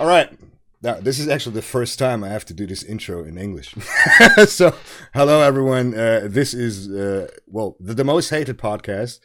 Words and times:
All 0.00 0.06
right. 0.06 0.30
Now, 0.80 0.94
this 0.94 1.18
is 1.18 1.28
actually 1.28 1.56
the 1.56 1.62
first 1.62 1.98
time 1.98 2.24
I 2.24 2.28
have 2.28 2.46
to 2.46 2.54
do 2.54 2.66
this 2.66 2.82
intro 2.82 3.22
in 3.22 3.36
English. 3.36 3.74
so, 4.46 4.74
hello 5.12 5.42
everyone. 5.42 5.92
Uh, 5.92 6.22
this 6.24 6.54
is 6.54 6.88
uh, 6.90 7.28
well 7.46 7.76
the, 7.78 7.92
the, 7.92 8.02
most 8.02 8.30
hated 8.30 8.56
podcast. 8.56 9.18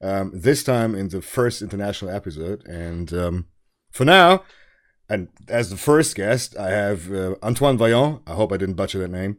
Um, 0.00 0.32
this 0.34 0.64
time 0.64 0.94
in 0.94 1.08
the 1.08 1.20
first 1.20 1.60
international 1.60 2.10
episode, 2.10 2.66
and 2.66 3.12
um, 3.12 3.48
for 3.90 4.06
now, 4.06 4.44
and 5.06 5.28
as 5.48 5.68
the 5.68 5.76
first 5.76 6.16
guest, 6.16 6.56
I 6.56 6.70
have 6.70 7.12
uh, 7.12 7.34
Antoine 7.42 7.76
Vaillant. 7.76 8.22
I 8.26 8.32
hope 8.32 8.50
I 8.50 8.56
didn't 8.56 8.76
butcher 8.76 9.00
that 9.00 9.10
name. 9.10 9.36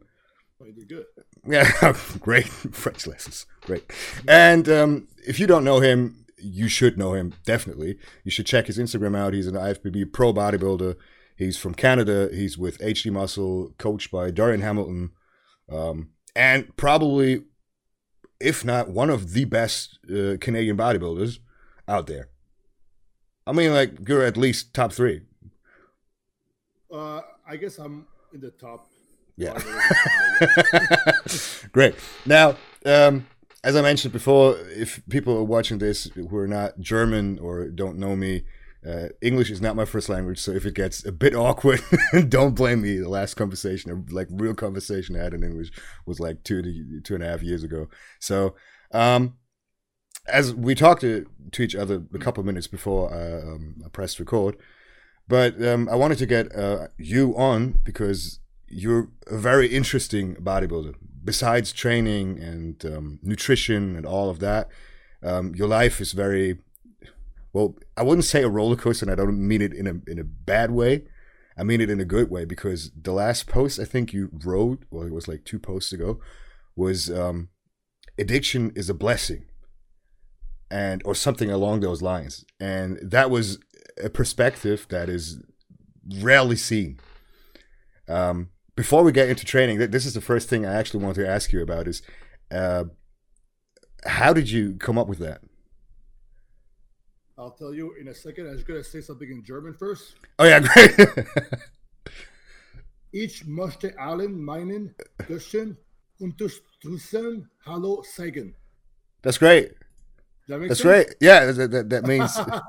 Oh, 0.62 0.66
you 0.66 0.74
did 0.74 0.88
good. 0.88 1.06
Yeah, 1.46 1.68
great 2.20 2.46
French 2.46 3.06
lessons, 3.06 3.44
great. 3.62 3.84
And 4.26 4.66
um, 4.68 5.08
if 5.26 5.38
you 5.38 5.46
don't 5.46 5.64
know 5.64 5.80
him, 5.80 6.23
you 6.44 6.68
should 6.68 6.98
know 6.98 7.14
him 7.14 7.34
definitely. 7.44 7.98
You 8.22 8.30
should 8.30 8.46
check 8.46 8.66
his 8.66 8.78
Instagram 8.78 9.16
out. 9.16 9.34
He's 9.34 9.46
an 9.46 9.54
IFBB 9.54 10.12
pro 10.12 10.32
bodybuilder. 10.32 10.96
He's 11.36 11.56
from 11.56 11.74
Canada. 11.74 12.28
He's 12.32 12.56
with 12.56 12.78
HD 12.78 13.10
Muscle, 13.10 13.74
coached 13.78 14.10
by 14.10 14.30
Dorian 14.30 14.60
Hamilton, 14.60 15.10
um, 15.70 16.10
and 16.36 16.76
probably, 16.76 17.44
if 18.38 18.64
not 18.64 18.88
one 18.88 19.10
of 19.10 19.32
the 19.32 19.44
best 19.44 19.98
uh, 20.08 20.36
Canadian 20.40 20.76
bodybuilders 20.76 21.38
out 21.88 22.06
there. 22.06 22.28
I 23.46 23.52
mean, 23.52 23.72
like 23.72 24.08
you're 24.08 24.22
at 24.22 24.36
least 24.36 24.74
top 24.74 24.92
three. 24.92 25.22
Uh, 26.92 27.22
I 27.46 27.56
guess 27.56 27.78
I'm 27.78 28.06
in 28.32 28.40
the 28.40 28.50
top. 28.50 28.86
Yeah. 29.36 29.58
Great. 31.72 31.96
Now, 32.24 32.56
um, 32.86 33.26
as 33.64 33.76
I 33.76 33.80
mentioned 33.80 34.12
before, 34.12 34.58
if 34.68 35.00
people 35.08 35.36
are 35.38 35.42
watching 35.42 35.78
this 35.78 36.04
who 36.14 36.36
are 36.36 36.46
not 36.46 36.78
German 36.78 37.38
or 37.38 37.70
don't 37.70 37.98
know 37.98 38.14
me, 38.14 38.44
uh, 38.86 39.08
English 39.22 39.50
is 39.50 39.62
not 39.62 39.74
my 39.74 39.86
first 39.86 40.10
language, 40.10 40.38
so 40.38 40.52
if 40.52 40.66
it 40.66 40.74
gets 40.74 41.04
a 41.06 41.12
bit 41.12 41.34
awkward, 41.46 41.80
don't 42.28 42.54
blame 42.54 42.82
me. 42.82 42.98
The 42.98 43.08
last 43.08 43.34
conversation, 43.34 43.90
or 43.90 44.04
like 44.10 44.28
real 44.30 44.54
conversation 44.54 45.16
I 45.16 45.24
had 45.24 45.32
in 45.32 45.42
English, 45.42 45.70
was 46.04 46.20
like 46.20 46.44
two 46.44 46.60
to 46.60 47.00
two 47.00 47.14
and 47.14 47.24
a 47.24 47.26
half 47.26 47.42
years 47.42 47.64
ago. 47.64 47.88
So, 48.20 48.54
um, 48.92 49.38
as 50.28 50.54
we 50.54 50.74
talked 50.74 51.00
to, 51.00 51.26
to 51.52 51.62
each 51.62 51.74
other 51.74 52.02
a 52.14 52.18
couple 52.18 52.42
of 52.42 52.46
minutes 52.46 52.66
before 52.66 53.12
uh, 53.12 53.54
um, 53.54 53.76
I 53.84 53.88
pressed 53.88 54.20
record, 54.20 54.58
but 55.26 55.62
um, 55.66 55.88
I 55.88 55.94
wanted 55.94 56.18
to 56.18 56.26
get 56.26 56.54
uh, 56.54 56.88
you 56.98 57.34
on 57.34 57.80
because 57.82 58.40
you're 58.68 59.08
a 59.26 59.38
very 59.38 59.68
interesting 59.68 60.34
bodybuilder. 60.36 60.94
Besides 61.24 61.72
training 61.72 62.38
and 62.38 62.84
um, 62.84 63.18
nutrition 63.22 63.96
and 63.96 64.04
all 64.04 64.28
of 64.28 64.40
that, 64.40 64.68
um, 65.22 65.54
your 65.54 65.68
life 65.68 66.00
is 66.00 66.12
very 66.12 66.58
well. 67.52 67.76
I 67.96 68.02
wouldn't 68.02 68.26
say 68.26 68.42
a 68.42 68.48
roller 68.48 68.76
coaster, 68.76 69.04
and 69.04 69.12
I 69.12 69.14
don't 69.14 69.46
mean 69.46 69.62
it 69.62 69.72
in 69.72 69.86
a 69.86 70.10
in 70.10 70.18
a 70.18 70.24
bad 70.24 70.70
way. 70.70 71.04
I 71.56 71.62
mean 71.62 71.80
it 71.80 71.88
in 71.88 72.00
a 72.00 72.04
good 72.04 72.30
way 72.30 72.44
because 72.44 72.90
the 73.00 73.12
last 73.12 73.46
post 73.46 73.78
I 73.78 73.84
think 73.84 74.12
you 74.12 74.28
wrote, 74.44 74.84
well, 74.90 75.06
it 75.06 75.12
was 75.12 75.28
like 75.28 75.44
two 75.44 75.58
posts 75.58 75.92
ago, 75.92 76.20
was 76.76 77.10
um, 77.10 77.48
addiction 78.18 78.72
is 78.74 78.90
a 78.90 78.94
blessing, 78.94 79.46
and 80.70 81.00
or 81.04 81.14
something 81.14 81.50
along 81.50 81.80
those 81.80 82.02
lines, 82.02 82.44
and 82.60 82.98
that 83.02 83.30
was 83.30 83.58
a 84.02 84.10
perspective 84.10 84.86
that 84.90 85.08
is 85.08 85.40
rarely 86.20 86.56
seen. 86.56 86.98
Um, 88.08 88.50
before 88.76 89.02
we 89.02 89.12
get 89.12 89.28
into 89.28 89.44
training, 89.44 89.78
this 89.90 90.06
is 90.06 90.14
the 90.14 90.20
first 90.20 90.48
thing 90.48 90.66
I 90.66 90.74
actually 90.74 91.04
want 91.04 91.16
to 91.16 91.28
ask 91.28 91.52
you 91.52 91.62
about: 91.62 91.88
is 91.88 92.02
uh, 92.50 92.84
how 94.04 94.32
did 94.32 94.50
you 94.50 94.74
come 94.74 94.98
up 94.98 95.08
with 95.08 95.18
that? 95.18 95.40
I'll 97.36 97.50
tell 97.50 97.74
you 97.74 97.94
in 98.00 98.08
a 98.08 98.14
second. 98.14 98.46
I 98.48 98.50
was 98.50 98.62
going 98.62 98.82
to 98.82 98.88
say 98.88 99.00
something 99.00 99.28
in 99.28 99.44
German 99.44 99.74
first. 99.74 100.14
Oh 100.38 100.44
yeah, 100.44 100.60
great. 100.74 100.94
ich 103.12 103.44
möchte 103.46 103.98
allen 103.98 104.42
meinen 104.44 104.94
Gästen 105.28 105.76
unterstützen 106.18 107.48
Hallo 107.64 108.02
sagen. 108.02 108.54
That's 109.22 109.38
great. 109.38 109.72
That 110.48 110.60
That's 110.60 110.80
sense? 110.80 110.82
great. 110.82 111.14
Yeah, 111.20 111.52
that, 111.52 111.70
that, 111.70 111.90
that 111.90 112.06
means 112.06 112.36
uh, 112.36 112.60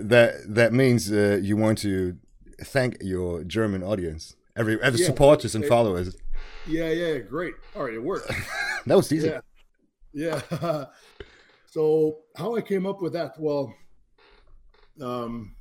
that 0.00 0.54
that 0.54 0.72
means 0.72 1.10
uh, 1.10 1.38
you 1.40 1.56
want 1.56 1.78
to 1.78 2.16
thank 2.62 2.98
your 3.00 3.44
German 3.44 3.82
audience, 3.82 4.36
every 4.56 4.80
every 4.82 5.00
Yeah. 5.00 5.06
supporters 5.06 5.54
and 5.54 5.64
It- 5.64 5.68
followers. 5.68 6.16
Yeah, 6.66 6.90
yeah, 6.90 7.18
great. 7.18 7.54
All 7.74 7.84
right, 7.84 7.94
it 7.94 8.02
worked. 8.02 8.30
That 8.86 8.96
was 8.96 9.12
easy. 9.12 9.26
Yeah. 9.28 9.40
Yeah. 10.12 10.84
so 11.66 12.20
how 12.36 12.54
I 12.56 12.60
came 12.62 12.86
up 12.86 13.02
with 13.02 13.12
that? 13.14 13.32
Well, 13.36 13.74
um, 15.00 15.56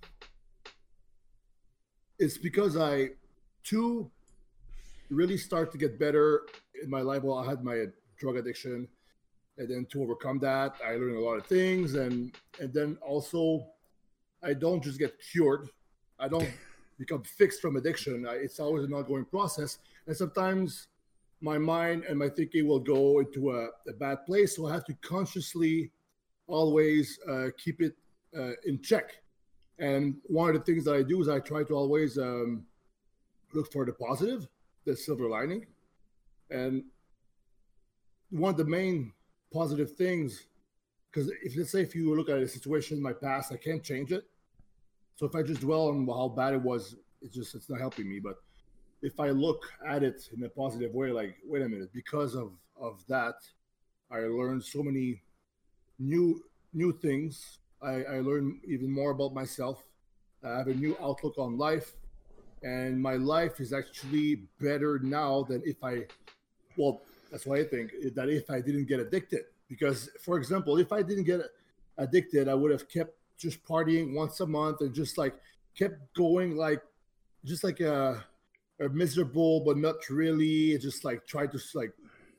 it's 2.19 2.37
because 2.37 2.77
I 2.77 3.09
two 3.63 4.11
really 5.09 5.37
start 5.37 5.71
to 5.71 5.77
get 5.79 5.97
better 5.99 6.45
in 6.83 6.89
my 6.89 7.01
life. 7.01 7.23
Well, 7.23 7.39
I 7.39 7.49
had 7.49 7.63
my 7.63 7.85
drug 8.19 8.37
addiction, 8.37 8.87
and 9.57 9.67
then 9.69 9.87
to 9.91 10.03
overcome 10.03 10.37
that, 10.39 10.75
I 10.85 10.91
learned 10.91 11.17
a 11.17 11.19
lot 11.21 11.37
of 11.37 11.47
things, 11.47 11.95
and 11.95 12.31
and 12.59 12.71
then 12.71 12.97
also, 13.01 13.65
I 14.43 14.53
don't 14.53 14.83
just 14.83 14.99
get 14.99 15.15
cured. 15.31 15.67
I 16.19 16.27
don't 16.27 16.47
become 16.97 17.23
fixed 17.23 17.61
from 17.61 17.75
addiction. 17.75 18.25
It's 18.29 18.59
always 18.59 18.85
an 18.85 18.93
ongoing 18.93 19.25
process, 19.25 19.79
and 20.07 20.15
sometimes 20.15 20.87
my 21.41 21.57
mind 21.57 22.05
and 22.07 22.17
my 22.17 22.29
thinking 22.29 22.67
will 22.67 22.79
go 22.79 23.19
into 23.19 23.51
a, 23.51 23.67
a 23.87 23.93
bad 23.99 24.25
place. 24.25 24.55
So 24.55 24.67
I 24.67 24.73
have 24.73 24.85
to 24.85 24.93
consciously 25.01 25.91
always 26.47 27.19
uh, 27.29 27.47
keep 27.57 27.81
it 27.81 27.95
uh, 28.37 28.51
in 28.65 28.81
check. 28.81 29.11
And 29.77 30.15
one 30.23 30.49
of 30.49 30.55
the 30.55 30.61
things 30.61 30.85
that 30.85 30.95
I 30.95 31.03
do 31.03 31.21
is 31.21 31.27
I 31.27 31.39
try 31.39 31.63
to 31.63 31.73
always 31.73 32.17
um, 32.17 32.65
look 33.53 33.71
for 33.71 33.85
the 33.85 33.93
positive, 33.93 34.47
the 34.85 34.95
silver 34.95 35.27
lining. 35.27 35.65
And 36.49 36.83
one 38.29 38.51
of 38.51 38.57
the 38.57 38.65
main 38.65 39.11
positive 39.53 39.95
things, 39.95 40.47
because 41.11 41.29
if 41.43 41.57
let's 41.57 41.71
say 41.71 41.81
if 41.81 41.95
you 41.95 42.15
look 42.15 42.29
at 42.29 42.39
a 42.39 42.47
situation 42.47 42.97
in 42.97 43.03
my 43.03 43.13
past, 43.13 43.51
I 43.51 43.57
can't 43.57 43.83
change 43.83 44.11
it. 44.11 44.25
So 45.15 45.25
if 45.25 45.35
I 45.35 45.41
just 45.41 45.61
dwell 45.61 45.87
on 45.87 46.05
how 46.07 46.27
bad 46.27 46.53
it 46.53 46.61
was, 46.61 46.95
it's 47.21 47.33
just 47.33 47.55
it's 47.55 47.69
not 47.69 47.79
helping 47.79 48.09
me. 48.09 48.19
But 48.19 48.35
if 49.01 49.19
I 49.19 49.29
look 49.29 49.63
at 49.87 50.03
it 50.03 50.29
in 50.35 50.43
a 50.43 50.49
positive 50.49 50.93
way, 50.93 51.11
like, 51.11 51.37
wait 51.45 51.61
a 51.61 51.69
minute, 51.69 51.91
because 51.93 52.35
of 52.35 52.51
of 52.79 53.03
that, 53.07 53.35
I 54.11 54.19
learned 54.19 54.63
so 54.63 54.83
many 54.83 55.21
new 55.99 56.43
new 56.73 56.91
things. 56.91 57.59
I, 57.81 58.03
I 58.03 58.19
learned 58.19 58.59
even 58.67 58.91
more 58.91 59.11
about 59.11 59.33
myself. 59.33 59.83
I 60.43 60.57
have 60.57 60.67
a 60.67 60.73
new 60.73 60.97
outlook 61.01 61.37
on 61.37 61.57
life, 61.57 61.93
and 62.61 63.01
my 63.01 63.15
life 63.15 63.59
is 63.59 63.73
actually 63.73 64.43
better 64.59 64.99
now 64.99 65.43
than 65.43 65.61
if 65.65 65.83
I, 65.83 66.03
well, 66.77 67.01
that's 67.31 67.45
what 67.45 67.59
I 67.59 67.63
think 67.63 67.91
that 68.15 68.29
if 68.29 68.49
I 68.49 68.61
didn't 68.61 68.85
get 68.85 68.99
addicted. 68.99 69.45
Because, 69.67 70.09
for 70.21 70.37
example, 70.37 70.77
if 70.77 70.91
I 70.91 71.01
didn't 71.01 71.23
get 71.23 71.41
addicted, 71.97 72.47
I 72.47 72.53
would 72.53 72.71
have 72.71 72.87
kept 72.87 73.15
just 73.37 73.63
partying 73.65 74.13
once 74.13 74.39
a 74.39 74.45
month 74.45 74.81
and 74.81 74.93
just 74.93 75.17
like 75.17 75.35
kept 75.77 76.13
going 76.15 76.55
like 76.55 76.81
just 77.43 77.63
like 77.63 77.79
a 77.79 78.23
are 78.79 78.89
miserable 78.89 79.61
but 79.61 79.77
not 79.77 80.09
really. 80.09 80.77
Just 80.77 81.05
like 81.05 81.25
try 81.25 81.47
to 81.47 81.59
like 81.73 81.93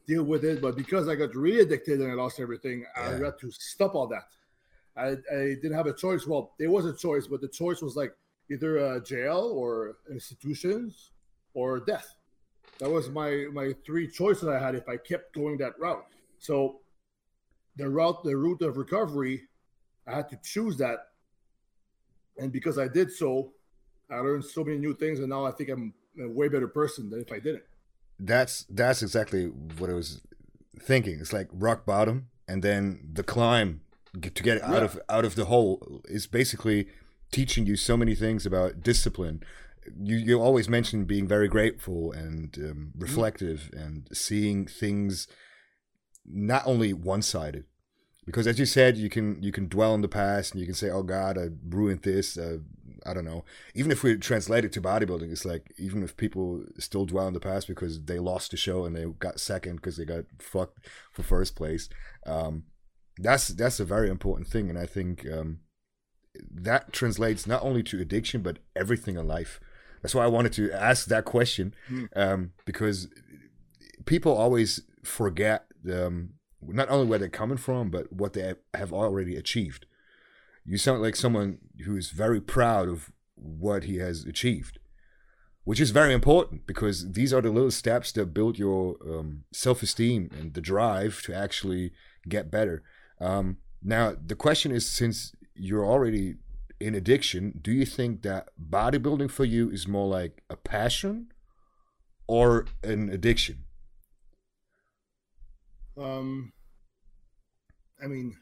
deal 0.07 0.25
with 0.25 0.45
it. 0.45 0.61
But 0.61 0.77
because 0.77 1.09
i 1.09 1.15
got 1.15 1.35
really 1.35 1.61
addicted 1.61 2.01
and 2.01 2.11
i 2.11 2.15
lost 2.15 2.41
everything 2.41 2.85
i 2.97 3.11
had 3.11 3.39
to 3.41 3.51
stop 3.51 3.95
all 3.95 4.07
that. 4.09 4.29
I, 4.97 5.09
I 5.09 5.57
didn't 5.61 5.75
have 5.75 5.87
a 5.87 5.93
choice. 5.93 6.27
Well 6.27 6.55
there 6.59 6.71
was 6.71 6.87
a 6.87 6.95
choice 6.95 7.27
but 7.27 7.41
the 7.41 7.49
choice 7.49 7.83
was 7.83 7.97
like 7.97 8.15
either 8.51 8.79
uh, 8.79 9.01
jail 9.01 9.53
or 9.55 9.97
institutions 10.11 11.11
or 11.55 11.81
death. 11.81 12.15
That 12.79 12.91
was 12.91 13.09
my 13.09 13.47
my 13.53 13.75
three 13.85 14.09
choices 14.09 14.49
i 14.49 14.59
had 14.59 14.75
if 14.75 14.89
i 14.89 14.97
kept 14.97 15.35
going 15.35 15.57
that 15.59 15.79
route. 15.79 16.05
So 16.39 16.81
the 17.77 17.89
route 17.89 18.23
the 18.25 18.37
route 18.37 18.63
of 18.63 18.77
recovery 18.77 19.43
i 20.07 20.15
had 20.17 20.29
to 20.29 20.39
choose 20.43 20.77
that 20.79 20.99
and 22.39 22.53
because 22.53 22.79
i 22.79 22.87
did 22.89 23.11
so 23.13 23.53
i 24.11 24.17
learned 24.17 24.45
so 24.45 24.63
many 24.65 24.79
new 24.79 24.95
things 24.95 25.19
and 25.21 25.29
now 25.29 25.45
i 25.45 25.51
think 25.51 25.69
i'm 25.71 25.93
a 26.19 26.29
way 26.29 26.49
better 26.49 26.69
person 26.69 27.11
than 27.11 27.21
if 27.21 27.31
I 27.31 27.39
didn't. 27.39 27.63
That's 28.19 28.65
that's 28.71 29.03
exactly 29.03 29.45
what 29.49 29.91
I 29.91 29.93
was 29.93 30.23
thinking. 30.81 31.19
It's 31.21 31.35
like 31.35 31.49
rock 31.53 31.85
bottom, 31.85 32.29
and 32.49 32.63
then 32.63 33.11
the 33.13 33.23
climb 33.23 33.83
to 34.23 34.43
get 34.43 34.63
out 34.63 34.79
Yeah. 34.79 34.85
of 34.85 34.99
out 35.11 35.25
of 35.27 35.35
the 35.35 35.45
hole 35.45 36.01
is 36.07 36.27
basically 36.27 36.89
teaching 37.31 37.67
you 37.67 37.77
so 37.77 37.99
many 37.99 38.15
things 38.15 38.47
about 38.47 38.83
discipline. 38.83 39.43
You 40.03 40.17
you 40.17 40.41
always 40.41 40.71
mention 40.71 41.05
being 41.05 41.29
very 41.29 41.49
grateful 41.49 42.13
and 42.13 42.57
um, 42.59 42.93
reflective 42.97 43.69
and 43.75 44.09
seeing 44.15 44.67
things 44.67 45.29
not 46.25 46.63
only 46.67 46.95
one 46.95 47.21
sided. 47.21 47.65
Because 48.27 48.47
as 48.49 48.59
you 48.59 48.67
said, 48.67 48.97
you 48.97 49.09
can 49.09 49.41
you 49.43 49.53
can 49.53 49.69
dwell 49.69 49.93
on 49.93 50.03
the 50.03 50.09
past 50.09 50.53
and 50.53 50.61
you 50.61 50.67
can 50.67 50.75
say, 50.75 50.91
"Oh 50.91 51.03
God, 51.05 51.39
I 51.39 51.49
ruined 51.69 52.03
this." 52.03 52.37
Uh, 52.37 52.59
I 53.05 53.15
don't 53.15 53.25
know. 53.25 53.45
Even 53.75 53.93
if 53.93 54.03
we 54.03 54.17
translate 54.17 54.65
it 54.65 54.73
to 54.73 54.81
bodybuilding, 54.81 55.31
it's 55.31 55.45
like 55.45 55.73
even 55.79 56.03
if 56.03 56.17
people 56.17 56.65
still 56.79 57.07
dwell 57.07 57.27
on 57.27 57.35
the 57.35 57.41
past 57.41 57.69
because 57.69 58.03
they 58.03 58.19
lost 58.19 58.51
the 58.51 58.57
show 58.57 58.85
and 58.85 58.97
they 58.97 59.05
got 59.05 59.39
second 59.39 59.77
because 59.77 59.97
they 59.97 60.05
got 60.05 60.25
fucked 60.41 60.89
for 61.13 61.23
first 61.23 61.55
place. 61.55 61.89
Um, 62.27 62.65
that's 63.19 63.49
that's 63.49 63.79
a 63.79 63.85
very 63.85 64.11
important 64.11 64.49
thing, 64.49 64.69
and 64.69 64.79
I 64.79 64.87
think 64.87 65.25
um, 65.33 65.61
that 66.51 66.93
translates 66.93 67.47
not 67.47 67.63
only 67.63 67.83
to 67.85 68.01
addiction 68.01 68.43
but 68.43 68.59
everything 68.75 69.17
in 69.17 69.29
life. 69.29 69.61
That's 70.03 70.15
why 70.15 70.25
I 70.25 70.29
wanted 70.29 70.53
to 70.55 70.73
ask 70.73 71.07
that 71.07 71.25
question 71.25 71.75
Mm. 71.91 72.09
um, 72.17 72.53
because 72.65 73.09
people 74.05 74.33
always 74.37 74.83
forget 75.03 75.67
um, 75.91 76.31
not 76.69 76.89
only 76.89 77.07
where 77.07 77.19
they're 77.19 77.29
coming 77.29 77.57
from 77.57 77.91
but 77.91 78.13
what 78.13 78.33
they 78.33 78.55
have 78.75 78.93
already 78.93 79.37
achieved. 79.37 79.87
You 80.65 80.79
sound 80.79 81.03
like 81.03 81.17
someone 81.17 81.59
who's 81.85 82.11
very 82.11 82.41
proud 82.41 82.89
of 82.89 83.13
what 83.37 83.85
he 83.85 83.99
has 83.99 84.25
achieved, 84.25 84.79
which 85.65 85.81
is 85.81 85.91
very 85.91 86.13
important 86.13 86.67
because 86.67 87.13
these 87.13 87.33
are 87.33 87.41
the 87.41 87.51
little 87.51 87.71
steps 87.71 88.11
that 88.13 88.35
build 88.35 88.59
your 88.59 88.97
um, 89.07 89.45
self-esteem 89.53 90.31
and 90.37 90.55
the 90.55 90.61
drive 90.61 91.23
to 91.23 91.35
actually 91.35 91.93
get 92.29 92.51
better. 92.51 92.83
Um, 93.21 93.59
now, 93.83 94.15
the 94.21 94.35
question 94.35 94.73
is, 94.73 94.89
since 94.89 95.33
you're 95.55 95.87
already 95.87 96.37
in 96.81 96.95
addiction, 96.95 97.61
do 97.63 97.73
you 97.73 97.87
think 97.87 98.23
that 98.23 98.49
bodybuilding 98.61 99.31
for 99.31 99.45
you 99.45 99.71
is 99.71 99.87
more 99.87 100.09
like 100.09 100.43
a 100.51 100.57
passion 100.57 101.29
or 102.27 102.67
an 102.83 103.09
addiction? 103.09 103.65
Um, 105.97 106.53
I 108.03 108.07
mean, 108.07 108.37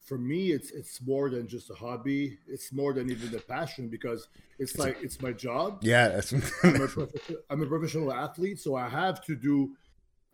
for 0.00 0.18
me, 0.18 0.52
it's 0.52 0.70
it's 0.70 1.00
more 1.02 1.30
than 1.30 1.46
just 1.46 1.70
a 1.70 1.74
hobby. 1.74 2.38
It's 2.48 2.72
more 2.72 2.92
than 2.92 3.10
even 3.10 3.30
the 3.30 3.40
passion 3.40 3.88
because 3.88 4.28
it's 4.58 4.78
like 4.78 4.96
it's 5.02 5.20
my 5.20 5.32
job. 5.32 5.80
Yeah, 5.82 6.08
that's 6.08 6.32
I'm 6.32 6.42
a, 6.64 7.08
I'm 7.50 7.62
a 7.62 7.66
professional 7.66 8.12
athlete, 8.12 8.58
so 8.58 8.76
I 8.76 8.88
have 8.88 9.22
to 9.26 9.36
do, 9.36 9.76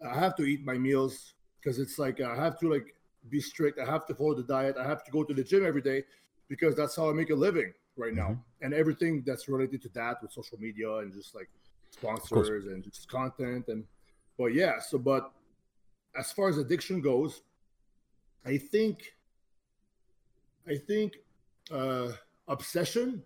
I 0.04 0.18
have 0.18 0.36
to 0.36 0.44
eat 0.44 0.64
my 0.64 0.78
meals 0.78 1.34
because 1.60 1.78
it's 1.78 1.98
like 1.98 2.20
I 2.20 2.36
have 2.36 2.58
to 2.60 2.70
like 2.72 2.94
be 3.28 3.40
strict. 3.40 3.78
I 3.78 3.84
have 3.84 4.06
to 4.06 4.14
follow 4.14 4.34
the 4.34 4.44
diet. 4.44 4.76
I 4.78 4.86
have 4.86 5.04
to 5.04 5.10
go 5.10 5.24
to 5.24 5.34
the 5.34 5.42
gym 5.44 5.66
every 5.66 5.82
day 5.82 6.04
because 6.48 6.76
that's 6.76 6.94
how 6.94 7.10
I 7.10 7.12
make 7.12 7.30
a 7.30 7.34
living 7.34 7.72
right 7.96 8.14
now. 8.14 8.28
Mhm. 8.28 8.42
And 8.62 8.74
everything 8.74 9.22
that's 9.26 9.48
related 9.48 9.82
to 9.82 9.88
that 9.90 10.22
with 10.22 10.32
social 10.32 10.58
media 10.58 10.90
and 10.98 11.12
just 11.12 11.34
like 11.34 11.48
sponsors 11.90 12.66
and 12.66 12.84
just 12.84 13.08
content 13.08 13.66
and, 13.68 13.84
but 14.38 14.54
yeah. 14.54 14.78
So, 14.78 14.98
but 14.98 15.32
as 16.16 16.30
far 16.32 16.48
as 16.48 16.58
addiction 16.58 17.00
goes, 17.00 17.42
I 18.46 18.58
think, 18.58 19.14
I 20.68 20.76
think 20.76 21.16
uh, 21.70 22.12
obsession 22.48 23.22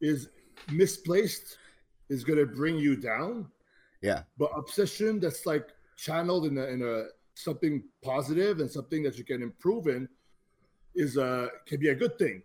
is 0.00 0.28
misplaced 0.70 1.58
is 2.08 2.24
going 2.24 2.38
to 2.38 2.46
bring 2.46 2.76
you 2.76 2.96
down. 2.96 3.46
Yeah, 4.02 4.22
but 4.38 4.50
obsession 4.56 5.20
that's 5.20 5.46
like 5.46 5.68
channeled 5.96 6.46
in 6.46 6.58
a, 6.58 6.64
in 6.64 6.82
a 6.82 7.04
something 7.34 7.82
positive 8.02 8.60
and 8.60 8.70
something 8.70 9.02
that 9.02 9.16
you 9.18 9.24
can 9.24 9.42
improve 9.42 9.86
in 9.86 10.08
is 10.94 11.16
a 11.16 11.48
can 11.66 11.78
be 11.78 11.88
a 11.88 11.94
good 11.94 12.18
thing. 12.18 12.42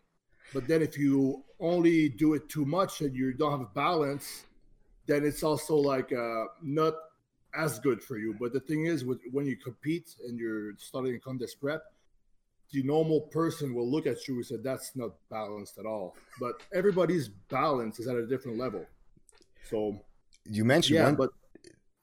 But 0.54 0.68
then 0.68 0.82
if 0.82 0.98
you 0.98 1.44
only 1.60 2.10
do 2.10 2.34
it 2.34 2.48
too 2.50 2.66
much 2.66 3.02
and 3.02 3.16
you 3.16 3.34
don't 3.34 3.58
have 3.58 3.74
balance 3.74 4.46
then 5.08 5.24
it's 5.24 5.44
also 5.44 5.76
like 5.76 6.12
uh, 6.12 6.46
not 6.62 6.94
as 7.56 7.80
good 7.80 8.04
for 8.04 8.18
you 8.18 8.36
but 8.40 8.54
the 8.54 8.60
thing 8.60 8.86
is 8.86 9.04
with, 9.06 9.20
when 9.32 9.46
you 9.46 9.56
compete 9.56 10.16
and 10.28 10.40
you're 10.40 10.74
starting 10.78 11.20
contest 11.20 11.60
prep 11.60 11.84
the 12.72 12.82
normal 12.84 13.22
person 13.22 13.74
will 13.74 13.90
look 13.90 14.08
at 14.08 14.28
you 14.28 14.36
and 14.36 14.46
say 14.46 14.56
that's 14.64 14.96
not 14.96 15.12
balanced 15.30 15.78
at 15.78 15.86
all 15.86 16.16
but 16.40 16.56
everybody's 16.74 17.28
balance 17.28 18.00
is 18.00 18.08
at 18.08 18.16
a 18.16 18.26
different 18.26 18.58
level 18.58 18.86
so 19.70 20.00
you 20.46 20.64
mentioned 20.66 20.96
yeah 20.96 21.06
one. 21.06 21.16
but 21.16 21.30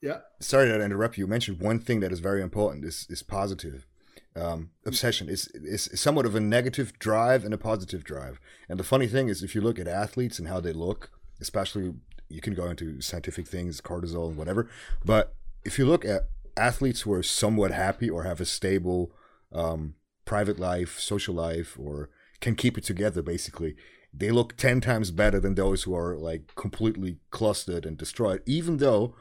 yeah 0.01 0.19
sorry 0.39 0.67
to 0.67 0.83
interrupt 0.83 1.17
you. 1.17 1.23
You 1.23 1.27
mentioned 1.27 1.59
one 1.59 1.79
thing 1.79 1.99
that 2.01 2.11
is 2.11 2.19
very 2.19 2.41
important 2.41 2.85
is 2.85 3.07
is 3.09 3.23
positive. 3.23 3.87
Um, 4.35 4.71
obsession 4.85 5.29
is 5.29 5.47
is 5.47 5.89
somewhat 5.93 6.25
of 6.25 6.35
a 6.35 6.39
negative 6.39 6.97
drive 6.99 7.45
and 7.45 7.53
a 7.53 7.57
positive 7.57 8.03
drive. 8.03 8.39
And 8.67 8.79
the 8.79 8.83
funny 8.83 9.07
thing 9.07 9.29
is, 9.29 9.43
if 9.43 9.55
you 9.55 9.61
look 9.61 9.79
at 9.79 9.87
athletes 9.87 10.39
and 10.39 10.47
how 10.47 10.59
they 10.59 10.73
look, 10.73 11.11
especially 11.39 11.93
you 12.29 12.41
can 12.41 12.53
go 12.53 12.65
into 12.65 12.99
scientific 12.99 13.47
things, 13.47 13.79
cortisol 13.79 14.27
and 14.27 14.37
whatever. 14.37 14.69
But 15.05 15.33
if 15.65 15.79
you 15.79 15.85
look 15.85 16.05
at 16.05 16.29
athletes 16.57 17.01
who 17.01 17.13
are 17.13 17.23
somewhat 17.23 17.71
happy 17.71 18.09
or 18.09 18.23
have 18.23 18.41
a 18.41 18.45
stable 18.45 19.11
um, 19.51 19.95
private 20.25 20.59
life, 20.59 20.99
social 20.99 21.33
life, 21.33 21.77
or 21.79 22.09
can 22.41 22.55
keep 22.55 22.77
it 22.77 22.83
together, 22.83 23.21
basically, 23.21 23.75
they 24.13 24.31
look 24.31 24.55
ten 24.57 24.81
times 24.81 25.11
better 25.11 25.39
than 25.39 25.55
those 25.55 25.83
who 25.83 25.95
are 25.95 26.17
like 26.17 26.53
completely 26.55 27.17
clustered 27.31 27.85
and 27.85 27.97
destroyed. 27.97 28.41
Even 28.45 28.77
though 28.77 29.15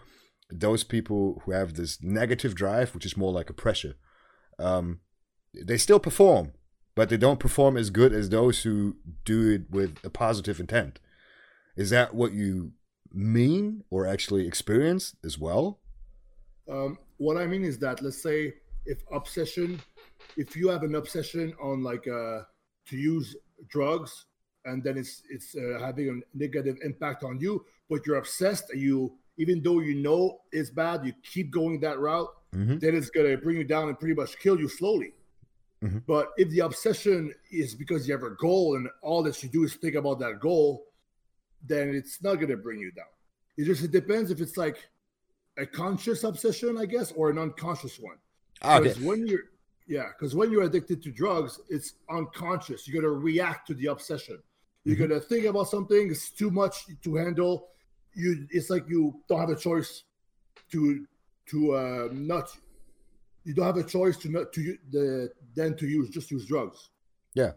those 0.51 0.85
people 0.85 1.43
who 1.45 1.53
have 1.53 1.75
this 1.75 2.03
negative 2.03 2.55
drive, 2.55 2.95
which 2.95 3.07
is 3.07 3.17
more 3.17 3.33
like 3.33 3.49
a 3.49 3.55
pressure, 3.55 3.95
um, 4.59 5.01
they 5.55 5.79
still 5.79 6.01
perform, 6.01 6.53
but 6.95 7.09
they 7.09 7.17
don't 7.17 7.41
perform 7.41 7.77
as 7.77 7.91
good 7.91 8.13
as 8.13 8.29
those 8.29 8.63
who 8.63 8.97
do 9.25 9.51
it 9.51 9.71
with 9.71 9.97
a 10.05 10.11
positive 10.11 10.61
intent. 10.61 10.99
Is 11.77 11.91
that 11.91 12.15
what 12.15 12.33
you 12.33 12.73
mean 13.11 13.85
or 13.91 14.07
actually 14.07 14.47
experience 14.47 15.17
as 15.25 15.39
well? 15.39 15.81
Um, 16.69 16.99
what 17.19 17.37
I 17.37 17.47
mean 17.47 17.65
is 17.65 17.79
that 17.79 18.03
let's 18.03 18.23
say 18.23 18.55
if 18.87 19.03
obsession, 19.13 19.81
if 20.37 20.57
you 20.57 20.69
have 20.69 20.83
an 20.83 20.95
obsession 20.95 21.55
on 21.63 21.83
like 21.83 22.07
uh, 22.09 22.43
to 22.89 22.97
use 22.97 23.37
drugs, 23.69 24.27
and 24.65 24.83
then 24.83 24.97
it's 24.99 25.23
it's 25.31 25.55
uh, 25.57 25.79
having 25.81 26.09
a 26.11 26.37
negative 26.39 26.79
impact 26.85 27.25
on 27.25 27.39
you, 27.41 27.65
but 27.91 28.07
you're 28.07 28.17
obsessed, 28.17 28.71
and 28.71 28.81
you 28.81 29.13
even 29.39 29.63
though 29.63 29.81
you 29.81 29.95
know 29.95 30.41
it's 30.53 30.71
bad, 30.71 31.05
you 31.07 31.13
keep 31.23 31.51
going 31.51 31.81
that 31.81 31.99
route, 31.99 32.29
Mm-hmm. 32.55 32.81
then 32.81 32.95
it's 32.95 33.09
gonna 33.09 33.35
bring 33.39 33.57
you 33.57 33.65
down 33.65 33.89
and 33.89 33.99
pretty 33.99 34.15
much 34.15 34.39
kill 34.39 34.61
you 34.61 34.69
slowly. 34.69 35.15
Mhm. 35.83 36.03
But 36.07 36.33
if 36.37 36.51
the 36.51 36.59
obsession 36.61 37.33
is 37.51 37.75
because 37.75 38.07
you 38.07 38.13
have 38.13 38.25
a 38.25 38.35
goal 38.37 38.77
and 38.77 38.91
all 39.01 39.23
that 39.23 39.43
you 39.43 39.49
do 39.49 39.65
is 39.65 39.73
think 39.77 39.95
about 39.95 40.19
that 40.21 40.39
goal, 40.39 40.85
then 41.67 41.95
it's 41.95 42.23
not 42.23 42.35
gonna 42.35 42.59
bring 42.59 42.79
you 42.79 42.91
down. 42.93 43.07
It 43.57 43.65
just 43.65 43.83
it 43.85 43.91
depends 43.91 44.31
if 44.31 44.43
it's 44.43 44.59
like 44.59 44.77
a 45.59 45.67
conscious 45.67 46.25
obsession, 46.25 46.79
I 46.79 46.87
guess, 46.87 47.13
or 47.13 47.31
an 47.31 47.39
unconscious 47.39 47.99
one. 47.99 48.17
Okay. 48.65 48.83
Because 48.89 49.01
when 49.01 49.27
you're 49.27 49.45
yeah, 49.89 50.07
because 50.17 50.35
when 50.35 50.51
you're 50.51 50.63
addicted 50.63 51.03
to 51.03 51.11
drugs, 51.11 51.61
it's 51.69 51.95
unconscious. 52.09 52.87
You're 52.87 53.03
gonna 53.03 53.13
react 53.15 53.67
to 53.67 53.75
the 53.75 53.87
obsession. 53.87 54.39
You're 54.85 54.97
Mhm. 54.97 55.09
gonna 55.09 55.21
think 55.21 55.45
about 55.47 55.69
something, 55.69 56.11
it's 56.11 56.31
too 56.31 56.51
much 56.51 56.87
to 57.03 57.15
handle. 57.17 57.69
You 58.15 58.47
it's 58.51 58.71
like 58.71 58.89
you 58.89 59.21
don't 59.29 59.41
have 59.41 59.51
a 59.51 59.57
choice 59.57 60.05
to 60.71 61.07
to 61.47 61.73
uh 61.75 62.09
not 62.13 62.57
you 63.45 63.53
don't 63.55 63.67
have 63.67 63.77
a 63.77 63.83
choice 63.85 64.17
to 64.19 64.29
not 64.31 64.53
to 64.53 64.79
the 64.91 65.33
then 65.55 65.77
to 65.77 65.87
use 65.87 66.09
just 66.11 66.31
use 66.31 66.47
drugs. 66.47 66.91
Yeah, 67.35 67.53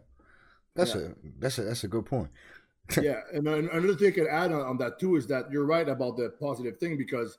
that's 0.74 0.94
Yeah. 0.94 1.02
a 1.02 1.14
that's 1.38 1.58
a 1.58 1.62
that's 1.62 1.84
a 1.84 1.88
good 1.88 2.04
point. 2.06 2.30
yeah, 3.02 3.20
and 3.32 3.48
another 3.48 3.94
thing 3.94 4.08
I 4.08 4.10
can 4.12 4.26
add 4.28 4.52
on, 4.52 4.60
on 4.62 4.78
that 4.78 4.98
too 4.98 5.16
is 5.16 5.26
that 5.28 5.50
you're 5.50 5.64
right 5.64 5.88
about 5.88 6.16
the 6.16 6.30
positive 6.30 6.78
thing 6.78 6.96
because 6.96 7.38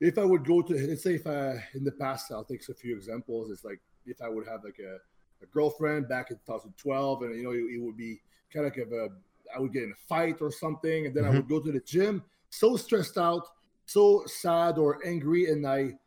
if 0.00 0.18
I 0.18 0.24
would 0.24 0.44
go 0.44 0.62
to 0.62 0.74
let's 0.74 1.02
say 1.02 1.14
if 1.14 1.26
I 1.26 1.64
in 1.74 1.84
the 1.84 1.92
past 1.92 2.30
I'll 2.32 2.44
take 2.44 2.66
a 2.68 2.74
few 2.74 2.96
examples. 2.96 3.50
It's 3.50 3.64
like 3.64 3.80
if 4.06 4.20
I 4.20 4.28
would 4.28 4.46
have 4.48 4.64
like 4.64 4.78
a, 4.78 4.98
a 5.42 5.46
girlfriend 5.46 6.08
back 6.08 6.30
in 6.30 6.38
2012, 6.44 7.22
and 7.22 7.36
you 7.36 7.42
know 7.44 7.52
it, 7.52 7.64
it 7.76 7.78
would 7.82 7.96
be 7.96 8.20
kind 8.52 8.66
of 8.66 8.76
like 8.76 8.86
a 8.86 9.08
I 9.54 9.60
would 9.60 9.72
get 9.72 9.84
in 9.84 9.92
a 9.92 10.06
fight 10.08 10.40
or 10.40 10.50
something, 10.50 11.06
and 11.06 11.14
then 11.14 11.24
I 11.24 11.30
Mhm. 11.30 11.30
would 11.30 11.48
go 11.48 11.60
to 11.60 11.72
the 11.72 11.80
gym 11.80 12.24
so 12.50 12.76
stressed 12.76 13.18
out, 13.18 13.46
so 13.86 14.24
sad 14.26 14.78
or 14.78 15.04
angry, 15.06 15.50
and 15.50 15.66
I 15.66 15.98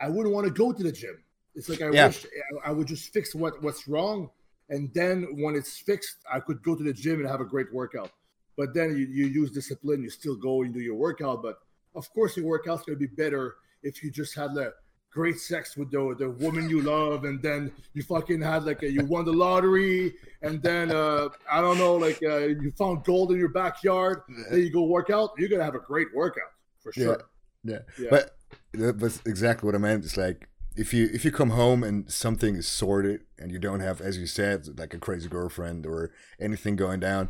I 0.00 0.08
wouldn't 0.08 0.34
want 0.34 0.46
to 0.46 0.52
go 0.52 0.72
to 0.72 0.82
the 0.82 0.92
gym. 0.92 1.24
It's 1.54 1.68
like 1.68 1.82
I 1.82 1.90
Yeah. 1.90 2.10
wish 2.10 2.24
I, 2.64 2.68
I 2.68 2.72
would 2.72 2.86
just 2.86 3.12
fix 3.12 3.34
what 3.34 3.62
what's 3.62 3.86
wrong, 3.88 4.30
and 4.68 4.92
then 4.94 5.40
when 5.42 5.54
it's 5.54 5.78
fixed, 5.78 6.18
I 6.30 6.40
could 6.40 6.62
go 6.62 6.74
to 6.74 6.82
the 6.82 6.92
gym 6.92 7.20
and 7.20 7.28
have 7.28 7.40
a 7.40 7.44
great 7.44 7.72
workout. 7.72 8.10
But 8.56 8.74
then 8.74 8.90
you, 8.96 9.06
you 9.06 9.26
use 9.26 9.50
discipline, 9.50 10.02
you 10.02 10.10
still 10.10 10.36
go 10.36 10.62
and 10.62 10.74
do 10.74 10.80
your 10.80 10.94
workout. 10.94 11.42
But 11.42 11.58
of 11.94 12.10
course, 12.12 12.36
your 12.36 12.46
workout's 12.46 12.84
gonna 12.84 12.98
be 12.98 13.06
better 13.06 13.54
if 13.82 14.02
you 14.02 14.10
just 14.10 14.34
had 14.34 14.54
like 14.54 14.72
great 15.10 15.38
sex 15.38 15.76
with 15.76 15.90
the 15.90 16.14
the 16.18 16.30
woman 16.30 16.68
you 16.70 16.80
love, 16.80 17.24
and 17.24 17.42
then 17.42 17.70
you 17.94 18.02
fucking 18.02 18.40
had 18.40 18.64
like 18.64 18.82
a, 18.82 18.90
you 18.90 19.04
won 19.04 19.24
the 19.24 19.32
lottery, 19.32 20.14
and 20.42 20.62
then 20.62 20.90
uh, 20.90 21.28
I 21.50 21.60
don't 21.60 21.78
know, 21.78 21.96
like 21.96 22.20
uh, 22.22 22.38
you 22.46 22.72
found 22.78 23.04
gold 23.04 23.30
in 23.32 23.38
your 23.38 23.50
backyard. 23.50 24.22
Then 24.50 24.60
you 24.60 24.70
go 24.70 24.82
work 24.84 25.10
out. 25.10 25.30
You're 25.38 25.48
gonna 25.50 25.64
have 25.64 25.74
a 25.74 25.80
great 25.80 26.08
workout 26.14 26.50
for 26.82 26.92
sure. 26.92 27.22
Yeah. 27.64 27.78
Yeah. 27.98 28.08
But 28.10 28.36
that- 28.72 28.98
that's 28.98 29.20
exactly 29.26 29.66
what 29.66 29.74
I 29.74 29.78
meant. 29.78 30.04
It's 30.04 30.16
like 30.16 30.48
if 30.76 30.94
you 30.94 31.10
if 31.12 31.24
you 31.24 31.30
come 31.30 31.50
home 31.50 31.84
and 31.84 32.10
something 32.10 32.56
is 32.56 32.66
sorted 32.66 33.20
and 33.38 33.52
you 33.52 33.58
don't 33.58 33.80
have, 33.80 34.00
as 34.00 34.16
you 34.18 34.26
said, 34.26 34.78
like 34.78 34.94
a 34.94 34.98
crazy 34.98 35.28
girlfriend 35.28 35.84
or 35.86 36.10
anything 36.40 36.74
going 36.76 37.00
down, 37.00 37.28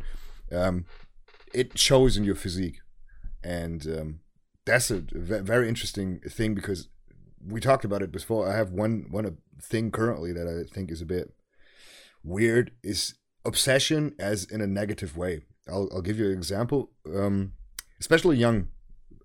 um, 0.53 0.85
it 1.53 1.77
shows 1.77 2.15
in 2.17 2.23
your 2.23 2.35
physique, 2.35 2.79
and 3.43 3.85
um, 3.87 4.19
that's 4.65 4.91
a 4.91 5.01
very 5.11 5.67
interesting 5.67 6.19
thing 6.27 6.53
because 6.53 6.87
we 7.45 7.59
talked 7.59 7.85
about 7.85 8.01
it 8.01 8.11
before. 8.11 8.49
I 8.49 8.55
have 8.55 8.71
one 8.71 9.05
one 9.09 9.37
thing 9.61 9.91
currently 9.91 10.33
that 10.33 10.47
I 10.47 10.71
think 10.73 10.91
is 10.91 11.01
a 11.01 11.05
bit 11.05 11.33
weird 12.23 12.71
is 12.83 13.15
obsession 13.45 14.15
as 14.19 14.45
in 14.45 14.61
a 14.61 14.67
negative 14.67 15.17
way. 15.17 15.41
I'll 15.67 15.89
I'll 15.91 16.01
give 16.01 16.19
you 16.19 16.27
an 16.27 16.33
example. 16.33 16.91
Um, 17.13 17.53
especially 17.99 18.37
young 18.37 18.67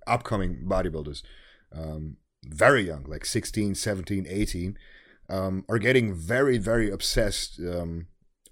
upcoming 0.06 0.64
bodybuilders 0.66 1.22
um, 1.72 2.16
very 2.44 2.82
young 2.82 3.04
like 3.04 3.26
16 3.26 3.74
17 3.74 4.26
18 4.28 4.78
um, 5.28 5.64
are 5.68 5.78
getting 5.78 6.14
very 6.14 6.58
very 6.58 6.90
obsessed 6.90 7.60
um, 7.60 8.06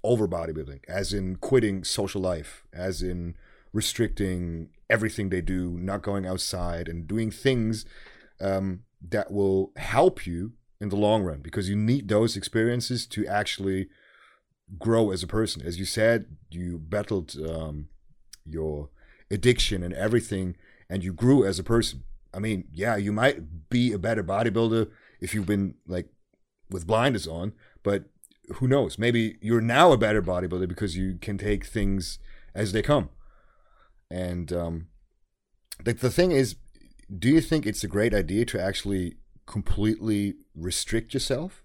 over 0.06 0.28
bodybuilding, 0.28 0.80
as 0.88 1.12
in 1.12 1.36
quitting 1.36 1.82
social 1.82 2.20
life, 2.20 2.64
as 2.72 3.02
in 3.02 3.34
restricting 3.76 4.70
everything 4.88 5.28
they 5.28 5.42
do, 5.42 5.76
not 5.78 6.00
going 6.00 6.24
outside, 6.24 6.88
and 6.88 7.06
doing 7.06 7.30
things 7.30 7.84
um, 8.40 8.80
that 9.06 9.30
will 9.30 9.70
help 9.76 10.26
you 10.26 10.52
in 10.80 10.88
the 10.88 10.96
long 10.96 11.22
run 11.22 11.40
because 11.42 11.68
you 11.68 11.76
need 11.76 12.08
those 12.08 12.38
experiences 12.38 13.06
to 13.06 13.26
actually 13.26 13.88
grow 14.78 15.10
as 15.10 15.22
a 15.22 15.26
person. 15.26 15.60
As 15.62 15.78
you 15.78 15.84
said, 15.84 16.24
you 16.48 16.78
battled 16.78 17.36
um, 17.46 17.88
your 18.46 18.88
addiction 19.30 19.82
and 19.82 19.92
everything, 19.92 20.56
and 20.88 21.04
you 21.04 21.12
grew 21.12 21.44
as 21.44 21.58
a 21.58 21.64
person. 21.64 22.02
I 22.32 22.38
mean, 22.38 22.64
yeah, 22.72 22.96
you 22.96 23.12
might 23.12 23.68
be 23.68 23.92
a 23.92 23.98
better 23.98 24.24
bodybuilder 24.24 24.88
if 25.20 25.34
you've 25.34 25.52
been 25.54 25.74
like 25.86 26.08
with 26.70 26.86
blinders 26.86 27.26
on, 27.26 27.52
but 27.82 28.04
who 28.54 28.66
knows? 28.68 28.98
Maybe 28.98 29.36
you're 29.42 29.60
now 29.60 29.92
a 29.92 29.98
better 29.98 30.22
bodybuilder 30.22 30.66
because 30.66 30.96
you 30.96 31.18
can 31.20 31.36
take 31.36 31.66
things 31.66 32.18
as 32.54 32.72
they 32.72 32.80
come. 32.80 33.10
And 34.10 34.52
um, 34.52 34.88
the, 35.84 35.94
the 35.94 36.10
thing 36.10 36.30
is, 36.32 36.56
do 37.16 37.28
you 37.28 37.40
think 37.40 37.66
it's 37.66 37.84
a 37.84 37.88
great 37.88 38.14
idea 38.14 38.44
to 38.46 38.60
actually 38.60 39.16
completely 39.46 40.34
restrict 40.54 41.14
yourself 41.14 41.62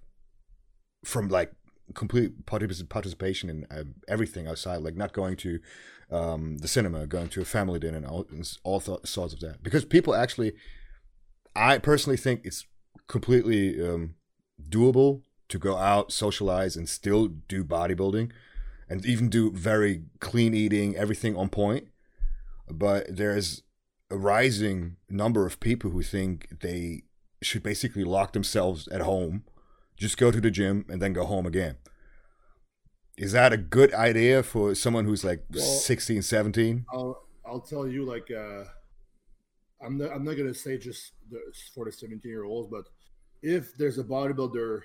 from 1.03 1.27
like 1.29 1.51
complete 1.93 2.45
participation 2.45 3.50
in 3.50 3.65
uh, 3.71 3.83
everything 4.07 4.48
outside, 4.48 4.77
like 4.77 4.95
not 4.95 5.13
going 5.13 5.36
to 5.38 5.60
um, 6.12 6.57
the 6.57 6.67
cinema, 6.67 7.07
going 7.07 7.29
to 7.29 7.41
a 7.41 7.45
family 7.45 7.79
dinner, 7.79 7.98
and 7.98 8.05
all, 8.05 8.27
and 8.29 8.57
all 8.63 8.79
th- 8.79 9.05
sorts 9.05 9.33
of 9.33 9.39
that. 9.39 9.63
Because 9.63 9.86
people 9.86 10.13
actually, 10.13 10.53
I 11.55 11.77
personally 11.77 12.17
think 12.17 12.41
it's 12.43 12.65
completely 13.07 13.81
um, 13.81 14.15
doable 14.69 15.21
to 15.50 15.57
go 15.57 15.77
out, 15.77 16.12
socialize, 16.12 16.75
and 16.75 16.88
still 16.88 17.27
do 17.27 17.63
bodybuilding, 17.63 18.31
and 18.89 19.05
even 19.05 19.29
do 19.29 19.51
very 19.51 20.03
clean 20.19 20.53
eating, 20.53 20.95
everything 20.95 21.36
on 21.36 21.50
point. 21.50 21.88
But 22.71 23.15
there's 23.15 23.63
a 24.09 24.17
rising 24.17 24.97
number 25.09 25.45
of 25.45 25.59
people 25.59 25.91
who 25.91 26.03
think 26.03 26.59
they 26.61 27.03
should 27.41 27.63
basically 27.63 28.03
lock 28.03 28.33
themselves 28.33 28.87
at 28.89 29.01
home, 29.01 29.43
just 29.97 30.17
go 30.17 30.31
to 30.31 30.41
the 30.41 30.51
gym, 30.51 30.85
and 30.89 31.01
then 31.01 31.13
go 31.13 31.25
home 31.25 31.45
again. 31.45 31.77
Is 33.17 33.33
that 33.33 33.53
a 33.53 33.57
good 33.57 33.93
idea 33.93 34.41
for 34.43 34.73
someone 34.73 35.05
who's 35.05 35.23
like 35.23 35.43
well, 35.51 35.63
16, 35.63 36.21
17? 36.21 36.85
I'll, 36.93 37.23
I'll 37.45 37.59
tell 37.59 37.87
you, 37.87 38.03
like, 38.03 38.29
uh, 38.31 38.65
I'm 39.83 39.97
not, 39.97 40.11
I'm 40.11 40.23
not 40.23 40.35
going 40.35 40.47
to 40.47 40.57
say 40.57 40.77
just 40.77 41.13
the, 41.29 41.39
for 41.73 41.85
the 41.85 41.91
17 41.91 42.29
year 42.29 42.43
olds, 42.43 42.69
but 42.69 42.85
if 43.41 43.75
there's 43.75 43.97
a 43.97 44.03
bodybuilder 44.03 44.81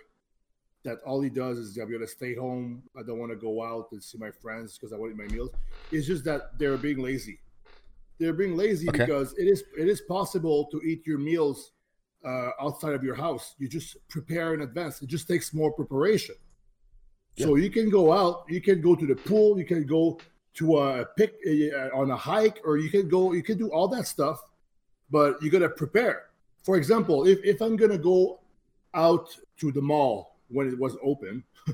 that 0.87 0.99
all 1.05 1.21
he 1.21 1.29
does 1.29 1.59
is 1.59 1.77
I'm 1.77 1.91
gonna 1.91 2.07
stay 2.07 2.35
home. 2.35 2.83
I 2.97 3.03
don't 3.03 3.19
want 3.19 3.33
to 3.33 3.37
go 3.37 3.63
out 3.63 3.89
and 3.91 4.03
see 4.03 4.19
my 4.19 4.31
friends 4.31 4.79
because 4.79 4.93
I 4.93 4.97
want 4.97 5.17
to 5.17 5.23
eat 5.23 5.29
my 5.29 5.35
meals. 5.35 5.51
It's 5.91 6.07
just 6.07 6.25
that 6.25 6.59
they're 6.59 6.79
being 6.79 7.03
lazy. 7.03 7.41
They're 8.19 8.33
being 8.33 8.57
lazy 8.57 8.89
okay. 8.89 9.05
because 9.05 9.35
it 9.39 9.45
is 9.45 9.65
it 9.79 9.89
is 9.89 10.01
possible 10.03 10.67
to 10.73 10.81
eat 10.83 11.07
your 11.07 11.19
meals 11.19 11.73
uh, 12.25 12.51
outside 12.61 12.95
of 12.95 13.05
your 13.05 13.15
house. 13.15 13.55
You 13.59 13.69
just 13.69 13.97
prepare 14.09 14.55
in 14.55 14.63
advance. 14.63 15.03
It 15.03 15.09
just 15.09 15.29
takes 15.29 15.53
more 15.53 15.73
preparation. 15.73 16.35
Yeah. 17.37 17.47
So 17.47 17.57
you 17.57 17.71
can 17.71 17.91
go 17.91 18.13
out. 18.13 18.45
You 18.49 18.61
can 18.61 18.81
go 18.81 18.95
to 18.95 19.07
the 19.07 19.17
pool. 19.17 19.59
You 19.59 19.67
can 19.67 19.87
go 19.87 20.19
to 20.55 20.79
a 20.79 21.05
pick 21.17 21.35
uh, 21.47 21.95
on 21.95 22.11
a 22.11 22.17
hike, 22.17 22.61
or 22.65 22.79
you 22.79 22.91
can 22.91 23.09
go. 23.09 23.33
You 23.33 23.43
can 23.43 23.59
do 23.59 23.69
all 23.71 23.89
that 23.89 24.07
stuff, 24.07 24.41
but 25.11 25.43
you 25.43 25.51
gotta 25.51 25.69
prepare. 25.69 26.27
For 26.63 26.77
example, 26.77 27.27
if 27.27 27.39
if 27.45 27.61
I'm 27.61 27.77
gonna 27.77 27.99
go 27.99 28.41
out 28.95 29.37
to 29.59 29.71
the 29.71 29.83
mall 29.83 30.37
when 30.49 30.69
it 30.69 30.79
was 30.79 30.97
open. 31.03 31.45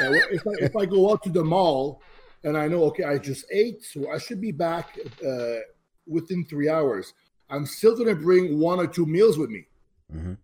if, 0.00 0.46
I, 0.46 0.50
if 0.60 0.76
I 0.76 0.84
go 0.86 1.10
out 1.10 1.22
to 1.24 1.30
the 1.30 1.44
mall 1.44 2.02
and 2.44 2.56
I 2.56 2.68
know, 2.68 2.84
okay, 2.84 3.04
I 3.04 3.18
just 3.18 3.46
ate, 3.50 3.84
so 3.84 4.10
I 4.10 4.18
should 4.18 4.40
be 4.40 4.52
back 4.52 4.98
uh, 5.26 5.56
within 6.06 6.44
three 6.44 6.68
hours. 6.68 7.14
I'm 7.48 7.66
still 7.66 7.94
going 7.94 8.08
to 8.08 8.14
bring 8.14 8.58
one 8.58 8.78
or 8.78 8.86
two 8.86 9.06
meals 9.06 9.38
with 9.38 9.50
me. 9.50 9.66
Mm-hmm. 10.14 10.34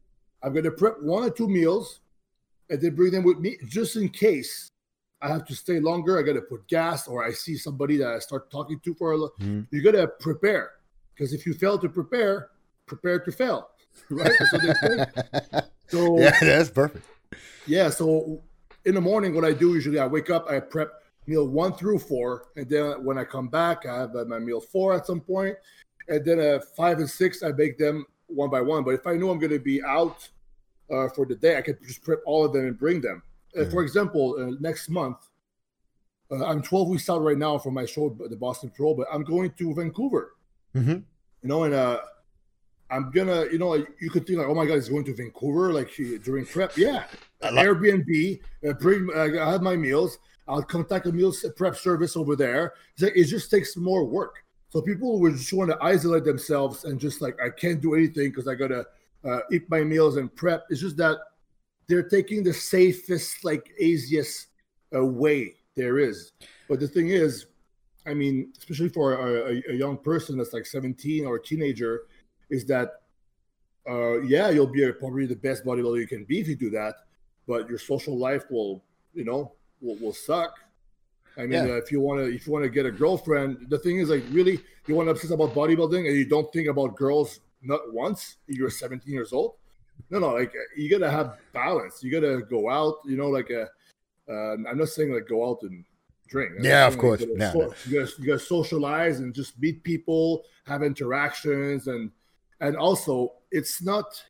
I'm 0.42 0.52
going 0.52 0.64
to 0.64 0.70
prep 0.70 1.00
one 1.00 1.24
or 1.24 1.30
two 1.30 1.48
meals 1.48 2.00
and 2.70 2.80
then 2.80 2.94
bring 2.94 3.12
them 3.12 3.24
with 3.24 3.38
me 3.38 3.56
just 3.66 3.96
in 3.96 4.08
case 4.08 4.70
I 5.20 5.28
have 5.28 5.44
to 5.46 5.54
stay 5.54 5.78
longer. 5.78 6.18
I 6.18 6.22
got 6.22 6.34
to 6.34 6.42
put 6.42 6.66
gas 6.68 7.06
or 7.06 7.24
I 7.24 7.32
see 7.32 7.56
somebody 7.56 7.96
that 7.98 8.08
I 8.08 8.18
start 8.18 8.50
talking 8.50 8.80
to 8.80 8.94
for 8.94 9.12
a 9.12 9.14
little. 9.14 9.34
Mm-hmm. 9.40 9.74
You 9.74 9.82
got 9.82 9.92
to 9.92 10.08
prepare 10.08 10.72
because 11.14 11.32
if 11.32 11.46
you 11.46 11.54
fail 11.54 11.78
to 11.78 11.88
prepare, 11.88 12.50
prepare 12.86 13.18
to 13.20 13.32
fail. 13.32 13.68
Right? 14.08 14.32
so, 14.50 14.58
so 15.88 16.18
yeah, 16.18 16.32
that's 16.40 16.70
perfect. 16.70 17.06
Yeah. 17.66 17.90
So 17.90 18.40
in 18.86 18.94
the 18.94 19.02
morning, 19.02 19.34
what 19.34 19.44
I 19.44 19.52
do 19.52 19.74
usually, 19.74 19.98
I 19.98 20.06
wake 20.06 20.30
up, 20.30 20.48
I 20.48 20.60
prep 20.60 21.01
meal 21.26 21.46
one 21.46 21.72
through 21.74 21.98
four, 21.98 22.48
and 22.56 22.68
then 22.68 23.04
when 23.04 23.18
I 23.18 23.24
come 23.24 23.48
back, 23.48 23.86
I 23.86 24.00
have 24.00 24.16
uh, 24.16 24.24
my 24.24 24.38
meal 24.38 24.60
four 24.60 24.94
at 24.94 25.06
some 25.06 25.20
point, 25.20 25.56
and 26.08 26.24
then 26.24 26.40
uh, 26.40 26.60
five 26.76 26.98
and 26.98 27.08
six, 27.08 27.42
I 27.42 27.52
bake 27.52 27.78
them 27.78 28.06
one 28.26 28.50
by 28.50 28.60
one. 28.60 28.84
But 28.84 28.94
if 28.94 29.06
I 29.06 29.14
know 29.14 29.30
I'm 29.30 29.38
going 29.38 29.52
to 29.52 29.58
be 29.58 29.82
out 29.82 30.28
uh, 30.90 31.08
for 31.08 31.26
the 31.26 31.36
day, 31.36 31.56
I 31.56 31.62
can 31.62 31.78
just 31.86 32.02
prep 32.02 32.20
all 32.26 32.44
of 32.44 32.52
them 32.52 32.66
and 32.66 32.78
bring 32.78 33.00
them. 33.00 33.22
Mm-hmm. 33.56 33.70
for 33.70 33.82
example, 33.82 34.36
uh, 34.38 34.56
next 34.60 34.88
month, 34.88 35.28
uh, 36.30 36.44
I'm 36.44 36.62
12 36.62 36.88
weeks 36.88 37.10
out 37.10 37.22
right 37.22 37.36
now 37.36 37.58
for 37.58 37.70
my 37.70 37.84
show, 37.84 38.16
the 38.30 38.36
Boston 38.36 38.72
Pro, 38.74 38.94
but 38.94 39.06
I'm 39.12 39.24
going 39.24 39.50
to 39.50 39.74
Vancouver. 39.74 40.32
Mm-hmm. 40.74 40.90
You 40.90 41.48
know, 41.48 41.64
and 41.64 41.74
uh, 41.74 42.00
I'm 42.90 43.10
gonna, 43.10 43.46
you 43.52 43.58
know, 43.58 43.74
you 43.74 44.10
could 44.10 44.26
think 44.26 44.38
like, 44.38 44.48
oh 44.48 44.54
my 44.54 44.64
god, 44.64 44.74
he's 44.74 44.88
going 44.88 45.04
to 45.04 45.14
Vancouver 45.14 45.72
like 45.72 45.90
during 46.22 46.46
prep. 46.46 46.76
Yeah, 46.76 47.04
Airbnb, 47.42 48.40
uh, 48.66 48.72
bring, 48.74 49.08
uh, 49.14 49.44
I 49.44 49.50
have 49.50 49.62
my 49.62 49.76
meals. 49.76 50.18
I'll 50.48 50.62
contact 50.62 51.06
a 51.06 51.12
meal 51.12 51.32
prep 51.56 51.76
service 51.76 52.16
over 52.16 52.36
there. 52.36 52.74
It 52.98 53.24
just 53.24 53.50
takes 53.50 53.76
more 53.76 54.04
work. 54.04 54.44
So 54.70 54.80
people 54.80 55.20
would 55.20 55.36
just 55.36 55.52
want 55.52 55.70
to 55.70 55.78
isolate 55.82 56.24
themselves 56.24 56.84
and 56.84 56.98
just 56.98 57.20
like 57.20 57.38
I 57.40 57.50
can't 57.50 57.80
do 57.80 57.94
anything 57.94 58.30
because 58.30 58.48
I 58.48 58.54
gotta 58.54 58.86
uh, 59.24 59.40
eat 59.50 59.68
my 59.68 59.84
meals 59.84 60.16
and 60.16 60.34
prep. 60.34 60.64
It's 60.70 60.80
just 60.80 60.96
that 60.96 61.18
they're 61.88 62.08
taking 62.08 62.42
the 62.42 62.54
safest, 62.54 63.44
like 63.44 63.70
easiest 63.78 64.46
uh, 64.94 65.04
way 65.04 65.56
there 65.76 65.98
is. 65.98 66.32
But 66.68 66.80
the 66.80 66.88
thing 66.88 67.08
is, 67.08 67.46
I 68.06 68.14
mean, 68.14 68.52
especially 68.58 68.88
for 68.88 69.14
a, 69.14 69.62
a, 69.68 69.74
young 69.74 69.96
person 69.96 70.38
that's 70.38 70.52
like 70.52 70.66
17 70.66 71.24
or 71.24 71.36
a 71.36 71.42
teenager, 71.42 72.02
is 72.50 72.64
that 72.66 73.02
uh, 73.88 74.20
yeah, 74.22 74.50
you'll 74.50 74.66
be 74.66 74.84
a, 74.84 74.92
probably 74.92 75.26
the 75.26 75.36
best 75.36 75.64
bodybuilder 75.64 76.00
you 76.00 76.06
can 76.06 76.24
be 76.24 76.40
if 76.40 76.48
you 76.48 76.56
do 76.56 76.70
that, 76.70 76.94
but 77.46 77.68
your 77.68 77.78
social 77.78 78.16
life 78.16 78.44
will, 78.50 78.82
you 79.12 79.24
know, 79.24 79.52
will, 79.82 79.96
will 79.96 80.12
suck. 80.12 80.58
I 81.36 81.42
mean, 81.42 81.52
yeah. 81.66 81.74
uh, 81.74 81.76
if 81.76 81.90
you 81.90 82.00
want 82.00 82.20
to, 82.20 82.34
if 82.34 82.46
you 82.46 82.52
want 82.52 82.64
to 82.64 82.70
get 82.70 82.86
a 82.86 82.90
girlfriend, 82.90 83.66
the 83.68 83.78
thing 83.78 83.98
is, 83.98 84.10
like, 84.10 84.22
really, 84.30 84.60
you 84.86 84.94
want 84.94 85.06
to 85.06 85.12
obsess 85.12 85.30
about 85.30 85.54
bodybuilding 85.54 86.06
and 86.06 86.16
you 86.16 86.24
don't 86.24 86.52
think 86.52 86.68
about 86.68 86.96
girls 86.96 87.40
not 87.62 87.92
once. 87.92 88.36
You're 88.46 88.70
17 88.70 89.12
years 89.12 89.32
old. 89.32 89.54
No, 90.10 90.18
no, 90.18 90.32
like 90.34 90.52
you 90.76 90.90
gotta 90.90 91.10
have 91.10 91.38
balance. 91.52 92.02
You 92.02 92.10
gotta 92.10 92.42
go 92.42 92.68
out. 92.68 92.96
You 93.04 93.16
know, 93.16 93.28
like 93.28 93.50
a. 93.50 93.68
Uh, 94.28 94.54
I'm 94.68 94.78
not 94.78 94.88
saying 94.88 95.12
like 95.12 95.28
go 95.28 95.48
out 95.48 95.62
and 95.62 95.84
drink. 96.28 96.52
I'm 96.58 96.64
yeah, 96.64 96.86
of 96.86 96.98
course. 96.98 97.20
You 97.20 97.36
gotta, 97.36 97.74
you, 97.86 98.00
gotta, 98.00 98.12
you 98.18 98.26
gotta 98.26 98.38
socialize 98.38 99.20
and 99.20 99.34
just 99.34 99.58
meet 99.60 99.82
people, 99.82 100.44
have 100.66 100.82
interactions, 100.82 101.86
and 101.86 102.10
and 102.60 102.76
also 102.76 103.34
it's 103.50 103.82
not 103.82 104.22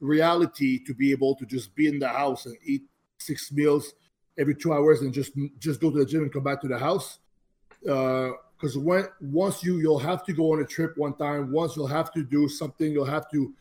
reality 0.00 0.82
to 0.84 0.94
be 0.94 1.12
able 1.12 1.34
to 1.36 1.46
just 1.46 1.74
be 1.74 1.86
in 1.86 1.98
the 1.98 2.08
house 2.08 2.46
and 2.46 2.56
eat 2.64 2.82
six 3.18 3.50
meals 3.52 3.94
every 4.38 4.54
two 4.54 4.72
hours 4.72 5.00
and 5.02 5.12
just 5.12 5.32
just 5.58 5.80
go 5.80 5.90
to 5.90 5.98
the 5.98 6.06
gym 6.06 6.22
and 6.22 6.32
come 6.32 6.42
back 6.42 6.60
to 6.60 6.68
the 6.68 6.78
house. 6.78 7.18
Because 7.80 8.76
uh, 8.76 8.80
when 8.80 9.06
once 9.20 9.62
you 9.62 9.78
you'll 9.78 9.98
have 9.98 10.24
to 10.26 10.32
go 10.32 10.52
on 10.52 10.60
a 10.60 10.64
trip 10.64 10.96
one 10.96 11.14
time. 11.14 11.52
Once 11.52 11.76
you'll 11.76 11.86
have 11.86 12.12
to 12.12 12.22
do 12.22 12.48
something 12.48 12.92
you'll 12.92 13.04
have 13.04 13.30
to 13.30 13.52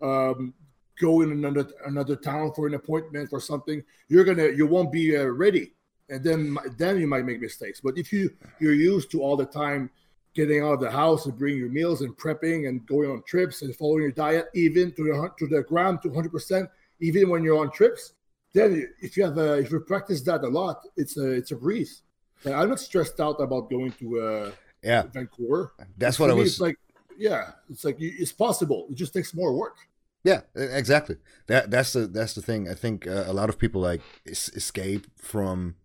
um, 0.00 0.54
go 1.00 1.22
in 1.22 1.32
another 1.32 1.66
another 1.86 2.16
town 2.16 2.52
for 2.54 2.66
an 2.66 2.74
appointment 2.74 3.30
or 3.32 3.40
something. 3.40 3.82
You're 4.08 4.24
gonna 4.24 4.48
you 4.48 4.66
won't 4.66 4.92
be 4.92 5.16
uh, 5.16 5.24
ready. 5.24 5.72
And 6.08 6.22
then 6.22 6.58
then 6.76 7.00
you 7.00 7.06
might 7.06 7.24
make 7.24 7.40
mistakes. 7.40 7.80
But 7.80 7.96
if 7.96 8.12
you 8.12 8.30
you're 8.60 8.74
used 8.74 9.10
to 9.12 9.22
all 9.22 9.36
the 9.36 9.46
time 9.46 9.90
getting 10.34 10.62
out 10.62 10.72
of 10.72 10.80
the 10.80 10.90
house 10.90 11.26
and 11.26 11.38
bringing 11.38 11.58
your 11.58 11.68
meals 11.68 12.00
and 12.00 12.16
prepping 12.16 12.68
and 12.68 12.84
going 12.86 13.10
on 13.10 13.22
trips 13.26 13.62
and 13.62 13.74
following 13.76 14.02
your 14.02 14.12
diet 14.12 14.46
even 14.54 14.92
to 14.92 15.04
the 15.04 15.30
to 15.38 15.46
the 15.46 15.62
gram 15.64 15.98
to 15.98 16.08
100% 16.08 16.68
even 17.00 17.28
when 17.28 17.44
you're 17.44 17.58
on 17.58 17.70
trips 17.70 18.14
then 18.52 18.88
if 19.00 19.16
you 19.16 19.24
have 19.24 19.38
a, 19.38 19.54
if 19.58 19.70
you 19.70 19.80
practice 19.80 20.20
that 20.22 20.42
a 20.42 20.48
lot 20.48 20.82
it's 20.96 21.16
a 21.16 21.30
it's 21.30 21.50
a 21.50 21.56
breeze. 21.56 22.02
I'm 22.44 22.68
not 22.70 22.80
stressed 22.80 23.20
out 23.20 23.40
about 23.40 23.70
going 23.70 23.92
to 24.00 24.20
uh 24.20 24.50
yeah. 24.82 25.04
Vancouver. 25.12 25.72
That's 25.96 26.18
what 26.18 26.30
i 26.30 26.34
was. 26.34 26.60
like 26.60 26.76
yeah 27.16 27.52
it's 27.70 27.84
like 27.84 27.96
it's 27.98 28.32
possible. 28.32 28.86
It 28.90 28.96
just 28.96 29.12
takes 29.12 29.34
more 29.34 29.54
work. 29.54 29.76
Yeah 30.24 30.40
exactly. 30.54 31.16
That 31.46 31.70
that's 31.70 31.92
the 31.92 32.06
that's 32.06 32.34
the 32.34 32.42
thing. 32.42 32.68
I 32.68 32.74
think 32.74 33.06
uh, 33.06 33.24
a 33.26 33.32
lot 33.32 33.48
of 33.48 33.58
people 33.58 33.80
like 33.80 34.02
escape 34.26 35.06
from 35.16 35.76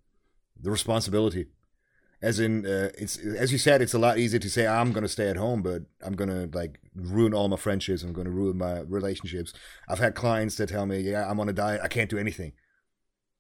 the 0.60 0.72
responsibility 0.72 1.48
as 2.22 2.40
in 2.40 2.66
uh, 2.66 2.90
it's 2.98 3.18
as 3.18 3.52
you 3.52 3.58
said 3.58 3.82
it's 3.82 3.94
a 3.94 4.00
lot 4.00 4.18
easier 4.18 4.40
to 4.40 4.50
say 4.50 4.66
i'm 4.66 4.92
going 4.92 5.04
to 5.04 5.10
stay 5.10 5.30
at 5.30 5.38
home 5.38 5.62
but 5.62 5.84
i'm 6.04 6.16
going 6.16 6.30
to 6.30 6.50
like 6.58 6.80
ruin 6.96 7.34
all 7.34 7.48
my 7.48 7.56
friendships 7.58 8.02
i'm 8.04 8.14
going 8.14 8.26
to 8.26 8.32
ruin 8.32 8.58
my 8.58 8.80
relationships 8.82 9.54
i've 9.88 10.00
had 10.00 10.16
clients 10.16 10.56
that 10.56 10.70
tell 10.70 10.86
me 10.86 11.00
yeah 11.00 11.30
i'm 11.30 11.40
on 11.40 11.48
a 11.50 11.54
diet 11.54 11.80
i 11.84 11.88
can't 11.88 12.10
do 12.10 12.18
anything 12.18 12.54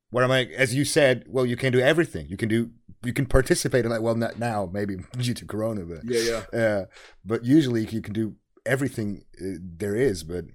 what 0.09 0.23
am 0.23 0.31
I? 0.31 0.45
As 0.55 0.73
you 0.73 0.85
said, 0.85 1.25
well, 1.27 1.45
you 1.45 1.57
can 1.57 1.73
do 1.73 1.79
everything. 1.81 2.27
You 2.29 2.37
can 2.37 2.47
do. 2.47 2.71
You 3.03 3.11
can 3.11 3.25
participate 3.25 3.83
in 3.83 3.91
that. 3.91 4.01
Well, 4.01 4.15
not 4.15 4.39
now, 4.39 4.69
maybe 4.71 4.95
due 5.17 5.33
to 5.33 5.45
Corona, 5.45 5.83
but 5.83 5.99
Yeah, 6.05 6.43
yeah. 6.53 6.59
uh, 6.59 6.85
but 7.25 7.43
usually 7.43 7.85
you 7.85 8.01
can 8.01 8.13
do 8.13 8.35
everything 8.65 9.25
uh, 9.41 9.59
there 9.59 9.95
is. 9.95 10.23
But 10.23 10.45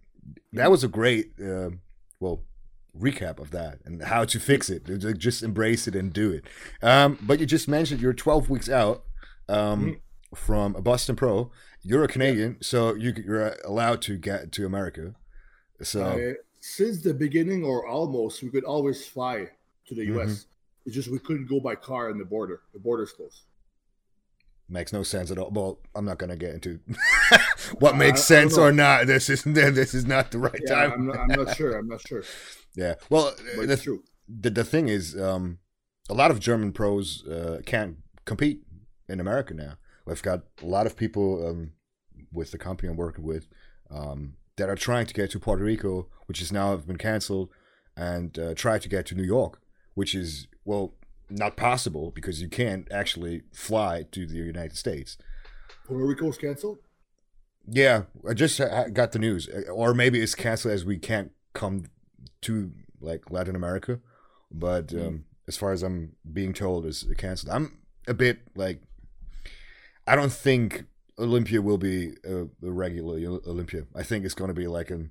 that 0.54 0.70
was 0.70 0.82
a 0.84 0.88
great, 0.88 1.32
uh, 1.38 1.68
well, 2.18 2.44
recap 2.98 3.38
of 3.38 3.50
that 3.52 3.78
and 3.84 4.02
how 4.02 4.24
to 4.24 4.38
fix 4.38 4.68
it. 4.68 4.84
Just 5.18 5.42
embrace 5.42 5.86
it 5.88 5.94
and 5.96 6.12
do 6.12 6.30
it. 6.30 6.44
Um, 6.82 7.18
but 7.22 7.40
you 7.40 7.46
just 7.46 7.68
mentioned 7.68 8.00
you're 8.00 8.12
12 8.12 8.50
weeks 8.50 8.68
out 8.68 9.04
um, 9.48 9.84
Mhm. 9.86 10.00
from 10.36 10.76
a 10.76 10.82
Boston 10.82 11.16
Pro. 11.16 11.50
You're 11.82 12.04
a 12.04 12.08
Canadian, 12.08 12.58
so 12.60 12.94
you, 12.94 13.12
you're 13.24 13.56
allowed 13.64 14.02
to 14.02 14.16
get 14.16 14.52
to 14.52 14.66
America. 14.66 15.14
So 15.82 16.02
Uh, 16.04 16.34
since 16.60 17.02
the 17.02 17.12
beginning, 17.14 17.64
or 17.64 17.86
almost, 17.88 18.42
we 18.42 18.50
could 18.50 18.64
always 18.64 19.04
fly 19.06 19.48
to 19.88 19.94
the 19.94 20.02
Mm-hmm. 20.02 20.14
U.S. 20.14 20.46
It's 20.86 20.94
just 20.94 21.10
we 21.10 21.18
couldn't 21.18 21.46
go 21.46 21.60
by 21.60 21.74
car 21.76 22.10
in 22.10 22.18
the 22.18 22.24
border. 22.24 22.60
The 22.72 22.78
border's 22.80 23.12
closed. 23.12 23.42
makes 24.68 24.92
no 24.92 25.02
sense 25.02 25.30
at 25.30 25.38
all. 25.38 25.50
Well, 25.50 25.80
I'm 25.94 26.04
not 26.04 26.18
gonna 26.18 26.36
get 26.36 26.54
into 26.54 26.78
what 27.78 27.96
makes 27.96 28.20
don't 28.20 28.26
sense 28.26 28.58
or 28.58 28.72
not. 28.72 29.06
This 29.06 29.28
is 29.28 29.42
this 29.46 29.94
is 29.94 30.06
not 30.06 30.30
the 30.30 30.38
right 30.38 30.60
Yeah, 30.66 30.74
time. 30.74 30.92
I'm 30.92 31.06
not, 31.06 31.18
I'm 31.18 31.28
not 31.44 31.56
sure. 31.56 31.76
I'm 31.76 31.88
not 31.88 32.00
sure. 32.06 32.22
Yeah. 32.74 32.94
Well, 33.10 33.34
But 33.56 33.68
the, 33.68 33.76
true. 33.76 34.02
the 34.28 34.50
the 34.50 34.64
thing 34.64 34.88
is, 34.88 35.18
um, 35.20 35.58
a 36.08 36.14
lot 36.14 36.30
of 36.30 36.40
German 36.40 36.72
pros 36.72 37.26
uh, 37.26 37.60
can't 37.66 37.96
compete 38.24 38.62
in 39.08 39.20
America 39.20 39.54
now. 39.54 39.74
We've 40.06 40.22
got 40.22 40.42
a 40.62 40.66
lot 40.66 40.86
of 40.86 40.96
people 40.96 41.46
um, 41.46 41.72
with 42.32 42.50
the 42.50 42.58
company 42.58 42.88
I'm 42.88 42.96
working 42.96 43.24
with 43.24 43.46
um, 43.90 44.34
that 44.56 44.68
are 44.68 44.74
trying 44.76 45.06
to 45.06 45.14
get 45.14 45.30
to 45.30 45.38
Puerto 45.38 45.64
Rico, 45.64 46.08
which 46.26 46.40
is 46.42 46.50
now 46.50 46.70
have 46.70 46.86
been 46.86 46.98
canceled, 46.98 47.50
and 47.96 48.36
uh, 48.38 48.54
try 48.54 48.78
to 48.78 48.88
get 48.88 49.06
to 49.06 49.14
New 49.14 49.22
York, 49.24 49.60
which 49.94 50.14
is 50.14 50.48
well 50.64 50.94
not 51.30 51.56
possible 51.56 52.10
because 52.10 52.42
you 52.42 52.48
can't 52.48 52.90
actually 52.90 53.42
fly 53.54 54.04
to 54.12 54.26
the 54.26 54.36
United 54.36 54.76
States. 54.76 55.16
Puerto 55.86 56.04
Rico's 56.04 56.38
canceled. 56.38 56.78
Yeah, 57.66 58.04
I 58.28 58.34
just 58.34 58.60
uh, 58.60 58.88
got 58.88 59.12
the 59.12 59.18
news, 59.18 59.48
or 59.72 59.94
maybe 59.94 60.20
it's 60.20 60.34
canceled 60.34 60.74
as 60.74 60.84
we 60.84 60.98
can't 60.98 61.30
come 61.54 61.84
to 62.42 62.70
like 63.00 63.30
Latin 63.30 63.56
America. 63.56 64.00
But 64.50 64.88
Mm. 64.88 65.06
um, 65.06 65.24
as 65.48 65.56
far 65.56 65.72
as 65.72 65.82
I'm 65.82 66.12
being 66.32 66.52
told, 66.52 66.86
is 66.86 67.04
canceled. 67.16 67.52
I'm 67.52 67.78
a 68.06 68.14
bit 68.14 68.38
like, 68.54 68.80
I 70.06 70.14
don't 70.16 70.32
think 70.32 70.84
Olympia 71.18 71.60
will 71.62 71.78
be 71.78 72.14
a, 72.24 72.42
a 72.42 72.70
regular 72.70 73.16
Olympia. 73.46 73.86
I 73.94 74.02
think 74.02 74.24
it's 74.24 74.34
going 74.34 74.48
to 74.48 74.54
be 74.54 74.66
like 74.66 74.90
a 74.90 75.08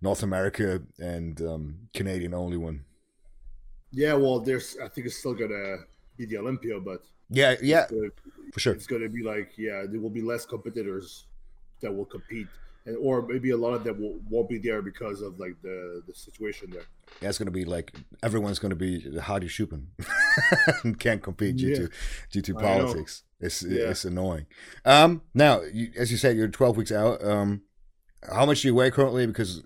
North 0.00 0.22
America 0.22 0.82
and 0.98 1.40
um, 1.42 1.88
Canadian 1.94 2.34
only 2.34 2.56
one. 2.56 2.84
Yeah, 3.92 4.14
well, 4.14 4.40
there's. 4.40 4.76
I 4.82 4.88
think 4.88 5.06
it's 5.06 5.18
still 5.18 5.34
gonna 5.34 5.76
be 6.16 6.24
the 6.24 6.38
Olympia, 6.38 6.80
but 6.80 7.04
Yeah, 7.28 7.56
yeah, 7.62 7.86
gonna, 7.90 8.08
for 8.52 8.58
sure. 8.60 8.72
it's 8.72 8.86
gonna 8.86 9.08
be 9.10 9.22
like, 9.22 9.52
yeah, 9.58 9.84
there 9.86 10.00
will 10.00 10.10
be 10.10 10.22
less 10.22 10.46
competitors 10.46 11.26
that 11.82 11.92
will 11.94 12.06
compete, 12.06 12.48
and 12.86 12.96
or 12.98 13.22
maybe 13.26 13.50
a 13.50 13.56
lot 13.56 13.74
of 13.74 13.84
them 13.84 14.00
will, 14.00 14.18
won't 14.28 14.48
be 14.48 14.58
there 14.58 14.82
because 14.82 15.22
of 15.22 15.38
like 15.38 15.56
the 15.62 16.02
the 16.06 16.14
situation 16.14 16.70
there. 16.70 16.82
Yeah, 17.20 17.28
it's 17.28 17.38
going 17.38 17.46
to 17.46 17.52
be 17.52 17.64
like 17.64 17.92
everyone's 18.22 18.58
going 18.58 18.70
to 18.70 18.76
be 18.76 19.18
Hadi 19.18 19.48
Choopan 19.48 19.86
and 20.84 20.98
can't 20.98 21.22
compete 21.22 21.56
due 21.56 21.68
Yeah. 21.68 21.76
to 21.76 21.90
due 22.30 22.42
to 22.42 22.54
politics. 22.54 23.22
It's 23.40 23.62
Yeah. 23.62 23.90
it's 23.90 24.04
annoying. 24.04 24.46
Um, 24.84 25.22
now, 25.34 25.62
you, 25.62 25.90
as 25.96 26.10
you 26.10 26.16
said, 26.16 26.36
you're 26.36 26.48
12 26.48 26.76
weeks 26.76 26.92
out. 26.92 27.22
Um, 27.24 27.62
how 28.32 28.46
much 28.46 28.62
do 28.62 28.68
you 28.68 28.74
weigh 28.74 28.90
currently? 28.90 29.26
Because 29.26 29.62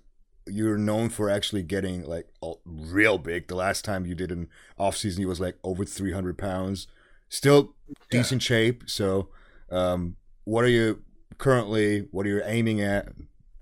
you're 0.47 0.79
known 0.79 1.09
for 1.09 1.29
actually 1.29 1.63
getting 1.63 2.03
like 2.05 2.27
all- 2.41 2.63
real 2.65 3.19
big. 3.19 3.49
The 3.49 3.55
last 3.57 3.85
time 3.85 4.07
you 4.07 4.15
did 4.15 4.31
an 4.31 4.49
off 4.79 4.97
season, 4.97 5.21
you 5.21 5.29
was 5.29 5.41
like 5.41 5.57
over 5.65 5.85
300 5.85 6.39
pounds. 6.39 6.87
Still 7.29 7.75
Yeah. 7.89 7.95
decent 8.11 8.43
shape. 8.43 8.85
So, 8.87 9.29
um, 9.71 10.17
what 10.45 10.65
are 10.65 10.69
you 10.69 11.03
currently? 11.39 12.09
What 12.11 12.27
are 12.27 12.31
you 12.31 12.43
aiming 12.45 12.81
at? 12.81 13.13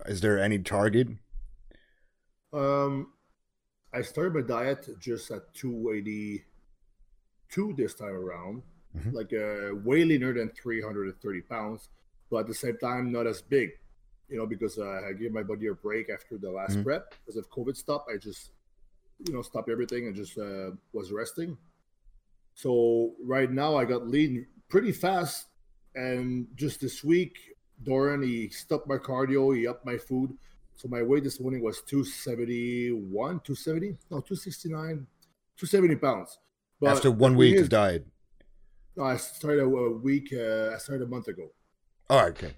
Is 0.05 0.21
there 0.21 0.39
any 0.39 0.59
target? 0.59 1.07
Um, 2.53 3.13
I 3.93 4.01
started 4.01 4.33
my 4.33 4.41
diet 4.41 4.87
just 4.99 5.31
at 5.31 5.53
282 5.53 7.73
this 7.75 7.93
time 7.95 8.13
around, 8.13 8.63
Mhm. 8.95 9.13
like 9.13 9.33
uh, 9.33 9.75
way 9.83 10.05
leaner 10.05 10.33
than 10.33 10.49
330 10.49 11.41
pounds, 11.41 11.89
but 12.29 12.41
at 12.41 12.47
the 12.47 12.53
same 12.53 12.77
time 12.77 13.11
not 13.11 13.27
as 13.27 13.41
big, 13.41 13.71
you 14.29 14.37
know, 14.37 14.45
because 14.45 14.77
uh, 14.77 15.01
I 15.07 15.13
gave 15.13 15.31
my 15.31 15.43
body 15.43 15.67
a 15.67 15.73
break 15.73 16.09
after 16.09 16.37
the 16.37 16.51
last 16.51 16.77
Mhm. 16.77 16.83
prep 16.83 17.13
because 17.25 17.35
of 17.35 17.49
COVID 17.49 17.75
stuff. 17.75 18.05
I 18.07 18.17
just, 18.17 18.51
you 19.25 19.33
know, 19.33 19.41
stopped 19.41 19.69
everything 19.69 20.07
and 20.07 20.15
just 20.15 20.37
uh, 20.37 20.71
was 20.93 21.11
resting. 21.11 21.57
So 22.53 23.15
right 23.21 23.51
now 23.51 23.75
I 23.75 23.83
got 23.85 24.07
lean 24.07 24.47
pretty 24.69 24.93
fast, 24.93 25.47
and 25.93 26.47
just 26.55 26.79
this 26.79 27.03
week, 27.03 27.54
Doran 27.83 28.23
he 28.23 28.49
stopped 28.49 28.87
my 28.87 28.97
cardio, 28.97 29.55
he 29.55 29.67
upped 29.67 29.85
my 29.85 29.97
food. 29.97 30.35
So 30.75 30.87
my 30.89 31.01
weight 31.01 31.23
this 31.23 31.39
morning 31.39 31.61
was 31.61 31.81
271, 31.83 33.39
270, 33.39 33.87
no, 34.11 34.19
269, 34.19 35.07
270 35.57 35.95
pounds. 35.95 36.39
But 36.81 36.91
After 36.91 37.11
one 37.11 37.35
week 37.35 37.57
of 37.59 37.69
diet. 37.69 38.05
no, 38.97 39.03
I 39.03 39.15
started 39.15 39.63
a, 39.63 39.67
week. 39.67 40.33
Uh, 40.33 40.71
I 40.73 40.77
started 40.77 41.05
a 41.05 41.07
month 41.07 41.29
ago. 41.29 41.51
All 42.09 42.21
right, 42.21 42.31
okay. 42.31 42.53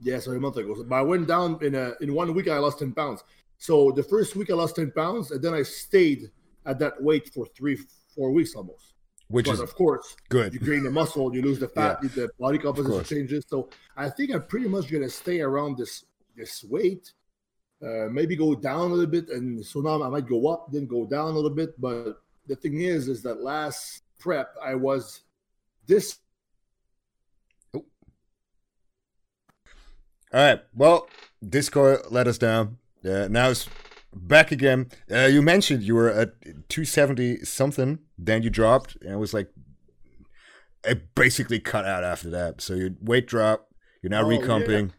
Yeah, 0.00 0.18
sorry, 0.18 0.38
a 0.38 0.40
month 0.40 0.56
ago. 0.56 0.82
But 0.82 0.96
I 0.96 1.02
went 1.02 1.28
down 1.28 1.58
in 1.62 1.74
a 1.74 1.92
in 2.00 2.14
one 2.14 2.32
week. 2.34 2.48
I 2.48 2.56
lost 2.58 2.78
ten 2.78 2.92
pounds. 2.92 3.22
So 3.58 3.92
the 3.92 4.02
first 4.02 4.34
week 4.36 4.50
I 4.50 4.54
lost 4.54 4.76
ten 4.76 4.90
pounds, 4.92 5.30
and 5.30 5.42
then 5.42 5.52
I 5.52 5.62
stayed 5.62 6.30
at 6.64 6.78
that 6.78 7.02
weight 7.02 7.30
for 7.34 7.46
three, 7.46 7.78
four 8.14 8.30
weeks 8.30 8.54
almost. 8.54 8.89
Which 9.30 9.46
but 9.46 9.52
is 9.52 9.60
of 9.60 9.74
course, 9.76 10.16
good. 10.28 10.52
you 10.52 10.58
gain 10.58 10.82
the 10.82 10.90
muscle, 10.90 11.32
you 11.34 11.40
lose 11.40 11.60
the 11.60 11.68
fat, 11.68 12.02
the 12.02 12.28
body 12.38 12.58
composition 12.58 13.04
changes. 13.04 13.44
So 13.48 13.70
I 13.96 14.10
think 14.10 14.32
I'm 14.34 14.42
pretty 14.42 14.68
much 14.68 14.90
gonna 14.90 15.08
stay 15.08 15.40
around 15.40 15.78
this 15.78 16.04
this 16.36 16.64
weight. 16.64 17.12
Uh, 17.80 18.08
maybe 18.10 18.34
go 18.36 18.54
down 18.54 18.90
a 18.90 18.94
little 18.94 19.06
bit, 19.06 19.28
and 19.28 19.64
so 19.64 19.80
now 19.80 20.02
I 20.02 20.08
might 20.08 20.28
go 20.28 20.48
up, 20.48 20.70
then 20.72 20.86
go 20.86 21.06
down 21.06 21.28
a 21.28 21.30
little 21.30 21.48
bit. 21.48 21.80
But 21.80 22.20
the 22.48 22.56
thing 22.56 22.80
is, 22.80 23.06
is 23.06 23.22
that 23.22 23.40
last 23.40 24.02
prep 24.18 24.52
I 24.62 24.74
was 24.74 25.20
this 25.86 26.18
All 30.32 30.40
right. 30.40 30.60
Well, 30.74 31.08
Discord 31.46 32.02
let 32.10 32.28
us 32.28 32.38
down. 32.38 32.78
Yeah, 33.02 33.26
now 33.26 33.50
it's 33.50 33.68
back 34.14 34.50
again. 34.52 34.90
Uh, 35.10 35.26
you 35.26 35.42
mentioned 35.42 35.82
you 35.82 35.94
were 35.94 36.10
at 36.10 36.40
270 36.68 37.44
something, 37.44 37.98
then 38.18 38.42
you 38.42 38.50
dropped, 38.50 38.96
and 39.02 39.12
it 39.12 39.18
was 39.18 39.32
like 39.34 39.48
it 40.84 41.14
basically 41.14 41.60
cut 41.60 41.84
out 41.84 42.04
after 42.04 42.30
that. 42.30 42.60
So 42.60 42.74
your 42.74 42.90
weight 43.00 43.26
drop. 43.26 43.68
You're 44.02 44.10
now 44.10 44.22
Oh, 44.24 44.28
recomping. 44.28 44.92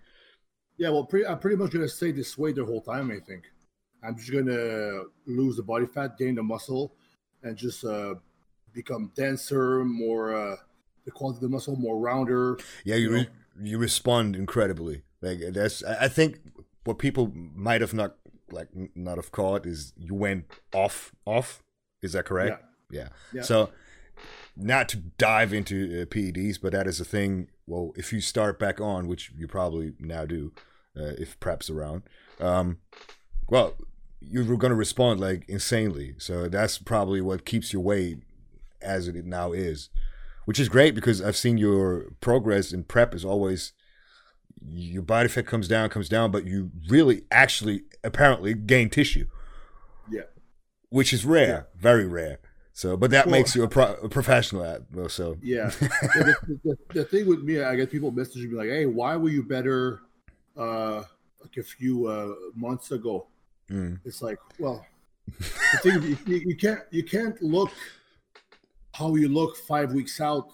Yeah, 0.78 0.89
well, 0.89 1.06
pretty, 1.06 1.26
I'm 1.26 1.39
pretty 1.39 1.58
much 1.58 1.71
gonna 1.71 1.88
stay 1.88 2.12
this 2.12 2.38
way 2.38 2.54
the 2.54 2.65
whole 2.65 2.82
time. 2.82 3.12
I 3.12 3.19
think 3.19 3.43
I'm 4.04 4.15
just 4.15 4.32
gonna 4.32 5.04
lose 5.26 5.56
the 5.58 5.63
body 5.63 5.86
fat, 5.88 6.17
gain 6.17 6.36
the 6.36 6.43
muscle, 6.43 6.95
and 7.43 7.58
just 7.58 7.84
uh, 7.84 8.15
become 8.74 9.12
denser, 9.15 9.84
more 9.84 10.34
uh, 10.36 10.56
the 11.06 11.12
quality 11.12 11.38
of 11.38 11.41
the 11.41 11.50
muscle 11.50 11.76
more 11.76 12.00
rounder. 12.00 12.58
Yeah, 12.86 12.95
you 12.95 13.10
You 13.10 13.15
re- 13.15 13.30
you 13.63 13.78
respond 13.80 14.36
incredibly. 14.36 15.04
Like 15.21 15.39
that's 15.52 15.84
I 15.84 16.08
think 16.08 16.39
what 16.84 16.97
people 17.00 17.32
might 17.36 17.82
have 17.82 17.93
not 17.93 18.15
like 18.54 18.70
not 18.96 19.18
of 19.18 19.32
court 19.32 19.66
is 19.66 19.94
you 19.98 20.14
went 20.14 20.46
off 20.74 21.14
off. 21.26 21.64
Is 22.02 22.14
that 22.14 22.26
correct? 22.26 22.64
Yeah. 22.92 23.10
Yeah. 23.34 23.42
So, 23.44 23.70
not 24.56 24.90
to 24.90 24.98
dive 24.98 25.54
into 25.54 26.02
uh, 26.02 26.06
PEDs, 26.06 26.60
but 26.62 26.72
that 26.74 26.88
is 26.88 27.00
a 27.00 27.06
thing. 27.06 27.48
Well, 27.68 27.94
if 27.96 28.12
you 28.12 28.22
start 28.22 28.60
back 28.60 28.82
on, 28.82 29.08
which 29.08 29.32
you 29.38 29.48
probably 29.48 29.94
now 30.00 30.26
do, 30.26 30.52
uh, 30.98 31.14
if 31.18 31.40
prep's 31.40 31.70
around, 31.70 32.04
um, 32.40 32.80
well, 33.50 33.76
you're 34.20 34.58
going 34.58 34.72
to 34.72 34.76
respond 34.76 35.20
like 35.20 35.46
insanely. 35.48 36.16
So 36.18 36.48
that's 36.48 36.78
probably 36.78 37.22
what 37.22 37.46
keeps 37.46 37.74
your 37.74 37.82
weight 37.82 38.20
as 38.82 39.08
it 39.08 39.26
now 39.26 39.52
is, 39.52 39.90
which 40.46 40.60
is 40.60 40.70
great 40.70 40.96
because 40.96 41.22
I've 41.22 41.38
seen 41.38 41.58
your 41.58 42.12
progress 42.22 42.72
in 42.72 42.84
prep 42.84 43.16
is 43.16 43.26
always 43.26 43.74
your 44.67 45.02
body 45.02 45.28
fat 45.28 45.45
comes 45.45 45.67
down, 45.67 45.89
comes 45.89 46.10
down, 46.10 46.32
but 46.32 46.45
you 46.45 46.71
really 46.89 47.24
actually 47.32 47.84
apparently 48.04 48.54
gain 48.54 48.89
tissue 48.89 49.28
Yeah. 50.10 50.21
which 50.89 51.13
is 51.13 51.26
rare, 51.26 51.67
very 51.76 52.06
rare. 52.06 52.39
So, 52.74 52.95
but 52.95 53.12
that 53.12 53.26
Well- 53.26 53.34
makes 53.34 53.56
you 53.56 53.63
a, 53.63 53.67
pro- 53.67 53.95
a 53.95 54.10
professional 54.10 54.63
at 54.63 54.84
well, 54.93 55.10
so 55.10 55.38
Yeah. 55.41 55.67
the, 55.80 56.36
the, 56.63 56.78
the, 56.93 57.04
thing 57.06 57.28
with 57.28 57.43
me, 57.43 57.62
I 57.62 57.76
get 57.76 57.91
people 57.91 58.12
messaging 58.12 58.50
me 58.50 58.56
like, 58.56 58.69
"Hey, 58.69 58.86
why 58.86 59.15
were 59.17 59.30
you 59.30 59.43
better 59.43 60.02
uh, 60.58 61.04
like 61.41 61.58
a 61.58 61.63
few 61.63 62.08
uh, 62.08 62.34
months 62.56 62.91
ago?" 62.91 63.28
Mm. 63.69 64.00
It's 64.06 64.21
like, 64.21 64.39
well, 64.58 64.86
the 65.28 65.78
thing 65.84 66.17
you, 66.28 66.36
you 66.38 66.56
can't 66.56 66.80
you 66.91 67.04
can't 67.04 67.41
look 67.41 67.71
how 68.93 69.15
you 69.15 69.28
look 69.30 69.58
five 69.58 69.93
weeks 69.93 70.19
out 70.21 70.47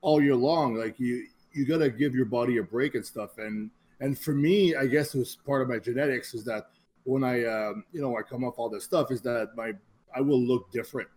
all 0.00 0.20
year 0.22 0.36
long. 0.36 0.74
Like 0.74 0.98
you 0.98 1.26
you 1.58 1.66
gotta 1.66 1.90
give 1.90 2.14
your 2.14 2.24
body 2.24 2.58
a 2.58 2.62
break 2.62 2.94
and 2.94 3.04
stuff. 3.04 3.38
And 3.38 3.70
and 4.00 4.18
for 4.18 4.32
me, 4.32 4.74
I 4.76 4.86
guess 4.86 5.14
it 5.14 5.18
was 5.18 5.36
part 5.36 5.62
of 5.62 5.68
my 5.68 5.78
genetics 5.78 6.34
is 6.34 6.44
that 6.44 6.68
when 7.04 7.24
I 7.24 7.44
um, 7.44 7.84
you 7.92 8.00
know 8.00 8.16
I 8.16 8.22
come 8.22 8.44
off 8.44 8.58
all 8.58 8.68
this 8.68 8.84
stuff 8.84 9.10
is 9.10 9.20
that 9.22 9.50
my 9.56 9.72
I 10.14 10.20
will 10.20 10.40
look 10.40 10.70
different. 10.70 11.08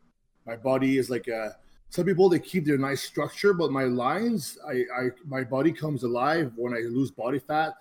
My 0.45 0.55
body 0.55 0.97
is 0.97 1.09
like 1.09 1.27
a 1.27 1.55
some 1.89 2.05
people 2.05 2.29
they 2.29 2.39
keep 2.39 2.65
their 2.65 2.77
nice 2.77 3.03
structure, 3.03 3.53
but 3.53 3.69
my 3.69 3.83
lines, 3.83 4.57
I, 4.65 4.85
I 4.97 5.09
my 5.25 5.43
body 5.43 5.71
comes 5.71 6.03
alive 6.03 6.53
when 6.55 6.73
I 6.73 6.79
lose 6.79 7.11
body 7.11 7.39
fat, 7.39 7.73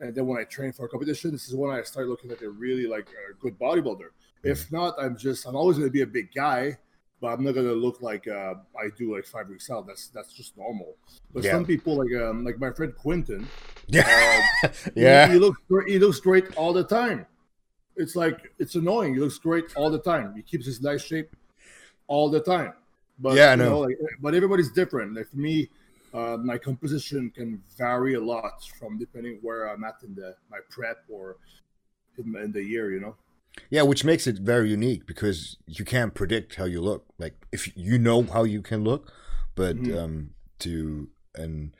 and 0.00 0.14
then 0.14 0.26
when 0.26 0.38
I 0.38 0.44
train 0.44 0.72
for 0.72 0.86
a 0.86 0.88
competition, 0.88 1.30
this 1.30 1.48
is 1.48 1.54
when 1.54 1.70
I 1.70 1.82
start 1.82 2.08
looking 2.08 2.28
like 2.28 2.42
a 2.42 2.48
really 2.48 2.86
like 2.86 3.08
a 3.08 3.34
good 3.40 3.58
bodybuilder. 3.58 4.08
If 4.42 4.70
not, 4.72 4.96
I'm 5.00 5.16
just 5.16 5.46
I'm 5.46 5.54
always 5.54 5.78
going 5.78 5.88
to 5.88 5.92
be 5.92 6.02
a 6.02 6.06
big 6.06 6.34
guy, 6.34 6.76
but 7.22 7.28
I'm 7.28 7.44
not 7.44 7.52
going 7.54 7.68
to 7.68 7.72
look 7.72 8.02
like 8.02 8.26
uh, 8.26 8.54
I 8.76 8.88
do 8.98 9.14
like 9.14 9.24
five 9.24 9.48
weeks 9.48 9.70
out. 9.70 9.86
That's 9.86 10.08
that's 10.08 10.32
just 10.34 10.56
normal. 10.58 10.96
But 11.32 11.44
Yeah. 11.44 11.52
some 11.52 11.64
people 11.64 11.94
like 11.96 12.12
um 12.20 12.44
like 12.44 12.58
my 12.58 12.72
friend 12.72 12.92
Quentin, 13.02 13.46
Yeah, 13.86 14.42
uh, 14.64 14.68
yeah. 14.96 15.26
he, 15.28 15.34
he 15.34 15.38
looks 15.38 15.60
he 15.86 15.98
looks 16.00 16.20
great 16.20 16.54
all 16.56 16.72
the 16.74 16.84
time. 16.84 17.24
It's 17.96 18.16
like 18.16 18.38
it's 18.58 18.74
annoying. 18.74 19.14
He 19.14 19.20
looks 19.20 19.38
great 19.38 19.66
all 19.76 19.88
the 19.90 20.00
time. 20.00 20.34
He 20.34 20.42
keeps 20.42 20.66
his 20.66 20.82
nice 20.82 21.02
shape 21.04 21.30
all 22.08 22.28
the 22.28 22.40
time. 22.40 22.72
But 23.20 23.34
Yeah, 23.36 23.48
I 23.48 23.52
you 23.52 23.56
know. 23.58 23.80
like, 23.80 23.96
but 24.20 24.34
everybody's 24.34 24.72
different. 24.72 25.14
Like 25.14 25.28
for 25.28 25.36
me, 25.36 25.68
uh, 26.12 26.36
my 26.42 26.58
composition 26.58 27.30
can 27.30 27.62
vary 27.78 28.14
a 28.14 28.20
lot 28.20 28.64
from 28.78 28.98
depending 28.98 29.38
where 29.42 29.68
I'm 29.70 29.84
at 29.84 30.02
in 30.02 30.14
the 30.16 30.34
my 30.50 30.58
prep 30.70 30.98
or 31.08 31.36
in, 32.18 32.34
in 32.36 32.50
the 32.50 32.64
year. 32.64 32.90
You 32.90 33.00
know. 33.00 33.14
Yeah, 33.70 33.82
which 33.82 34.04
makes 34.04 34.26
it 34.26 34.38
very 34.38 34.70
unique 34.70 35.06
because 35.06 35.56
you 35.66 35.84
can't 35.84 36.14
predict 36.14 36.54
how 36.56 36.64
you 36.64 36.80
look. 36.80 37.06
Like 37.18 37.34
if 37.52 37.74
you 37.76 37.98
know 37.98 38.22
how 38.22 38.44
you 38.44 38.62
can 38.62 38.82
look, 38.84 39.12
but 39.54 39.76
Mhm. 39.76 39.96
um 39.98 40.30
to 40.60 41.08
and 41.34 41.74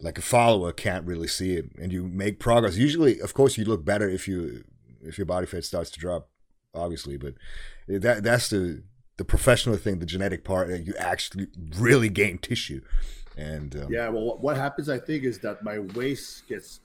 like 0.00 0.18
a 0.18 0.22
follower 0.22 0.72
can't 0.72 1.06
really 1.06 1.26
see 1.28 1.54
it 1.56 1.70
and 1.80 1.92
you 1.92 2.06
make 2.06 2.38
progress. 2.38 2.76
Usually, 2.76 3.18
of 3.20 3.32
course, 3.34 3.56
you 3.58 3.64
look 3.64 3.84
better 3.84 4.08
if 4.08 4.28
you 4.28 4.64
if 5.02 5.18
your 5.18 5.24
body 5.26 5.46
fat 5.46 5.64
starts 5.64 5.90
to 5.90 5.98
drop, 6.00 6.28
obviously, 6.74 7.16
but 7.16 7.34
that 7.88 8.22
that's 8.22 8.48
the 8.50 8.82
the 9.16 9.24
professional 9.24 9.76
thing, 9.76 9.98
the 9.98 10.06
genetic 10.06 10.44
part 10.44 10.68
that 10.68 10.84
you 10.86 10.94
actually 10.98 11.46
really 11.78 12.08
gain 12.10 12.36
tissue. 12.38 12.82
And 13.36 13.74
um, 13.76 13.90
Yeah. 13.92 14.08
Well, 14.10 14.24
what- 14.26 14.40
what 14.42 14.56
happens, 14.56 14.88
I 14.88 14.98
think, 14.98 15.24
is 15.24 15.38
that 15.40 15.62
my 15.64 15.78
waist 15.78 16.46
gets 16.46 16.80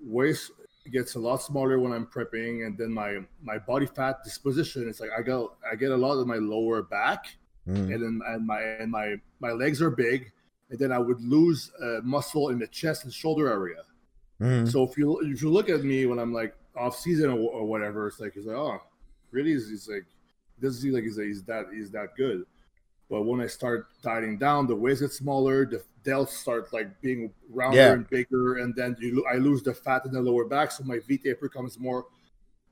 waist 0.00 0.50
gets 0.92 1.14
a 1.14 1.18
lot 1.18 1.36
smaller 1.42 1.78
when 1.80 1.92
I'm 1.92 2.06
prepping, 2.06 2.66
and 2.66 2.76
then 2.76 2.92
my 2.92 3.18
my 3.42 3.58
body 3.58 3.86
fat 3.86 4.22
disposition. 4.24 4.88
It's 4.88 5.00
like 5.00 5.10
I 5.16 5.22
go 5.22 5.52
I 5.70 5.76
get 5.76 5.90
a 5.90 5.96
lot 5.96 6.18
of 6.18 6.26
my 6.26 6.36
lower 6.36 6.82
back. 6.82 7.26
mm, 7.66 7.76
and 7.76 8.02
then 8.02 8.20
and 8.26 8.46
my 8.46 8.60
and 8.60 8.90
my 8.90 9.16
my 9.40 9.52
legs 9.52 9.80
are 9.80 9.90
big 9.90 10.30
and 10.70 10.78
then 10.78 10.92
i 10.92 10.98
would 10.98 11.20
lose 11.22 11.70
uh, 11.82 12.00
muscle 12.02 12.48
in 12.50 12.58
the 12.58 12.66
chest 12.66 13.04
and 13.04 13.12
shoulder 13.12 13.48
area 13.48 13.82
mm, 14.40 14.70
so 14.70 14.82
if 14.82 14.96
you 14.98 15.18
if 15.20 15.42
you 15.42 15.50
look 15.50 15.68
at 15.68 15.84
me 15.84 16.06
when 16.06 16.18
i'm 16.18 16.32
like 16.32 16.54
off 16.76 16.96
season 16.98 17.30
or, 17.30 17.38
or 17.38 17.64
whatever 17.64 18.06
it's 18.06 18.20
like 18.20 18.34
he's 18.34 18.46
like 18.46 18.56
oh 18.56 18.78
really 19.30 19.52
he's, 19.52 19.68
he's 19.68 19.88
like 19.88 20.04
doesn't 20.60 20.82
seem 20.82 20.92
like 20.92 21.04
he's, 21.04 21.16
he's 21.16 21.42
that 21.44 21.66
he's 21.72 21.90
that 21.90 22.14
good 22.16 22.44
but 23.10 23.22
when 23.22 23.40
i 23.40 23.46
start 23.46 23.86
dieting 24.02 24.38
down 24.38 24.66
the 24.66 24.74
waist 24.74 25.00
gets 25.00 25.18
smaller 25.18 25.64
the 25.64 25.82
delts 26.04 26.28
start 26.30 26.72
like 26.72 27.00
being 27.00 27.32
rounder 27.50 27.76
Yeah. 27.78 27.92
and 27.92 28.08
bigger 28.10 28.58
and 28.58 28.74
then 28.76 28.96
you 29.00 29.24
i 29.32 29.36
lose 29.36 29.62
the 29.62 29.74
fat 29.74 30.04
in 30.06 30.12
the 30.12 30.20
lower 30.20 30.44
back 30.44 30.70
so 30.70 30.84
my 30.84 30.98
v 31.06 31.18
taper 31.18 31.48
comes 31.48 31.78
more 31.78 32.06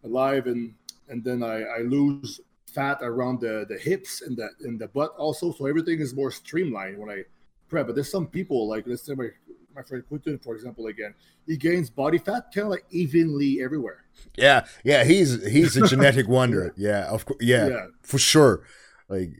alive 0.05 0.47
and 0.47 0.75
and 1.09 1.25
then 1.25 1.43
i 1.43 1.63
i 1.63 1.79
lose 1.79 2.41
fat 2.67 2.99
around 3.03 3.41
the 3.41 3.67
the 3.69 3.79
hips 3.79 4.23
and 4.23 4.37
the 4.37 4.49
in 4.65 4.79
the 4.79 4.89
butt 4.89 5.15
also 5.17 5.53
so 5.53 5.67
everything 5.67 5.99
is 6.01 6.15
more 6.15 6.31
streamlined 6.31 6.99
when 6.99 7.11
i 7.11 7.23
prep 7.69 7.87
but 7.87 7.95
there's 7.95 8.11
some 8.11 8.27
people 8.27 8.69
like 8.69 8.87
let's 8.87 9.03
say 9.03 9.15
my 9.15 9.29
my 9.75 9.83
friend 9.83 10.05
Quentin, 10.07 10.39
for 10.39 10.55
example 10.55 10.87
again 10.87 11.15
he 11.47 11.57
gains 11.57 11.89
body 11.89 12.19
fat 12.19 12.45
kind 12.55 12.67
of 12.67 12.71
like 12.71 12.85
evenly 12.91 13.63
everywhere 13.63 14.05
yeah, 14.37 14.67
yeah. 14.85 15.05
He's 15.05 15.45
he's 15.51 15.77
a 15.77 15.87
genetic 15.87 16.29
wonder. 16.39 16.73
Yeah, 16.77 17.07
of 17.11 17.25
course. 17.25 17.39
Yeah, 17.41 17.67
yeah 17.69 17.87
for 18.03 18.19
sure. 18.19 18.63
Like 19.09 19.31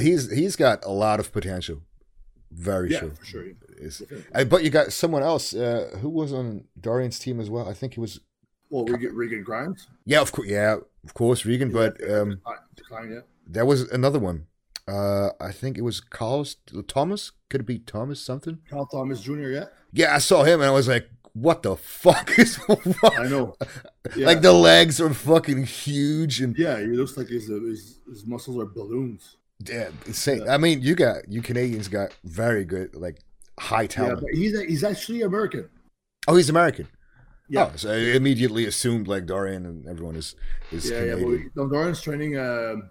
he's 0.00 0.30
he's 0.30 0.56
got 0.56 0.84
a 0.84 0.90
lot 0.90 1.18
of 1.20 1.32
potential. 1.32 1.82
Very 2.50 2.90
yeah 2.92 3.00
sure. 3.00 3.10
for 3.10 3.24
sure 3.24 3.44
Definitely. 3.44 4.24
uh, 4.34 4.44
but 4.44 4.64
you 4.64 4.70
got 4.70 4.92
someone 4.92 5.22
else 5.22 5.54
uh, 5.54 5.96
who 6.00 6.08
was 6.08 6.32
on 6.32 6.64
Dorian's 6.80 7.18
team 7.18 7.40
as 7.40 7.48
well. 7.50 7.68
I 7.68 7.74
think 7.74 7.94
he 7.94 8.00
was. 8.00 8.20
well 8.70 8.84
regan, 8.86 9.14
regan 9.14 9.42
grimes 9.42 9.86
Yeah, 10.04 10.20
of 10.20 10.32
course. 10.32 10.48
Yeah, 10.48 10.76
of 11.04 11.14
course, 11.14 11.44
Regan. 11.46 11.70
But 11.72 11.92
um, 12.10 12.40
decline 12.74 13.10
yeah 13.12 13.20
there 13.46 13.64
was 13.64 13.82
another 13.90 14.18
one. 14.18 14.46
Uh, 14.86 15.30
I 15.40 15.52
think 15.52 15.76
it 15.78 15.82
was 15.82 16.00
Carlos 16.00 16.56
Thomas. 16.86 17.32
Could 17.50 17.62
it 17.62 17.66
be 17.66 17.78
Thomas 17.78 18.20
something? 18.20 18.58
Carl 18.70 18.86
Thomas 18.86 19.20
Jr. 19.20 19.48
Yeah, 19.50 19.64
Yeah, 19.92 20.14
I 20.14 20.18
saw 20.18 20.44
him 20.44 20.60
and 20.60 20.68
I 20.68 20.72
was 20.72 20.88
like, 20.88 21.08
"What 21.34 21.62
the 21.62 21.76
fuck 21.76 22.38
is 22.38 22.58
I 23.04 23.24
know. 23.28 23.54
Yeah. 24.16 24.24
like 24.26 24.40
the 24.40 24.54
legs 24.54 25.02
are 25.02 25.12
fucking 25.12 25.64
huge 25.64 26.40
and 26.40 26.56
yeah, 26.58 26.80
he 26.80 26.86
looks 26.86 27.18
like 27.18 27.28
his, 27.28 27.50
uh, 27.50 27.60
his 27.60 28.00
his 28.08 28.24
muscles 28.26 28.56
are 28.56 28.64
balloons. 28.64 29.36
Yeah, 29.66 29.90
insane. 30.06 30.48
I 30.48 30.58
mean, 30.58 30.82
you 30.82 30.94
got 30.94 31.28
you 31.28 31.42
Canadians 31.42 31.88
got 31.88 32.14
very 32.24 32.64
good 32.64 32.94
like 32.94 33.18
high 33.58 33.82
Yeah, 33.82 33.88
talent. 33.88 34.20
but 34.20 34.30
he's 34.32 34.58
he's 34.60 34.84
actually 34.84 35.22
American. 35.22 35.68
oh, 36.28 36.36
he's 36.36 36.48
American. 36.50 36.88
Yeah, 37.50 37.70
Oh, 37.72 37.76
so 37.76 37.90
I 37.90 37.96
immediately 38.14 38.66
assumed 38.66 39.08
like 39.08 39.24
Dorian 39.24 39.64
and 39.64 39.86
everyone 39.88 40.16
is 40.16 40.36
is 40.70 40.90
yeah, 40.90 41.02
yeah. 41.02 41.14
But 41.14 41.20
Canadian. 41.22 41.50
we- 41.56 41.68
Doran's 41.70 42.00
training 42.02 42.38
um, 42.38 42.90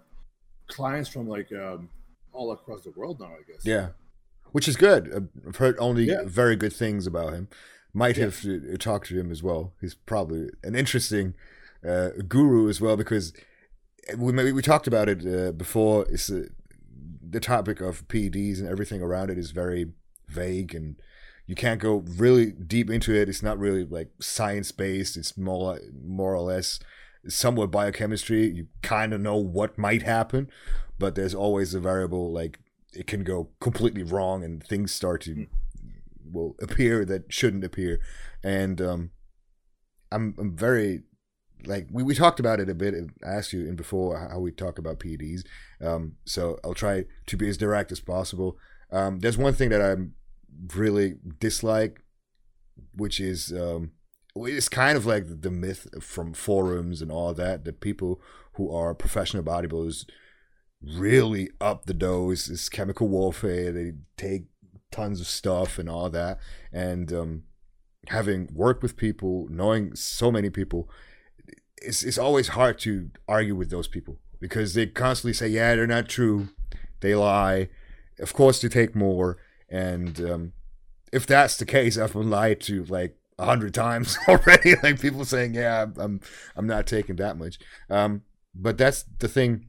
clients 0.66 1.08
from 1.08 1.28
like 1.28 1.50
um, 1.52 1.88
all 2.32 2.50
across 2.52 2.82
the 2.82 2.90
world 2.90 3.20
now. 3.20 3.26
I 3.26 3.42
guess. 3.50 3.64
Yeah, 3.64 3.88
which 4.52 4.66
is 4.68 4.76
good. 4.76 5.30
I've 5.46 5.56
heard 5.56 5.76
only 5.78 6.04
Yeah. 6.04 6.22
very 6.26 6.56
good 6.56 6.72
things 6.72 7.06
about 7.06 7.32
him. 7.34 7.48
Might 7.94 8.16
have 8.16 8.42
to 8.42 8.76
talk 8.76 9.06
to 9.06 9.18
him 9.18 9.30
as 9.30 9.42
well. 9.42 9.72
He's 9.80 9.94
probably 9.94 10.50
an 10.62 10.74
interesting 10.74 11.34
uh, 11.88 12.10
guru 12.28 12.68
as 12.68 12.80
well 12.80 12.96
because 12.96 13.32
we 14.16 14.32
maybe 14.32 14.52
we 14.52 14.60
talked 14.62 14.86
about 14.86 15.08
it 15.08 15.24
uh, 15.24 15.52
before. 15.52 16.04
It's 16.10 16.30
uh, 16.30 16.46
the 17.28 17.40
topic 17.40 17.80
of 17.80 18.06
PEDs 18.08 18.58
and 18.58 18.68
everything 18.68 19.02
around 19.02 19.30
it 19.30 19.38
is 19.38 19.50
very 19.50 19.92
vague 20.28 20.74
and 20.74 20.96
you 21.46 21.54
can't 21.54 21.80
go 21.80 22.04
really 22.06 22.52
deep 22.52 22.90
into 22.90 23.14
it. 23.14 23.28
It's 23.28 23.42
not 23.42 23.58
really 23.58 23.84
like 23.84 24.10
science 24.20 24.70
based. 24.70 25.16
It's 25.16 25.36
more 25.36 25.80
more 26.04 26.34
or 26.34 26.42
less 26.42 26.78
somewhat 27.26 27.70
biochemistry. 27.70 28.50
You 28.50 28.66
kind 28.82 29.14
of 29.14 29.20
know 29.20 29.36
what 29.36 29.78
might 29.78 30.02
happen, 30.02 30.50
but 30.98 31.14
there's 31.14 31.34
always 31.34 31.74
a 31.74 31.80
variable 31.80 32.32
like 32.32 32.60
it 32.92 33.06
can 33.06 33.24
go 33.24 33.48
completely 33.60 34.02
wrong 34.02 34.44
and 34.44 34.62
things 34.62 34.92
start 34.92 35.22
to 35.22 35.46
will 36.30 36.54
appear 36.60 37.06
that 37.06 37.32
shouldn't 37.32 37.64
appear. 37.64 37.98
And 38.42 38.80
um, 38.82 39.10
I'm 40.12 40.34
I'm 40.38 40.54
very 40.54 41.02
like 41.66 41.88
we, 41.90 42.02
we 42.02 42.14
talked 42.14 42.40
about 42.40 42.60
it 42.60 42.68
a 42.68 42.74
bit. 42.74 42.94
I 43.24 43.30
asked 43.30 43.52
you 43.52 43.66
in 43.66 43.76
before 43.76 44.18
how 44.18 44.38
we 44.38 44.50
talk 44.50 44.78
about 44.78 45.00
PEDs. 45.00 45.44
Um, 45.80 46.16
so 46.24 46.58
I'll 46.64 46.74
try 46.74 47.04
to 47.26 47.36
be 47.36 47.48
as 47.48 47.56
direct 47.56 47.92
as 47.92 48.00
possible. 48.00 48.56
Um, 48.90 49.20
there's 49.20 49.38
one 49.38 49.54
thing 49.54 49.68
that 49.70 49.82
I'm 49.82 50.14
really 50.74 51.16
dislike, 51.40 52.02
which 52.94 53.20
is 53.20 53.52
um, 53.52 53.92
it's 54.36 54.68
kind 54.68 54.96
of 54.96 55.06
like 55.06 55.42
the 55.42 55.50
myth 55.50 55.88
from 56.00 56.32
forums 56.32 57.02
and 57.02 57.10
all 57.10 57.34
that 57.34 57.64
that 57.64 57.80
people 57.80 58.20
who 58.54 58.74
are 58.74 58.94
professional 58.94 59.42
bodybuilders 59.42 60.04
really 60.82 61.50
up 61.60 61.86
the 61.86 61.94
dose. 61.94 62.48
It's 62.48 62.68
chemical 62.68 63.08
warfare. 63.08 63.72
They 63.72 63.92
take 64.16 64.44
tons 64.90 65.20
of 65.20 65.26
stuff 65.26 65.78
and 65.78 65.88
all 65.88 66.10
that. 66.10 66.38
And 66.72 67.12
um, 67.12 67.42
having 68.08 68.48
worked 68.52 68.82
with 68.82 68.96
people, 68.96 69.46
knowing 69.50 69.94
so 69.94 70.30
many 70.30 70.50
people, 70.50 70.88
it's 71.82 72.02
it's 72.02 72.18
always 72.18 72.48
hard 72.48 72.78
to 72.80 73.10
argue 73.28 73.54
with 73.54 73.70
those 73.70 73.88
people 73.88 74.18
because 74.40 74.74
they 74.74 74.86
constantly 74.86 75.32
say, 75.32 75.48
"Yeah, 75.48 75.74
they're 75.74 75.86
not 75.86 76.08
true. 76.08 76.48
They 77.00 77.14
lie." 77.14 77.68
Of 78.18 78.32
course, 78.34 78.60
they 78.60 78.68
take 78.68 78.94
more. 78.96 79.38
And 79.68 80.20
um, 80.20 80.52
if 81.12 81.26
that's 81.26 81.56
the 81.56 81.66
case, 81.66 81.96
I've 81.98 82.12
been 82.14 82.30
lied 82.30 82.60
to 82.62 82.84
like 82.84 83.16
a 83.38 83.44
hundred 83.44 83.74
times 83.74 84.18
already. 84.28 84.74
like 84.82 85.00
people 85.00 85.24
saying, 85.24 85.54
"Yeah, 85.54 85.86
I'm- 85.98 86.20
I'm 86.56 86.66
not 86.66 86.86
taking 86.86 87.16
that 87.16 87.36
much." 87.38 87.58
Um, 87.90 88.22
but 88.54 88.76
that's 88.78 89.04
the 89.18 89.28
thing. 89.28 89.66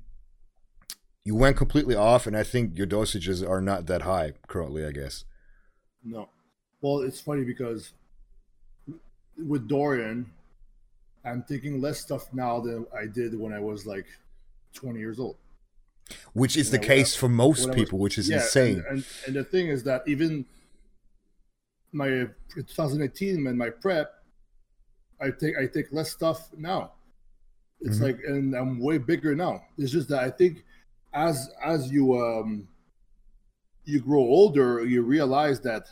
You 1.26 1.36
went 1.36 1.58
completely 1.58 1.96
off, 1.96 2.26
and 2.26 2.36
I 2.36 2.44
think 2.44 2.78
your 2.78 2.88
dosages 2.88 3.48
are 3.48 3.62
not 3.62 3.86
that 3.88 4.02
high 4.04 4.34
currently. 4.48 4.86
I 4.86 4.92
guess. 4.92 5.26
No. 6.04 6.30
Well, 6.82 7.00
it's 7.02 7.20
funny 7.22 7.44
because 7.44 7.92
with 9.38 9.68
Dorian, 9.68 10.32
I'm 11.26 11.44
taking 11.48 11.82
less 11.82 12.00
stuff 12.00 12.32
now 12.34 12.60
than 12.60 12.86
I 12.98 13.06
did 13.08 13.38
when 13.38 13.54
I 13.54 13.60
was 13.60 13.86
like 13.86 14.06
20 14.74 15.00
years 15.00 15.20
old. 15.20 15.38
Which 16.34 16.58
is 16.58 16.72
the 16.72 16.78
when 16.78 16.86
I- 16.86 16.88
case 16.88 17.16
for 17.16 17.30
most 17.30 17.64
I 17.66 17.68
was- 17.68 17.76
people, 17.76 18.00
which 18.00 18.18
is 18.18 18.30
Yeah, 18.30 18.38
insane. 18.38 18.78
And, 18.78 18.98
and 18.98 19.06
and 19.28 19.36
the 19.36 19.44
thing 19.44 19.68
is 19.68 19.84
that 19.84 20.08
even 20.08 20.46
my 21.92 22.28
2018 22.56 23.46
and 23.48 23.58
my 23.58 23.70
prep, 23.70 24.14
I 25.22 25.32
take 25.32 25.58
I 25.58 25.66
take 25.68 25.92
less 25.92 26.12
stuff 26.12 26.50
now. 26.58 26.94
It's 27.82 27.98
Mhm. 28.00 28.02
like 28.02 28.20
and 28.26 28.56
I'm 28.56 28.80
way 28.80 28.98
bigger 28.98 29.36
now. 29.36 29.64
It's 29.78 29.92
just 29.92 30.08
that 30.10 30.24
I 30.24 30.30
think 30.30 30.64
as 31.14 31.50
as 31.64 31.92
you 31.92 32.16
um 32.20 32.68
you 33.86 34.00
grow 34.00 34.20
older, 34.22 34.86
you 34.86 35.02
realize 35.02 35.60
that 35.62 35.88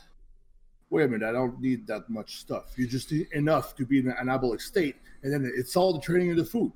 wait 0.89 1.03
a 1.03 1.07
minute, 1.07 1.27
I 1.27 1.31
don't 1.33 1.59
need 1.59 1.85
that 1.87 2.09
much 2.09 2.37
stuff. 2.37 2.73
You 2.77 2.87
just 2.87 3.11
need 3.11 3.27
enough 3.33 3.75
to 3.75 3.85
be 3.85 3.99
in 3.99 4.07
an 4.09 4.15
anabolic 4.17 4.61
state, 4.61 4.95
and 5.27 5.45
then 5.45 5.51
it's 5.55 5.75
all 5.75 5.91
the 5.91 5.99
training 5.99 6.29
and 6.29 6.39
the 6.39 6.45
food. 6.45 6.71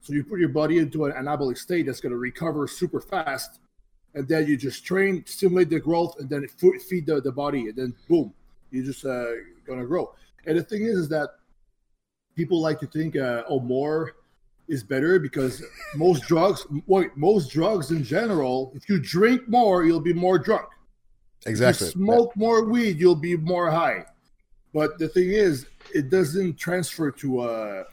So 0.00 0.12
you 0.12 0.22
put 0.22 0.38
your 0.38 0.50
body 0.50 0.78
into 0.78 1.06
an 1.06 1.12
anabolic 1.12 1.58
state 1.58 1.86
that's 1.86 2.00
going 2.00 2.12
to 2.12 2.18
recover 2.18 2.68
super 2.68 3.00
fast, 3.00 3.58
and 4.14 4.28
then 4.28 4.46
you 4.46 4.56
just 4.56 4.84
train, 4.84 5.24
stimulate 5.26 5.70
the 5.70 5.80
growth, 5.80 6.14
and 6.20 6.30
then 6.30 6.46
feed 6.46 7.06
the, 7.06 7.20
the 7.20 7.32
body, 7.32 7.68
and 7.68 7.76
then 7.76 7.94
boom, 8.08 8.32
you're 8.70 8.84
just 8.84 9.04
uh, 9.04 9.32
going 9.66 9.80
to 9.80 9.86
grow. 9.86 10.14
And 10.46 10.56
the 10.56 10.62
thing 10.62 10.82
is, 10.82 10.96
is 10.96 11.08
that 11.08 11.30
people 12.36 12.60
like 12.60 12.78
to 12.78 12.86
think, 12.86 13.16
uh, 13.16 13.42
oh, 13.48 13.58
more 13.58 14.14
is 14.68 14.84
better 14.84 15.18
because 15.18 15.64
most 15.96 16.22
drugs, 16.22 16.64
wait, 16.86 17.16
most 17.16 17.50
drugs 17.50 17.90
in 17.90 18.04
general, 18.04 18.72
if 18.76 18.88
you 18.88 19.00
drink 19.00 19.48
more, 19.48 19.84
you'll 19.84 20.00
be 20.00 20.14
more 20.14 20.38
drunk. 20.38 20.68
Exactly. 21.44 21.88
smoke 21.88 22.30
yeah. 22.36 22.40
more 22.40 22.64
weed, 22.64 23.00
you'll 23.00 23.16
be 23.16 23.36
more 23.36 23.68
high. 23.68 24.04
But 24.72 24.98
the 24.98 25.08
thing 25.08 25.30
is, 25.30 25.66
it 25.94 26.10
doesn't 26.10 26.58
transfer 26.58 27.10
to 27.10 27.40
uh, 27.40 27.84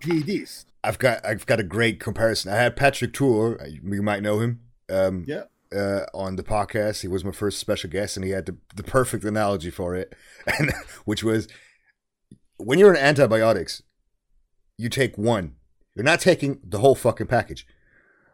PEDs. 0.00 0.64
I've 0.84 0.98
got 0.98 1.24
I've 1.24 1.46
got 1.46 1.60
a 1.60 1.64
great 1.64 1.98
comparison. 2.00 2.52
I 2.52 2.56
had 2.56 2.76
Patrick 2.76 3.12
Tuor, 3.12 3.58
you 3.82 4.02
might 4.02 4.22
know 4.22 4.40
him. 4.40 4.60
Um, 4.88 5.24
yeah. 5.26 5.44
Uh, 5.76 6.06
on 6.14 6.36
the 6.36 6.44
podcast, 6.44 7.00
he 7.00 7.08
was 7.08 7.24
my 7.24 7.32
first 7.32 7.58
special 7.58 7.90
guest, 7.90 8.16
and 8.16 8.24
he 8.24 8.30
had 8.30 8.46
the, 8.46 8.56
the 8.76 8.84
perfect 8.84 9.24
analogy 9.24 9.70
for 9.70 9.96
it, 9.96 10.14
and 10.58 10.72
which 11.04 11.24
was 11.24 11.48
when 12.56 12.78
you're 12.78 12.90
on 12.90 12.96
antibiotics, 12.96 13.82
you 14.78 14.88
take 14.88 15.18
one. 15.18 15.56
You're 15.94 16.04
not 16.04 16.20
taking 16.20 16.60
the 16.62 16.78
whole 16.78 16.94
fucking 16.94 17.26
package. 17.26 17.66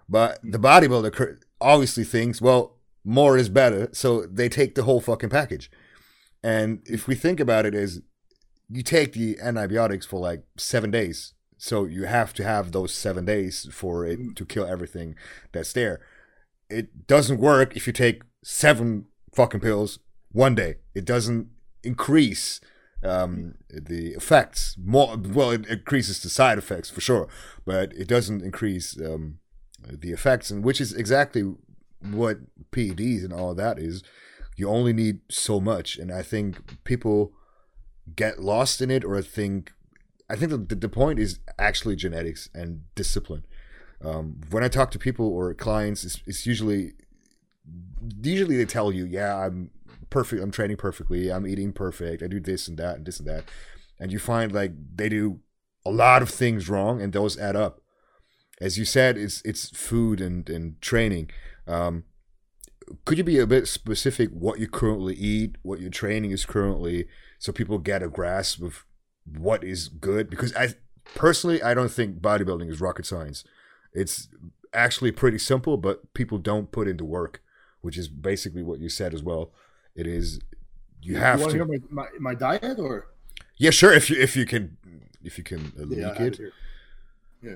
But 0.09 0.41
the 0.43 0.59
bodybuilder 0.59 1.39
obviously 1.61 2.05
thinks, 2.05 2.43
well, 2.43 2.77
more 3.05 3.39
is 3.39 3.49
better, 3.49 3.89
so 3.93 4.27
they 4.27 4.49
take 4.49 4.75
the 4.75 4.83
whole 4.83 5.01
fucking 5.01 5.31
package. 5.31 5.71
And 6.43 6.83
if 6.87 7.07
we 7.07 7.15
think 7.15 7.41
about 7.41 7.67
it 7.67 7.75
as 7.75 8.03
you 8.73 8.83
take 8.83 9.13
the 9.13 9.39
antibiotics 9.41 10.07
for 10.07 10.19
like 10.19 10.45
seven 10.57 10.91
days, 10.91 11.35
so 11.59 11.85
you 11.85 12.05
have 12.05 12.33
to 12.35 12.45
have 12.45 12.73
those 12.73 12.95
seven 12.95 13.25
days 13.25 13.69
for 13.71 14.07
it 14.07 14.19
to 14.37 14.47
kill 14.47 14.67
everything 14.67 15.15
that's 15.53 15.73
there. 15.73 16.01
It 16.71 17.07
doesn't 17.07 17.39
work 17.39 17.77
if 17.77 17.87
you 17.87 17.93
take 17.93 18.23
seven 18.43 19.07
fucking 19.35 19.61
pills 19.61 19.99
one 20.31 20.55
day. 20.55 20.77
It 20.95 21.05
doesn't 21.05 21.49
increase 21.85 22.61
um, 23.05 23.57
the 23.69 24.13
effects 24.13 24.77
more. 24.83 25.17
Well, 25.17 25.51
it 25.51 25.67
increases 25.67 26.23
the 26.23 26.31
side 26.31 26.57
effects 26.57 26.89
for 26.89 27.03
sure, 27.03 27.29
but 27.67 27.93
it 27.93 28.09
doesn't 28.09 28.43
increase 28.43 28.99
um, 28.99 29.39
the 29.87 30.13
effects, 30.13 30.51
and 30.51 30.65
which 30.65 30.81
is 30.81 30.95
exactly 30.95 31.43
what 32.01 32.39
PEDs 32.71 33.23
and 33.23 33.33
all 33.33 33.55
that 33.55 33.79
is. 33.79 34.03
You 34.57 34.69
only 34.69 34.93
need 34.93 35.21
so 35.31 35.61
much, 35.61 35.99
and 35.99 36.11
I 36.11 36.23
think 36.23 36.85
people 36.85 37.33
get 38.15 38.41
lost 38.41 38.81
in 38.81 38.91
it 38.91 39.05
or 39.05 39.17
I 39.17 39.23
think. 39.23 39.73
I 40.31 40.37
think 40.37 40.69
the, 40.69 40.75
the 40.75 40.89
point 40.89 41.19
is 41.19 41.41
actually 41.59 41.95
genetics 41.95 42.49
and 42.55 42.85
discipline. 42.95 43.45
Um, 44.03 44.41
when 44.51 44.65
I 44.65 44.69
talk 44.69 44.91
to 44.93 44.99
people 44.99 45.27
or 45.27 45.53
clients, 45.53 46.05
it's, 46.05 46.23
it's 46.27 46.47
usually 46.47 46.93
usually 48.23 48.57
they 48.57 48.65
tell 48.65 48.93
you, 48.93 49.05
"Yeah, 49.05 49.37
I'm 49.37 49.71
perfect. 50.11 50.43
I'm 50.43 50.51
training 50.51 50.77
perfectly. 50.77 51.31
I'm 51.31 51.47
eating 51.47 51.73
perfect. 51.73 52.23
I 52.23 52.29
do 52.29 52.41
this 52.41 52.69
and 52.69 52.79
that 52.79 52.97
and 52.97 53.07
this 53.07 53.19
and 53.19 53.29
that. 53.29 53.45
And 53.99 54.13
you 54.13 54.19
find 54.19 54.53
like 54.53 54.73
they 54.95 55.09
do 55.09 55.41
a 55.85 55.91
lot 55.91 56.23
of 56.23 56.31
things 56.31 56.69
wrong, 56.69 57.03
and 57.03 57.13
those 57.13 57.39
add 57.39 57.57
up. 57.57 57.81
As 58.61 58.79
you 58.79 58.85
said, 58.85 59.17
it's 59.17 59.43
it's 59.45 59.71
food 59.71 60.21
and 60.21 60.49
and 60.49 60.81
training. 60.81 61.31
Um, 61.67 62.05
could 63.05 63.19
you 63.19 63.25
be 63.25 63.39
a 63.39 63.47
bit 63.47 63.67
specific 63.69 64.31
what 64.31 64.59
you 64.59 64.69
currently 64.69 65.15
eat, 65.15 65.57
what 65.63 65.81
your 65.81 65.91
training 65.91 66.31
is 66.31 66.45
currently, 66.45 67.07
so 67.43 67.51
people 67.51 67.79
get 67.79 68.05
a 68.05 68.09
grasp 68.09 68.63
of 68.63 68.87
what 69.25 69.65
is 69.65 69.89
good? 69.89 70.31
Because 70.31 70.55
I 70.55 70.75
personally, 71.17 71.61
I 71.61 71.75
don't 71.75 71.91
think 71.91 72.21
bodybuilding 72.21 72.71
is 72.71 72.81
rocket 72.81 73.05
science. 73.05 73.43
It's 73.93 74.29
actually 74.73 75.11
pretty 75.11 75.39
simple, 75.39 75.77
but 75.77 76.15
people 76.15 76.39
don't 76.39 76.71
put 76.71 76.87
into 76.87 77.05
work, 77.05 77.43
which 77.81 77.99
is 77.99 78.07
basically 78.07 78.63
what 78.63 78.79
you 78.79 78.89
said 78.89 79.13
as 79.13 79.25
well. 79.25 79.51
It 79.97 80.07
is 80.07 80.39
you 81.01 81.17
have 81.17 81.41
you 81.41 81.47
to 81.47 81.53
hear 81.53 81.65
my, 81.65 81.79
my, 81.91 82.07
my, 82.21 82.35
diet 82.37 82.79
or 82.79 83.09
yeah, 83.57 83.71
sure. 83.71 83.93
If 83.93 84.09
you 84.09 84.21
if 84.21 84.37
you 84.37 84.47
can 84.47 84.77
if 85.25 85.37
you 85.37 85.43
can 85.43 85.73
leak 85.75 85.99
yeah, 85.99 86.23
it. 86.23 86.41
Yeah. 87.43 87.55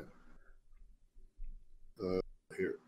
Uh, 2.03 2.20
here. 2.57 2.81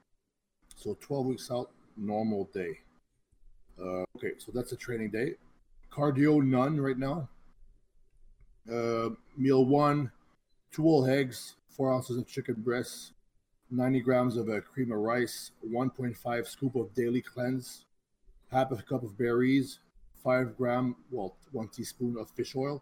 So 0.75 0.99
twelve 1.01 1.27
weeks 1.27 1.49
out, 1.49 1.71
normal 1.97 2.51
day. 2.53 2.81
Uh, 3.81 4.03
okay, 4.17 4.33
so 4.39 4.51
that's 4.53 4.73
a 4.73 4.77
training 4.77 5.11
day. 5.11 5.35
Cardio 5.99 6.41
none 6.41 6.81
right 6.81 6.97
now. 6.97 7.29
Uh, 8.71 9.11
meal 9.37 9.65
one, 9.65 10.13
two 10.71 10.83
whole 10.83 11.05
eggs, 11.07 11.57
four 11.69 11.93
ounces 11.93 12.17
of 12.17 12.29
chicken 12.29 12.55
breasts, 12.59 13.13
90 13.73 14.01
grams 14.01 14.37
of 14.37 14.49
a 14.49 14.61
cream 14.61 14.93
of 14.93 14.99
rice, 14.99 15.51
1.5 15.69 16.47
scoop 16.47 16.77
of 16.77 16.95
daily 16.95 17.21
cleanse, 17.21 17.85
half 18.53 18.71
a 18.71 18.77
cup 18.77 19.03
of 19.03 19.19
berries, 19.19 19.81
five 20.23 20.57
gram, 20.57 20.95
well, 21.11 21.37
one 21.51 21.67
teaspoon 21.67 22.17
of 22.17 22.31
fish 22.31 22.55
oil. 22.55 22.81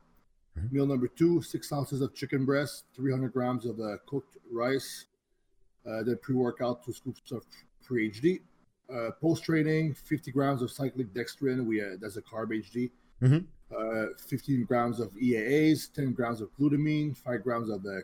Mm-hmm. 0.58 0.76
Meal 0.76 0.86
number 0.86 1.08
two, 1.08 1.40
six 1.40 1.72
ounces 1.72 2.02
of 2.02 2.14
chicken 2.14 2.44
breast, 2.44 2.84
300 2.96 3.32
grams 3.32 3.64
of 3.64 3.80
uh, 3.80 3.96
cooked 4.04 4.36
rice, 4.52 5.06
uh, 5.86 6.02
then 6.02 6.18
pre 6.20 6.34
workout, 6.34 6.84
two 6.84 6.92
scoops 6.92 7.32
of 7.32 7.46
pre 7.82 8.10
HD. 8.10 8.40
Uh, 8.92 9.10
Post 9.22 9.44
training, 9.44 9.94
50 9.94 10.30
grams 10.32 10.60
of 10.60 10.70
cyclic 10.70 11.12
dextrin. 11.14 11.64
We 11.64 11.80
uh, 11.80 11.96
that's 12.00 12.16
a 12.16 12.22
carb 12.22 12.50
HD. 12.50 12.90
Mm-hmm. 13.22 13.38
Uh, 13.76 14.06
15 14.28 14.64
grams 14.64 15.00
of 15.00 15.10
EAAs, 15.14 15.92
10 15.92 16.12
grams 16.12 16.40
of 16.40 16.48
glutamine, 16.56 17.16
five 17.16 17.42
grams 17.42 17.68
of 17.68 17.82
the 17.82 18.02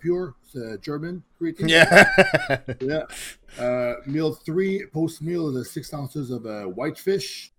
Pure, 0.00 0.34
uh, 0.56 0.76
German 0.82 1.22
creatine. 1.40 1.68
Yeah. 1.68 2.60
yeah. 2.80 3.04
Uh, 3.58 3.94
meal 4.06 4.34
three, 4.34 4.84
post 4.92 5.22
meal 5.22 5.48
is 5.48 5.56
a 5.56 5.64
six 5.64 5.94
ounces 5.94 6.30
of 6.30 6.44
a 6.44 6.64
uh, 6.64 6.68
white 6.68 6.98
fish, 6.98 7.50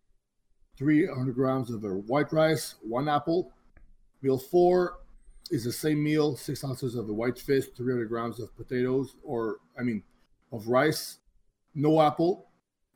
300 0.78 1.34
grams 1.34 1.72
of 1.72 1.84
a 1.84 1.90
white 1.90 2.32
rice, 2.32 2.76
one 2.84 3.10
apple. 3.10 3.52
Meal 4.22 4.38
four 4.38 5.00
is 5.50 5.64
the 5.64 5.72
same 5.72 6.04
meal, 6.04 6.36
six 6.36 6.64
ounces 6.64 6.94
of 6.96 7.10
a 7.10 7.14
white 7.14 7.40
fish, 7.40 7.66
300 7.76 8.08
grams 8.08 8.40
of 8.40 8.56
potatoes, 8.56 9.16
or 9.24 9.58
I 9.78 9.82
mean, 9.82 10.04
of 10.52 10.68
rice, 10.68 11.18
no 11.74 12.02
apple. 12.02 12.48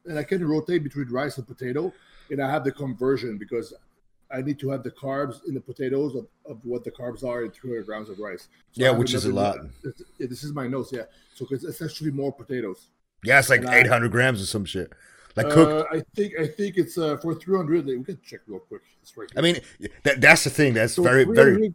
And 0.06 0.20
I 0.20 0.24
can 0.24 0.48
rotate 0.48 0.84
between 0.84 1.10
rice 1.10 1.38
and 1.38 1.48
potato. 1.48 1.92
And 2.30 2.42
I 2.42 2.50
have 2.50 2.64
the 2.64 2.72
conversion 2.72 3.38
because 3.38 3.74
I 4.36 4.42
need 4.42 4.60
to 4.60 4.70
have 4.70 4.84
the 4.84 4.92
carbs 4.92 5.46
in 5.48 5.54
the 5.54 5.62
potatoes 5.62 6.16
of, 6.16 6.28
of 6.46 6.64
what 6.66 6.84
the 6.84 6.92
carbs 6.92 7.24
are 7.24 7.46
in 7.46 7.52
300 7.52 7.86
grams 7.86 8.10
of 8.10 8.20
rice. 8.20 8.50
So 8.72 8.84
yeah, 8.84 8.92
which 8.92 9.14
is 9.14 9.26
a 9.26 9.32
lot. 9.32 9.60
This 10.20 10.44
is 10.44 10.52
my 10.52 10.68
notes. 10.68 10.92
Yeah, 10.92 11.04
so 11.34 11.48
it's 11.52 11.64
essentially 11.64 12.12
more 12.12 12.32
potatoes. 12.32 12.88
Yeah, 13.24 13.40
it's 13.40 13.50
like 13.50 13.62
and 13.62 13.70
800 13.70 14.06
I, 14.06 14.10
grams 14.10 14.42
or 14.42 14.46
some 14.46 14.66
shit. 14.66 14.92
Like 15.36 15.50
cooked. 15.50 15.90
Uh, 15.92 15.96
I 15.98 16.04
think 16.16 16.34
I 16.40 16.48
think 16.48 16.78
it's 16.78 16.98
uh, 16.98 17.18
for 17.18 17.34
300. 17.34 17.86
We 17.86 18.04
can 18.04 18.20
check 18.24 18.42
real 18.48 18.60
quick. 18.60 18.82
It's 19.02 19.16
right. 19.18 19.30
Here. 19.32 19.40
I 19.40 19.42
mean, 19.42 19.92
that 20.04 20.22
that's 20.22 20.44
the 20.44 20.50
thing. 20.50 20.74
That's 20.74 20.94
so 20.94 21.04
very 21.04 21.24
very. 21.24 21.74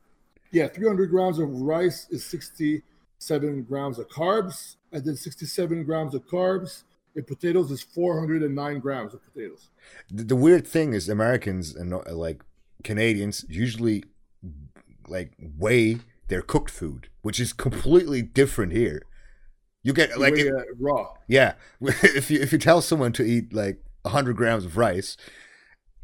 Yeah, 0.52 0.66
300 0.66 1.10
grams 1.10 1.38
of 1.38 1.48
rice 1.48 2.08
is 2.10 2.24
67 2.24 3.62
grams 3.62 4.00
of 4.00 4.08
carbs, 4.08 4.76
and 4.90 5.04
then 5.04 5.14
67 5.14 5.84
grams 5.84 6.12
of 6.14 6.26
carbs 6.26 6.82
in 7.14 7.24
potatoes 7.24 7.70
is 7.70 7.82
409 7.82 8.78
grams 8.80 9.14
of 9.14 9.20
potatoes. 9.24 9.68
The, 10.10 10.24
the 10.24 10.36
weird 10.36 10.66
thing 10.66 10.92
is 10.92 11.08
Americans 11.08 11.74
and 11.74 11.92
like 12.12 12.42
Canadians 12.84 13.44
usually 13.48 14.04
like 15.08 15.32
weigh 15.58 15.98
their 16.28 16.42
cooked 16.42 16.70
food, 16.70 17.08
which 17.22 17.40
is 17.40 17.52
completely 17.52 18.22
different 18.22 18.72
here. 18.72 19.02
You 19.82 19.92
get 19.92 20.18
like 20.18 20.34
it, 20.36 20.52
raw. 20.78 21.14
Yeah, 21.26 21.54
if 21.80 22.30
you 22.30 22.40
if 22.40 22.52
you 22.52 22.58
tell 22.58 22.80
someone 22.80 23.12
to 23.12 23.22
eat 23.22 23.52
like 23.52 23.82
100 24.02 24.36
grams 24.36 24.64
of 24.64 24.76
rice, 24.76 25.16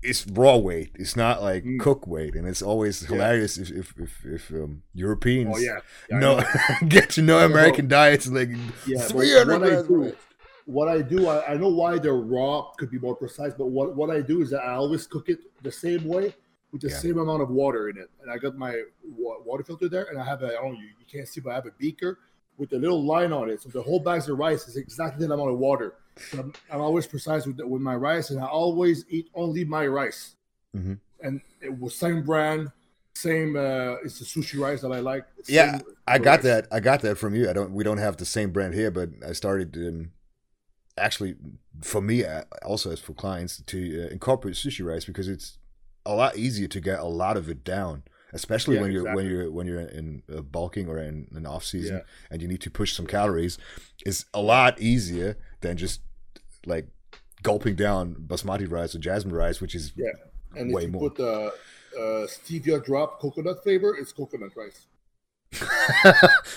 it's 0.03 0.27
raw 0.27 0.57
weight. 0.57 0.93
It's 0.95 1.17
not 1.17 1.43
like 1.43 1.65
mm. 1.65 1.79
cook 1.79 2.07
weight, 2.07 2.35
and 2.35 2.47
it's 2.47 2.63
always 2.63 3.01
hilarious 3.01 3.59
yeah. 3.59 3.65
if 3.65 3.71
if 3.71 3.95
if, 3.99 4.25
if 4.25 4.51
um, 4.51 4.83
Europeans 4.95 5.57
oh, 5.57 5.61
yeah. 5.61 5.79
yeah 6.11 6.19
know, 6.19 6.43
get 6.89 7.11
to 7.11 7.23
know 7.23 7.45
American 7.45 7.87
diets 7.87 8.27
like 8.29 8.51
yeah, 8.87 9.03
300 9.03 9.87
grams 9.87 10.15
what 10.67 10.89
I 10.89 11.01
do, 11.01 11.29
I, 11.29 11.53
I, 11.53 11.57
know 11.57 11.69
why 11.69 11.97
they're 11.97 12.15
raw 12.15 12.73
could 12.77 12.91
be 12.91 12.99
more 12.99 13.15
precise, 13.15 13.53
but 13.57 13.67
what, 13.67 13.95
what 13.95 14.11
I 14.11 14.21
do 14.21 14.43
is 14.43 14.51
that 14.51 14.63
I 14.63 14.75
always 14.75 15.07
cook 15.07 15.29
it 15.29 15.39
the 15.63 15.71
same 15.71 16.05
way 16.05 16.35
with 16.73 16.83
the 16.83 16.89
yeah. 16.89 16.97
same 16.97 17.19
amount 17.19 17.43
of 17.43 17.51
water 17.51 17.89
in 17.89 17.97
it. 17.97 18.11
And 18.23 18.31
I 18.31 18.39
got 18.39 18.57
my 18.57 18.83
water 19.05 19.65
filter 19.65 19.89
there, 19.89 20.05
and 20.05 20.19
I 20.19 20.25
have 20.25 20.43
a, 20.43 20.49
I 20.49 20.63
don't 20.63 20.75
know, 20.75 20.81
you, 20.81 20.89
you 20.99 21.07
can't 21.11 21.29
see, 21.29 21.41
but 21.41 21.51
I 21.51 21.55
have 21.55 21.67
a 21.67 21.73
beaker 21.79 22.19
with 22.59 22.73
a 22.73 22.77
little 22.77 23.05
line 23.05 23.33
on 23.33 23.51
it. 23.51 23.63
So 23.63 23.69
the 23.69 23.83
whole 23.83 24.01
bags 24.01 24.29
of 24.29 24.39
rice 24.39 24.67
is 24.69 24.77
exactly 24.77 25.27
the 25.27 25.33
amount 25.33 25.51
of 25.51 25.59
water. 25.59 25.95
So 26.31 26.41
I'm, 26.41 26.53
I'm, 26.71 26.81
always 26.81 27.07
precise 27.07 27.47
with, 27.47 27.61
with 27.61 27.83
my 27.83 27.95
rice, 27.95 28.31
and 28.31 28.41
I 28.41 28.47
always 28.47 29.05
eat 29.09 29.29
only 29.35 29.65
my 29.65 29.87
rice. 29.87 30.35
Mm-hmm. 30.75 30.95
And 31.21 31.41
it 31.61 31.79
was 31.79 31.95
same 31.95 32.23
brand, 32.23 32.71
same. 33.15 33.57
Uh, 33.57 33.97
it's 34.05 34.19
the 34.19 34.25
sushi 34.25 34.59
rice 34.59 34.81
that 34.83 34.93
I 34.93 35.01
like. 35.01 35.25
yeah, 35.47 35.81
I 36.07 36.19
got 36.19 36.37
rice. 36.37 36.43
that. 36.45 36.69
I 36.71 36.81
got 36.81 37.03
that 37.03 37.17
from 37.17 37.35
you. 37.35 37.51
I 37.51 37.53
don't. 37.53 37.73
We 37.73 37.85
don't 37.85 37.99
have 37.99 38.17
the 38.17 38.25
same 38.25 38.51
brand 38.51 38.75
here, 38.75 38.91
but 38.91 39.11
I 39.27 39.33
started 39.33 39.77
in 39.77 40.13
actually 40.99 41.37
for 41.83 42.01
me 42.01 42.25
uh, 42.25 42.43
also 42.65 42.91
as 42.91 43.01
for 43.01 43.13
clients 43.13 43.63
to 43.67 44.07
uh, 44.07 44.13
incorporate 44.13 44.55
sushi 44.55 44.85
rice 44.85 45.05
because 45.05 45.29
it's 45.29 45.59
a 46.07 46.15
lot 46.15 46.37
easier 46.37 46.69
to 46.69 46.81
get 46.81 46.99
a 46.99 47.05
lot 47.05 47.37
of 47.37 47.49
it 47.51 47.65
down 47.65 48.03
especially 48.33 48.75
Yeah, 48.77 48.83
when 48.83 48.93
you're 48.93 49.15
when 49.15 49.27
you're 49.27 49.51
when 49.51 49.67
you're 49.67 49.81
in 49.81 50.23
uh, 50.35 50.43
bulking 50.43 50.89
or 50.89 50.99
in 50.99 51.29
an 51.35 51.47
off 51.47 51.65
season 51.65 51.97
Yeah. 51.97 52.03
and 52.31 52.43
you 52.43 52.49
need 52.49 52.61
to 52.63 52.71
push 52.71 52.93
some 52.93 53.07
calories, 53.07 53.57
is 54.05 54.27
a 54.35 54.43
lot 54.43 54.81
easier 54.81 55.37
than 55.63 55.77
just 55.77 56.01
like 56.67 56.89
gulping 57.43 57.77
down 57.77 58.15
basmati 58.29 58.71
rice 58.71 58.95
or 58.95 58.99
jasmine 58.99 59.35
rice, 59.35 59.61
which 59.61 59.75
is 59.75 59.93
Yeah. 59.97 60.11
And 60.55 60.73
Way 60.73 60.83
if 60.83 60.87
you 60.89 60.93
more. 60.93 61.11
put 61.11 61.17
the 61.17 61.33
uh, 61.97 62.27
stevia 62.27 62.85
drop 62.85 63.21
coconut 63.21 63.63
flavor, 63.63 63.97
it's 63.97 64.13
coconut 64.13 64.53
rice. 64.57 64.87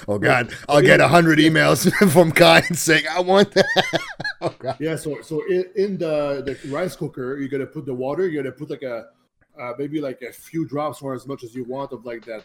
oh 0.08 0.18
god, 0.18 0.52
I'll 0.68 0.82
get 0.82 1.00
a 1.00 1.08
hundred 1.08 1.40
emails 1.40 1.90
from 2.12 2.32
kai 2.32 2.62
saying 2.74 3.06
I 3.10 3.22
want 3.22 3.52
that. 3.54 4.02
oh. 4.42 4.56
Yeah, 4.80 4.96
so 4.96 5.22
so 5.22 5.46
in, 5.48 5.66
in 5.76 5.98
the 5.98 6.42
the 6.44 6.70
rice 6.70 6.96
cooker, 6.96 7.38
you're 7.38 7.48
gonna 7.56 7.68
put 7.68 7.86
the 7.86 7.94
water. 7.94 8.28
You're 8.28 8.44
gonna 8.44 8.56
put 8.56 8.70
like 8.70 8.82
a 8.82 9.08
uh, 9.60 9.74
maybe 9.78 10.00
like 10.02 10.22
a 10.22 10.32
few 10.32 10.68
drops 10.68 11.02
or 11.02 11.14
as 11.14 11.28
much 11.28 11.44
as 11.44 11.54
you 11.56 11.64
want 11.64 11.92
of 11.92 12.06
like 12.06 12.26
that 12.26 12.44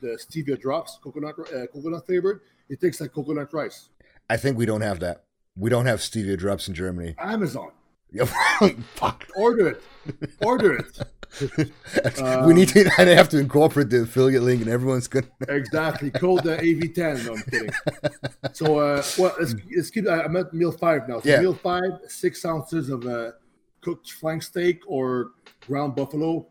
the 0.00 0.18
stevia 0.18 0.58
drops, 0.60 0.98
coconut 1.02 1.34
uh, 1.40 1.66
coconut 1.72 2.06
flavored. 2.06 2.40
It 2.68 2.80
tastes 2.80 3.00
like 3.00 3.12
coconut 3.12 3.52
rice. 3.52 3.88
I 4.30 4.36
think 4.36 4.56
we 4.58 4.66
don't 4.66 4.82
have 4.82 5.00
that. 5.00 5.24
We 5.56 5.70
don't 5.70 5.86
have 5.86 6.00
stevia 6.00 6.38
drops 6.38 6.68
in 6.68 6.74
Germany. 6.74 7.14
Amazon, 7.18 7.70
Fuck. 8.94 9.26
order 9.36 9.68
it, 9.68 9.82
order 10.40 10.76
it. 10.76 10.98
we 12.46 12.54
need 12.54 12.68
to. 12.68 12.90
I 12.98 13.04
have 13.06 13.28
to 13.30 13.38
incorporate 13.38 13.90
the 13.90 14.02
affiliate 14.02 14.42
link, 14.42 14.62
and 14.62 14.70
everyone's 14.70 15.08
gonna. 15.08 15.26
Exactly. 15.48 16.10
Code 16.10 16.44
the 16.44 16.56
AV10. 16.56 17.26
No, 17.26 17.34
I'm 17.34 17.42
kidding. 17.42 17.70
So, 18.52 18.78
uh, 18.78 19.02
well, 19.18 19.34
let's, 19.38 19.54
let's 19.76 19.90
keep. 19.90 20.08
I'm 20.08 20.36
at 20.36 20.54
meal 20.54 20.72
five 20.72 21.08
now. 21.08 21.20
So, 21.20 21.28
Yeah. 21.28 21.40
meal 21.40 21.54
five, 21.54 21.92
six 22.08 22.44
ounces 22.46 22.88
of 22.88 23.04
uh, 23.06 23.32
cooked 23.88 24.10
flank 24.12 24.42
steak 24.42 24.78
or 24.86 25.30
ground 25.66 25.94
buffalo, 25.96 26.46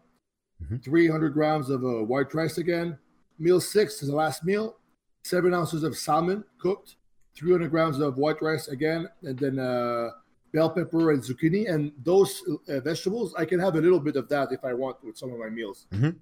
Mhm. 0.64 0.84
300 0.84 1.34
grams 1.34 1.70
of 1.70 1.84
uh, 1.84 2.04
white 2.12 2.34
rice 2.34 2.58
again. 2.58 2.98
Meal 3.38 3.62
six 3.62 4.02
is 4.02 4.08
the 4.10 4.16
last 4.16 4.44
meal, 4.44 4.76
seven 5.24 5.54
ounces 5.54 5.84
of 5.84 5.96
salmon 5.96 6.44
cooked, 6.58 6.96
300 7.36 7.70
grams 7.70 8.00
of 8.00 8.18
white 8.18 8.42
rice 8.42 8.68
again, 8.70 9.08
and 9.22 9.38
then 9.38 9.60
uh, 9.60 10.10
bell 10.52 10.72
pepper 10.72 11.12
and 11.12 11.22
zucchini. 11.22 11.70
And 11.72 11.92
those 12.04 12.32
uh, 12.68 12.80
vegetables, 12.80 13.36
I 13.36 13.46
can 13.46 13.60
have 13.60 13.76
a 13.76 13.82
little 13.82 14.00
bit 14.00 14.16
of 14.16 14.28
that 14.30 14.52
if 14.52 14.66
I 14.66 14.74
want 14.74 14.98
with 15.04 15.16
some 15.16 15.32
of 15.32 15.38
my 15.38 15.50
meals. 15.50 15.86
Mhm. 15.92 16.16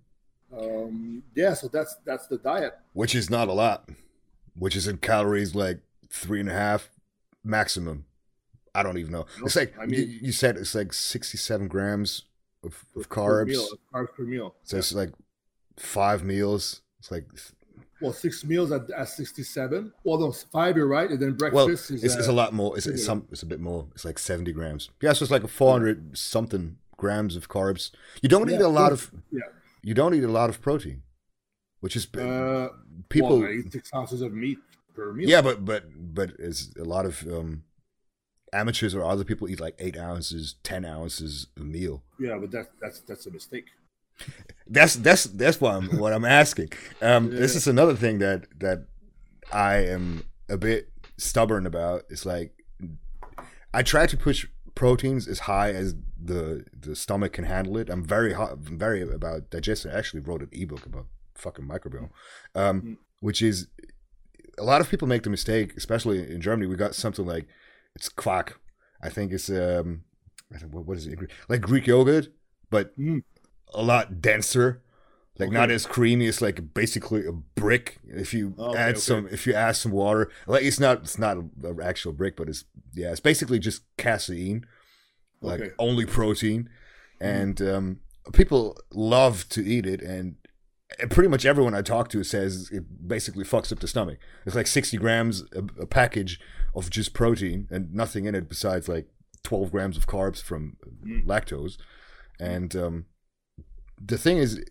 Um, 0.60 1.24
yeah, 1.34 1.54
so 1.54 1.70
that's 1.70 1.96
that's 2.06 2.28
the 2.28 2.38
diet. 2.38 2.74
Which 2.92 3.16
is 3.16 3.30
not 3.30 3.48
a 3.48 3.54
lot. 3.54 3.90
Which 4.64 4.76
is 4.76 4.86
in 4.88 4.98
calories 4.98 5.56
like 5.56 5.80
three 6.10 6.42
and 6.42 6.50
a 6.50 6.54
half 6.54 6.90
maximum. 7.44 8.04
I 8.76 8.84
don't 8.84 8.98
even 8.98 9.12
know. 9.12 9.26
Nope. 9.38 9.46
It's 9.48 9.56
like 9.56 9.74
I 9.80 9.86
mean- 9.86 10.00
you, 10.00 10.06
you 10.28 10.32
said 10.32 10.58
it's 10.58 10.76
like 10.76 10.94
sixty-seven 10.94 11.68
grams 11.68 12.24
of, 12.64 12.86
of 12.96 13.10
carbs. 13.10 13.48
meal, 13.48 13.68
carbs 13.94 14.14
per 14.16 14.24
meal. 14.24 14.56
So 14.64 14.78
it's 14.78 14.94
like 14.94 15.12
five 15.78 16.24
meals. 16.24 16.82
It's 17.00 17.12
like 17.12 17.26
Well, 18.02 18.14
six 18.14 18.44
meals 18.44 18.72
at, 18.72 18.90
at 18.92 19.08
67. 19.08 19.94
Well, 20.04 20.20
no, 20.20 20.32
five, 20.32 20.76
you're 20.78 20.88
right. 20.88 21.10
And 21.10 21.20
then 21.20 21.34
breakfast 21.34 21.92
it's, 21.92 22.04
is. 22.04 22.16
it's 22.16 22.28
uh, 22.28 22.32
a 22.32 22.34
lot 22.34 22.54
more. 22.54 22.76
It's, 22.78 22.88
it's 22.88 23.06
some. 23.06 23.28
It's 23.32 23.44
a 23.44 23.46
bit 23.46 23.60
more. 23.60 23.88
It's 23.96 24.06
like 24.06 24.20
seventy 24.20 24.52
grams. 24.52 24.90
Yeah, 25.02 25.14
so 25.14 25.24
it's 25.24 25.32
like 25.32 25.44
a 25.44 25.48
four 25.48 25.72
hundred 25.74 26.18
something 26.18 26.78
grams 26.98 27.36
of 27.36 27.48
carbs. 27.50 27.92
You 28.22 28.30
don't 28.30 28.50
Yeah, 28.50 28.56
eat 28.56 28.62
a 28.62 28.68
lot 28.68 28.92
of. 28.92 29.12
yeah. 29.32 29.42
You 29.84 29.94
don't 29.94 30.14
eat 30.16 30.24
a 30.24 30.28
lot 30.40 30.50
of 30.50 30.62
protein, 30.62 31.04
which 31.80 31.96
is 31.96 32.08
Uh, 32.18 32.70
people. 33.10 33.40
Well, 33.40 33.50
I 33.50 33.54
eat 33.60 33.72
six 33.72 33.92
ounces 33.94 34.22
of 34.22 34.34
meat 34.34 34.58
per 34.96 35.14
meal. 35.14 35.30
yeah, 35.30 35.42
but 35.44 35.64
but 35.64 35.84
but 36.16 36.32
it's 36.40 36.72
a 36.80 36.84
lot 36.86 37.06
of 37.06 37.22
um, 37.28 37.64
amateurs 38.56 38.94
or 38.96 39.04
other 39.04 39.24
people 39.24 39.50
eat 39.50 39.60
like 39.60 39.76
eight 39.80 39.98
ounces, 39.98 40.56
ten 40.64 40.86
ounces 40.86 41.48
a 41.58 41.62
meal. 41.76 42.04
Yeah, 42.20 42.38
but 42.42 42.52
that, 42.52 42.68
that's 42.82 43.00
that's 43.08 43.26
a 43.28 43.32
mistake. 43.32 43.66
That's 44.68 44.96
that's 44.96 45.26
that's 45.26 45.60
what 45.62 45.76
I'm 45.76 45.88
what 46.00 46.14
I'm 46.14 46.26
asking. 46.26 46.70
Um, 47.02 47.30
This 47.30 47.56
is 47.56 47.68
another 47.68 47.96
thing 47.96 48.20
that 48.20 48.40
that 48.60 48.80
I 49.52 49.74
am 49.96 50.24
a 50.50 50.58
bit 50.58 50.90
stubborn 51.18 51.66
about. 51.66 52.04
It's 52.10 52.26
like 52.26 52.52
I 53.74 53.84
try 53.84 54.06
to 54.08 54.18
push 54.18 54.48
proteins 54.74 55.28
as 55.28 55.40
high 55.40 55.72
as 55.74 55.96
the 56.32 56.66
the 56.86 56.96
stomach 56.96 57.34
can 57.34 57.46
handle 57.46 57.78
it. 57.78 57.90
I'm 57.90 58.04
very 58.06 58.34
hot, 58.34 58.58
very 58.60 59.02
about 59.02 59.50
digestion. 59.50 59.92
I 59.92 59.98
actually 60.00 60.22
wrote 60.22 60.42
an 60.42 60.50
ebook 60.52 60.86
about 60.86 61.08
fucking 61.36 61.66
microbiome, 61.68 62.10
um, 62.56 62.82
Mm. 62.82 62.98
which 63.20 63.42
is 63.42 63.68
a 64.58 64.64
lot 64.64 64.80
of 64.82 64.90
people 64.90 65.08
make 65.08 65.24
the 65.24 65.30
mistake, 65.30 65.74
especially 65.76 66.20
in 66.34 66.40
Germany. 66.42 66.68
We 66.68 66.78
got 66.78 66.96
something 66.96 67.26
like 67.26 67.46
it's 67.96 68.10
Quark. 68.10 68.60
I 69.02 69.10
think 69.10 69.32
it's 69.32 69.50
um, 69.50 70.04
I 70.54 70.58
think, 70.58 70.74
what 70.74 70.86
what 70.86 70.98
is 70.98 71.08
it? 71.08 71.18
Like 71.50 71.62
Greek 71.62 71.88
yogurt, 71.88 72.28
but 72.70 72.98
Mm. 72.98 73.24
a 73.74 73.82
lot 73.84 74.22
denser. 74.22 74.82
Like 75.38 75.52
not 75.52 75.70
as 75.70 75.86
creamy. 75.86 76.28
It's 76.28 76.42
like 76.42 76.74
basically 76.74 77.26
a 77.28 77.34
brick. 77.34 77.98
If 78.08 78.34
you 78.34 78.56
Okay, 78.58 78.80
add 78.80 78.92
okay. 78.92 79.00
some, 79.00 79.28
if 79.30 79.46
you 79.46 79.54
add 79.54 79.76
some 79.76 79.92
water, 79.92 80.32
like 80.48 80.64
it's 80.64 80.80
not, 80.80 81.00
it's 81.00 81.20
not 81.20 81.36
an 81.36 81.52
actual 81.84 82.14
brick, 82.14 82.38
but 82.38 82.48
it's 82.48 82.64
yeah, 82.94 83.12
it's 83.12 83.20
basically 83.20 83.60
just 83.60 83.84
casein, 83.98 84.66
like 85.42 85.60
Okay. 85.60 85.72
only 85.78 86.06
protein, 86.06 86.70
and 87.20 87.62
um, 87.62 88.00
people 88.32 88.78
love 88.94 89.50
to 89.50 89.62
eat 89.62 89.86
it, 89.86 90.02
and 90.02 90.36
pretty 91.10 91.28
much 91.28 91.46
everyone 91.46 91.76
I 91.76 91.82
talk 91.82 92.08
to 92.12 92.24
says 92.24 92.70
it 92.72 93.06
basically 93.06 93.44
fucks 93.44 93.74
up 93.74 93.80
the 93.80 93.90
stomach. 93.90 94.20
It's 94.46 94.56
like 94.56 94.68
sixty 94.68 94.96
grams 94.96 95.44
a, 95.54 95.82
a 95.82 95.86
package 95.86 96.40
of 96.76 96.90
just 96.90 97.14
protein 97.14 97.68
and 97.72 97.94
nothing 97.94 98.26
in 98.26 98.36
it 98.36 98.50
besides 98.50 98.88
like 98.90 99.08
twelve 99.44 99.72
grams 99.72 99.98
of 99.98 100.08
carbs 100.08 100.42
from 100.42 100.78
Mm. 101.04 101.26
lactose, 101.26 101.78
and 102.40 102.76
um, 102.76 103.06
the 104.04 104.18
thing 104.18 104.38
is, 104.38 104.64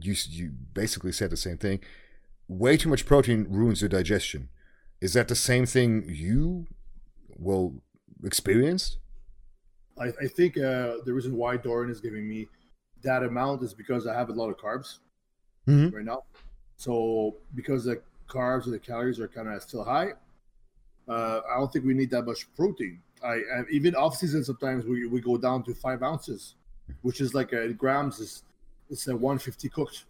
you 0.00 0.14
you 0.28 0.50
basically 0.74 1.12
said 1.12 1.30
the 1.30 1.36
same 1.36 1.58
thing. 1.58 1.80
Way 2.48 2.76
too 2.78 2.88
much 2.88 3.04
protein 3.06 3.46
ruins 3.48 3.82
your 3.82 3.90
digestion. 3.90 4.48
Is 5.00 5.12
that 5.12 5.28
the 5.28 5.36
same 5.36 5.66
thing 5.66 6.04
you 6.08 6.66
will 7.36 7.82
experience? 8.24 8.96
I, 9.98 10.06
I 10.22 10.26
think 10.28 10.56
uh, 10.56 10.96
the 11.04 11.12
reason 11.12 11.36
why 11.36 11.56
Doran 11.58 11.90
is 11.90 12.00
giving 12.00 12.26
me 12.28 12.48
that 13.02 13.22
amount 13.22 13.62
is 13.62 13.74
because 13.74 14.06
I 14.06 14.14
have 14.14 14.28
a 14.30 14.32
lot 14.32 14.48
of 14.48 14.56
carbs 14.56 14.98
Mhm. 15.68 15.92
right 15.92 16.04
now. 16.04 16.24
So 16.76 17.36
because 17.54 17.84
the 17.84 18.00
carbs 18.28 18.64
and 18.64 18.72
the 18.74 18.78
calories 18.78 19.20
are 19.20 19.28
kind 19.28 19.48
of 19.48 19.62
still 19.62 19.84
high, 19.84 20.14
uh, 21.08 21.40
I 21.50 21.58
don't 21.58 21.72
think 21.72 21.84
we 21.84 21.94
need 21.94 22.10
that 22.10 22.22
much 22.22 22.46
protein. 22.54 23.00
I, 23.24 23.34
I 23.34 23.62
even 23.70 23.94
off 23.94 24.16
season 24.16 24.44
sometimes 24.44 24.84
we, 24.84 25.06
we 25.06 25.20
go 25.20 25.36
down 25.36 25.62
to 25.64 25.74
five 25.74 26.02
ounces, 26.02 26.54
which 27.02 27.20
is 27.20 27.34
like 27.34 27.52
a 27.52 27.72
grams 27.72 28.20
is 28.20 28.42
it's 28.90 29.06
a 29.08 29.14
150 29.14 29.68
cooked. 29.68 30.04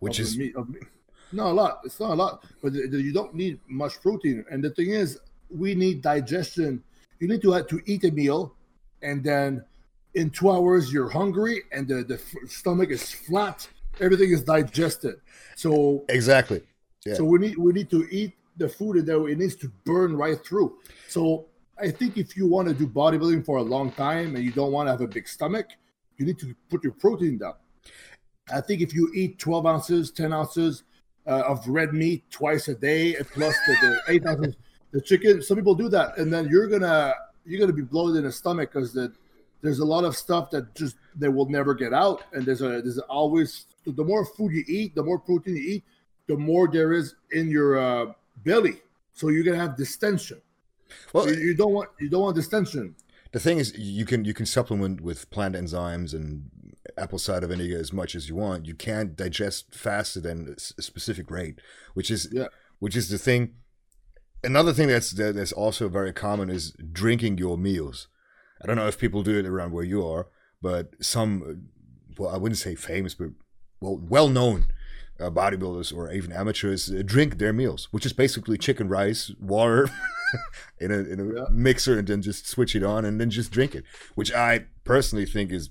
Which 0.00 0.18
of 0.18 0.26
is 0.26 0.38
meat, 0.38 0.54
meat. 0.68 0.82
not 1.32 1.46
a 1.46 1.52
lot. 1.52 1.80
It's 1.84 1.98
not 1.98 2.10
a 2.10 2.14
lot, 2.14 2.44
but 2.62 2.74
you 2.74 3.12
don't 3.12 3.34
need 3.34 3.58
much 3.68 4.00
protein. 4.00 4.44
And 4.50 4.62
the 4.62 4.70
thing 4.70 4.90
is, 4.90 5.18
we 5.50 5.74
need 5.74 6.02
digestion. 6.02 6.82
You 7.20 7.28
need 7.28 7.42
to 7.42 7.52
have 7.52 7.68
to 7.68 7.80
eat 7.86 8.04
a 8.04 8.10
meal, 8.10 8.54
and 9.02 9.24
then 9.24 9.64
in 10.14 10.30
two 10.30 10.50
hours 10.50 10.92
you're 10.92 11.08
hungry, 11.08 11.62
and 11.72 11.88
the, 11.88 12.04
the 12.04 12.14
f- 12.14 12.50
stomach 12.50 12.90
is 12.90 13.10
flat. 13.10 13.66
Everything 14.00 14.30
is 14.30 14.42
digested. 14.42 15.16
So 15.56 16.04
exactly. 16.08 16.62
Yeah. 17.04 17.14
so 17.14 17.24
we 17.24 17.38
need 17.38 17.56
we 17.58 17.72
need 17.72 17.90
to 17.90 18.06
eat 18.10 18.34
the 18.62 18.68
food, 18.68 18.96
and 18.96 19.06
then 19.06 19.28
it 19.28 19.38
needs 19.38 19.56
to 19.56 19.70
burn 19.84 20.16
right 20.16 20.42
through. 20.44 20.78
So 21.08 21.46
I 21.78 21.90
think 21.90 22.16
if 22.16 22.36
you 22.36 22.46
want 22.46 22.68
to 22.68 22.74
do 22.74 22.86
bodybuilding 22.86 23.44
for 23.44 23.58
a 23.58 23.62
long 23.62 23.92
time 23.92 24.36
and 24.36 24.44
you 24.44 24.52
don't 24.52 24.72
want 24.72 24.86
to 24.86 24.92
have 24.92 25.00
a 25.00 25.06
big 25.06 25.28
stomach, 25.28 25.66
you 26.16 26.26
need 26.26 26.38
to 26.38 26.54
put 26.70 26.82
your 26.84 26.92
protein 26.92 27.38
down. 27.38 27.54
I 28.52 28.60
think 28.60 28.80
if 28.80 28.94
you 28.94 29.10
eat 29.14 29.38
12 29.38 29.66
ounces, 29.66 30.10
10 30.10 30.32
ounces 30.32 30.84
uh, 31.26 31.42
of 31.46 31.66
red 31.66 31.92
meat 31.92 32.24
twice 32.30 32.68
a 32.68 32.74
day, 32.74 33.14
plus 33.32 33.54
the, 33.66 33.76
the 33.80 34.00
eight 34.12 34.26
ounces 34.26 34.56
the 34.92 35.00
chicken, 35.00 35.42
some 35.42 35.56
people 35.56 35.74
do 35.74 35.88
that, 35.88 36.18
and 36.18 36.32
then 36.32 36.48
you're 36.48 36.68
gonna 36.68 37.14
you're 37.44 37.58
gonna 37.58 37.72
be 37.72 37.82
bloated 37.82 38.18
in 38.18 38.24
the 38.24 38.32
stomach 38.32 38.72
because 38.72 38.92
the, 38.92 39.12
there's 39.62 39.78
a 39.78 39.84
lot 39.84 40.04
of 40.04 40.14
stuff 40.16 40.50
that 40.50 40.74
just 40.74 40.96
they 41.16 41.28
will 41.28 41.48
never 41.48 41.74
get 41.74 41.92
out, 41.94 42.24
and 42.32 42.44
there's 42.44 42.60
a 42.60 42.82
there's 42.82 42.98
always 42.98 43.66
the 43.86 44.04
more 44.04 44.24
food 44.24 44.52
you 44.52 44.64
eat, 44.68 44.94
the 44.94 45.02
more 45.02 45.18
protein 45.18 45.56
you 45.56 45.62
eat, 45.62 45.84
the 46.28 46.36
more 46.36 46.68
there 46.70 46.92
is 46.92 47.14
in 47.32 47.50
your 47.50 47.78
uh, 47.78 48.12
belly. 48.36 48.80
So 49.12 49.28
you're 49.28 49.44
gonna 49.44 49.58
have 49.58 49.76
distension. 49.76 50.40
Well, 51.12 51.28
you, 51.30 51.38
you 51.40 51.54
don't 51.54 51.72
want 51.72 51.90
you 52.00 52.08
don't 52.08 52.22
want 52.22 52.36
distension. 52.36 52.94
the 53.32 53.40
thing 53.40 53.58
is, 53.58 53.72
you 53.76 54.04
can 54.04 54.24
you 54.24 54.34
can 54.34 54.46
supplement 54.46 55.00
with 55.00 55.30
plant 55.30 55.54
enzymes 55.54 56.12
and 56.12 56.50
apple 56.98 57.18
cider 57.18 57.46
vinegar 57.46 57.78
as 57.78 57.92
much 57.92 58.14
as 58.14 58.28
you 58.28 58.36
want. 58.36 58.66
You 58.66 58.74
can't 58.74 59.16
digest 59.16 59.74
faster 59.74 60.20
than 60.20 60.54
a 60.78 60.82
specific 60.82 61.30
rate, 61.30 61.60
which 61.94 62.10
is 62.10 62.28
Yeah. 62.32 62.48
which 62.78 62.96
is 62.96 63.08
the 63.08 63.18
thing. 63.18 63.54
Another 64.44 64.72
thing 64.72 64.88
that's 64.88 65.10
that's 65.12 65.52
also 65.52 65.88
very 65.88 66.12
common 66.12 66.50
is 66.50 66.72
drinking 66.92 67.38
your 67.38 67.56
meals. 67.56 68.08
I 68.60 68.66
don't 68.66 68.76
know 68.76 68.88
if 68.88 68.98
people 68.98 69.22
do 69.22 69.38
it 69.38 69.46
around 69.46 69.72
where 69.72 69.84
you 69.84 70.06
are, 70.06 70.28
but 70.60 70.94
some, 71.00 71.68
well, 72.16 72.30
I 72.30 72.36
wouldn't 72.36 72.58
say 72.58 72.74
famous, 72.76 73.14
but 73.14 73.30
well, 73.80 73.98
well 73.98 74.28
known 74.28 74.66
uh, 75.22 75.30
bodybuilders 75.30 75.94
or 75.96 76.10
even 76.12 76.32
amateurs 76.32 76.90
uh, 76.90 77.02
drink 77.04 77.38
their 77.38 77.52
meals, 77.52 77.88
which 77.90 78.04
is 78.06 78.12
basically 78.12 78.58
chicken 78.58 78.88
rice, 78.88 79.30
water 79.40 79.88
in 80.78 80.90
a 80.90 80.98
in 80.98 81.20
a 81.20 81.34
Yeah. 81.34 81.44
mixer, 81.50 81.98
and 81.98 82.06
then 82.08 82.22
just 82.22 82.48
switch 82.48 82.74
it 82.74 82.82
on 82.82 83.04
and 83.04 83.20
then 83.20 83.30
just 83.30 83.50
drink 83.52 83.74
it, 83.74 83.84
which 84.14 84.32
I 84.32 84.66
personally 84.84 85.26
think 85.26 85.52
is 85.52 85.70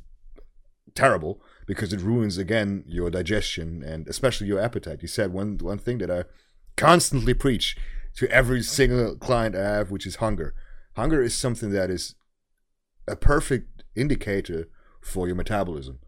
terrible 0.95 1.41
because 1.67 1.93
it 1.93 2.01
ruins 2.01 2.37
again 2.37 2.83
your 2.85 3.09
digestion 3.09 3.83
and 3.83 4.07
especially 4.07 4.47
your 4.47 4.59
appetite. 4.59 5.01
You 5.01 5.07
said 5.07 5.31
one 5.33 5.57
one 5.61 5.77
thing 5.79 5.97
that 5.99 6.11
I 6.11 6.23
constantly 6.77 7.33
preach 7.33 7.77
to 8.17 8.29
every 8.29 8.61
single 8.61 9.15
client 9.15 9.55
I 9.55 9.61
have, 9.77 9.91
which 9.91 10.05
is 10.05 10.17
hunger. 10.17 10.53
Hunger 10.95 11.21
is 11.21 11.33
something 11.33 11.71
that 11.71 11.89
is 11.89 12.15
a 13.07 13.15
perfect 13.15 13.83
indicator 13.95 14.67
for 15.01 15.27
your 15.27 15.35
metabolism. 15.35 15.99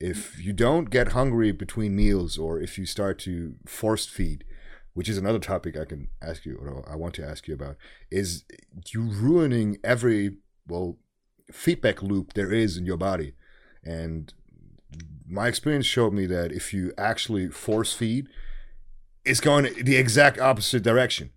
If 0.00 0.40
you 0.40 0.52
don't 0.52 0.90
get 0.90 1.12
hungry 1.12 1.52
between 1.52 1.96
meals, 1.96 2.38
or 2.38 2.60
if 2.60 2.78
you 2.78 2.86
start 2.86 3.18
to 3.20 3.54
force 3.66 4.06
feed, 4.06 4.44
which 4.94 5.08
is 5.08 5.18
another 5.18 5.38
topic 5.38 5.76
I 5.76 5.84
can 5.84 6.08
ask 6.22 6.44
you, 6.44 6.56
or 6.56 6.88
I 6.88 6.96
want 6.96 7.14
to 7.14 7.26
ask 7.26 7.48
you 7.48 7.54
about, 7.54 7.76
is 8.10 8.44
you 8.92 9.02
ruining 9.02 9.78
every 9.82 10.36
well 10.68 10.98
feedback 11.52 12.02
loop 12.02 12.34
there 12.34 12.52
is 12.52 12.76
in 12.76 12.86
your 12.86 12.96
body, 12.96 13.34
and 13.84 14.32
my 15.26 15.48
experience 15.48 15.86
showed 15.86 16.12
me 16.12 16.26
that 16.26 16.52
if 16.52 16.72
you 16.72 16.92
actually 16.96 17.48
force 17.48 17.92
feed, 17.92 18.28
it's 19.24 19.40
going 19.40 19.72
the 19.82 19.96
exact 19.96 20.38
opposite 20.38 20.82
direction. 20.82 21.30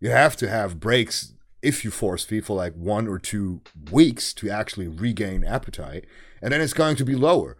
You 0.00 0.10
have 0.10 0.36
to 0.36 0.48
have 0.48 0.80
breaks 0.80 1.34
if 1.62 1.84
you 1.84 1.90
force 1.90 2.24
feed 2.24 2.46
for 2.46 2.56
like 2.56 2.74
one 2.74 3.08
or 3.08 3.18
two 3.18 3.62
weeks 3.90 4.32
to 4.34 4.48
actually 4.50 4.88
regain 4.88 5.44
appetite, 5.44 6.06
and 6.40 6.52
then 6.52 6.60
it's 6.60 6.72
going 6.72 6.96
to 6.96 7.04
be 7.04 7.14
lower. 7.14 7.56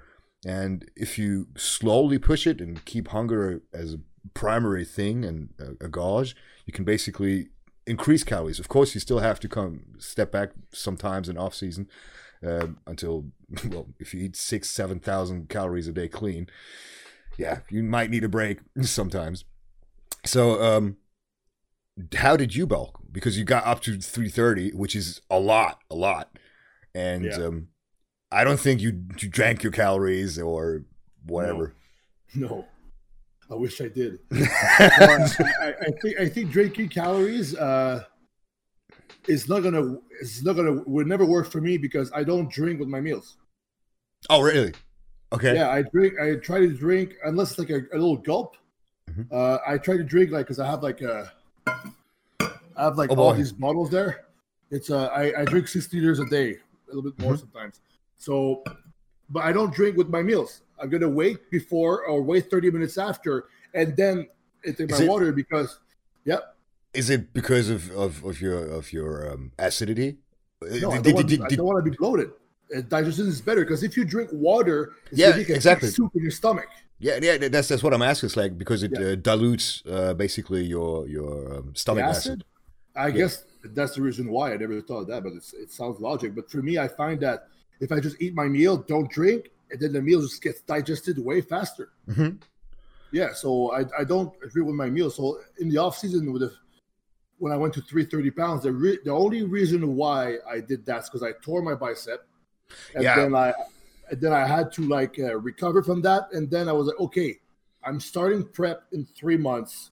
And 0.46 0.90
if 0.94 1.18
you 1.18 1.48
slowly 1.56 2.18
push 2.18 2.46
it 2.46 2.60
and 2.60 2.84
keep 2.84 3.08
hunger 3.08 3.62
as 3.72 3.94
a 3.94 4.00
primary 4.34 4.84
thing 4.84 5.24
and 5.24 5.50
a, 5.58 5.86
a 5.86 5.88
gauge, 5.88 6.36
you 6.64 6.72
can 6.72 6.84
basically 6.84 7.48
increase 7.86 8.22
calories. 8.22 8.60
Of 8.60 8.68
course, 8.68 8.94
you 8.94 9.00
still 9.00 9.18
have 9.18 9.40
to 9.40 9.48
come 9.48 9.80
step 9.98 10.30
back 10.30 10.50
sometimes 10.72 11.28
in 11.28 11.36
off 11.36 11.54
season 11.54 11.88
uh, 12.46 12.68
until 12.86 13.26
well, 13.68 13.88
if 13.98 14.14
you 14.14 14.20
eat 14.20 14.36
six, 14.36 14.70
seven 14.70 15.00
thousand 15.00 15.48
calories 15.48 15.88
a 15.88 15.92
day 15.92 16.08
clean, 16.08 16.48
yeah, 17.36 17.60
you 17.68 17.82
might 17.82 18.10
need 18.10 18.24
a 18.24 18.28
break 18.28 18.58
sometimes. 18.82 19.44
So, 20.24 20.62
um, 20.62 20.96
how 22.16 22.36
did 22.36 22.54
you 22.54 22.66
bulk? 22.66 23.00
Because 23.10 23.38
you 23.38 23.44
got 23.44 23.64
up 23.64 23.80
to 23.82 23.98
330, 23.98 24.72
which 24.72 24.94
is 24.94 25.20
a 25.30 25.38
lot, 25.38 25.80
a 25.90 25.94
lot. 25.94 26.38
And 26.94 27.24
yeah. 27.24 27.36
um, 27.36 27.68
I 28.30 28.44
don't 28.44 28.60
think 28.60 28.80
you, 28.80 29.04
you 29.18 29.28
drank 29.28 29.62
your 29.62 29.72
calories 29.72 30.38
or 30.38 30.82
whatever. 31.26 31.74
No. 32.34 32.48
no. 32.48 32.64
I 33.50 33.54
wish 33.54 33.80
I 33.80 33.88
did. 33.88 34.18
I, 34.32 35.74
I, 35.80 35.90
think 36.02 36.20
I 36.20 36.28
think 36.28 36.50
drinking 36.50 36.90
calories 36.90 37.56
uh, 37.56 38.04
is 39.26 39.48
not 39.48 39.62
gonna 39.62 39.96
it's 40.20 40.42
not 40.42 40.54
gonna 40.54 40.82
would 40.86 41.06
never 41.06 41.24
work 41.24 41.50
for 41.50 41.60
me 41.60 41.78
because 41.78 42.10
I 42.14 42.24
don't 42.24 42.50
drink 42.50 42.78
with 42.78 42.88
my 42.88 43.00
meals. 43.00 43.38
Oh 44.28 44.42
really? 44.42 44.74
Okay. 45.32 45.54
Yeah, 45.54 45.70
I 45.70 45.82
drink. 45.82 46.14
I 46.20 46.34
try 46.36 46.60
to 46.60 46.68
drink 46.68 47.14
unless 47.24 47.50
it's 47.50 47.58
like 47.58 47.70
a, 47.70 47.80
a 47.92 47.98
little 47.98 48.16
gulp. 48.16 48.56
Mm-hmm. 49.10 49.22
Uh, 49.32 49.58
I 49.66 49.78
try 49.78 49.96
to 49.96 50.04
drink 50.04 50.30
like 50.30 50.46
because 50.46 50.58
I 50.58 50.66
have 50.66 50.82
like 50.82 51.00
a 51.00 51.32
I 51.66 52.84
have 52.84 52.96
like 52.96 53.10
oh, 53.10 53.16
all 53.16 53.32
boy. 53.32 53.38
these 53.38 53.52
bottles 53.52 53.90
there. 53.90 54.26
It's 54.70 54.90
uh, 54.90 55.06
I, 55.06 55.40
I 55.40 55.44
drink 55.46 55.68
six 55.68 55.90
liters 55.92 56.20
a 56.20 56.26
day, 56.26 56.56
a 56.90 56.94
little 56.94 57.10
bit 57.10 57.18
more 57.18 57.32
mm-hmm. 57.32 57.40
sometimes. 57.40 57.80
So, 58.18 58.62
but 59.30 59.44
I 59.44 59.52
don't 59.52 59.72
drink 59.72 59.96
with 59.96 60.08
my 60.08 60.22
meals. 60.22 60.62
I'm 60.80 60.90
gonna 60.90 61.08
wait 61.08 61.50
before 61.50 62.04
or 62.04 62.22
wait 62.22 62.50
30 62.50 62.70
minutes 62.70 62.98
after, 62.98 63.46
and 63.74 63.96
then 63.96 64.28
take 64.64 64.90
my 64.90 64.98
it, 64.98 65.08
water 65.08 65.32
because, 65.32 65.78
yep. 66.24 66.56
Is 66.94 67.10
it 67.10 67.32
because 67.32 67.68
of, 67.68 67.90
of, 67.90 68.24
of 68.24 68.40
your 68.40 68.64
of 68.66 68.92
your 68.92 69.32
um, 69.32 69.52
acidity? 69.58 70.18
No, 70.62 70.90
I 70.90 71.00
don't, 71.00 71.14
want, 71.14 71.32
I 71.32 71.54
don't 71.54 71.66
want 71.66 71.84
to 71.84 71.90
be 71.90 71.96
bloated. 71.96 72.30
Uh, 72.74 72.80
digestion 72.82 73.28
is 73.28 73.40
better 73.40 73.64
because 73.64 73.82
if 73.82 73.96
you 73.96 74.04
drink 74.04 74.30
water, 74.32 74.94
yeah, 75.12 75.36
exactly, 75.36 75.88
soup 75.88 76.10
in 76.16 76.22
your 76.22 76.30
stomach. 76.30 76.68
Yeah, 76.98 77.18
yeah, 77.22 77.48
that's 77.48 77.68
that's 77.68 77.82
what 77.82 77.94
I'm 77.94 78.02
asking. 78.02 78.28
It's 78.28 78.36
like 78.36 78.58
because 78.58 78.82
it 78.82 78.92
yeah. 78.98 79.08
uh, 79.08 79.14
dilutes 79.14 79.82
uh, 79.88 80.14
basically 80.14 80.64
your 80.64 81.06
your 81.06 81.58
um, 81.58 81.74
stomach 81.74 82.04
acid? 82.04 82.32
acid. 82.32 82.44
I 82.96 83.06
yeah. 83.06 83.12
guess 83.12 83.44
that's 83.62 83.94
the 83.94 84.02
reason 84.02 84.28
why 84.30 84.52
I 84.52 84.56
never 84.56 84.80
thought 84.80 85.02
of 85.02 85.06
that, 85.08 85.22
but 85.22 85.32
it 85.34 85.70
sounds 85.70 86.00
logic. 86.00 86.34
But 86.34 86.50
for 86.50 86.60
me, 86.60 86.78
I 86.78 86.88
find 86.88 87.20
that 87.20 87.48
if 87.80 87.92
I 87.92 88.00
just 88.00 88.20
eat 88.20 88.34
my 88.34 88.46
meal, 88.46 88.76
don't 88.76 89.10
drink, 89.10 89.50
and 89.70 89.80
then 89.80 89.92
the 89.92 90.02
meal 90.02 90.20
just 90.20 90.42
gets 90.42 90.60
digested 90.62 91.18
way 91.18 91.40
faster. 91.40 91.90
Mm-hmm. 92.08 92.36
Yeah, 93.10 93.32
so 93.32 93.72
I, 93.72 93.84
I 93.98 94.04
don't 94.04 94.32
agree 94.44 94.62
with 94.62 94.74
my 94.74 94.90
meal. 94.90 95.10
So 95.10 95.40
in 95.58 95.68
the 95.68 95.78
off 95.78 95.96
season, 95.96 96.32
with 96.32 96.42
the, 96.42 96.52
when 97.38 97.52
I 97.52 97.56
went 97.56 97.72
to 97.74 97.80
330 97.80 98.30
pounds, 98.32 98.62
the 98.64 98.72
re, 98.72 98.98
the 99.04 99.12
only 99.12 99.44
reason 99.44 99.96
why 99.96 100.36
I 100.50 100.60
did 100.60 100.84
that 100.86 101.04
is 101.04 101.08
because 101.08 101.22
I 101.22 101.32
tore 101.42 101.62
my 101.62 101.74
bicep, 101.74 102.26
and 102.94 103.04
yeah. 103.04 103.16
then 103.16 103.34
I 103.34 103.54
and 104.10 104.20
then 104.20 104.32
I 104.32 104.46
had 104.46 104.72
to 104.72 104.82
like 104.82 105.18
uh, 105.18 105.36
recover 105.38 105.82
from 105.82 106.02
that, 106.02 106.28
and 106.32 106.50
then 106.50 106.68
I 106.68 106.72
was 106.72 106.86
like, 106.88 106.98
okay, 107.00 107.38
I'm 107.84 108.00
starting 108.00 108.44
prep 108.44 108.84
in 108.92 109.06
three 109.06 109.36
months. 109.36 109.90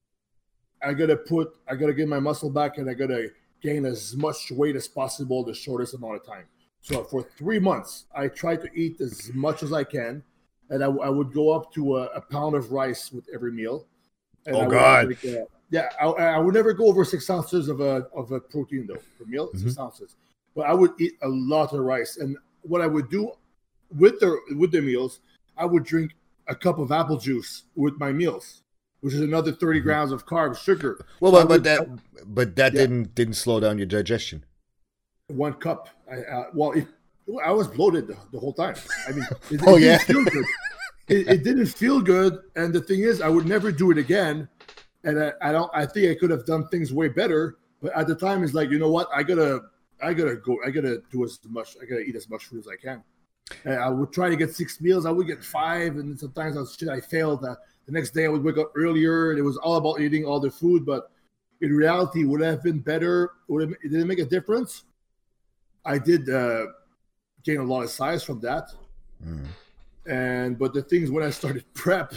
I 0.83 0.93
gotta 0.93 1.17
put, 1.17 1.57
I 1.69 1.75
gotta 1.75 1.95
get 1.95 2.09
my 2.09 2.21
muscle 2.21 2.51
back, 2.51 2.79
and 2.79 2.89
I 2.89 2.95
gotta 2.95 3.31
gain 3.63 3.85
as 3.85 4.15
much 4.17 4.51
weight 4.51 4.77
as 4.77 4.89
possible 4.89 5.45
the 5.45 5.55
shortest 5.55 5.95
amount 5.95 6.17
of 6.17 6.27
time. 6.27 6.45
So 6.87 7.03
for 7.03 7.25
three 7.37 7.59
months, 7.59 8.05
I 8.15 8.29
tried 8.29 8.63
to 8.63 8.71
eat 8.73 9.01
as 9.01 9.33
much 9.35 9.65
as 9.65 9.73
I 9.73 9.83
can, 9.83 10.23
and 10.71 10.85
I, 10.85 10.87
I 10.87 11.09
would 11.09 11.33
go 11.33 11.51
up 11.51 11.73
to 11.75 11.97
a, 11.97 12.05
a, 12.15 12.21
pound 12.21 12.55
of 12.55 12.71
rice 12.71 13.11
with 13.11 13.27
every 13.35 13.51
meal. 13.51 13.89
Oh 14.47 14.71
God! 14.71 15.09
Like, 15.09 15.25
uh, 15.25 15.47
yeah, 15.71 15.89
I, 16.01 16.07
I, 16.07 16.39
would 16.39 16.55
never 16.55 16.73
go 16.73 16.87
over 16.87 17.05
six 17.05 17.29
ounces 17.29 17.69
of 17.69 17.81
a 17.81 18.07
of 18.15 18.31
a 18.31 18.39
protein 18.39 18.87
though 18.87 19.03
per 19.19 19.25
meal, 19.27 19.49
mm-hmm. 19.49 19.59
six 19.59 19.81
ounces. 19.81 20.15
But 20.55 20.67
I 20.67 20.75
would 20.75 20.93
eat 21.01 21.15
a 21.23 21.29
lot 21.29 21.73
of 21.73 21.81
rice, 21.81 22.19
and 22.19 22.37
what 22.63 22.81
I 22.81 22.87
would 22.87 23.11
do 23.11 23.33
with 23.91 24.21
the 24.21 24.39
with 24.57 24.71
the 24.71 24.81
meals, 24.81 25.19
I 25.57 25.65
would 25.65 25.83
drink 25.83 26.13
a 26.47 26.55
cup 26.55 26.79
of 26.79 26.93
apple 26.93 27.19
juice 27.19 27.65
with 27.75 27.99
my 27.99 28.13
meals 28.13 28.63
which 29.01 29.13
is 29.13 29.21
another 29.21 29.53
30 29.53 29.79
mm-hmm. 29.79 29.87
grams 29.87 30.11
of 30.11 30.27
carbs, 30.27 30.59
sugar. 30.59 31.05
Well, 31.21 31.31
but, 31.31 31.47
but 31.49 31.65
that 31.65 31.87
but 32.27 32.57
that 32.57 32.73
yeah. 32.73 32.81
didn't 32.81 33.15
didn't 33.15 33.35
slow 33.35 33.61
down 33.61 33.77
your 33.79 33.87
digestion. 33.87 34.45
One 35.29 35.55
cup. 35.55 35.89
I, 36.11 36.19
uh, 36.19 36.45
well, 36.55 36.73
it, 36.73 36.87
I 37.45 37.51
was 37.51 37.67
bloated 37.67 38.07
the, 38.07 38.17
the, 38.33 38.39
whole 38.39 38.53
time. 38.53 38.77
I 39.09 39.13
mean, 39.13 39.27
it, 39.51 39.61
oh 39.67 39.77
it 39.77 39.83
yeah, 39.83 39.99
feel 39.99 40.25
good. 40.25 40.45
It, 41.09 41.29
it, 41.29 41.45
didn't 41.45 41.67
feel 41.67 42.01
good, 42.01 42.39
and 42.55 42.73
the 42.73 42.81
thing 42.81 43.01
is, 43.01 43.21
I 43.21 43.29
would 43.29 43.47
never 43.47 43.73
do 43.73 43.91
it 43.91 43.99
again. 43.99 44.49
And 45.03 45.23
I, 45.23 45.33
I 45.43 45.53
don't. 45.53 45.71
I 45.75 45.85
think 45.85 46.11
I 46.11 46.19
could 46.19 46.31
have 46.31 46.47
done 46.47 46.69
things 46.69 46.93
way 46.93 47.09
better. 47.09 47.57
But 47.83 47.97
at 47.97 48.07
the 48.07 48.15
time, 48.15 48.45
it's 48.45 48.55
like 48.55 48.71
you 48.71 48.79
know 48.79 48.91
what? 48.91 49.09
I 49.15 49.25
gotta, 49.25 49.63
I 50.01 50.15
gotta 50.15 50.37
go. 50.37 50.59
I 50.65 50.71
gotta 50.71 51.03
do 51.11 51.25
as 51.25 51.41
much. 51.49 51.77
I 51.83 51.87
gotta 51.87 52.03
eat 52.03 52.15
as 52.15 52.29
much 52.31 52.47
food 52.47 52.61
as 52.61 52.69
I 52.69 52.77
can. 52.77 53.03
And 53.65 53.75
I 53.75 53.89
would 53.89 54.13
try 54.13 54.29
to 54.29 54.37
get 54.37 54.55
six 54.55 54.81
meals. 54.81 55.07
I 55.07 55.11
would 55.11 55.27
get 55.27 55.45
five, 55.45 55.97
and 55.97 56.19
sometimes 56.19 56.57
I 56.57 56.61
was 56.61 56.77
shit. 56.79 56.89
I 56.89 57.01
failed. 57.01 57.45
Uh, 57.45 57.57
the 57.87 57.93
next 57.93 58.11
day 58.11 58.27
I 58.27 58.29
would 58.29 58.45
wake 58.45 58.59
up 58.59 58.73
earlier. 58.77 59.31
And 59.31 59.39
it 59.41 59.43
was 59.43 59.57
all 59.57 59.77
about 59.77 60.01
eating 60.01 60.25
all 60.25 60.39
the 60.39 60.51
food, 60.51 60.87
but 60.87 61.11
in 61.61 61.73
reality, 61.73 62.25
would 62.25 62.43
have 62.43 62.63
been 62.63 62.79
better. 62.79 63.33
Would 63.49 63.71
it, 63.71 63.79
did 63.83 63.95
it 63.95 64.07
make 64.07 64.19
a 64.19 64.25
difference? 64.25 64.85
I 65.87 65.99
did 65.99 66.29
uh, 66.29 66.67
gain 67.45 67.59
a 67.59 67.65
lot 67.65 67.83
of 67.83 67.91
size 67.91 68.23
from 68.23 68.41
that. 68.41 68.71
Mm. 69.25 69.47
And 70.07 70.59
but 70.59 70.75
the 70.75 70.83
things 70.83 71.11
when 71.11 71.25
I 71.25 71.31
started 71.31 71.65
prep, 71.75 72.15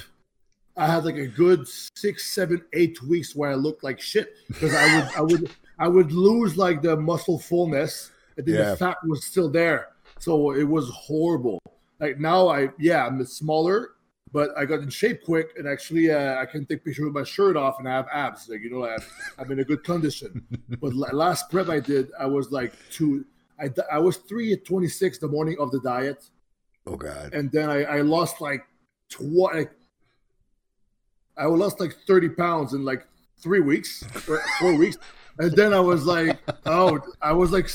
I 0.75 0.87
had 0.87 1.05
like 1.05 1.17
a 1.17 1.27
good 1.27 1.67
six, 1.67 2.33
seven, 2.33 2.61
eight 2.73 3.01
weeks 3.03 3.35
where 3.35 3.51
I 3.51 3.55
looked 3.55 3.83
like 3.83 3.99
shit 3.99 4.35
because 4.47 4.73
I 4.73 4.95
would, 4.95 5.09
I 5.15 5.21
would, 5.21 5.49
I 5.79 5.87
would 5.87 6.11
lose 6.11 6.57
like 6.57 6.81
the 6.81 6.95
muscle 6.95 7.39
fullness, 7.39 8.11
and 8.37 8.45
then 8.45 8.55
yeah. 8.55 8.69
the 8.71 8.77
fat 8.77 8.97
was 9.05 9.25
still 9.25 9.49
there. 9.49 9.89
So 10.19 10.51
it 10.51 10.63
was 10.63 10.89
horrible. 10.89 11.61
Like 11.99 12.19
now, 12.19 12.47
I 12.47 12.69
yeah, 12.79 13.05
I'm 13.05 13.23
smaller, 13.25 13.91
but 14.31 14.51
I 14.57 14.65
got 14.65 14.79
in 14.79 14.89
shape 14.89 15.23
quick, 15.23 15.49
and 15.57 15.67
actually, 15.67 16.11
uh, 16.11 16.39
I 16.39 16.45
can 16.45 16.65
take 16.65 16.85
pictures 16.85 17.05
with 17.05 17.13
my 17.13 17.23
shirt 17.23 17.57
off, 17.57 17.79
and 17.79 17.87
I 17.87 17.91
have 17.91 18.07
abs. 18.13 18.47
Like 18.47 18.61
you 18.61 18.69
know, 18.69 18.85
I 18.85 18.97
am 19.41 19.51
in 19.51 19.59
a 19.59 19.63
good 19.63 19.83
condition. 19.83 20.45
but 20.81 20.93
last 20.93 21.49
prep 21.49 21.69
I 21.69 21.79
did, 21.79 22.11
I 22.19 22.25
was 22.25 22.51
like 22.51 22.73
two. 22.91 23.25
I 23.61 23.69
I 23.91 23.99
was 23.99 24.17
three 24.17 24.53
at 24.53 24.65
twenty 24.65 24.87
six 24.87 25.17
the 25.17 25.27
morning 25.27 25.57
of 25.59 25.71
the 25.71 25.79
diet. 25.81 26.23
Oh 26.85 26.95
God! 26.95 27.33
And 27.33 27.51
then 27.51 27.69
I 27.69 27.83
I 27.83 28.01
lost 28.01 28.41
like 28.41 28.63
twenty. 29.09 29.67
I 31.37 31.45
lost 31.45 31.79
like 31.79 31.95
thirty 32.07 32.29
pounds 32.29 32.73
in 32.73 32.83
like 32.83 33.05
three 33.37 33.61
weeks, 33.61 34.03
four 34.59 34.75
weeks, 34.75 34.97
and 35.37 35.51
then 35.55 35.73
I 35.73 35.79
was 35.79 36.05
like, 36.05 36.37
oh, 36.65 36.99
I 37.21 37.31
was 37.31 37.51
like, 37.51 37.69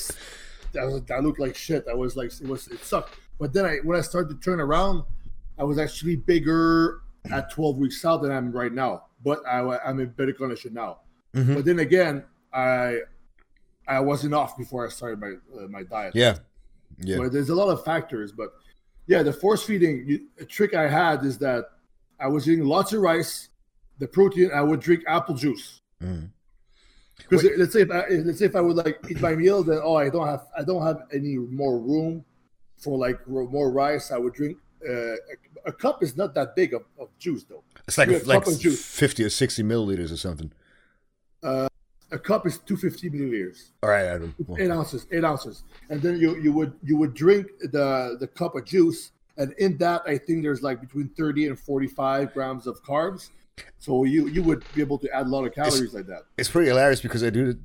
I, 0.79 0.85
was, 0.85 1.03
I 1.11 1.21
looked 1.21 1.41
like 1.41 1.57
shit. 1.57 1.87
I 1.91 1.95
was 1.95 2.17
like, 2.17 2.33
it 2.41 2.47
was 2.47 2.69
it 2.69 2.85
sucked. 2.85 3.19
But 3.39 3.53
then 3.53 3.65
I 3.65 3.77
when 3.83 3.99
I 3.99 4.03
started 4.03 4.35
to 4.35 4.41
turn 4.45 4.61
around 4.61 5.05
I 5.59 5.65
was 5.65 5.79
actually 5.79 6.17
bigger 6.17 7.01
at 7.31 7.51
12 7.51 7.77
weeks 7.79 8.05
out 8.05 8.23
than 8.23 8.33
I'm 8.33 8.53
right 8.53 8.73
now, 8.73 9.05
but 9.25 9.41
I, 9.47 9.79
am 9.89 10.01
in 10.01 10.11
better 10.11 10.33
condition 10.33 10.75
now. 10.75 11.01
Mm-hmm. 11.35 11.55
But 11.55 11.65
then 11.65 11.79
again, 11.79 12.25
I 12.53 12.99
I 13.87 14.01
wasn't 14.01 14.35
off 14.35 14.57
before 14.57 14.87
I 14.87 14.91
started 14.91 15.21
my 15.21 15.33
uh, 15.59 15.69
my 15.69 15.83
diet. 15.83 16.15
Yeah, 16.15 16.39
yeah. 16.99 17.19
But 17.19 17.33
there's 17.33 17.51
a 17.51 17.55
lot 17.55 17.69
of 17.69 17.85
factors, 17.85 18.33
but 18.33 18.53
yeah, 19.07 19.23
the 19.23 19.33
force 19.33 19.63
feeding 19.63 20.29
a 20.41 20.45
trick 20.45 20.75
I 20.75 20.89
had 20.89 21.25
is 21.25 21.39
that 21.39 21.67
I 22.19 22.29
was 22.29 22.49
eating 22.49 22.65
lots 22.65 22.93
of 22.93 23.01
rice, 23.01 23.49
the 23.99 24.09
protein. 24.09 24.51
I 24.55 24.63
would 24.63 24.81
drink 24.81 25.05
apple 25.07 25.35
juice. 25.35 25.81
Mm. 26.03 26.31
Because 27.17 27.47
let's 27.57 27.73
say 27.73 27.83
if 27.83 27.91
I, 27.91 28.07
let's 28.09 28.39
say 28.39 28.47
if 28.47 28.57
I 28.57 28.61
would 28.61 28.77
like 28.77 28.99
eat 29.09 29.21
my 29.21 29.35
meal, 29.35 29.63
then 29.63 29.81
oh 29.83 29.97
I 29.97 30.09
don't 30.09 30.27
have 30.27 30.47
I 30.57 30.65
don't 30.65 30.83
have 30.83 31.03
any 31.13 31.37
more 31.37 31.79
room 31.79 32.25
for 32.79 32.99
like 32.99 33.27
more 33.29 33.71
rice. 33.71 34.11
I 34.11 34.19
would 34.19 34.35
drink 34.35 34.59
uh, 34.87 34.93
a, 34.93 35.17
a 35.67 35.73
cup 35.73 36.03
is 36.03 36.17
not 36.17 36.35
that 36.35 36.57
big 36.57 36.75
of, 36.75 36.83
of 36.99 37.09
juice 37.19 37.45
though. 37.45 37.63
It's 37.87 37.99
like 37.99 38.09
Yeah, 38.09 38.19
like 38.25 38.45
cup 38.45 38.53
of 38.53 38.61
juice. 38.61 38.85
fifty 38.85 39.23
or 39.25 39.31
sixty 39.31 39.63
milliliters 39.63 40.13
or 40.13 40.17
something. 40.17 40.53
A 42.13 42.19
cup 42.19 42.47
is 42.47 42.59
250 42.59 43.11
milliliters, 43.11 43.71
All 43.83 43.91
right, 43.91 44.05
Adam. 44.05 44.35
Eight 44.59 44.71
ounces, 44.71 45.07
eight 45.11 45.25
ounces, 45.25 45.65
and 45.91 46.01
then 46.03 46.19
you 46.19 46.37
you 46.41 46.53
would 46.53 46.73
you 46.83 46.97
would 46.97 47.15
drink 47.15 47.47
the 47.61 48.17
the 48.21 48.27
cup 48.27 48.55
of 48.55 48.65
juice, 48.65 49.11
and 49.37 49.53
in 49.59 49.77
that 49.79 50.03
I 50.07 50.19
think 50.19 50.43
there's 50.43 50.63
like 50.63 50.81
between 50.81 51.09
30 51.17 51.49
and 51.49 51.59
45 51.59 52.33
grams 52.35 52.67
of 52.67 52.83
carbs. 52.85 53.31
So 53.79 54.05
you 54.05 54.29
you 54.29 54.43
would 54.43 54.65
be 54.75 54.81
able 54.81 54.99
to 54.99 55.09
add 55.15 55.27
a 55.27 55.29
lot 55.29 55.45
of 55.45 55.55
calories 55.55 55.95
like 55.95 56.07
that. 56.07 56.23
it's 56.39 56.49
pretty 56.51 56.69
hilarious 56.69 57.01
because 57.01 57.23
I 57.25 57.31
do 57.31 57.57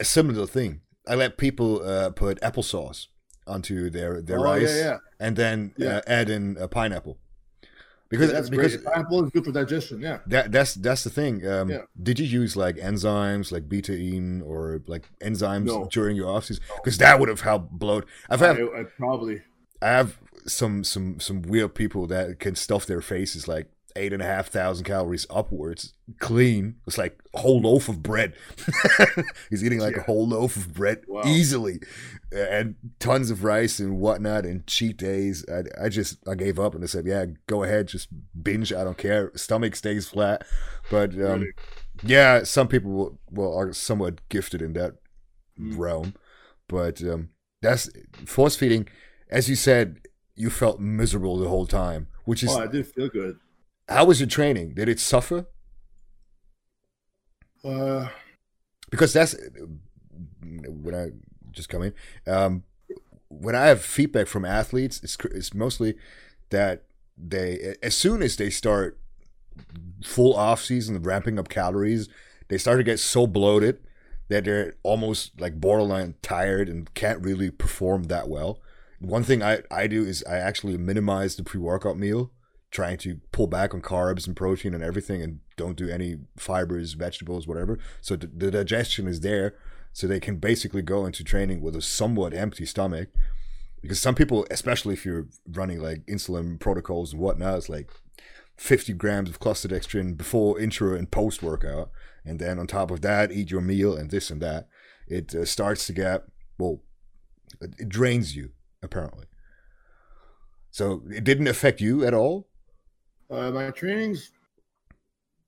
a 0.00 0.04
similar 0.04 0.46
thing. 0.46 0.80
I 1.06 1.14
let 1.14 1.36
people 1.36 1.82
uh, 1.82 2.10
put 2.10 2.40
applesauce 2.40 3.06
onto 3.46 3.90
their 3.90 4.20
their 4.22 4.38
Oh, 4.40 4.42
rice, 4.44 4.74
yeah, 4.76 4.84
yeah. 4.84 4.96
and 5.18 5.36
then 5.36 5.74
Yeah. 5.76 5.96
uh, 5.98 6.00
add 6.06 6.30
in 6.30 6.56
a 6.58 6.66
pineapple. 6.68 7.18
Because 8.10 8.32
That's 8.32 8.50
because 8.50 8.74
great. 8.76 8.84
Pineapple 8.92 9.24
is 9.24 9.30
good 9.30 9.44
for 9.44 9.52
digestion. 9.52 10.00
Yeah. 10.00 10.18
that 10.26 10.50
that's 10.50 10.74
that's 10.74 11.04
the 11.04 11.10
thing. 11.10 11.46
Um, 11.46 11.70
Yeah. 11.70 11.82
Did 12.02 12.18
you 12.18 12.26
use 12.26 12.56
like 12.56 12.76
enzymes 12.76 13.52
like 13.52 13.68
betaine 13.68 14.42
or 14.44 14.82
like 14.86 15.08
enzymes 15.20 15.66
No. 15.66 15.88
during 15.90 16.16
your 16.16 16.28
off 16.28 16.44
season? 16.46 16.62
Because 16.82 16.98
that 16.98 17.20
would 17.20 17.28
have 17.28 17.42
helped 17.42 17.70
bloat. 17.70 18.06
I've 18.28 18.42
I, 18.42 18.46
had 18.48 18.60
I 18.60 18.82
probably 18.98 19.42
I 19.80 19.88
have 19.88 20.18
some 20.46 20.82
some 20.82 21.20
some 21.20 21.42
weird 21.42 21.74
people 21.74 22.06
that 22.08 22.40
can 22.40 22.56
stuff 22.56 22.84
their 22.84 23.00
faces 23.00 23.46
like 23.46 23.68
eight 23.96 24.12
and 24.12 24.22
a 24.22 24.26
half 24.26 24.48
thousand 24.48 24.84
calories 24.84 25.26
upwards, 25.30 25.92
clean. 26.18 26.76
It's 26.86 26.98
like 26.98 27.18
a 27.34 27.40
whole 27.40 27.60
loaf 27.60 27.88
of 27.88 28.02
bread. 28.02 28.34
He's 29.50 29.64
eating 29.64 29.80
like 29.80 29.96
a 29.96 30.02
whole 30.02 30.26
loaf 30.28 30.56
of 30.56 30.72
bread 30.74 31.02
Wow. 31.08 31.22
easily, 31.26 31.80
and 32.32 32.76
tons 32.98 33.30
of 33.30 33.44
rice 33.44 33.78
and 33.80 33.98
whatnot, 33.98 34.44
and 34.44 34.66
cheat 34.66 34.96
days. 34.96 35.44
I, 35.48 35.86
I 35.86 35.88
just 35.88 36.18
I 36.28 36.34
gave 36.34 36.58
up 36.58 36.74
and 36.74 36.82
I 36.84 36.86
said, 36.86 37.06
yeah, 37.06 37.26
go 37.46 37.62
ahead, 37.62 37.88
just 37.88 38.08
binge. 38.42 38.72
I 38.72 38.84
don't 38.84 38.98
care. 38.98 39.32
Stomach 39.34 39.74
stays 39.76 40.08
flat, 40.08 40.46
but 40.90 41.10
um, 41.14 41.18
Really? 41.40 41.52
yeah, 42.04 42.42
some 42.44 42.68
people 42.68 42.90
will, 42.90 43.18
well 43.30 43.54
are 43.56 43.72
somewhat 43.72 44.26
gifted 44.28 44.62
in 44.62 44.72
that 44.74 44.94
Mm. 45.60 45.76
realm, 45.76 46.14
but 46.68 47.02
um, 47.02 47.28
that's 47.60 47.90
force 48.24 48.56
feeding. 48.56 48.88
As 49.30 49.50
you 49.50 49.56
said, 49.56 50.00
you 50.34 50.48
felt 50.48 50.80
miserable 50.80 51.36
the 51.36 51.48
whole 51.50 51.66
time, 51.66 52.06
which 52.24 52.42
is 52.42 52.50
oh, 52.50 52.60
I 52.60 52.66
did 52.66 52.86
feel 52.86 53.08
good. 53.10 53.36
How 53.90 54.04
was 54.06 54.20
your 54.20 54.28
training? 54.28 54.74
Did 54.74 54.88
it 54.88 55.00
suffer? 55.00 55.46
Uh, 57.64 58.08
Because 58.90 59.12
that's 59.12 59.34
when 60.40 60.94
I 60.94 61.08
just 61.52 61.68
come 61.68 61.82
in. 61.82 61.94
Um, 62.26 62.64
when 63.28 63.54
I 63.56 63.66
have 63.66 63.82
feedback 63.82 64.26
from 64.26 64.44
athletes, 64.44 65.00
it's 65.02 65.16
it's 65.26 65.54
mostly 65.54 65.96
that 66.50 66.84
they 67.18 67.76
as 67.82 67.96
soon 67.96 68.22
as 68.22 68.36
they 68.36 68.50
start 68.50 68.98
full 70.02 70.34
off 70.34 70.62
season 70.62 71.00
ramping 71.02 71.38
up 71.38 71.48
calories, 71.48 72.08
they 72.48 72.58
start 72.58 72.78
to 72.78 72.84
get 72.84 72.98
so 73.00 73.26
bloated 73.26 73.80
that 74.28 74.44
they're 74.44 74.74
almost 74.82 75.40
like 75.40 75.60
borderline 75.60 76.14
tired 76.22 76.68
and 76.68 76.92
can't 76.94 77.20
really 77.24 77.50
perform 77.50 78.04
that 78.04 78.28
well. 78.28 78.60
One 79.00 79.24
thing 79.24 79.42
I, 79.42 79.60
I 79.70 79.86
do 79.86 80.04
is 80.04 80.22
I 80.28 80.36
actually 80.36 80.76
minimize 80.76 81.36
the 81.36 81.42
pre 81.42 81.60
workout 81.60 81.98
meal, 81.98 82.30
trying 82.70 82.98
to 82.98 83.20
pull 83.32 83.46
back 83.46 83.74
on 83.74 83.82
carbs 83.82 84.26
and 84.26 84.36
protein 84.36 84.74
and 84.74 84.82
everything, 84.82 85.22
and 85.22 85.40
don't 85.56 85.76
do 85.76 85.88
any 85.88 86.16
fibers, 86.36 86.92
vegetables, 86.92 87.46
whatever. 87.46 87.78
So 88.00 88.16
the, 88.16 88.26
the 88.26 88.50
digestion 88.50 89.06
is 89.08 89.20
there, 89.20 89.54
so 89.92 90.06
they 90.06 90.20
can 90.20 90.36
basically 90.36 90.82
go 90.82 91.04
into 91.04 91.24
training 91.24 91.60
with 91.60 91.74
a 91.74 91.82
somewhat 91.82 92.32
empty 92.32 92.64
stomach. 92.64 93.08
Because 93.82 94.00
some 94.00 94.14
people, 94.14 94.46
especially 94.50 94.94
if 94.94 95.04
you're 95.04 95.26
running 95.48 95.80
like 95.80 96.04
insulin 96.06 96.60
protocols 96.60 97.12
and 97.12 97.20
whatnot, 97.20 97.58
it's 97.58 97.68
like 97.68 97.90
50 98.56 98.92
grams 98.92 99.30
of 99.30 99.40
cluster 99.40 99.68
dextrin 99.68 100.16
before 100.16 100.60
intro 100.60 100.94
and 100.94 101.10
post 101.10 101.42
workout, 101.42 101.90
and 102.24 102.38
then 102.38 102.58
on 102.58 102.66
top 102.66 102.90
of 102.90 103.00
that, 103.00 103.32
eat 103.32 103.50
your 103.50 103.62
meal 103.62 103.96
and 103.96 104.10
this 104.10 104.30
and 104.30 104.40
that. 104.42 104.68
It 105.08 105.34
uh, 105.34 105.44
starts 105.44 105.86
to 105.86 105.92
get 105.92 106.24
well, 106.58 106.82
it 107.60 107.88
drains 107.88 108.36
you 108.36 108.50
apparently. 108.82 109.26
So 110.70 111.02
it 111.10 111.24
didn't 111.24 111.48
affect 111.48 111.80
you 111.80 112.04
at 112.04 112.14
all. 112.14 112.49
Uh, 113.30 113.50
my 113.50 113.70
trainings, 113.70 114.32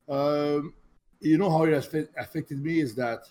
um, 0.09 0.73
you 1.21 1.39
know 1.39 1.51
how 1.51 1.65
it 1.65 1.73
affected 2.17 2.63
me 2.63 2.81
is 2.81 2.95
that 2.95 3.25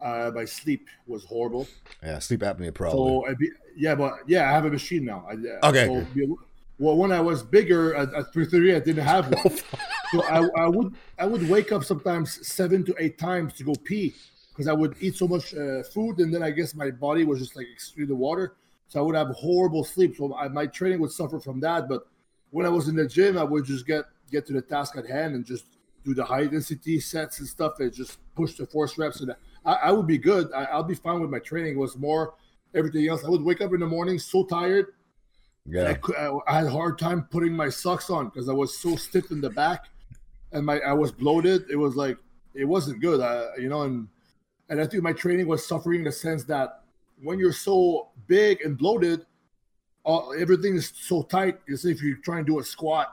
uh, 0.00 0.30
my 0.34 0.44
sleep 0.44 0.88
was 1.06 1.24
horrible. 1.24 1.66
Yeah, 2.02 2.18
sleep 2.18 2.40
apnea 2.40 2.74
probably. 2.74 2.98
So 2.98 3.26
I 3.26 3.34
be, 3.34 3.50
yeah, 3.76 3.94
but 3.94 4.14
yeah, 4.26 4.48
I 4.50 4.52
have 4.52 4.64
a 4.64 4.70
machine 4.70 5.04
now. 5.04 5.24
I, 5.28 5.32
uh, 5.34 5.68
Okay. 5.68 5.86
So, 5.86 6.06
be- 6.14 6.34
well, 6.78 6.96
when 6.96 7.12
I 7.12 7.20
was 7.20 7.42
bigger 7.42 7.94
at, 7.94 8.12
at 8.12 8.32
330, 8.32 8.74
I 8.74 8.80
didn't 8.80 9.04
have 9.04 9.32
one. 9.32 9.56
so 10.12 10.22
I, 10.24 10.64
I 10.64 10.68
would 10.68 10.94
I 11.18 11.26
would 11.26 11.48
wake 11.48 11.70
up 11.70 11.84
sometimes 11.84 12.46
seven 12.46 12.84
to 12.86 12.94
eight 12.98 13.18
times 13.18 13.52
to 13.54 13.64
go 13.64 13.74
pee 13.84 14.14
because 14.48 14.66
I 14.66 14.72
would 14.72 14.96
eat 15.00 15.16
so 15.16 15.28
much 15.28 15.54
uh, 15.54 15.82
food, 15.84 16.18
and 16.18 16.34
then 16.34 16.42
I 16.42 16.50
guess 16.50 16.74
my 16.74 16.90
body 16.90 17.24
was 17.24 17.38
just 17.38 17.54
like 17.56 17.66
excreting 17.72 18.18
water. 18.18 18.54
So 18.88 18.98
I 18.98 19.02
would 19.02 19.14
have 19.14 19.28
horrible 19.28 19.84
sleep. 19.84 20.16
So 20.16 20.34
I, 20.34 20.48
my 20.48 20.66
training 20.66 21.00
would 21.00 21.12
suffer 21.12 21.38
from 21.38 21.60
that. 21.60 21.88
But 21.88 22.06
when 22.52 22.66
I 22.66 22.68
was 22.68 22.86
in 22.86 22.94
the 22.94 23.08
gym, 23.08 23.36
I 23.36 23.42
would 23.42 23.64
just 23.64 23.86
get 23.86 24.04
get 24.30 24.46
to 24.46 24.52
the 24.52 24.62
task 24.62 24.96
at 24.96 25.06
hand 25.06 25.34
and 25.34 25.44
just 25.44 25.64
do 26.04 26.14
the 26.14 26.24
high 26.24 26.42
intensity 26.42 27.00
sets 27.00 27.40
and 27.40 27.48
stuff 27.48 27.80
and 27.80 27.92
just 27.92 28.18
push 28.34 28.54
the 28.54 28.66
force 28.66 28.96
reps. 28.98 29.20
And 29.20 29.34
I, 29.64 29.72
I 29.72 29.92
would 29.92 30.06
be 30.06 30.18
good. 30.18 30.52
I, 30.52 30.64
I'll 30.64 30.82
be 30.82 30.94
fine 30.94 31.20
with 31.20 31.30
my 31.30 31.38
training. 31.38 31.74
It 31.74 31.78
was 31.78 31.96
more 31.96 32.34
everything 32.74 33.08
else. 33.08 33.24
I 33.24 33.28
would 33.28 33.42
wake 33.42 33.60
up 33.60 33.72
in 33.72 33.80
the 33.80 33.86
morning 33.86 34.18
so 34.18 34.44
tired. 34.44 34.86
I, 35.66 35.70
yeah, 35.70 35.96
I, 36.18 36.38
I 36.48 36.56
had 36.58 36.66
a 36.66 36.70
hard 36.70 36.98
time 36.98 37.26
putting 37.30 37.54
my 37.54 37.68
socks 37.68 38.10
on 38.10 38.26
because 38.26 38.48
I 38.48 38.52
was 38.52 38.78
so 38.78 38.96
stiff 38.96 39.30
in 39.30 39.40
the 39.40 39.50
back, 39.50 39.86
and 40.52 40.66
my 40.66 40.80
I 40.80 40.92
was 40.92 41.12
bloated. 41.12 41.70
It 41.70 41.76
was 41.76 41.96
like 41.96 42.18
it 42.54 42.64
wasn't 42.64 43.00
good. 43.00 43.20
I, 43.20 43.46
you 43.56 43.68
know, 43.68 43.82
and 43.82 44.08
and 44.68 44.80
I 44.80 44.86
think 44.86 45.02
my 45.02 45.12
training 45.12 45.46
was 45.46 45.66
suffering 45.66 46.00
in 46.00 46.04
the 46.04 46.12
sense 46.12 46.44
that 46.44 46.82
when 47.22 47.38
you're 47.38 47.52
so 47.52 48.10
big 48.26 48.60
and 48.62 48.76
bloated, 48.76 49.24
all, 50.04 50.34
everything 50.38 50.74
is 50.76 50.92
so 50.94 51.22
tight. 51.22 51.58
As 51.72 51.84
if 51.84 52.02
you're 52.02 52.16
trying 52.18 52.44
to 52.44 52.52
do 52.52 52.58
a 52.58 52.64
squat 52.64 53.08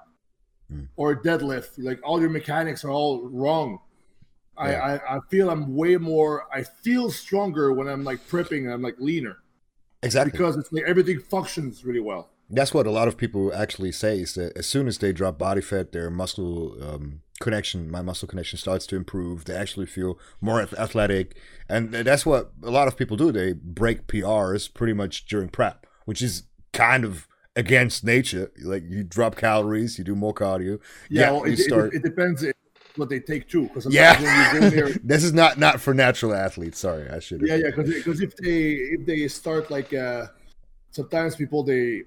Hmm. 0.70 0.84
or 0.98 1.12
a 1.14 1.20
deadlift, 1.20 1.70
like 1.78 2.00
all 2.04 2.20
your 2.22 2.30
mechanics 2.30 2.84
are 2.84 2.92
all 2.92 3.28
wrong. 3.28 3.80
I, 4.56 4.72
Yeah. 4.72 5.00
I 5.08 5.18
I 5.18 5.20
feel 5.30 5.50
I'm 5.50 5.76
way 5.76 5.98
more. 5.98 6.46
I 6.54 6.62
feel 6.64 7.10
stronger 7.10 7.74
when 7.74 7.88
I'm 7.88 8.04
like 8.04 8.28
prepping 8.28 8.66
and 8.66 8.74
I'm 8.74 8.82
like 8.84 8.96
leaner 9.00 9.38
exactly. 10.04 10.32
because 10.32 10.58
it's 10.58 10.72
like 10.72 10.84
everything 10.86 11.20
functions 11.20 11.84
really 11.84 12.00
well. 12.02 12.30
That's 12.52 12.74
what 12.74 12.86
a 12.88 12.92
lot 12.92 13.08
of 13.08 13.16
people 13.18 13.54
actually 13.54 13.92
say 13.92 14.20
is 14.20 14.34
that 14.36 14.58
as 14.58 14.66
soon 14.68 14.88
as 14.88 14.98
they 14.98 15.12
drop 15.14 15.38
body 15.40 15.62
fat, 15.62 15.92
their 15.92 16.10
muscle 16.12 16.76
um, 16.84 17.22
connection, 17.40 17.90
my 17.90 18.02
muscle 18.02 18.28
connection 18.28 18.58
starts 18.60 18.86
to 18.88 18.96
improve. 18.96 19.46
They 19.46 19.56
actually 19.56 19.86
feel 19.86 20.20
more 20.42 20.60
athletic. 20.62 21.36
And 21.68 21.92
that's 21.94 22.26
what 22.26 22.52
a 22.64 22.72
lot 22.72 22.88
of 22.88 22.98
people 22.98 23.18
do. 23.18 23.32
They 23.32 23.54
break 23.54 24.08
PRs 24.08 24.72
pretty 24.74 24.94
much 24.94 25.26
during 25.26 25.50
prep, 25.50 25.86
which 26.06 26.22
is 26.24 26.44
kind 26.74 27.04
of 27.04 27.28
against 27.56 28.04
nature. 28.04 28.52
Like 28.64 28.84
you 28.88 29.04
drop 29.04 29.36
calories, 29.36 29.98
you 29.98 30.04
do 30.04 30.16
more 30.16 30.34
cardio. 30.34 30.80
Yeah, 31.10 31.32
well, 31.32 31.48
you 31.48 31.54
it, 31.54 31.60
it- 31.60 31.64
start. 31.64 31.94
it, 31.94 32.04
depends 32.04 32.46
what 32.96 33.10
they 33.10 33.20
take 33.20 33.48
too. 33.48 33.64
Because 33.64 33.86
yeah, 33.94 34.20
there, 34.70 34.90
this 35.04 35.24
is 35.24 35.34
not 35.34 35.58
not 35.58 35.80
for 35.82 35.94
natural 35.94 36.34
athletes. 36.34 36.80
Sorry, 36.80 37.10
I 37.10 37.20
should. 37.20 37.42
yeah, 37.42 37.56
yeah, 37.56 37.70
because 37.76 38.22
if 38.22 38.36
they 38.38 38.74
if 38.74 39.06
they 39.06 39.28
start 39.28 39.70
like 39.72 39.94
uh, 39.94 40.28
sometimes 40.92 41.36
people 41.36 41.64
they 41.64 42.04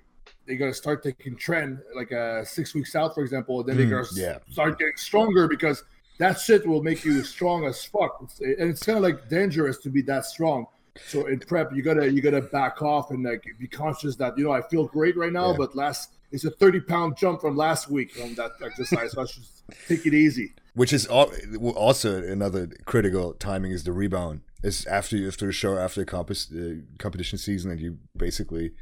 they 0.46 0.56
gotta 0.56 0.74
start 0.74 1.02
taking 1.02 1.36
tren 1.36 1.80
like 1.94 2.12
uh, 2.12 2.44
six 2.44 2.74
weeks 2.74 2.94
out, 2.96 3.14
for 3.14 3.22
example, 3.22 3.62
then 3.62 3.76
they 3.76 3.84
Mm, 3.86 3.90
gotta 3.90 4.20
yeah. 4.20 4.38
start 4.50 4.78
getting 4.78 4.96
stronger 4.96 5.46
because 5.48 5.84
that 6.18 6.38
shit 6.38 6.66
will 6.66 6.82
make 6.82 7.04
you 7.04 7.22
strong 7.22 7.64
as 7.64 7.84
fuck, 7.84 8.18
It's- 8.22 8.40
and 8.60 8.70
it's 8.70 8.82
kind 8.84 8.98
of 8.98 9.02
like 9.04 9.28
dangerous 9.28 9.78
to 9.78 9.88
be 9.90 10.02
that 10.02 10.24
strong. 10.24 10.66
So 11.06 11.26
in 11.26 11.38
prep, 11.40 11.72
you 11.74 11.82
gotta 11.82 12.10
you 12.12 12.20
gotta 12.20 12.42
back 12.42 12.82
off 12.82 13.10
and 13.10 13.24
like 13.24 13.44
be 13.58 13.66
conscious 13.68 14.16
that 14.16 14.36
you 14.36 14.44
know 14.44 14.52
I 14.52 14.62
feel 14.62 14.86
great 14.86 15.16
right 15.16 15.32
now, 15.32 15.50
Yeah. 15.52 15.56
but 15.58 15.74
last 15.74 16.16
it's 16.30 16.44
a 16.44 16.50
thirty 16.50 16.80
pound 16.80 17.16
jump 17.16 17.40
from 17.40 17.56
last 17.56 17.88
week 17.90 18.12
from 18.12 18.34
that 18.34 18.52
exercise, 18.64 19.12
so 19.12 19.22
I 19.22 19.26
should 19.26 19.44
take 19.88 20.06
it 20.06 20.14
easy. 20.14 20.52
Which 20.74 20.92
is 20.92 21.06
also 21.06 22.22
another 22.22 22.68
critical 22.86 23.34
timing 23.34 23.72
is 23.72 23.84
the 23.84 23.92
rebound. 23.92 24.40
It's 24.62 24.86
after 24.86 25.16
you 25.16 25.28
after 25.28 25.46
the 25.46 25.52
show 25.52 25.76
after 25.78 26.04
the 26.04 26.10
uh, 26.16 26.96
competition 26.98 27.38
season, 27.38 27.70
and 27.70 27.80
you 27.80 27.98
basically 28.16 28.72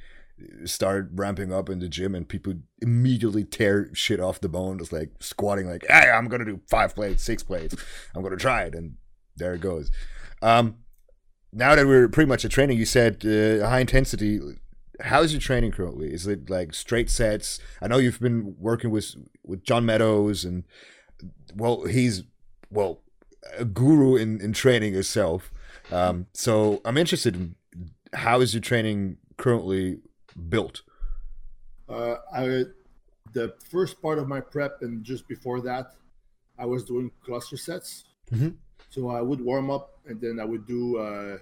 start 0.64 1.10
ramping 1.14 1.52
up 1.52 1.68
in 1.68 1.78
the 1.80 1.88
gym, 1.88 2.14
and 2.14 2.28
people 2.28 2.54
immediately 2.80 3.44
tear 3.44 3.90
shit 3.94 4.20
off 4.20 4.40
the 4.40 4.48
bone. 4.48 4.78
It's 4.80 4.92
like 4.92 5.10
squatting, 5.20 5.66
like, 5.68 5.84
"Hey, 5.88 6.10
I'm 6.10 6.28
gonna 6.28 6.44
do 6.44 6.60
five 6.68 6.94
plates, 6.94 7.22
six 7.22 7.42
plates. 7.42 7.76
I'm 8.14 8.22
gonna 8.22 8.36
try 8.36 8.64
it," 8.64 8.74
and 8.74 8.96
there 9.36 9.54
it 9.54 9.60
goes. 9.60 9.90
Um, 10.42 10.76
now 11.52 11.74
that 11.74 11.86
we're 11.86 12.08
pretty 12.08 12.28
much 12.28 12.44
at 12.44 12.50
training, 12.50 12.78
you 12.78 12.84
said 12.86 13.24
uh, 13.24 13.66
high 13.68 13.80
intensity. 13.80 14.40
How's 15.00 15.32
your 15.32 15.40
training 15.40 15.72
currently? 15.72 16.12
Is 16.12 16.26
it 16.26 16.50
like 16.50 16.74
straight 16.74 17.10
sets? 17.10 17.58
I 17.80 17.88
know 17.88 17.98
you've 17.98 18.20
been 18.20 18.54
working 18.58 18.90
with 18.90 19.14
with 19.44 19.62
John 19.64 19.86
Meadows 19.86 20.44
and 20.44 20.64
well, 21.54 21.84
he's 21.86 22.24
well 22.70 23.00
a 23.58 23.64
guru 23.64 24.16
in 24.16 24.40
in 24.40 24.52
training 24.52 24.92
himself. 24.94 25.52
Um, 25.90 26.26
so 26.32 26.80
I'm 26.84 26.96
interested 26.96 27.34
in 27.34 27.54
how 28.12 28.40
is 28.40 28.52
your 28.54 28.60
training 28.60 29.16
currently 29.38 29.98
built? 30.48 30.82
Uh, 31.88 32.16
I 32.32 32.64
the 33.32 33.54
first 33.70 34.00
part 34.02 34.18
of 34.18 34.28
my 34.28 34.40
prep 34.40 34.82
and 34.82 35.02
just 35.04 35.26
before 35.28 35.60
that, 35.62 35.94
I 36.58 36.66
was 36.66 36.84
doing 36.84 37.10
cluster 37.24 37.56
sets. 37.56 38.04
Mhm. 38.30 38.56
So 38.90 39.08
I 39.08 39.20
would 39.20 39.40
warm 39.40 39.70
up 39.70 39.98
and 40.06 40.20
then 40.20 40.38
I 40.40 40.44
would 40.44 40.66
do 40.66 40.98
uh, 40.98 41.38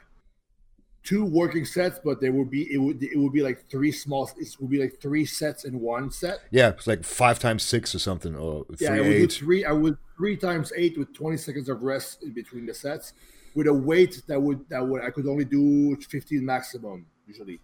two 1.03 1.24
working 1.24 1.64
sets, 1.64 1.99
but 2.05 2.20
they 2.20 2.28
would 2.28 2.51
be 2.51 2.72
it 2.72 2.76
would 2.76 3.03
it 3.03 3.16
would 3.16 3.32
be 3.32 3.42
like 3.42 3.68
three 3.70 3.90
small. 3.90 4.30
It 4.36 4.49
would 4.61 4.70
be 4.70 4.78
like 4.78 5.01
three 5.01 5.24
sets 5.24 5.64
in 5.64 5.80
one 5.80 6.11
set. 6.11 6.40
Yeah, 6.51 6.68
it's 6.68 6.86
like 6.86 7.05
five 7.05 7.38
times 7.38 7.62
six 7.62 7.94
or 7.94 7.99
something, 7.99 8.36
or 8.36 8.66
three 8.76 8.86
Yeah, 8.86 8.94
I 8.94 9.01
would 9.01 9.16
do 9.16 9.28
three. 9.28 9.64
I 9.64 9.72
would 9.72 9.96
three 10.16 10.36
times 10.36 10.72
eight 10.76 10.99
with 10.99 11.14
twenty 11.14 11.38
seconds 11.38 11.68
of 11.70 11.82
rest 11.82 12.22
in 12.22 12.32
between 12.32 12.66
the 12.66 12.74
sets, 12.74 13.14
with 13.55 13.66
a 13.66 13.72
weight 13.72 14.22
that 14.26 14.40
would 14.40 14.68
that 14.68 14.86
would 14.86 15.03
I 15.03 15.11
could 15.11 15.26
only 15.26 15.46
do 15.46 15.96
fifteen 15.96 16.44
maximum 16.44 17.07
usually. 17.26 17.61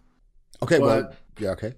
Okay, 0.63 0.79
well, 0.79 1.13
yeah, 1.37 1.49
okay. 1.49 1.73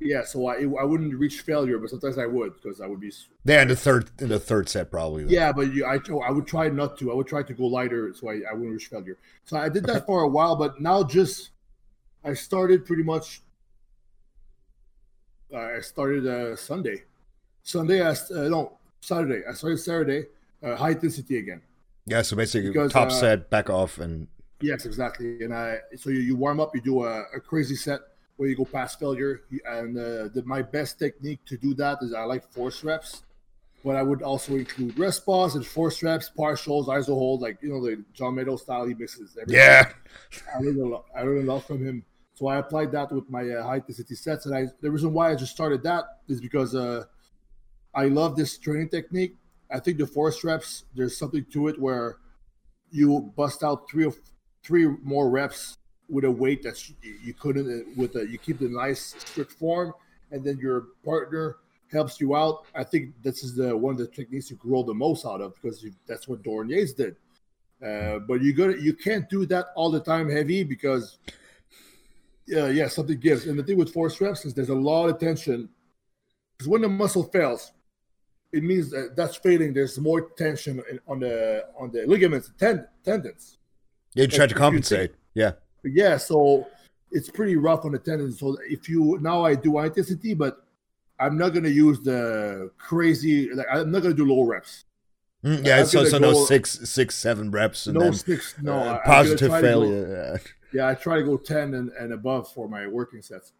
Yeah, 0.00 0.24
so 0.24 0.46
I 0.46 0.62
I 0.62 0.84
wouldn't 0.84 1.14
reach 1.14 1.42
failure, 1.42 1.78
but 1.78 1.90
sometimes 1.90 2.16
I 2.16 2.24
would 2.24 2.54
because 2.54 2.80
I 2.80 2.86
would 2.86 3.00
be. 3.00 3.12
Yeah, 3.44 3.62
in 3.62 3.68
the 3.68 3.76
third 3.76 4.10
in 4.18 4.30
the 4.30 4.40
third 4.40 4.68
set 4.68 4.90
probably. 4.90 5.24
then. 5.24 5.32
Yeah, 5.32 5.52
but 5.52 5.74
you, 5.74 5.84
I 5.84 5.98
I 6.26 6.30
would 6.30 6.46
try 6.46 6.68
not 6.68 6.98
to. 6.98 7.12
I 7.12 7.14
would 7.14 7.26
try 7.26 7.42
to 7.42 7.52
go 7.52 7.66
lighter 7.66 8.12
so 8.14 8.30
I, 8.30 8.40
I 8.50 8.54
wouldn't 8.54 8.72
reach 8.72 8.86
failure. 8.86 9.18
So 9.44 9.58
I 9.58 9.68
did 9.68 9.84
that 9.84 10.06
for 10.06 10.22
a 10.22 10.28
while, 10.28 10.56
but 10.56 10.80
now 10.80 11.02
just 11.02 11.50
I 12.24 12.32
started 12.32 12.86
pretty 12.86 13.02
much. 13.02 13.42
Uh, 15.52 15.58
I 15.58 15.80
started 15.80 16.26
uh, 16.26 16.56
Sunday, 16.56 17.02
Sunday. 17.62 18.00
I 18.00 18.10
uh, 18.12 18.48
no 18.48 18.78
Saturday. 19.02 19.42
I 19.46 19.52
started 19.52 19.78
Saturday. 19.78 20.26
Uh, 20.62 20.76
high 20.76 20.90
intensity 20.90 21.38
again. 21.38 21.60
Yeah, 22.06 22.22
so 22.22 22.36
basically 22.36 22.70
Because, 22.70 22.92
top 22.92 23.08
uh, 23.08 23.10
set, 23.10 23.50
back 23.50 23.70
off, 23.70 23.98
and 23.98 24.28
Yes, 24.62 24.84
exactly. 24.84 25.42
And 25.42 25.54
I 25.54 25.78
so 25.96 26.10
you, 26.10 26.20
you 26.20 26.36
warm 26.36 26.60
up, 26.60 26.74
you 26.74 26.80
do 26.80 27.04
a, 27.04 27.24
a 27.34 27.40
crazy 27.40 27.76
set 27.76 28.00
where 28.40 28.48
you 28.48 28.56
go 28.56 28.64
past 28.64 28.98
failure. 28.98 29.42
And 29.66 29.98
uh, 29.98 30.28
the, 30.32 30.42
my 30.46 30.62
best 30.62 30.98
technique 30.98 31.40
to 31.44 31.58
do 31.58 31.74
that 31.74 31.98
is 32.00 32.14
I 32.14 32.22
like 32.22 32.50
force 32.50 32.82
reps, 32.82 33.22
but 33.84 33.96
I 33.96 34.02
would 34.02 34.22
also 34.22 34.54
include 34.54 34.98
rest 34.98 35.26
pause 35.26 35.56
and 35.56 35.66
force 35.66 36.02
reps, 36.02 36.30
partials, 36.34 36.86
iso 36.86 37.08
hold, 37.08 37.42
like 37.42 37.58
you 37.60 37.68
know 37.68 37.84
the 37.84 38.02
John 38.14 38.36
Meadows 38.36 38.62
style 38.62 38.86
he 38.86 38.94
mixes. 38.94 39.36
everything. 39.38 39.60
yeah, 39.60 39.92
I 40.54 40.58
learned 40.60 40.80
a 40.80 40.86
lot. 40.86 41.04
I 41.14 41.20
learned 41.20 41.46
a 41.50 41.52
lot 41.52 41.66
from 41.66 41.84
him. 41.84 42.02
So 42.32 42.46
I 42.46 42.56
applied 42.56 42.92
that 42.92 43.12
with 43.12 43.28
my 43.28 43.46
uh, 43.46 43.62
high 43.62 43.76
intensity 43.76 44.14
sets, 44.14 44.46
and 44.46 44.54
I 44.54 44.68
the 44.80 44.90
reason 44.90 45.12
why 45.12 45.32
I 45.32 45.34
just 45.34 45.52
started 45.52 45.82
that 45.82 46.04
is 46.26 46.40
because 46.40 46.74
uh, 46.74 47.04
I 47.94 48.06
love 48.06 48.36
this 48.36 48.56
training 48.56 48.88
technique. 48.88 49.36
I 49.70 49.80
think 49.80 49.98
the 49.98 50.06
force 50.06 50.42
reps, 50.44 50.84
there's 50.94 51.18
something 51.18 51.44
to 51.52 51.68
it 51.68 51.78
where 51.78 52.16
you 52.90 53.34
bust 53.36 53.62
out 53.62 53.90
three 53.90 54.06
or 54.06 54.14
three 54.64 54.86
more 55.02 55.28
reps 55.28 55.76
with 56.10 56.24
a 56.24 56.30
weight 56.30 56.62
that 56.62 56.76
you 57.02 57.34
couldn't 57.34 57.68
uh, 57.68 57.84
with 57.96 58.16
a, 58.16 58.26
you 58.26 58.38
keep 58.38 58.58
the 58.58 58.68
nice 58.68 59.14
strict 59.18 59.52
form, 59.52 59.92
and 60.30 60.44
then 60.44 60.58
your 60.58 60.88
partner 61.04 61.56
helps 61.90 62.20
you 62.20 62.36
out. 62.36 62.64
I 62.74 62.84
think 62.84 63.14
this 63.22 63.42
is 63.42 63.54
the 63.54 63.76
one 63.76 63.92
of 63.92 63.98
the 63.98 64.06
techniques 64.06 64.50
you 64.50 64.56
grow 64.56 64.82
the 64.82 64.94
most 64.94 65.24
out 65.24 65.40
of 65.40 65.54
because 65.54 65.82
you, 65.82 65.92
that's 66.06 66.28
what 66.28 66.40
Yates 66.68 66.92
did. 66.92 67.16
Uh, 67.84 68.18
but 68.18 68.42
you 68.42 68.52
got 68.52 68.80
you 68.80 68.92
can't 68.92 69.28
do 69.30 69.46
that 69.46 69.66
all 69.74 69.90
the 69.90 70.00
time 70.00 70.28
heavy 70.28 70.62
because 70.62 71.18
yeah, 72.46 72.68
yeah, 72.68 72.88
something 72.88 73.18
gives. 73.18 73.46
And 73.46 73.58
the 73.58 73.62
thing 73.62 73.78
with 73.78 73.92
force 73.92 74.20
reps 74.20 74.44
is 74.44 74.54
there's 74.54 74.68
a 74.68 74.74
lot 74.74 75.08
of 75.08 75.18
tension 75.18 75.68
because 76.52 76.68
when 76.68 76.82
the 76.82 76.88
muscle 76.88 77.24
fails, 77.24 77.72
it 78.52 78.62
means 78.62 78.90
that 78.90 79.14
that's 79.16 79.36
failing. 79.36 79.72
There's 79.72 79.98
more 79.98 80.30
tension 80.36 80.82
on 81.06 81.20
the 81.20 81.66
on 81.78 81.90
the 81.92 82.06
ligaments, 82.06 82.50
tend, 82.58 82.86
tendons. 83.04 83.58
yeah. 84.14 84.22
You 84.22 84.28
try 84.28 84.46
to 84.46 84.54
compensate. 84.54 85.12
Yeah, 85.34 85.52
But 85.82 85.92
yeah, 85.92 86.16
so 86.16 86.66
it's 87.10 87.30
pretty 87.30 87.56
rough 87.56 87.84
on 87.84 87.92
the 87.92 87.98
tendons. 87.98 88.38
So 88.38 88.56
if 88.68 88.88
you 88.88 89.18
now 89.20 89.44
I 89.44 89.54
do 89.54 89.78
intensity, 89.78 90.34
but 90.34 90.64
I'm 91.18 91.36
not 91.36 91.50
gonna 91.50 91.68
use 91.68 92.00
the 92.00 92.70
crazy. 92.78 93.52
Like 93.52 93.66
I'm 93.72 93.90
not 93.90 94.02
gonna 94.02 94.14
do 94.14 94.26
low 94.26 94.44
reps. 94.44 94.84
Mm, 95.44 95.64
yeah. 95.66 95.78
I'm 95.80 95.86
So 95.86 96.04
so 96.04 96.18
no 96.18 96.32
go- 96.32 96.44
six 96.44 96.70
six 96.88 97.14
seven 97.14 97.50
reps 97.50 97.86
and 97.86 97.94
no 97.94 98.04
then 98.04 98.12
six. 98.14 98.54
No 98.60 98.74
uh, 98.74 98.76
I- 98.76 98.80
I'm 98.80 98.84
gonna 98.86 99.00
positive 99.04 99.38
to 99.38 99.48
go- 99.48 99.60
failure. 99.60 100.40
Yeah, 100.72 100.86
I 100.86 100.94
try 100.94 101.16
to 101.16 101.24
go 101.24 101.36
ten 101.36 101.74
and, 101.74 101.90
and 101.98 102.12
above 102.12 102.52
for 102.52 102.68
my 102.68 102.86
working 102.86 103.22
sets, 103.22 103.52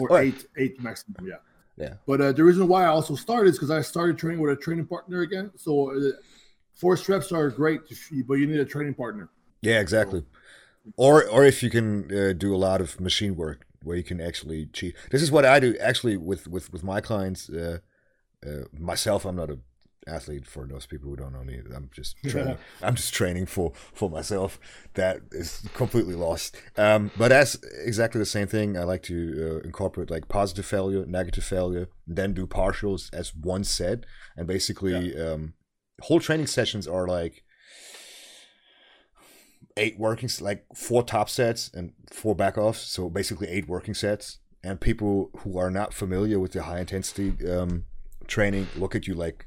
or 0.00 0.08
Alright. 0.10 0.34
eight 0.34 0.46
eight 0.56 0.82
maximum. 0.82 1.26
Yeah. 1.26 1.34
Yeah. 1.76 1.94
But 2.06 2.20
uh, 2.22 2.32
the 2.32 2.42
reason 2.42 2.66
why 2.66 2.84
I 2.84 2.86
also 2.86 3.14
started 3.14 3.50
is 3.50 3.56
because 3.58 3.70
I 3.70 3.82
started 3.82 4.16
training 4.16 4.40
with 4.40 4.50
a 4.52 4.56
training 4.56 4.86
partner 4.86 5.20
again. 5.20 5.50
So 5.56 5.90
uh, 5.94 6.12
force 6.72 7.06
reps 7.10 7.30
are 7.30 7.50
great, 7.50 7.82
but 8.26 8.34
you 8.36 8.46
need 8.46 8.58
a 8.58 8.64
training 8.64 8.94
partner. 8.94 9.28
Yeah, 9.60 9.80
exactly. 9.80 10.24
Or 10.96 11.26
or 11.26 11.44
if 11.44 11.62
you 11.62 11.70
can 11.70 12.10
uh, 12.16 12.32
do 12.32 12.54
a 12.54 12.58
lot 12.58 12.80
of 12.80 13.00
machine 13.00 13.36
work 13.36 13.66
where 13.82 13.96
you 13.96 14.02
can 14.02 14.20
actually 14.20 14.66
cheat. 14.66 14.94
This 15.10 15.22
is 15.22 15.30
what 15.30 15.44
I 15.44 15.60
do 15.60 15.76
actually 15.78 16.16
with 16.16 16.46
with 16.46 16.72
with 16.72 16.82
my 16.82 17.00
clients. 17.00 17.48
Uh, 17.48 17.78
uh, 18.46 18.64
myself, 18.78 19.24
I'm 19.24 19.36
not 19.36 19.50
a 19.50 19.58
athlete 20.06 20.46
for 20.46 20.66
those 20.66 20.86
people 20.86 21.08
who 21.08 21.16
don't 21.16 21.32
know 21.32 21.44
me. 21.44 21.60
I'm 21.74 21.90
just 21.92 22.16
training. 22.26 22.58
I'm 22.82 22.94
just 22.94 23.14
training 23.14 23.46
for 23.46 23.72
for 23.92 24.10
myself. 24.10 24.58
That 24.94 25.20
is 25.32 25.66
completely 25.74 26.14
lost. 26.14 26.56
Um, 26.76 27.10
but 27.16 27.28
that's 27.28 27.56
exactly 27.84 28.18
the 28.18 28.26
same 28.26 28.46
thing. 28.46 28.76
I 28.76 28.84
like 28.84 29.02
to 29.04 29.60
uh, 29.62 29.66
incorporate 29.66 30.10
like 30.10 30.28
positive 30.28 30.66
failure, 30.66 31.04
negative 31.06 31.44
failure, 31.44 31.88
then 32.06 32.32
do 32.32 32.46
partials 32.46 33.12
as 33.12 33.34
one 33.34 33.64
set, 33.64 34.04
and 34.36 34.46
basically 34.46 35.18
um, 35.18 35.54
whole 36.02 36.20
training 36.20 36.46
sessions 36.46 36.86
are 36.86 37.06
like 37.06 37.42
eight 39.76 39.98
working 39.98 40.28
like 40.40 40.64
four 40.74 41.02
top 41.02 41.28
sets 41.28 41.70
and 41.74 41.92
four 42.10 42.34
back 42.34 42.56
offs 42.56 42.80
so 42.80 43.10
basically 43.10 43.48
eight 43.48 43.68
working 43.68 43.94
sets. 43.94 44.38
And 44.62 44.80
people 44.80 45.30
who 45.38 45.58
are 45.58 45.70
not 45.70 45.92
familiar 45.92 46.38
with 46.38 46.52
the 46.52 46.62
high 46.62 46.80
intensity 46.80 47.34
um, 47.50 47.84
training 48.26 48.68
look 48.76 48.94
at 48.94 49.06
you 49.06 49.14
like 49.14 49.46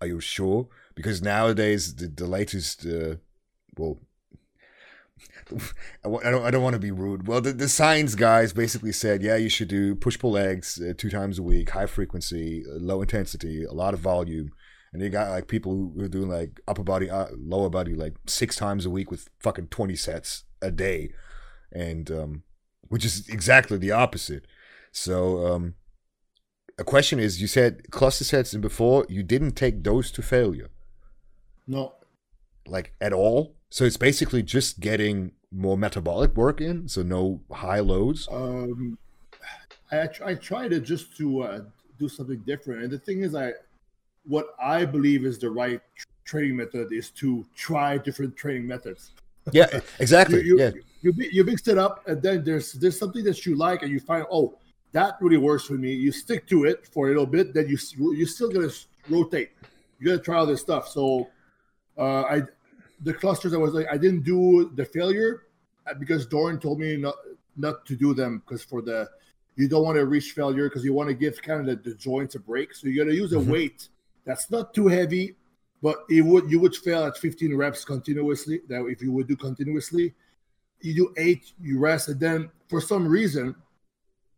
are 0.00 0.06
you 0.06 0.20
sure? 0.20 0.68
Because 0.94 1.22
nowadays 1.22 1.94
the, 1.94 2.08
the 2.08 2.26
latest 2.26 2.86
uh, 2.86 3.16
well 3.76 3.98
I 6.04 6.08
I 6.08 6.30
don't, 6.30 6.44
I 6.44 6.50
don't 6.50 6.62
want 6.62 6.74
to 6.74 6.80
be 6.80 6.90
rude. 6.90 7.26
Well, 7.26 7.40
the, 7.40 7.52
the 7.52 7.68
science 7.68 8.14
guys 8.14 8.52
basically 8.52 8.92
said, 8.92 9.22
yeah, 9.22 9.36
you 9.36 9.48
should 9.48 9.68
do 9.68 9.94
push 9.94 10.18
pull 10.18 10.32
legs 10.32 10.80
uh, 10.80 10.94
two 10.96 11.10
times 11.10 11.38
a 11.38 11.42
week, 11.42 11.70
high 11.70 11.86
frequency, 11.86 12.64
uh, 12.68 12.78
low 12.78 13.02
intensity, 13.02 13.64
a 13.64 13.72
lot 13.72 13.94
of 13.94 14.00
volume, 14.00 14.50
and 14.94 15.02
you 15.02 15.10
got 15.10 15.28
like 15.30 15.48
people 15.48 15.72
who 15.94 16.04
are 16.04 16.08
doing 16.08 16.28
like 16.28 16.60
upper 16.68 16.84
body, 16.84 17.10
uh, 17.10 17.26
lower 17.36 17.68
body, 17.68 17.94
like 17.94 18.14
six 18.26 18.54
times 18.54 18.86
a 18.86 18.90
week 18.90 19.10
with 19.10 19.28
fucking 19.40 19.66
20 19.66 19.96
sets 19.96 20.44
a 20.62 20.70
day. 20.70 21.10
And, 21.72 22.08
um, 22.12 22.42
which 22.88 23.04
is 23.04 23.28
exactly 23.28 23.76
the 23.76 23.90
opposite. 23.90 24.46
So, 24.92 25.46
um, 25.48 25.74
a 26.78 26.84
question 26.84 27.18
is 27.18 27.40
you 27.40 27.48
said 27.48 27.90
cluster 27.90 28.22
sets 28.24 28.52
and 28.52 28.62
before 28.62 29.04
you 29.08 29.24
didn't 29.24 29.52
take 29.56 29.82
those 29.82 30.12
to 30.12 30.22
failure, 30.22 30.70
No, 31.66 31.94
like 32.66 32.94
at 33.00 33.12
all. 33.12 33.56
So 33.70 33.84
it's 33.84 33.96
basically 33.96 34.42
just 34.44 34.78
getting 34.78 35.32
more 35.50 35.76
metabolic 35.76 36.36
work 36.36 36.60
in. 36.60 36.88
So 36.88 37.02
no 37.02 37.40
high 37.50 37.80
loads. 37.80 38.28
um, 38.30 38.96
I 39.90 40.08
I 40.24 40.34
try 40.34 40.68
to 40.68 40.78
just 40.80 41.16
to 41.16 41.42
uh, 41.42 41.60
do 41.98 42.08
something 42.08 42.42
different. 42.46 42.82
And 42.82 42.90
the 42.92 42.98
thing 42.98 43.22
is, 43.22 43.34
I 43.34 43.52
what 44.26 44.48
I 44.62 44.84
believe 44.84 45.24
is 45.24 45.38
the 45.38 45.50
right 45.50 45.80
tr- 45.94 46.06
training 46.24 46.56
method 46.56 46.92
is 46.92 47.10
to 47.10 47.44
try 47.54 47.98
different 47.98 48.36
training 48.36 48.66
methods. 48.66 49.12
Yeah, 49.52 49.66
exactly. 49.98 50.38
you, 50.44 50.58
you, 50.58 50.58
yeah. 50.58 50.70
you, 51.02 51.12
you 51.32 51.44
mix 51.44 51.68
it 51.68 51.76
up 51.78 52.06
and 52.08 52.22
then 52.22 52.42
there's 52.44 52.72
there's 52.72 52.98
something 52.98 53.22
that 53.24 53.44
you 53.44 53.56
like 53.56 53.82
and 53.82 53.90
you 53.90 54.00
find 54.00 54.24
oh 54.30 54.56
that 54.92 55.16
really 55.20 55.36
works 55.36 55.64
for 55.64 55.74
me 55.74 55.92
you 55.92 56.10
stick 56.12 56.46
to 56.46 56.64
it 56.64 56.86
for 56.86 57.06
a 57.06 57.08
little 57.10 57.26
bit 57.26 57.52
then 57.52 57.68
you 57.68 57.74
s- 57.76 57.94
you're 57.98 58.26
still 58.26 58.48
gonna 58.50 58.70
rotate 59.10 59.50
you 59.98 60.06
gotta 60.06 60.18
try 60.18 60.36
all 60.38 60.46
this 60.46 60.60
stuff 60.62 60.88
so 60.88 61.28
uh 61.98 62.22
i 62.22 62.42
the 63.02 63.12
clusters 63.12 63.52
i 63.52 63.56
was 63.58 63.74
like 63.74 63.86
i 63.90 63.98
didn't 63.98 64.22
do 64.22 64.70
the 64.76 64.84
failure 64.84 65.42
uh, 65.86 65.92
because 65.94 66.24
Doran 66.26 66.58
told 66.58 66.78
me 66.78 66.96
not 66.96 67.16
not 67.56 67.84
to 67.84 67.94
do 67.96 68.14
them 68.14 68.42
because 68.46 68.64
for 68.64 68.80
the 68.80 69.06
you 69.56 69.68
don't 69.68 69.84
want 69.84 69.96
to 69.98 70.06
reach 70.06 70.32
failure 70.32 70.68
because 70.70 70.84
you 70.84 70.94
want 70.94 71.08
to 71.10 71.14
give 71.14 71.40
kind 71.42 71.60
of 71.60 71.66
the, 71.84 71.90
the 71.90 71.94
joints 71.96 72.34
a 72.34 72.38
break 72.38 72.74
so 72.74 72.86
you 72.88 72.96
got 73.04 73.10
to 73.10 73.14
use 73.14 73.32
a 73.34 73.36
Mhm. 73.36 73.46
weight 73.48 73.88
that's 74.24 74.50
not 74.50 74.74
too 74.74 74.88
heavy 74.88 75.34
but 75.82 76.04
it 76.08 76.22
would 76.22 76.50
you 76.50 76.58
would 76.58 76.74
fail 76.74 77.04
at 77.04 77.16
15 77.16 77.54
reps 77.56 77.84
continuously 77.84 78.60
that 78.68 78.84
if 78.86 79.02
you 79.02 79.12
would 79.12 79.28
do 79.28 79.36
continuously 79.36 80.14
you 80.80 80.94
do 80.94 81.14
eight 81.16 81.52
you 81.60 81.78
rest 81.78 82.08
and 82.08 82.20
then 82.20 82.50
for 82.68 82.80
some 82.80 83.06
reason 83.06 83.54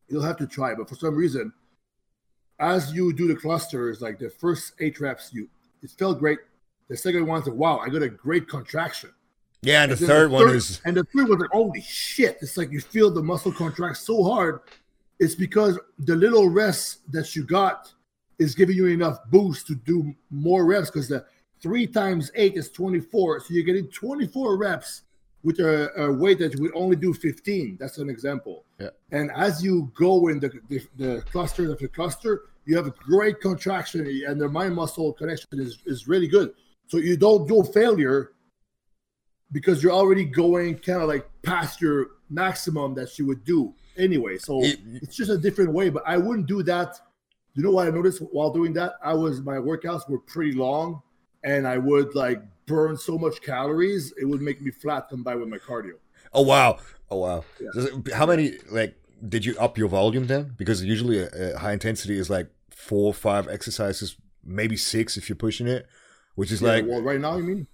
you'll 0.08 0.22
have 0.22 0.36
to 0.36 0.46
try 0.46 0.74
but 0.74 0.88
for 0.88 0.96
some 0.96 1.14
reason 1.14 1.52
as 2.58 2.92
you 2.92 3.12
do 3.12 3.26
the 3.28 3.36
clusters 3.36 4.00
like 4.00 4.18
the 4.18 4.30
first 4.30 4.72
eight 4.80 5.00
reps 5.00 5.30
you 5.32 5.48
it 5.82 5.90
felt 5.98 6.18
great 6.18 6.38
the 6.88 6.96
second 6.96 7.26
one's 7.26 7.46
like 7.46 7.56
wow 7.56 7.78
i 7.78 7.88
got 7.88 8.02
a 8.02 8.08
great 8.08 8.48
contraction 8.48 9.10
Yeah, 9.62 9.82
and 9.82 9.90
the 9.90 9.96
and 9.96 10.00
then 10.00 10.08
third 10.08 10.30
one 10.30 10.48
is 10.50 10.80
and 10.84 10.96
the 10.96 11.04
third 11.04 11.28
was 11.28 11.38
like, 11.38 11.50
holy 11.50 11.80
shit! 11.80 12.38
It's 12.40 12.56
like 12.56 12.70
you 12.70 12.80
feel 12.80 13.10
the 13.10 13.22
muscle 13.22 13.52
contract 13.52 13.96
so 13.96 14.22
hard. 14.22 14.60
It's 15.18 15.34
because 15.34 15.78
the 15.98 16.14
little 16.14 16.48
rest 16.48 17.10
that 17.10 17.34
you 17.34 17.42
got 17.42 17.92
is 18.38 18.54
giving 18.54 18.76
you 18.76 18.86
enough 18.86 19.18
boost 19.30 19.66
to 19.68 19.74
do 19.74 20.14
more 20.30 20.64
reps. 20.66 20.90
Because 20.90 21.08
the 21.08 21.24
three 21.60 21.86
times 21.86 22.30
eight 22.34 22.56
is 22.56 22.70
twenty 22.70 23.00
four, 23.00 23.40
so 23.40 23.46
you're 23.50 23.64
getting 23.64 23.88
twenty 23.88 24.26
four 24.26 24.56
reps 24.56 25.02
with 25.42 25.60
a, 25.60 25.92
a 26.02 26.12
weight 26.12 26.40
that 26.40 26.58
would 26.58 26.72
only 26.74 26.96
do 26.96 27.14
15. 27.14 27.76
That's 27.78 27.98
an 27.98 28.10
example. 28.10 28.64
Yeah. 28.80 28.88
And 29.12 29.30
as 29.36 29.62
you 29.62 29.92
go 29.96 30.26
in 30.26 30.40
the, 30.40 30.50
the, 30.68 30.80
the 30.96 31.22
cluster 31.30 31.70
of 31.70 31.78
the 31.78 31.86
cluster, 31.86 32.46
you 32.64 32.74
have 32.74 32.88
a 32.88 32.90
great 32.90 33.40
contraction 33.40 34.00
and 34.26 34.40
the 34.40 34.48
mind 34.48 34.74
muscle 34.74 35.12
connection 35.12 35.46
is, 35.52 35.78
is 35.86 36.08
really 36.08 36.26
good. 36.26 36.52
So 36.88 36.96
you 36.96 37.16
don't 37.16 37.46
do 37.46 37.62
failure 37.62 38.32
because 39.52 39.84
you're 39.84 39.92
already 39.92 40.24
going 40.24 40.78
kind 40.78 41.00
of 41.00 41.06
like 41.08 41.28
past 41.44 41.80
your 41.80 42.08
maximum 42.28 42.94
that 42.94 43.16
you 43.16 43.26
would 43.26 43.44
do 43.44 43.72
anyway. 43.96 44.38
So 44.38 44.64
It- 44.64 44.80
it's 44.94 45.14
just 45.16 45.30
a 45.30 45.38
different 45.38 45.72
way, 45.72 45.90
but 45.90 46.02
I 46.06 46.16
wouldn't 46.16 46.48
do 46.48 46.64
that. 46.64 46.98
You 47.56 47.62
know 47.64 47.72
what 47.72 47.88
I 47.88 47.90
noticed 47.90 48.20
while 48.32 48.52
doing 48.52 48.72
that? 48.74 48.94
I 49.02 49.14
was 49.14 49.40
my 49.42 49.56
workouts 49.56 50.08
were 50.08 50.18
pretty 50.20 50.52
long 50.52 51.02
and 51.42 51.66
I 51.66 51.78
would 51.78 52.14
like 52.14 52.42
burn 52.66 52.96
so 52.96 53.18
much 53.18 53.40
calories, 53.42 54.12
it 54.20 54.26
would 54.26 54.42
make 54.42 54.60
me 54.60 54.70
flat 54.70 55.08
combined 55.08 55.40
with 55.40 55.48
my 55.48 55.58
cardio. 55.58 55.94
Oh 56.32 56.42
wow! 56.42 56.78
Oh 57.10 57.18
wow! 57.18 57.44
Yeah. 57.60 58.14
How 58.14 58.26
many 58.26 58.54
like 58.70 58.96
did 59.26 59.44
you 59.44 59.56
up 59.58 59.78
your 59.78 59.88
volume 59.88 60.26
then? 60.26 60.54
Because 60.56 60.84
usually 60.84 61.20
a, 61.20 61.54
a 61.54 61.58
high 61.58 61.72
intensity 61.72 62.18
is 62.18 62.28
like 62.28 62.50
four, 62.70 63.14
five 63.14 63.48
exercises, 63.48 64.16
maybe 64.44 64.76
six 64.76 65.16
if 65.16 65.28
you're 65.28 65.36
pushing 65.36 65.66
it, 65.66 65.86
which 66.34 66.52
is 66.52 66.60
Yeah, 66.60 66.72
like 66.72 66.84
well, 66.86 67.02
right 67.02 67.20
now, 67.20 67.36
you 67.36 67.44
mean? 67.44 67.66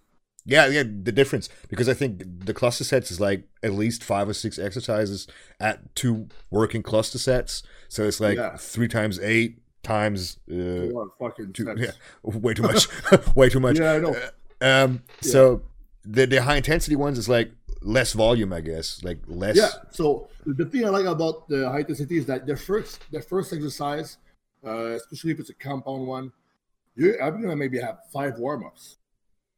yeah, 0.44 0.66
yeah. 0.66 0.82
The 0.82 1.12
difference 1.12 1.48
because 1.68 1.88
I 1.88 1.94
think 1.94 2.22
the 2.44 2.54
cluster 2.54 2.84
sets 2.84 3.10
is 3.10 3.20
like 3.20 3.48
at 3.62 3.72
least 3.72 4.04
five 4.04 4.28
or 4.28 4.34
six 4.34 4.58
exercises 4.58 5.26
at 5.60 5.94
two 5.94 6.28
working 6.50 6.82
cluster 6.82 7.18
sets. 7.18 7.62
So 7.88 8.04
it's 8.04 8.20
like 8.20 8.36
Yeah. 8.36 8.56
three 8.56 8.88
times 8.88 9.18
eight 9.20 9.60
times 9.82 10.38
uh, 10.50 10.54
A 10.54 10.90
lot 10.90 11.02
of 11.08 11.10
fucking 11.18 11.54
sets. 11.54 11.80
yeah, 11.80 11.90
way 12.22 12.54
too 12.54 12.62
much, 12.62 12.86
way 13.36 13.48
too 13.48 13.60
much. 13.60 13.78
Yeah, 13.78 13.92
I 13.92 13.98
know. 13.98 14.14
Um, 14.60 15.02
so 15.20 15.62
the 16.04 16.26
the 16.26 16.42
high 16.42 16.56
intensity 16.56 16.96
ones 16.96 17.18
is 17.18 17.28
like 17.28 17.50
less 17.80 18.12
volume, 18.12 18.52
I 18.52 18.60
guess, 18.60 19.02
like 19.02 19.18
less. 19.26 19.56
Yeah. 19.56 19.70
So 19.90 20.28
the- 20.46 20.64
thing 20.66 20.84
I 20.84 20.88
like 20.88 21.06
about 21.06 21.48
the 21.48 21.68
high 21.68 21.80
intensity 21.80 22.18
is 22.18 22.26
that 22.26 22.46
the 22.46 22.56
first 22.56 23.00
the 23.10 23.20
first 23.20 23.52
exercise, 23.52 24.18
uh, 24.64 24.92
especially 25.00 25.32
if 25.32 25.40
it's 25.40 25.50
a 25.50 25.54
compound 25.54 26.06
one, 26.06 26.32
you 26.94 27.18
I'm 27.20 27.42
gonna 27.42 27.56
maybe 27.56 27.80
have 27.80 27.98
five 28.12 28.38
warm 28.38 28.64
ups, 28.64 28.98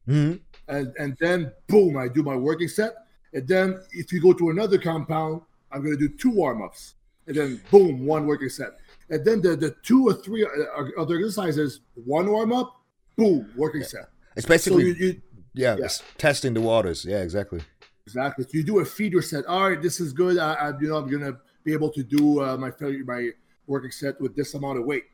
Mhm. 0.08 0.40
and 0.68 0.94
and 0.98 1.16
then 1.20 1.52
boom, 1.66 1.96
I 1.98 2.08
do 2.08 2.22
my 2.22 2.36
working 2.36 2.68
set, 2.68 2.94
and 3.34 3.46
then 3.46 3.80
if 3.92 4.12
you 4.12 4.20
go 4.22 4.32
to 4.32 4.50
another 4.50 4.78
compound, 4.78 5.42
I'm 5.70 5.82
gonna 5.84 5.96
do 5.96 6.08
two 6.08 6.30
warm 6.30 6.62
ups, 6.62 6.94
and 7.26 7.36
then 7.36 7.60
boom, 7.70 8.06
one 8.06 8.26
working 8.26 8.48
set, 8.48 8.78
and 9.14 9.24
then 9.24 9.40
the 9.40 9.54
the 9.54 9.76
two 9.82 10.08
or 10.08 10.14
three 10.14 10.44
uh, 10.44 11.00
other 11.00 11.16
exercises, 11.16 11.80
one 11.94 12.28
warm 12.28 12.52
up, 12.52 12.80
boom, 13.16 13.48
working 13.56 13.84
set. 13.84 14.08
It's 14.36 14.44
So 14.44 14.48
basically 14.48 14.86
you, 14.86 14.94
you 14.94 15.22
yeah, 15.54 15.76
yeah. 15.78 15.84
It's 15.84 16.02
testing 16.18 16.52
the 16.52 16.60
waters. 16.60 17.04
Yeah, 17.04 17.22
exactly. 17.22 17.60
Exactly. 18.08 18.44
So 18.44 18.50
you 18.54 18.64
do 18.64 18.80
a 18.80 18.84
feeder 18.84 19.22
set. 19.22 19.46
All 19.46 19.70
right, 19.70 19.80
this 19.80 20.00
is 20.00 20.12
good. 20.12 20.36
I, 20.38 20.54
I 20.54 20.68
you 20.80 20.88
know, 20.88 20.96
I'm 20.96 21.08
gonna 21.08 21.38
be 21.62 21.72
able 21.72 21.90
to 21.90 22.02
do 22.02 22.42
uh, 22.42 22.56
my 22.56 22.72
failure, 22.72 23.04
my 23.06 23.30
working 23.68 23.92
set 23.92 24.20
with 24.20 24.34
this 24.34 24.54
amount 24.54 24.80
of 24.80 24.84
weight. 24.84 25.04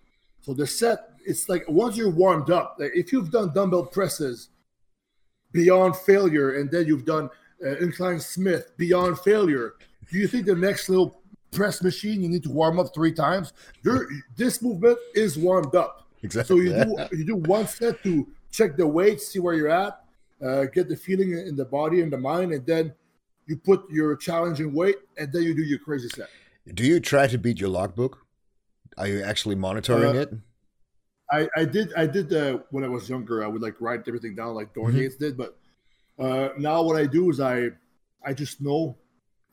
So 0.40 0.54
the 0.54 0.66
set, 0.66 1.10
it's 1.26 1.50
like 1.50 1.64
once 1.68 1.98
you're 1.98 2.10
warmed 2.10 2.50
up. 2.50 2.76
Like 2.78 2.92
if 2.94 3.12
you've 3.12 3.30
done 3.30 3.52
dumbbell 3.52 3.84
presses 3.84 4.48
beyond 5.52 5.94
failure, 5.96 6.58
and 6.58 6.70
then 6.70 6.86
you've 6.86 7.04
done 7.04 7.28
uh, 7.62 7.76
incline 7.76 8.18
Smith 8.18 8.72
beyond 8.78 9.18
failure, 9.18 9.74
do 10.10 10.18
you 10.18 10.26
think 10.26 10.46
the 10.46 10.54
next 10.54 10.88
little 10.88 11.19
press 11.52 11.82
machine 11.82 12.22
you 12.22 12.28
need 12.28 12.42
to 12.44 12.50
warm 12.50 12.78
up 12.78 12.94
three 12.94 13.12
times? 13.12 13.52
Your 13.82 14.08
this 14.36 14.62
movement 14.62 14.98
is 15.14 15.38
warmed 15.38 15.74
up. 15.74 16.06
Exactly. 16.22 16.56
So 16.56 16.62
you 16.62 16.84
do 17.10 17.16
you 17.16 17.24
do 17.24 17.36
one 17.36 17.66
set 17.66 18.02
to 18.04 18.26
check 18.50 18.76
the 18.76 18.86
weight, 18.86 19.20
see 19.20 19.38
where 19.38 19.54
you're 19.54 19.68
at, 19.68 20.02
uh, 20.44 20.64
get 20.66 20.88
the 20.88 20.96
feeling 20.96 21.32
in 21.32 21.56
the 21.56 21.64
body 21.64 22.02
and 22.02 22.12
the 22.12 22.18
mind, 22.18 22.52
and 22.52 22.66
then 22.66 22.92
you 23.46 23.56
put 23.56 23.90
your 23.90 24.16
challenging 24.16 24.72
weight, 24.74 24.96
and 25.18 25.32
then 25.32 25.42
you 25.42 25.54
do 25.54 25.62
your 25.62 25.78
crazy 25.78 26.08
set. 26.08 26.28
Do 26.74 26.84
you 26.84 27.00
try 27.00 27.26
to 27.26 27.38
beat 27.38 27.58
your 27.58 27.70
logbook? 27.70 28.18
Are 28.98 29.08
you 29.08 29.22
actually 29.22 29.54
monitoring 29.56 30.16
Uh, 30.16 30.20
it? 30.20 30.32
I, 31.32 31.48
I 31.56 31.64
did 31.64 31.94
I 31.94 32.06
did 32.06 32.32
uh, 32.32 32.58
when 32.70 32.84
I 32.84 32.88
was 32.88 33.08
younger. 33.08 33.42
I 33.44 33.46
would 33.46 33.62
like 33.62 33.80
write 33.80 34.02
everything 34.06 34.34
down 34.34 34.54
like 34.54 34.74
Dorian 34.74 35.10
Mhm. 35.10 35.18
Did, 35.18 35.36
but 35.36 35.56
uh, 36.18 36.50
now 36.58 36.82
what 36.82 36.96
I 36.96 37.06
do 37.06 37.30
is 37.30 37.40
I 37.40 37.70
I 38.24 38.34
just 38.34 38.60
know. 38.60 38.96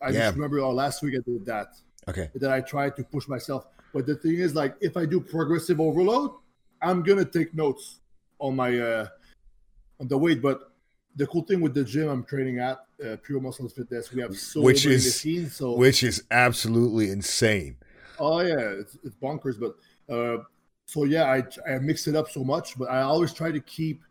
I 0.02 0.10
Yeah. 0.10 0.20
just 0.26 0.36
remember 0.36 0.60
oh, 0.60 0.72
last 0.72 1.02
week 1.02 1.16
I 1.18 1.22
did 1.30 1.45
that. 1.45 1.70
Okay. 2.10 2.30
And 2.34 2.41
then 2.41 2.51
I 2.51 2.62
try 2.62 2.89
to 2.89 3.03
push 3.03 3.28
myself. 3.28 3.68
But 3.93 4.05
the 4.05 4.16
thing 4.16 4.36
is, 4.36 4.55
like, 4.55 4.76
if 4.82 4.95
I 4.97 5.05
do 5.05 5.20
progressive 5.20 5.80
overload, 5.80 6.32
I'm 6.82 7.03
gonna 7.03 7.26
take 7.26 7.53
notes 7.55 7.99
on 8.39 8.55
my 8.55 8.78
uh 8.80 9.08
on 9.99 10.08
the 10.08 10.18
weight. 10.18 10.41
But 10.41 10.72
the 11.16 11.26
cool 11.28 11.41
thing 11.43 11.62
with 11.62 11.74
the 11.74 11.84
gym 11.84 12.08
I'm 12.10 12.24
training 12.24 12.60
at, 12.60 12.78
uh, 13.03 13.16
Pure 13.24 13.41
Muscle 13.41 13.68
Fitness, 13.70 14.12
we 14.14 14.22
have 14.22 14.38
so 14.38 14.62
Which 14.62 14.86
many 14.86 14.95
is- 14.97 15.05
machines. 15.05 15.55
So 15.55 15.76
Which 15.76 16.03
is 16.03 16.24
absolutely 16.32 17.10
insane. 17.10 17.78
oh 18.20 18.39
yeah, 18.41 18.60
it's, 18.82 18.97
it's 19.03 19.16
bonkers. 19.16 19.58
But 19.60 19.74
uh, 20.14 20.43
so 20.86 21.03
yeah, 21.05 21.26
I 21.26 21.43
I 21.72 21.80
mix 21.80 22.08
it 22.08 22.16
up 22.16 22.30
so 22.30 22.43
much, 22.43 22.78
but 22.78 22.89
I 22.89 23.01
always 23.01 23.34
try 23.34 23.51
to 23.51 23.60
keep 23.62 24.01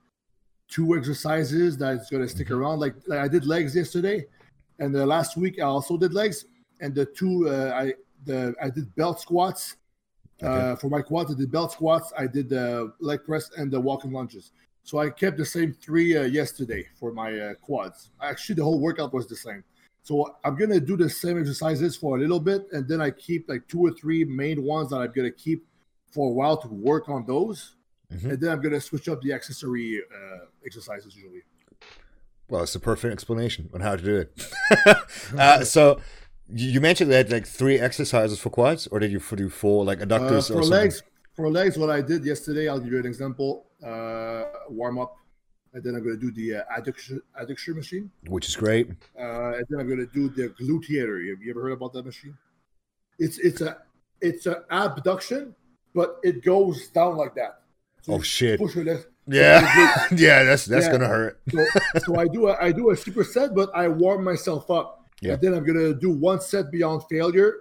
two 0.69 0.97
exercises 0.97 1.77
that's 1.79 2.11
gonna 2.11 2.29
stick 2.29 2.49
Mm-hmm. 2.49 2.57
around. 2.61 2.81
Like, 2.81 2.95
like 3.07 3.21
I 3.21 3.29
did 3.29 3.47
legs 3.47 3.77
yesterday, 3.77 4.27
and 4.81 4.93
the 4.95 5.07
last 5.07 5.37
week 5.37 5.61
I 5.61 5.65
also 5.65 5.97
did 5.97 6.13
legs, 6.13 6.45
and 6.81 6.95
the 6.95 7.07
two 7.07 7.49
uh, 7.49 7.73
I 7.75 7.95
the 8.25 8.55
I 8.63 8.71
did 8.71 8.95
belt 8.95 9.21
squats. 9.21 9.77
Okay. 10.43 10.47
Uh, 10.47 10.77
for 10.77 10.91
my 10.91 11.01
quads, 11.01 11.33
I 11.33 11.35
did 11.35 11.51
belt 11.51 11.73
squats, 11.73 12.13
I 12.17 12.27
did 12.27 12.51
the 12.51 12.93
leg 13.01 13.25
press, 13.25 13.51
and 13.57 13.71
the 13.71 13.81
walking 13.81 14.13
lunges. 14.13 14.53
So 14.83 14.99
I 14.99 15.09
kept 15.09 15.39
the 15.39 15.47
same 15.47 15.73
three 15.73 16.15
uh, 16.17 16.25
yesterday 16.25 16.87
for 17.01 17.11
my 17.11 17.39
uh, 17.39 17.55
quads. 17.55 18.11
Actually, 18.21 18.57
the 18.57 18.65
whole 18.65 18.79
workout 18.79 19.15
was 19.15 19.27
the 19.27 19.35
same. 19.35 19.65
So 20.03 20.37
I'm 20.45 20.55
gonna 20.57 20.79
do 20.79 20.97
the 20.97 21.09
same 21.09 21.41
exercises 21.41 21.97
for 21.97 22.17
a 22.17 22.21
little 22.21 22.39
bit, 22.39 22.67
and 22.73 22.87
then 22.87 23.01
I 23.01 23.11
keep 23.11 23.49
like 23.49 23.67
two 23.67 23.81
or 23.81 23.93
three 23.93 24.25
main 24.25 24.63
ones 24.63 24.91
that 24.91 24.97
I'm 24.99 25.11
gonna 25.11 25.33
keep 25.33 25.67
for 26.11 26.29
a 26.29 26.33
while 26.33 26.57
to 26.59 26.69
work 26.69 27.09
on 27.09 27.25
those, 27.27 27.75
Mhm. 28.13 28.31
and 28.31 28.41
then 28.41 28.51
I'm 28.51 28.61
gonna 28.61 28.81
switch 28.81 29.09
up 29.09 29.21
the 29.23 29.33
accessory 29.33 30.03
uh, 30.15 30.45
exercises 30.65 31.17
usually. 31.17 31.43
Well, 32.49 32.63
it's 32.63 32.75
a 32.77 32.81
perfect 32.81 33.13
explanation 33.13 33.69
on 33.75 33.81
how 33.81 33.97
to 33.97 34.03
do 34.03 34.17
it. 34.17 34.55
uh, 35.39 35.65
so 35.65 36.01
you 36.49 36.81
mentioned 36.81 37.11
that 37.13 37.31
like 37.31 37.47
three 37.47 37.79
exercises 37.79 38.39
for 38.39 38.51
quads, 38.51 38.87
or 38.89 38.99
did 39.01 39.11
you 39.13 39.21
do 39.37 39.49
four 39.51 39.85
like 39.85 40.01
Uh, 40.17 40.41
adductors 40.41 40.51
for 40.51 40.59
or 40.59 40.63
something? 40.63 40.69
legs, 40.71 41.03
for 41.35 41.51
legs, 41.51 41.77
what 41.77 41.91
I 41.91 42.01
did 42.01 42.25
yesterday, 42.25 42.69
I'll 42.69 42.81
give 42.81 42.93
you 42.93 42.99
an 43.01 43.07
example. 43.07 43.67
Uh, 43.85 44.45
warm 44.71 44.99
up, 44.99 45.17
and 45.75 45.83
then 45.85 45.95
I'm 45.95 46.03
gonna 46.03 46.17
do 46.17 46.31
the 46.33 46.57
uh, 46.57 46.63
adduction 46.79 47.21
adduction 47.41 47.75
machine, 47.77 48.11
Which 48.29 48.49
is 48.49 48.57
great. 48.57 48.91
uh, 49.19 49.57
and 49.57 49.67
then 49.69 49.81
I'm 49.81 49.89
gonna 49.89 50.07
do 50.07 50.29
the 50.31 50.49
gluteator. 50.51 51.29
Have 51.31 51.43
you 51.43 51.51
ever 51.51 51.63
heard 51.63 51.73
about 51.73 51.93
that 51.95 52.07
machine? 52.07 52.37
It's 53.19 53.39
it's 53.39 53.61
a 53.61 53.79
it's 54.21 54.47
an 54.47 54.57
abduction, 54.71 55.55
but 55.95 56.19
it 56.23 56.43
goes 56.43 56.89
down 56.89 57.17
like 57.17 57.35
that. 57.35 57.63
So 58.03 58.15
Oh 58.15 58.21
shit! 58.21 58.59
Push 58.61 58.77
your 58.77 58.85
legs. 58.85 59.07
Yeah, 59.27 60.07
yeah. 60.13 60.45
That's 60.45 60.65
that's 60.67 60.87
Yeah. 60.87 60.93
gonna 60.93 61.09
hurt. 61.09 61.41
So, 61.51 61.73
so 62.05 62.19
I 62.19 62.27
do 62.29 62.49
a, 62.49 62.57
I 62.61 62.73
do 62.73 62.91
a 62.91 62.95
superset, 62.97 63.55
but 63.55 63.71
I 63.75 63.89
warm 63.89 64.25
myself 64.25 64.71
up. 64.71 65.06
Yeah. 65.21 65.33
And 65.35 65.43
then 65.43 65.55
I'm 65.55 65.65
gonna 65.65 65.95
do 65.95 66.11
one 66.11 66.41
set 66.41 66.71
beyond 66.71 67.03
failure 67.11 67.55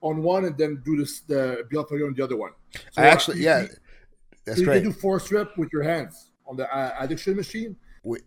on 0.00 0.22
one, 0.22 0.44
and 0.46 0.56
then 0.58 0.82
do 0.84 0.96
this 0.96 1.20
the 1.20 1.64
beyond 1.70 1.88
failure 1.88 2.06
on 2.06 2.14
the 2.14 2.24
other 2.24 2.36
one. 2.36 2.52
So 2.92 3.02
I 3.02 3.06
actually, 3.06 3.38
you- 3.38 3.44
yeah, 3.44 3.66
that's 4.44 4.58
you 4.58 4.64
great. 4.64 4.82
can 4.82 4.92
do 4.92 4.98
four 4.98 5.20
rep 5.30 5.56
with 5.56 5.70
your 5.72 5.82
hands 5.82 6.30
on 6.46 6.56
the 6.56 6.66
uh, 6.74 7.00
adduction 7.06 7.36
machine. 7.36 7.76
Wait. 8.04 8.22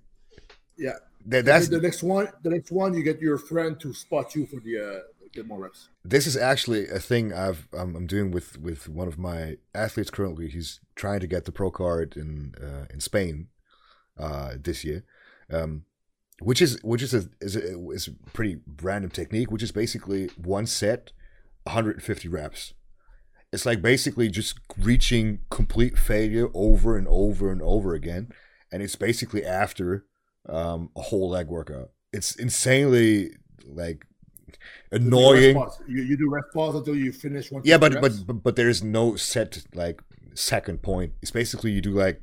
Yeah. 0.77 0.93
That, 1.27 1.45
that's 1.45 1.69
the 1.69 1.81
next 1.81 2.03
one. 2.03 2.27
The 2.43 2.51
next 2.51 2.71
one, 2.71 2.93
you 2.93 3.01
get 3.01 3.19
your 3.19 3.39
friend 3.39 3.79
to 3.79 3.93
spot 3.93 4.35
you 4.35 4.45
for 4.45 4.59
the 4.59 4.77
uh, 4.77 4.99
get 5.33 5.47
more 5.47 5.59
reps. 5.59 5.89
this 6.03 6.27
is 6.27 6.37
actually 6.37 6.87
a 6.87 6.99
thing 6.99 7.33
I've 7.33 7.67
I'm, 7.73 7.95
I'm 7.95 8.07
doing 8.07 8.31
with 8.31 8.59
with 8.59 8.87
one 8.87 9.07
of 9.07 9.17
my 9.17 9.57
athletes 9.73 10.09
currently. 10.11 10.47
He's 10.49 10.79
trying 10.95 11.19
to 11.21 11.27
get 11.27 11.45
the 11.45 11.51
pro 11.51 11.71
card 11.71 12.15
in 12.15 12.53
uh, 12.61 12.85
in 12.93 12.99
Spain 13.01 13.47
uh, 14.17 14.53
this 14.61 14.83
year, 14.85 15.03
um, 15.51 15.85
which 16.41 16.61
is 16.61 16.79
which 16.83 17.01
is 17.01 17.13
a 17.13 17.25
is 17.41 17.55
a, 17.55 17.89
is 17.89 18.07
a 18.07 18.11
pretty 18.31 18.57
random 18.81 19.11
technique. 19.11 19.51
Which 19.51 19.63
is 19.63 19.71
basically 19.71 20.29
one 20.37 20.65
set, 20.65 21.11
150 21.63 22.27
reps. 22.27 22.73
It's 23.53 23.65
like 23.65 23.81
basically 23.81 24.29
just 24.29 24.59
reaching 24.77 25.39
complete 25.49 25.97
failure 25.97 26.49
over 26.53 26.97
and 26.97 27.07
over 27.07 27.51
and 27.51 27.61
over 27.61 27.93
again, 27.93 28.29
and 28.71 28.83
it's 28.83 28.95
basically 28.95 29.45
after 29.45 30.05
um, 30.49 30.89
a 30.95 31.01
whole 31.01 31.29
leg 31.29 31.47
workout. 31.47 31.91
It's 32.11 32.35
insanely 32.35 33.31
like 33.65 34.05
annoying. 34.91 35.55
You, 35.87 36.03
you 36.03 36.17
do 36.17 36.29
rest 36.29 36.47
pause 36.53 36.75
until 36.75 36.95
you 36.95 37.11
finish 37.11 37.51
one. 37.51 37.61
Yeah, 37.65 37.77
but, 37.77 38.01
but 38.01 38.13
but 38.25 38.43
but 38.43 38.55
there 38.55 38.69
is 38.69 38.83
no 38.83 39.15
set 39.15 39.63
like 39.73 40.01
second 40.33 40.81
point. 40.81 41.13
It's 41.21 41.31
basically 41.31 41.71
you 41.71 41.81
do 41.81 41.91
like 41.91 42.21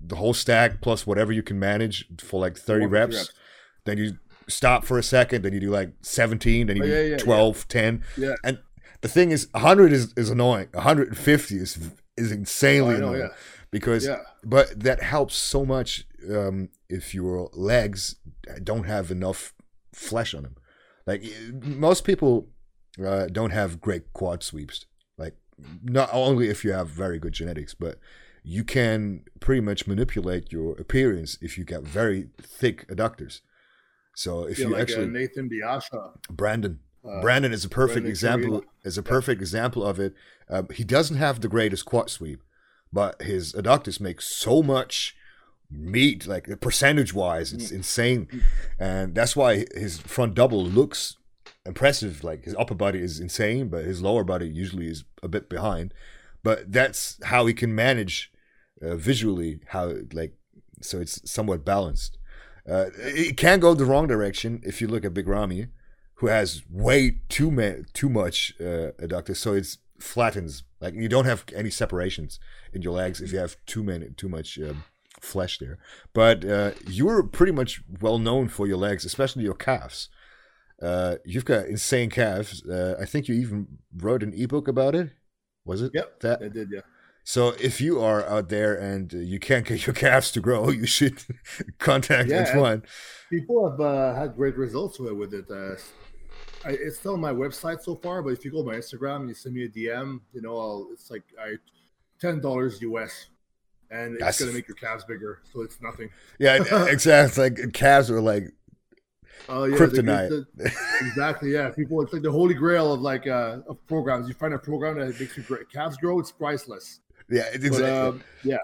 the 0.00 0.16
whole 0.16 0.34
stack 0.34 0.80
plus 0.80 1.06
whatever 1.06 1.32
you 1.32 1.42
can 1.42 1.58
manage 1.58 2.06
for 2.20 2.40
like 2.40 2.56
thirty 2.56 2.86
reps. 2.86 3.16
reps. 3.16 3.32
Then 3.84 3.98
you 3.98 4.18
stop 4.48 4.84
for 4.84 4.98
a 4.98 5.02
second. 5.02 5.42
Then 5.42 5.52
you 5.52 5.60
do 5.60 5.70
like 5.70 5.92
seventeen. 6.02 6.66
Then 6.66 6.76
you 6.76 6.82
Oh, 6.84 6.86
do 6.86 6.92
yeah, 6.92 7.00
yeah, 7.00 7.08
yeah. 7.10 7.16
12, 7.18 7.68
10. 7.68 8.04
Yeah. 8.16 8.34
And 8.44 8.58
the 9.00 9.08
thing 9.08 9.30
is, 9.30 9.48
hundred 9.54 9.92
is, 9.92 10.12
is 10.16 10.30
annoying. 10.30 10.68
hundred 10.74 11.08
and 11.08 11.18
fifty 11.18 11.56
is 11.56 11.78
is 12.16 12.32
insanely 12.32 12.96
Oh, 12.96 12.98
know, 12.98 13.06
annoying 13.08 13.20
yeah. 13.30 13.36
because 13.70 14.06
Yeah. 14.06 14.18
but 14.44 14.80
that 14.80 15.02
helps 15.02 15.36
so 15.36 15.64
much 15.64 16.04
um, 16.30 16.68
if 16.88 17.14
your 17.14 17.48
legs 17.52 18.16
don't 18.64 18.84
have 18.84 19.10
enough 19.10 19.54
flesh 19.94 20.34
on 20.34 20.42
them. 20.42 20.56
Like 21.06 21.22
most 21.62 22.04
people 22.04 22.48
uh, 23.04 23.26
don't 23.26 23.50
have 23.52 23.80
great 23.80 24.12
quad 24.12 24.42
sweeps. 24.42 24.84
Like 25.16 25.36
not 25.82 26.10
only 26.12 26.48
if 26.48 26.64
you 26.64 26.72
have 26.72 26.88
very 26.88 27.18
good 27.18 27.32
genetics, 27.34 27.72
but 27.74 27.98
you 28.42 28.64
can 28.64 29.22
pretty 29.40 29.60
much 29.60 29.86
manipulate 29.86 30.50
your 30.52 30.72
appearance 30.78 31.38
if 31.40 31.56
you 31.56 31.64
get 31.64 31.82
very 31.82 32.28
thick 32.40 32.86
adductors. 32.88 33.40
So 34.18 34.48
if 34.48 34.58
Yeah, 34.58 34.66
you 34.66 34.72
like 34.72 34.82
actually 34.82 35.04
uh, 35.04 35.10
Nathan 35.10 35.48
De 35.48 35.60
Asha. 35.60 36.10
Brandon. 36.28 36.80
Uh, 37.08 37.20
Brandon 37.20 37.52
is 37.52 37.64
a 37.64 37.68
perfect 37.68 38.02
Brandon 38.02 38.10
example. 38.10 38.64
Is 38.82 38.98
a 38.98 39.02
perfect 39.02 39.40
example 39.40 39.84
of 39.84 40.00
it. 40.00 40.12
Um, 40.50 40.66
he 40.74 40.82
doesn't 40.82 41.18
have 41.18 41.40
the 41.40 41.46
greatest 41.46 41.84
quad 41.84 42.10
sweep, 42.10 42.42
but 42.92 43.22
his 43.22 43.52
adductors 43.52 44.00
make 44.00 44.20
so 44.20 44.60
much 44.60 45.14
meat, 45.70 46.26
like 46.26 46.48
percentage 46.60 47.14
wise, 47.14 47.52
it's 47.52 47.70
insane, 47.70 48.26
and 48.76 49.14
that's 49.14 49.36
why 49.36 49.66
his 49.76 50.00
front 50.00 50.34
double 50.34 50.64
looks 50.64 51.16
impressive. 51.64 52.24
Like 52.24 52.44
his 52.44 52.56
upper 52.58 52.74
body 52.74 53.00
is 53.00 53.20
insane, 53.20 53.68
but 53.68 53.84
his 53.84 54.02
lower 54.02 54.24
body 54.24 54.48
usually 54.48 54.88
is 54.88 55.04
a 55.22 55.28
bit 55.28 55.48
behind. 55.48 55.94
But 56.42 56.72
that's 56.72 57.20
how 57.22 57.46
he 57.46 57.54
can 57.54 57.72
manage 57.72 58.32
uh, 58.82 58.96
visually 58.96 59.60
how 59.68 59.94
like 60.12 60.34
so 60.82 60.98
it's 60.98 61.30
somewhat 61.30 61.64
balanced. 61.64 62.17
Uh, 62.70 62.86
it 62.98 63.36
can 63.36 63.60
go 63.60 63.74
the 63.74 63.84
wrong 63.84 64.06
direction 64.06 64.60
if 64.64 64.80
you 64.80 64.88
look 64.88 65.04
at 65.04 65.14
Big 65.14 65.28
Ramy, 65.28 65.68
who 66.16 66.26
has 66.26 66.62
way 66.70 67.18
too 67.28 67.50
ma- 67.50 67.82
too 67.94 68.08
much 68.08 68.54
uh, 68.60 68.92
adductor, 69.00 69.36
so 69.36 69.54
it 69.54 69.66
flattens. 69.98 70.64
Like 70.80 70.94
you 70.94 71.08
don't 71.08 71.24
have 71.24 71.44
any 71.54 71.70
separations 71.70 72.38
in 72.72 72.82
your 72.82 72.92
legs 72.92 73.20
if 73.20 73.32
you 73.32 73.38
have 73.38 73.56
too 73.66 73.82
many 73.82 74.10
too 74.16 74.28
much 74.28 74.58
um, 74.58 74.84
flesh 75.20 75.58
there. 75.58 75.78
But 76.12 76.44
uh, 76.44 76.72
you're 76.86 77.22
pretty 77.22 77.52
much 77.52 77.82
well 78.00 78.18
known 78.18 78.48
for 78.48 78.66
your 78.66 78.76
legs, 78.76 79.04
especially 79.04 79.44
your 79.44 79.54
calves. 79.54 80.08
Uh, 80.80 81.16
you've 81.24 81.44
got 81.44 81.66
insane 81.66 82.10
calves. 82.10 82.64
Uh, 82.64 82.96
I 83.00 83.04
think 83.04 83.26
you 83.28 83.34
even 83.34 83.78
wrote 83.96 84.22
an 84.22 84.32
ebook 84.34 84.68
about 84.68 84.94
it. 84.94 85.10
Was 85.64 85.82
it? 85.82 85.90
Yep, 85.94 86.20
That 86.20 86.42
I 86.42 86.48
did, 86.48 86.68
yeah. 86.72 86.80
So 87.28 87.48
if 87.60 87.78
you 87.78 88.00
are 88.00 88.26
out 88.26 88.48
there 88.48 88.74
and 88.74 89.12
uh, 89.12 89.18
you 89.18 89.38
can't 89.38 89.66
get 89.66 89.86
your 89.86 89.92
calves 90.04 90.30
to 90.30 90.40
grow, 90.40 90.70
you 90.70 90.86
should 90.86 91.22
contact 91.78 92.30
Yeah, 92.30 92.46
Antoine. 92.48 92.82
People 93.28 93.68
have 93.68 93.78
uh, 93.78 94.14
had 94.14 94.34
great 94.34 94.56
results 94.56 94.98
with, 94.98 95.34
it. 95.34 95.44
Uh, 95.50 95.74
I, 96.66 96.70
it's 96.70 96.98
still 97.00 97.12
on 97.12 97.20
my 97.20 97.34
website 97.34 97.82
so 97.82 97.96
far, 97.96 98.22
but 98.22 98.30
if 98.30 98.46
you 98.46 98.50
go 98.50 98.62
to 98.62 98.66
my 98.66 98.76
Instagram 98.76 99.16
and 99.16 99.28
you 99.28 99.34
send 99.34 99.54
me 99.54 99.64
a 99.64 99.68
DM, 99.68 100.20
you 100.32 100.40
know, 100.40 100.56
I'll, 100.56 100.88
it's 100.90 101.10
like 101.10 101.22
I 101.38 101.56
ten 102.18 102.40
dollars 102.40 102.80
US, 102.80 103.26
and 103.90 104.14
it's 104.14 104.20
That's- 104.20 104.40
gonna 104.40 104.52
make 104.52 104.66
your 104.66 104.76
calves 104.76 105.04
bigger, 105.04 105.42
so 105.52 105.60
it's 105.60 105.82
nothing. 105.82 106.08
Yeah, 106.38 106.62
exactly. 106.86 107.42
Like 107.50 107.74
calves 107.74 108.10
are 108.10 108.22
like 108.22 108.44
Oh 109.50 109.64
yeah, 109.64 109.76
Kryptonite. 109.76 110.46
the- 110.56 110.72
exactly. 111.02 111.52
Yeah, 111.52 111.68
people. 111.72 112.00
It's 112.00 112.14
like 112.14 112.22
the 112.22 112.32
holy 112.32 112.54
grail 112.54 112.90
of 112.94 113.02
like 113.02 113.26
uh, 113.26 113.58
of 113.68 113.86
programs. 113.86 114.28
You 114.28 114.34
find 114.34 114.54
a 114.54 114.58
program 114.58 114.98
that 114.98 115.20
makes 115.20 115.36
your 115.36 115.64
calves 115.66 115.98
grow. 115.98 116.18
It's 116.20 116.32
priceless. 116.32 117.00
Yeah, 117.30 117.44
it's 117.52 117.58
But, 117.58 117.66
exactly. 117.66 117.90
um, 117.90 118.24
yeah. 118.44 118.58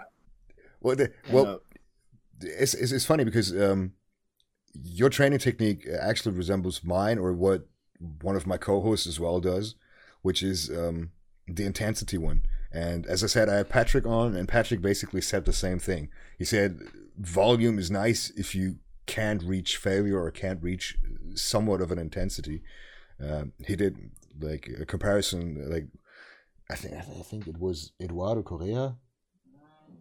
well, 0.81 0.97
the, 0.97 1.13
well, 1.31 1.47
uh, 1.47 1.59
it's, 2.41 2.75
it's 2.75 2.93
it's 2.93 3.05
funny 3.05 3.25
because 3.25 3.51
um, 3.53 3.93
your 4.83 5.09
training 5.09 5.39
technique 5.39 5.87
actually 6.01 6.35
resembles 6.35 6.83
mine 6.85 7.19
or 7.19 7.33
what 7.33 7.67
one 8.21 8.37
of 8.37 8.47
my 8.47 8.57
co-hosts 8.57 9.07
as 9.07 9.21
well 9.21 9.41
does, 9.41 9.75
which 10.23 10.43
is 10.43 10.71
um, 10.71 11.11
the 11.47 11.65
intensity 11.65 12.19
one. 12.19 12.43
And 12.73 13.07
as 13.07 13.23
I 13.23 13.29
said, 13.29 13.49
I 13.49 13.55
had 13.55 13.69
Patrick 13.69 14.05
on, 14.05 14.35
and 14.35 14.49
Patrick 14.49 14.83
basically 14.83 15.21
said 15.21 15.45
the 15.45 15.53
same 15.53 15.79
thing. 15.79 16.09
He 16.39 16.45
said 16.45 16.81
volume 17.17 17.79
is 17.79 17.91
nice 17.91 18.31
if 18.37 18.55
you 18.55 18.79
can't 19.07 19.43
reach 19.43 19.77
failure 19.77 20.21
or 20.21 20.31
can't 20.31 20.63
reach 20.63 20.97
somewhat 21.35 21.81
of 21.81 21.93
an 21.93 21.99
intensity. 21.99 22.63
Um, 23.25 23.53
he 23.65 23.77
did 23.77 24.11
like 24.41 24.69
a 24.81 24.85
comparison, 24.85 25.71
like 25.71 25.87
I 26.75 26.77
think 26.77 26.95
I 26.97 27.23
think 27.23 27.47
it 27.47 27.59
was 27.61 27.93
Eduardo 28.03 28.43
Correa 28.43 28.97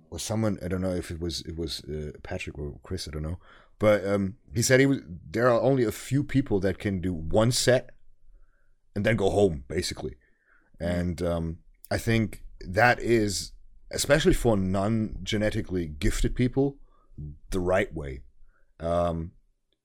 or 0.09 0.17
someone 0.17 0.57
I 0.65 0.67
don't 0.67 0.81
know 0.81 0.95
if 0.95 1.11
it 1.11 1.19
was 1.19 1.41
it 1.41 1.55
was 1.55 1.83
uh, 1.83 2.13
Patrick 2.23 2.57
or 2.57 2.79
Chris 2.81 3.07
I 3.07 3.11
don't 3.11 3.21
know. 3.21 3.37
But 3.77 4.03
um, 4.07 4.37
he 4.55 4.63
said 4.63 4.79
he 4.79 4.87
was 4.87 5.01
there 5.29 5.47
are 5.49 5.61
only 5.61 5.83
a 5.83 5.91
few 5.91 6.23
people 6.23 6.59
that 6.61 6.79
can 6.79 6.99
do 6.99 7.13
one 7.13 7.51
set 7.51 7.91
and 8.95 9.05
then 9.05 9.15
go 9.17 9.29
home 9.29 9.65
basically. 9.67 10.15
And 10.79 11.21
um, 11.21 11.59
I 11.91 11.99
think 11.99 12.43
that 12.61 12.99
is 12.99 13.51
especially 13.91 14.33
for 14.33 14.57
non-genetically 14.57 15.85
gifted 15.87 16.35
people 16.35 16.77
the 17.51 17.59
right 17.59 17.93
way. 17.93 18.23
Um, 18.79 19.33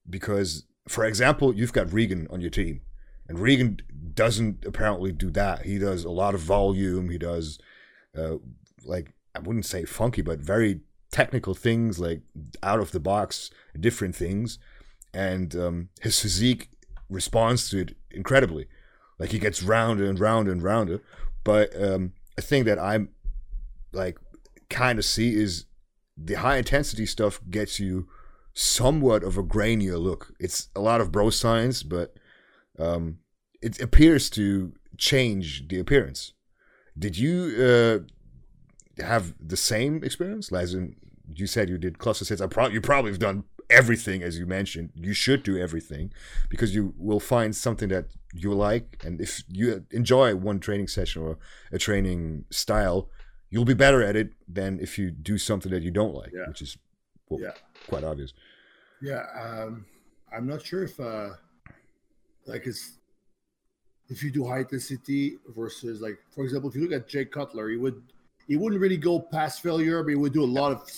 because 0.09 0.65
for 0.89 1.05
example 1.05 1.55
you've 1.55 1.75
got 1.75 1.93
Regan 1.93 2.27
on 2.31 2.41
your 2.41 2.51
team 2.51 2.81
and 3.29 3.39
Regan 3.39 3.81
doesn't 4.15 4.65
apparently 4.65 5.13
do 5.13 5.31
that 5.31 5.65
he 5.65 5.79
does 5.79 6.05
a 6.05 6.11
lot 6.11 6.35
of 6.35 6.41
volume 6.41 7.11
he 7.11 7.19
does 7.19 7.59
uh, 8.17 8.37
like 8.85 9.13
I 9.35 9.41
wouldn't 9.41 9.67
say 9.67 9.85
funky, 9.85 10.23
but 10.23 10.41
very 10.41 10.81
technical 11.11 11.55
things, 11.55 11.99
like 11.99 12.23
out 12.63 12.81
of 12.81 12.91
the 12.93 13.01
box, 13.01 13.51
different 13.79 14.17
things, 14.17 14.59
and 15.15 15.55
um, 15.55 15.89
his 16.01 16.21
physique 16.21 16.71
responds 17.09 17.71
to 17.71 17.81
it 17.81 17.97
incredibly. 18.11 18.67
Like 19.19 19.31
he 19.31 19.39
gets 19.39 19.63
rounder 19.63 20.07
and 20.07 20.19
rounder 20.19 20.53
and 20.53 20.63
rounder. 20.63 21.01
But 21.45 21.71
um, 21.81 22.13
a 22.37 22.43
thing 22.43 22.65
that 22.65 22.79
I'm 22.79 23.11
like 23.93 24.19
kind 24.69 24.99
of 24.99 25.05
see 25.05 25.35
is 25.35 25.67
the 26.17 26.35
high 26.35 26.57
intensity 26.57 27.07
stuff 27.07 27.41
gets 27.49 27.81
you 27.81 28.09
somewhat 28.55 29.23
of 29.23 29.39
a 29.39 29.43
grainier 29.43 30.01
look. 30.01 30.35
It's 30.41 30.69
a 30.75 30.81
lot 30.81 31.01
of 31.01 31.13
bro 31.13 31.31
science, 31.31 31.83
but 31.83 32.17
um, 32.79 33.19
it 33.61 33.81
appears 33.81 34.31
to 34.31 34.73
change 34.97 35.69
the 35.69 35.79
appearance. 35.79 36.33
Did 36.99 37.17
you 37.17 37.55
uh, 37.63 39.03
have 39.05 39.35
the 39.41 39.57
same 39.57 40.03
experience? 40.05 40.51
In, 40.51 40.97
you 41.33 41.47
said 41.47 41.69
you 41.69 41.79
did 41.79 41.99
cluster 41.99 42.25
sets. 42.25 42.41
I 42.41 42.47
probably 42.47 42.75
you 42.75 42.81
probably 42.81 43.11
have 43.11 43.21
done 43.21 43.45
everything 43.71 44.23
as 44.23 44.39
you 44.39 44.47
mentioned. 44.47 44.91
You 44.95 45.13
should 45.13 45.43
do 45.43 45.59
everything 45.59 46.13
because 46.49 46.75
you 46.75 46.95
will 46.97 47.21
find 47.21 47.55
something 47.55 47.89
that 47.91 48.07
you 48.35 48.53
like, 48.55 49.03
and 49.05 49.21
if 49.21 49.43
you 49.49 49.85
enjoy 49.91 50.35
one 50.35 50.59
training 50.61 50.89
session 50.89 51.23
or 51.23 51.39
a 51.71 51.79
training 51.79 52.45
style, 52.51 53.09
you'll 53.51 53.65
be 53.65 53.75
better 53.75 54.03
at 54.03 54.17
it 54.17 54.33
than 54.47 54.79
if 54.81 54.99
you 54.99 55.11
do 55.11 55.39
something 55.39 55.71
that 55.73 55.83
you 55.83 55.91
don't 55.91 56.15
like, 56.15 56.33
Yeah. 56.35 56.49
which 56.49 56.63
is 56.63 56.77
well, 57.29 57.41
Yeah. 57.41 57.53
quite 57.89 58.05
obvious. 58.05 58.33
Yeah, 59.01 59.25
um, 59.39 59.85
I'm 60.33 60.47
not 60.47 60.65
sure 60.65 60.83
if 60.83 60.99
uh, 60.99 61.35
like 62.49 62.67
it's 62.67 62.99
if 64.09 64.23
you 64.23 64.31
do 64.31 64.47
high 64.47 64.61
intensity 64.61 65.37
versus 65.55 66.01
like 66.01 66.19
for 66.35 66.43
example, 66.45 66.69
if 66.71 66.75
you 66.77 66.83
look 66.83 66.93
at 66.93 67.09
Jay 67.09 67.25
Cutler, 67.25 67.69
he 67.69 67.77
would 67.77 68.03
he 68.47 68.57
wouldn't 68.57 68.81
really 68.81 68.97
go 68.97 69.21
past 69.21 69.63
failure, 69.63 70.03
but 70.03 70.09
he 70.11 70.17
would 70.17 70.33
do 70.33 70.43
a 70.43 70.53
lot 70.61 70.73
of 70.73 70.91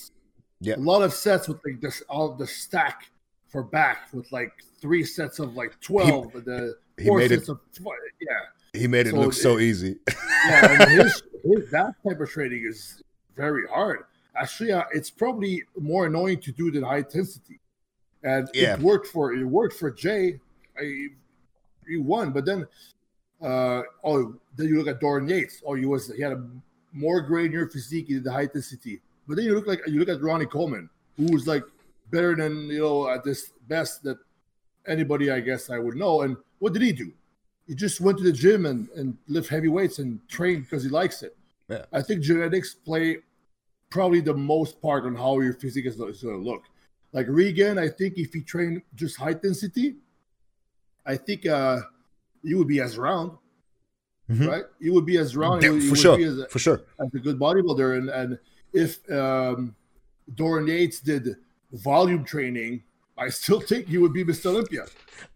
Yeah. 0.60 0.76
a 0.76 0.78
lot 0.78 1.02
of 1.02 1.12
sets 1.12 1.48
with 1.48 1.58
like 1.64 1.80
this 1.80 2.02
all 2.08 2.34
the 2.34 2.46
stack 2.46 3.10
for 3.48 3.62
back 3.64 4.12
with 4.12 4.30
like 4.30 4.52
three 4.80 5.04
sets 5.04 5.38
of 5.40 5.54
like 5.54 5.78
twelve, 5.80 6.32
but 6.32 6.44
the 6.44 6.76
he 6.98 7.06
four 7.06 7.18
made 7.18 7.32
it- 7.32 7.38
sets 7.40 7.48
of 7.48 7.60
yeah, 7.76 8.80
He 8.80 8.86
made 8.86 9.06
it 9.08 9.10
So 9.10 9.20
look 9.20 9.32
so 9.32 9.58
easy. 9.58 9.96
yeah. 10.46 10.88
His, 10.88 11.22
his 11.44 11.70
that 11.72 11.94
type 12.06 12.20
of 12.20 12.30
training 12.30 12.64
is 12.68 13.02
very 13.36 13.66
hard. 13.66 14.04
Actually, 14.36 14.70
uh, 14.72 14.84
it's 14.94 15.10
probably 15.10 15.64
more 15.78 16.06
annoying 16.06 16.40
to 16.42 16.52
do 16.52 16.70
than 16.70 16.84
high 16.84 16.98
intensity. 16.98 17.58
And 18.22 18.48
Yeah. 18.54 18.74
it 18.74 18.80
worked 18.80 19.08
for 19.08 19.32
it 19.32 19.44
worked 19.44 19.74
for 19.76 19.90
Jay. 19.90 20.38
I, 20.78 21.08
he 21.90 21.98
won, 21.98 22.32
but 22.32 22.44
then 22.44 22.66
uh, 23.42 23.82
oh, 24.04 24.34
then 24.56 24.68
you 24.68 24.78
look 24.78 24.88
at 24.88 25.00
Dorian 25.00 25.28
Yates. 25.28 25.62
Oh, 25.66 25.74
he 25.74 25.86
was 25.86 26.12
he 26.14 26.22
had 26.22 26.32
a 26.32 26.44
more 26.92 27.26
grainier 27.28 27.70
physique. 27.70 28.06
He 28.08 28.14
did 28.14 28.24
the 28.24 28.32
high 28.32 28.42
intensity, 28.42 29.00
but 29.26 29.36
then 29.36 29.44
you 29.44 29.54
look 29.54 29.66
like 29.66 29.80
you 29.86 29.98
look 29.98 30.08
at 30.08 30.20
Ronnie 30.20 30.46
Coleman, 30.46 30.90
who 31.16 31.32
was 31.32 31.46
like 31.46 31.64
better 32.10 32.34
than 32.34 32.68
you 32.68 32.80
know 32.80 33.08
at 33.08 33.24
this 33.24 33.52
best 33.68 34.02
that 34.04 34.18
anybody 34.86 35.30
I 35.30 35.40
guess 35.40 35.70
I 35.70 35.78
would 35.78 35.96
know. 35.96 36.22
And 36.22 36.36
what 36.58 36.72
did 36.72 36.82
he 36.82 36.92
do? 36.92 37.12
He 37.66 37.74
just 37.74 38.00
went 38.00 38.18
to 38.18 38.24
the 38.24 38.32
gym 38.32 38.66
and, 38.66 38.88
and 38.96 39.16
lift 39.28 39.48
heavy 39.48 39.68
weights 39.68 40.00
and 40.00 40.20
train 40.28 40.62
because 40.62 40.82
he 40.82 40.88
likes 40.88 41.22
it. 41.22 41.36
Yeah. 41.68 41.84
I 41.92 42.02
think 42.02 42.22
genetics 42.22 42.74
play 42.74 43.18
probably 43.90 44.20
the 44.20 44.34
most 44.34 44.82
part 44.82 45.04
on 45.04 45.14
how 45.14 45.38
your 45.40 45.54
physique 45.54 45.86
is, 45.86 45.94
is 45.94 46.22
going 46.22 46.42
to 46.42 46.50
look. 46.50 46.64
Like 47.12 47.26
Regan, 47.28 47.78
I 47.78 47.88
think 47.88 48.18
if 48.18 48.32
he 48.32 48.40
trained 48.40 48.82
just 48.94 49.16
high 49.16 49.30
intensity, 49.30 49.96
I 51.06 51.16
think 51.16 51.46
uh, 51.46 51.80
he 52.42 52.54
would 52.54 52.68
be 52.68 52.80
as 52.80 52.96
round, 52.98 53.32
Mhm. 54.30 54.46
right? 54.46 54.64
He 54.80 54.90
would 54.90 55.06
be 55.06 55.18
as 55.18 55.36
round. 55.36 55.62
Yeah, 55.62 55.78
for 55.88 55.96
sure, 55.96 56.16
be 56.16 56.24
as, 56.24 56.44
for 56.50 56.58
sure. 56.58 56.82
as 57.00 57.12
a 57.14 57.18
good 57.18 57.38
bodybuilder. 57.38 57.96
And, 57.98 58.08
and 58.10 58.38
if 58.72 58.98
um, 59.10 59.74
Dorian 60.34 60.68
Yates 60.68 61.00
did 61.00 61.36
volume 61.72 62.24
training, 62.24 62.82
I 63.18 63.28
still 63.28 63.60
think 63.60 63.88
he 63.88 63.98
would 63.98 64.12
be 64.12 64.24
Mr. 64.24 64.46
Olympia. 64.46 64.86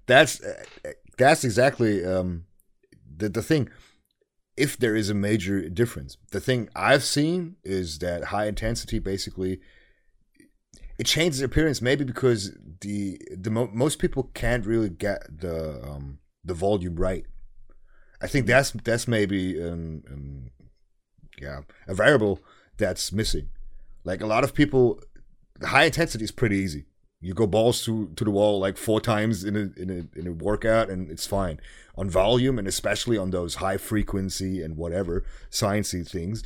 that's 0.06 0.40
that's 1.18 1.44
exactly 1.44 2.04
um, 2.04 2.44
the 3.16 3.28
the 3.28 3.42
thing. 3.42 3.68
If 4.56 4.76
there 4.76 4.94
is 4.94 5.10
a 5.10 5.14
major 5.14 5.68
difference, 5.68 6.16
the 6.30 6.38
thing 6.40 6.68
I've 6.76 7.02
seen 7.02 7.56
is 7.64 7.98
that 7.98 8.26
high 8.26 8.46
intensity 8.46 9.00
basically 9.00 9.60
it 10.98 11.06
changes 11.06 11.40
appearance 11.40 11.82
maybe 11.82 12.04
because 12.04 12.56
the 12.80 13.20
the 13.36 13.50
mo- 13.50 13.70
most 13.72 13.98
people 13.98 14.30
can't 14.34 14.66
really 14.66 14.88
get 14.88 15.40
the 15.40 15.82
um, 15.82 16.18
the 16.44 16.54
volume 16.54 16.96
right. 16.96 17.24
I 18.20 18.26
think 18.26 18.46
that's 18.46 18.70
that's 18.70 19.08
maybe 19.08 19.62
um, 19.62 20.02
um, 20.10 20.50
yeah 21.40 21.60
a 21.88 21.94
variable 21.94 22.40
that's 22.76 23.12
missing. 23.12 23.48
Like 24.04 24.20
a 24.20 24.26
lot 24.26 24.44
of 24.44 24.54
people, 24.54 25.00
high 25.62 25.84
intensity 25.84 26.24
is 26.24 26.30
pretty 26.30 26.56
easy. 26.56 26.84
You 27.20 27.32
go 27.32 27.46
balls 27.46 27.82
to, 27.86 28.12
to 28.16 28.24
the 28.24 28.30
wall 28.30 28.60
like 28.60 28.76
four 28.76 29.00
times 29.00 29.44
in 29.44 29.56
a, 29.56 29.80
in 29.80 29.90
a 29.90 30.18
in 30.18 30.26
a 30.26 30.32
workout 30.32 30.90
and 30.90 31.10
it's 31.10 31.26
fine. 31.26 31.58
On 31.96 32.10
volume 32.10 32.58
and 32.58 32.68
especially 32.68 33.16
on 33.16 33.30
those 33.30 33.56
high 33.56 33.78
frequency 33.78 34.62
and 34.62 34.76
whatever 34.76 35.24
sciencey 35.50 36.06
things, 36.08 36.42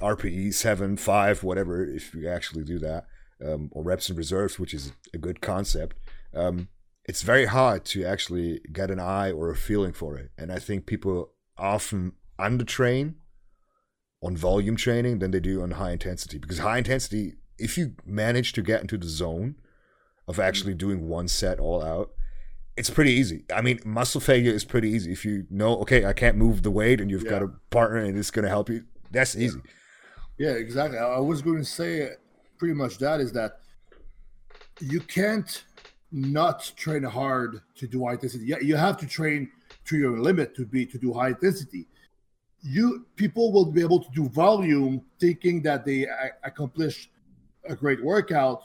RPE 0.00 0.54
seven 0.54 0.96
five 0.96 1.42
whatever 1.42 1.84
if 1.84 2.14
you 2.14 2.28
actually 2.28 2.62
do 2.62 2.78
that, 2.78 3.06
um, 3.44 3.68
or 3.72 3.82
reps 3.82 4.08
and 4.08 4.18
reserves, 4.18 4.58
which 4.58 4.74
is 4.74 4.92
a 5.14 5.18
good 5.18 5.40
concept. 5.40 5.96
Um, 6.34 6.68
it's 7.04 7.22
very 7.22 7.46
hard 7.46 7.84
to 7.86 8.04
actually 8.04 8.60
get 8.72 8.90
an 8.90 9.00
eye 9.00 9.32
or 9.32 9.50
a 9.50 9.56
feeling 9.56 9.92
for 9.92 10.16
it, 10.16 10.30
and 10.38 10.52
I 10.52 10.58
think 10.58 10.86
people 10.86 11.32
often 11.58 12.12
undertrain 12.38 13.14
on 14.22 14.36
volume 14.36 14.76
training 14.76 15.18
than 15.18 15.30
they 15.32 15.40
do 15.40 15.62
on 15.62 15.72
high 15.72 15.90
intensity 15.92 16.38
because 16.38 16.58
high 16.58 16.78
intensity, 16.78 17.34
if 17.58 17.76
you 17.76 17.94
manage 18.06 18.52
to 18.52 18.62
get 18.62 18.80
into 18.80 18.96
the 18.96 19.08
zone 19.08 19.56
of 20.28 20.38
actually 20.38 20.74
doing 20.74 21.08
one 21.08 21.26
set 21.28 21.58
all 21.58 21.82
out, 21.82 22.10
it's 22.76 22.88
pretty 22.88 23.10
easy. 23.12 23.44
I 23.54 23.60
mean, 23.60 23.80
muscle 23.84 24.20
failure 24.20 24.52
is 24.52 24.64
pretty 24.64 24.88
easy 24.90 25.12
if 25.12 25.24
you 25.24 25.44
know, 25.50 25.76
okay, 25.80 26.06
I 26.06 26.12
can't 26.12 26.36
move 26.36 26.62
the 26.62 26.70
weight, 26.70 27.00
and 27.00 27.10
you've 27.10 27.24
Yeah. 27.24 27.30
got 27.30 27.42
a 27.42 27.48
partner 27.70 27.98
and 27.98 28.16
it's 28.16 28.30
going 28.30 28.44
to 28.44 28.48
help 28.48 28.70
you. 28.70 28.84
That's 29.10 29.36
easy. 29.36 29.60
Yeah, 30.38 30.52
exactly. 30.52 30.98
I 30.98 31.16
I 31.16 31.18
was 31.18 31.42
going 31.42 31.58
to 31.58 31.64
say 31.64 32.10
pretty 32.62 32.74
much 32.74 32.96
that 32.96 33.20
is 33.20 33.32
that 33.32 33.58
you 34.78 35.00
can't 35.00 35.64
not 36.12 36.70
train 36.76 37.02
hard 37.02 37.60
to 37.74 37.88
do 37.88 38.06
high 38.06 38.12
intensity. 38.12 38.44
Yeah, 38.44 38.60
you 38.60 38.76
have 38.76 38.96
to 38.98 39.06
train 39.18 39.50
to 39.86 39.96
your 39.96 40.16
limit 40.20 40.54
to 40.54 40.64
be 40.64 40.86
to 40.86 40.96
do 40.96 41.12
high 41.12 41.30
intensity. 41.30 41.88
You 42.62 43.04
people 43.16 43.52
will 43.52 43.64
be 43.64 43.80
able 43.80 43.98
to 43.98 44.08
do 44.12 44.28
volume 44.28 45.02
thinking 45.18 45.60
that 45.62 45.84
they 45.84 46.06
accomplish 46.44 47.10
a 47.68 47.74
great 47.74 48.00
workout, 48.04 48.62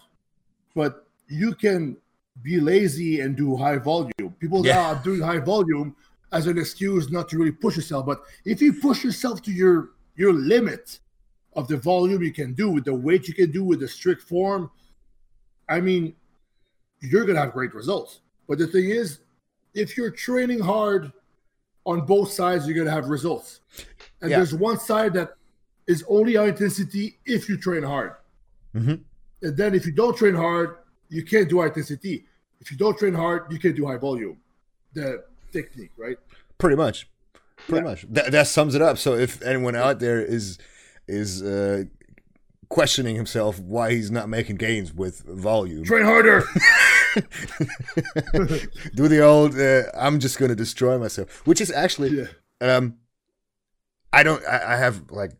but 0.76 1.08
you 1.28 1.56
can 1.56 1.98
be 2.44 2.60
lazy 2.60 3.22
and 3.22 3.36
do 3.36 3.56
high 3.56 3.80
volume. 3.80 4.30
People 4.38 4.64
Yeah. 4.64 4.78
Ah, 4.78 4.88
are 4.92 5.04
doing 5.04 5.22
high 5.22 5.40
volume 5.40 5.96
as 6.32 6.46
an 6.46 6.60
excuse 6.60 7.10
not 7.10 7.30
to 7.30 7.40
really 7.40 7.58
push 7.66 7.76
yourself. 7.78 8.06
But 8.06 8.22
if 8.46 8.62
you 8.62 8.74
push 8.74 9.04
yourself 9.04 9.42
to 9.48 9.52
your 9.52 9.76
your 10.16 10.34
limit 10.34 11.00
of 11.58 11.68
the 11.68 11.76
volume 11.76 12.22
you 12.24 12.32
can 12.32 12.54
do 12.54 12.70
with 12.70 12.86
the 12.86 12.94
weight 12.94 13.28
you 13.28 13.34
can 13.34 13.52
do 13.52 13.64
with 13.64 13.80
the 13.80 13.88
strict 13.88 14.22
form, 14.22 14.70
I 15.68 15.82
mean, 15.82 16.16
you're 17.02 17.26
gonna 17.26 17.40
have 17.40 17.52
great 17.52 17.74
results. 17.74 18.22
But 18.48 18.60
the 18.60 18.68
thing 18.68 18.90
is, 18.92 19.20
if 19.74 19.98
you're 19.98 20.12
training 20.12 20.60
hard 20.60 21.12
on 21.86 22.06
both 22.06 22.32
sides, 22.32 22.68
you're 22.68 22.78
gonna 22.78 22.92
have 22.96 23.10
results. 23.10 23.62
And 24.22 24.30
Yeah. 24.30 24.38
there's 24.38 24.54
one 24.54 24.80
side 24.80 25.14
that 25.14 25.34
is 25.88 26.04
only 26.08 26.36
high 26.36 26.50
intensity 26.50 27.18
if 27.26 27.50
you 27.50 27.58
train 27.58 27.84
hard. 27.84 28.14
Mhm. 28.76 29.02
And 29.42 29.58
then 29.58 29.74
if 29.74 29.86
you 29.86 29.92
don't 29.92 30.16
train 30.16 30.36
hard, 30.36 30.78
you 31.10 31.24
can't 31.24 31.50
do 31.50 31.60
high 31.60 31.68
intensity. 31.68 32.28
If 32.60 32.72
you 32.72 32.78
don't 32.78 32.98
train 32.98 33.14
hard, 33.14 33.52
you 33.52 33.58
can't 33.60 33.76
do 33.76 33.88
high 33.88 33.98
volume. 33.98 34.38
The 34.94 35.24
technique, 35.52 35.92
right? 35.98 36.18
Pretty 36.60 36.76
much, 36.76 37.10
pretty 37.68 37.84
Yeah. 37.84 37.90
much. 37.90 38.06
That, 38.10 38.32
that 38.32 38.48
sums 38.48 38.76
it 38.76 38.82
up. 38.82 38.98
So 39.00 39.16
if 39.16 39.42
anyone 39.42 39.76
out 39.76 40.00
there 40.00 40.22
is 40.22 40.58
is 41.08 41.42
uh, 41.42 41.84
questioning 42.70 43.16
himself 43.16 43.60
why 43.60 43.92
he's 43.92 44.12
not 44.12 44.30
making 44.30 44.58
gains 44.58 44.94
with 44.94 45.24
volume, 45.26 45.84
Train 45.84 46.06
harder. 46.06 46.44
do 48.96 49.08
the 49.08 49.22
old 49.24 49.60
uh, 49.60 49.84
"I'm 49.96 50.20
just 50.20 50.38
going 50.38 50.50
to 50.50 50.56
destroy 50.56 50.98
myself," 50.98 51.46
which 51.46 51.62
is 51.62 51.72
actually 51.72 52.10
yeah. 52.10 52.28
um, 52.62 52.98
I 54.14 54.24
don't. 54.24 54.44
I, 54.46 54.74
I 54.74 54.78
have 54.78 55.10
like 55.12 55.32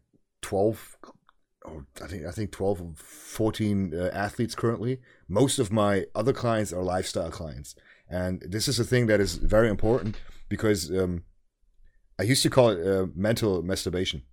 twelve. 0.42 0.98
Or 1.64 1.86
I 2.02 2.08
think 2.08 2.26
I 2.26 2.32
think 2.32 2.52
twelve 2.52 2.82
or 2.82 2.94
fourteen 2.96 3.94
uh, 3.94 4.10
athletes 4.14 4.56
currently. 4.56 5.00
Most 5.28 5.60
of 5.60 5.72
my 5.72 6.06
other 6.16 6.34
clients 6.34 6.72
are 6.72 6.82
lifestyle 6.82 7.30
clients, 7.30 7.76
and 8.10 8.42
this 8.42 8.68
is 8.68 8.80
a 8.80 8.86
thing 8.86 9.08
that 9.08 9.20
is 9.20 9.36
very 9.36 9.70
important 9.70 10.16
because 10.50 10.90
um, 10.90 11.24
I 12.18 12.24
used 12.24 12.44
to 12.44 12.50
call 12.50 12.70
it 12.70 12.88
uh, 12.88 13.08
mental 13.16 13.62
masturbation 13.62 14.24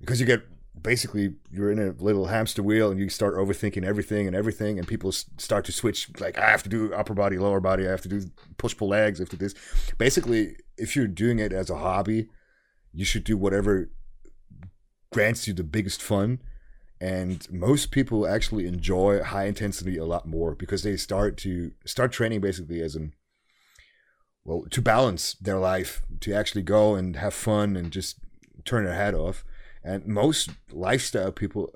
because 0.00 0.20
you 0.20 0.26
get 0.26 0.42
basically 0.80 1.34
you're 1.50 1.70
in 1.70 1.78
a 1.78 1.90
little 2.02 2.26
hamster 2.26 2.62
wheel 2.62 2.90
and 2.90 3.00
you 3.00 3.08
start 3.08 3.34
overthinking 3.34 3.84
everything 3.84 4.26
and 4.26 4.36
everything 4.36 4.78
and 4.78 4.86
people 4.86 5.12
start 5.12 5.64
to 5.64 5.72
switch 5.72 6.08
like 6.20 6.38
i 6.38 6.48
have 6.48 6.62
to 6.62 6.68
do 6.68 6.92
upper 6.94 7.14
body 7.14 7.38
lower 7.38 7.60
body 7.60 7.86
i 7.86 7.90
have 7.90 8.00
to 8.00 8.08
do 8.08 8.22
push 8.56 8.76
pull 8.76 8.88
legs 8.88 9.20
I 9.20 9.22
have 9.22 9.28
to 9.30 9.36
do 9.36 9.46
this. 9.46 9.54
Basically 9.98 10.56
if 10.76 10.94
you're 10.94 11.08
doing 11.08 11.38
it 11.38 11.52
as 11.52 11.70
a 11.70 11.76
hobby 11.76 12.28
you 12.92 13.04
should 13.04 13.24
do 13.24 13.36
whatever 13.36 13.90
grants 15.12 15.46
you 15.48 15.54
the 15.54 15.64
biggest 15.64 16.00
fun 16.00 16.40
and 17.00 17.50
most 17.50 17.90
people 17.90 18.26
actually 18.26 18.66
enjoy 18.66 19.22
high 19.22 19.46
intensity 19.46 19.96
a 19.96 20.04
lot 20.04 20.26
more 20.26 20.54
because 20.54 20.82
they 20.82 20.96
start 20.96 21.36
to 21.38 21.72
start 21.84 22.12
training 22.12 22.40
basically 22.40 22.80
as 22.80 22.94
an 22.94 23.12
well 24.44 24.64
to 24.70 24.80
balance 24.80 25.34
their 25.34 25.58
life 25.58 26.02
to 26.20 26.32
actually 26.32 26.62
go 26.62 26.94
and 26.94 27.16
have 27.16 27.34
fun 27.34 27.76
and 27.76 27.90
just 27.90 28.18
turn 28.64 28.84
their 28.84 28.94
head 28.94 29.14
off 29.14 29.44
and 29.82 30.06
most 30.06 30.50
lifestyle 30.70 31.32
people 31.32 31.72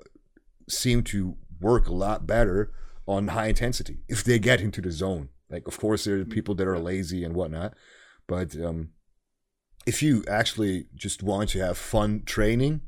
seem 0.67 1.03
to 1.03 1.35
work 1.59 1.87
a 1.87 1.93
lot 1.93 2.27
better 2.27 2.71
on 3.07 3.29
high 3.29 3.47
intensity 3.47 3.99
if 4.07 4.23
they 4.23 4.39
get 4.39 4.61
into 4.61 4.81
the 4.81 4.91
zone. 4.91 5.29
Like 5.49 5.67
of 5.67 5.79
course 5.79 6.05
there 6.05 6.19
are 6.19 6.25
people 6.25 6.55
that 6.55 6.67
are 6.67 6.79
lazy 6.79 7.23
and 7.23 7.35
whatnot 7.35 7.73
but 8.27 8.55
um 8.61 8.89
if 9.85 10.01
you 10.01 10.23
actually 10.27 10.87
just 10.95 11.21
want 11.21 11.49
to 11.49 11.59
have 11.59 11.77
fun 11.77 12.23
training 12.25 12.81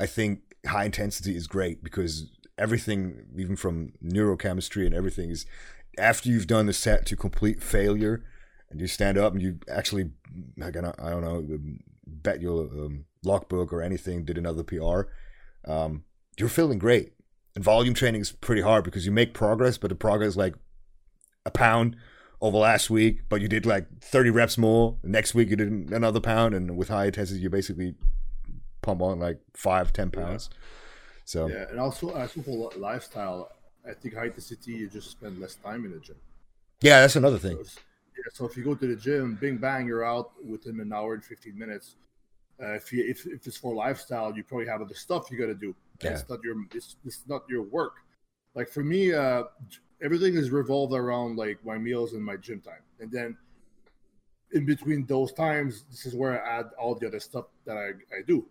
i 0.00 0.06
think 0.06 0.40
high 0.66 0.84
intensity 0.84 1.36
is 1.36 1.46
great 1.46 1.82
because 1.82 2.30
everything 2.58 3.26
even 3.36 3.56
from 3.56 3.92
neurochemistry 4.04 4.86
and 4.86 4.94
everything 4.94 5.30
is 5.30 5.46
after 5.98 6.28
you've 6.28 6.46
done 6.46 6.66
the 6.66 6.72
set 6.72 7.04
to 7.06 7.16
complete 7.16 7.62
failure 7.62 8.24
and 8.70 8.80
you 8.80 8.86
stand 8.86 9.18
up 9.18 9.32
and 9.32 9.42
you 9.42 9.58
actually 9.70 10.10
like, 10.56 10.76
I 10.76 10.80
don't 10.80 11.22
know 11.22 11.58
bet 12.06 12.40
your 12.40 12.64
um, 12.64 13.04
logbook 13.24 13.72
or 13.72 13.82
anything 13.82 14.24
did 14.24 14.38
another 14.38 14.62
PR 14.62 15.02
um, 15.64 16.04
you're 16.38 16.48
feeling 16.48 16.78
great. 16.78 17.12
And 17.54 17.62
volume 17.62 17.94
training 17.94 18.22
is 18.22 18.32
pretty 18.32 18.62
hard 18.62 18.84
because 18.84 19.04
you 19.04 19.12
make 19.12 19.34
progress 19.34 19.78
but 19.78 19.88
the 19.90 19.94
progress 19.94 20.30
is 20.30 20.36
like 20.36 20.54
a 21.44 21.50
pound 21.50 21.96
over 22.40 22.56
last 22.56 22.88
week 22.90 23.20
but 23.28 23.40
you 23.40 23.48
did 23.48 23.66
like 23.66 23.86
30 24.00 24.30
reps 24.30 24.56
more. 24.58 24.96
Next 25.02 25.34
week 25.34 25.50
you 25.50 25.56
did 25.56 25.68
another 25.92 26.20
pound 26.20 26.54
and 26.54 26.76
with 26.76 26.88
high 26.88 27.06
intensity 27.06 27.40
you 27.40 27.50
basically 27.50 27.94
pump 28.80 29.02
on 29.02 29.20
like 29.20 29.40
five 29.54 29.92
ten 29.92 30.10
pounds. 30.10 30.50
So 31.24 31.48
Yeah, 31.48 31.66
and 31.70 31.78
also 31.78 32.10
also 32.12 32.40
for 32.42 32.50
li- 32.50 32.80
lifestyle, 32.80 33.52
I 33.86 33.92
think 33.92 34.14
high 34.14 34.26
intensity 34.26 34.72
you 34.72 34.88
just 34.88 35.10
spend 35.10 35.38
less 35.38 35.54
time 35.56 35.84
in 35.84 35.92
the 35.92 35.98
gym. 35.98 36.16
yeah 36.80 37.00
that's 37.00 37.16
another 37.16 37.38
thing. 37.38 37.58
So, 37.62 37.80
yeah, 38.16 38.30
so 38.32 38.46
if 38.46 38.56
you 38.56 38.64
go 38.64 38.74
to 38.74 38.86
the 38.86 38.96
gym, 38.96 39.36
bing 39.40 39.58
bang, 39.58 39.86
you're 39.86 40.04
out 40.04 40.32
within 40.44 40.80
an 40.80 40.92
hour 40.92 41.14
and 41.14 41.24
fifteen 41.24 41.58
minutes. 41.58 41.96
Uh, 42.60 42.74
if 42.74 42.92
you 42.92 43.04
if, 43.06 43.26
if 43.26 43.46
it's 43.46 43.56
for 43.56 43.74
lifestyle, 43.74 44.34
you 44.34 44.44
probably 44.44 44.66
have 44.66 44.80
other 44.80 44.94
stuff 44.94 45.30
you 45.30 45.38
got 45.38 45.46
to 45.46 45.54
do. 45.54 45.74
Yeah. 46.02 46.10
It's 46.10 46.28
not 46.28 46.40
your 46.42 46.56
it's, 46.74 46.96
it's 47.04 47.22
not 47.26 47.42
your 47.48 47.62
work. 47.62 47.94
Like 48.54 48.68
for 48.68 48.84
me, 48.84 49.12
uh, 49.12 49.44
everything 50.02 50.34
is 50.34 50.50
revolved 50.50 50.94
around 50.94 51.36
like 51.36 51.64
my 51.64 51.78
meals 51.78 52.12
and 52.12 52.24
my 52.24 52.36
gym 52.36 52.60
time, 52.60 52.82
and 53.00 53.10
then 53.10 53.36
in 54.52 54.66
between 54.66 55.06
those 55.06 55.32
times, 55.32 55.84
this 55.90 56.04
is 56.06 56.14
where 56.14 56.44
I 56.44 56.58
add 56.58 56.66
all 56.78 56.94
the 56.94 57.06
other 57.06 57.20
stuff 57.20 57.46
that 57.64 57.76
I, 57.76 57.88
I 58.14 58.22
do. 58.26 58.46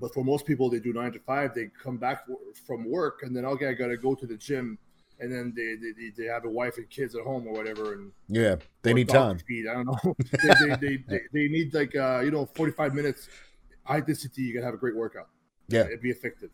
But 0.00 0.14
for 0.14 0.24
most 0.24 0.46
people, 0.46 0.70
they 0.70 0.80
do 0.80 0.94
nine 0.94 1.12
to 1.12 1.18
five. 1.18 1.54
They 1.54 1.70
come 1.82 1.98
back 1.98 2.24
from 2.66 2.90
work, 2.90 3.20
and 3.22 3.36
then 3.36 3.44
okay, 3.44 3.68
I 3.68 3.74
gotta 3.74 3.98
go 3.98 4.14
to 4.14 4.26
the 4.26 4.36
gym, 4.36 4.78
and 5.20 5.32
then 5.32 5.52
they 5.54 5.76
they, 5.76 6.10
they- 6.16 6.30
have 6.30 6.44
a 6.44 6.50
wife 6.50 6.76
and 6.78 6.88
kids 6.88 7.14
at 7.14 7.22
home 7.22 7.46
or 7.46 7.52
whatever, 7.52 7.92
and 7.94 8.12
yeah 8.28 8.56
they 8.82 8.92
need 8.94 9.08
time 9.08 9.38
feed. 9.38 9.66
I 9.68 9.74
don't 9.74 9.86
know. 9.86 9.98
they, 10.32 10.76
they, 10.76 10.96
they, 11.08 11.20
they, 11.32 11.48
need 11.48 11.74
like 11.74 11.94
uh, 11.96 12.20
you 12.20 12.30
know 12.30 12.46
forty 12.54 12.72
five 12.72 12.94
minutes 12.94 13.28
high 13.84 13.98
intensity. 13.98 14.42
You 14.42 14.54
can 14.54 14.62
have 14.62 14.74
a 14.74 14.78
great 14.78 14.96
workout. 14.96 15.28
yeah 15.68 15.84
it'd 15.84 16.02
be 16.02 16.10
effective. 16.10 16.50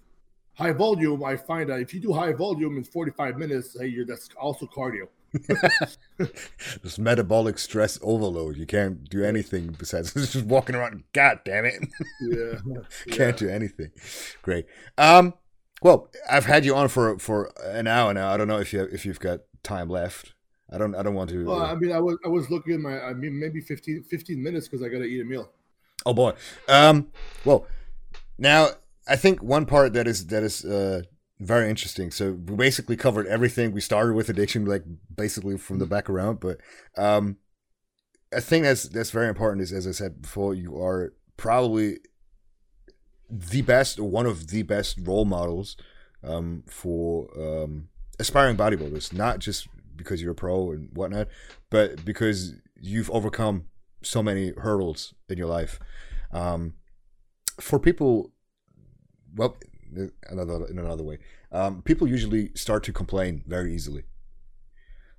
High 0.54 0.72
volume, 0.72 1.22
I 1.22 1.36
find 1.36 1.68
that 1.68 1.80
if 1.80 1.92
you 1.92 2.00
do 2.00 2.12
high 2.12 2.32
volume 2.32 2.76
in 2.78 2.84
forty 2.84 3.10
five 3.10 3.36
minutes, 3.36 3.76
hey, 3.78 3.88
you're 3.88 4.06
that's 4.06 4.28
also 4.40 4.66
cardio. 4.66 5.08
This 6.82 6.98
metabolic 6.98 7.58
stress 7.58 7.98
overload. 8.02 8.56
You 8.56 8.66
can't 8.66 9.08
do 9.08 9.22
anything 9.22 9.76
besides 9.78 10.14
just 10.32 10.46
walking 10.46 10.74
around. 10.74 11.04
God 11.12 11.40
damn 11.44 11.66
it. 11.66 11.86
Yeah, 12.20 12.54
can't 13.10 13.36
do 13.36 13.48
anything. 13.48 13.90
Great. 14.42 14.66
Um 14.96 15.34
well, 15.83 16.09
I've 16.31 16.47
had 16.47 16.64
you 16.64 16.74
on 16.74 16.89
for 16.89 17.18
for 17.18 17.53
an 17.64 17.87
hour 17.87 18.12
now. 18.14 18.31
I 18.31 18.37
don't 18.37 18.49
know 18.49 18.59
if 18.59 18.72
you 18.72 18.85
if 18.93 19.05
you've 19.05 19.20
got 19.20 19.41
time 19.62 19.89
left. 19.89 20.35
I 20.70 20.79
don't 20.79 20.95
I 20.95 21.03
don't 21.03 21.14
want 21.14 21.31
to 21.31 21.45
Well, 21.45 21.62
I 21.62 21.74
mean, 21.74 21.93
I 21.93 22.01
was 22.01 22.18
I 22.24 22.29
was 22.29 22.51
looking 22.51 22.74
at 22.74 22.81
my 22.81 23.01
I 23.01 23.12
mean 23.12 23.39
maybe 23.39 23.61
15, 23.61 24.05
15 24.05 24.43
minutes 24.43 24.68
because 24.68 24.85
I 24.85 24.89
gotta 24.89 25.05
eat 25.05 25.20
a 25.20 25.24
meal. 25.24 25.51
Oh 26.05 26.14
boy. 26.14 26.33
Um 26.68 27.09
well, 27.45 27.66
now 28.39 28.70
I 29.09 29.16
think 29.16 29.43
one 29.43 29.66
part 29.66 29.93
that 29.93 30.09
is 30.09 30.27
that 30.27 30.43
is 30.43 30.64
uh 30.64 31.03
very 31.39 31.68
interesting. 31.68 32.11
So 32.11 32.33
we 32.33 32.57
basically 32.57 32.97
covered 32.97 33.27
everything. 33.27 33.72
We 33.72 33.81
started 33.81 34.14
with 34.14 34.29
addiction, 34.29 34.64
like 34.64 34.85
basically 35.14 35.59
from 35.59 35.79
the 35.79 35.87
back 35.87 36.09
around. 36.09 36.41
But 36.41 36.59
um, 36.97 37.37
a 38.33 38.41
thing 38.41 38.62
that's 38.62 38.85
that's 38.85 39.11
very 39.11 39.29
important 39.29 39.62
is, 39.62 39.72
as 39.72 39.87
I 39.87 39.91
said 39.91 40.22
before, 40.22 40.55
you 40.55 40.81
are 40.81 41.12
probably 41.37 41.99
the 43.29 43.62
best 43.62 43.99
or 43.99 44.09
one 44.09 44.27
of 44.27 44.49
the 44.49 44.62
best 44.62 44.99
role 45.03 45.24
models 45.24 45.77
um, 46.22 46.62
for 46.66 47.29
um, 47.39 47.89
aspiring 48.18 48.57
bodybuilders. 48.57 49.12
Not 49.12 49.39
just 49.39 49.68
because 49.97 50.22
you're 50.22 50.33
a 50.33 50.35
pro 50.35 50.72
and 50.72 50.91
whatnot, 50.95 51.29
but 51.70 52.05
because 52.05 52.55
you've 52.81 53.11
overcome 53.11 53.66
so 54.03 54.22
many 54.22 54.53
hurdles 54.57 55.14
in 55.29 55.39
your 55.39 55.47
life. 55.47 55.79
Um, 56.33 56.74
for 57.61 57.79
people, 57.79 58.33
well, 59.35 59.57
another 60.29 60.66
in 60.66 60.79
another 60.79 61.05
way, 61.05 61.18
um, 61.53 61.83
people 61.83 62.07
usually 62.07 62.51
start 62.55 62.83
to 62.85 62.93
complain 62.93 63.43
very 63.47 63.74
easily. 63.74 64.05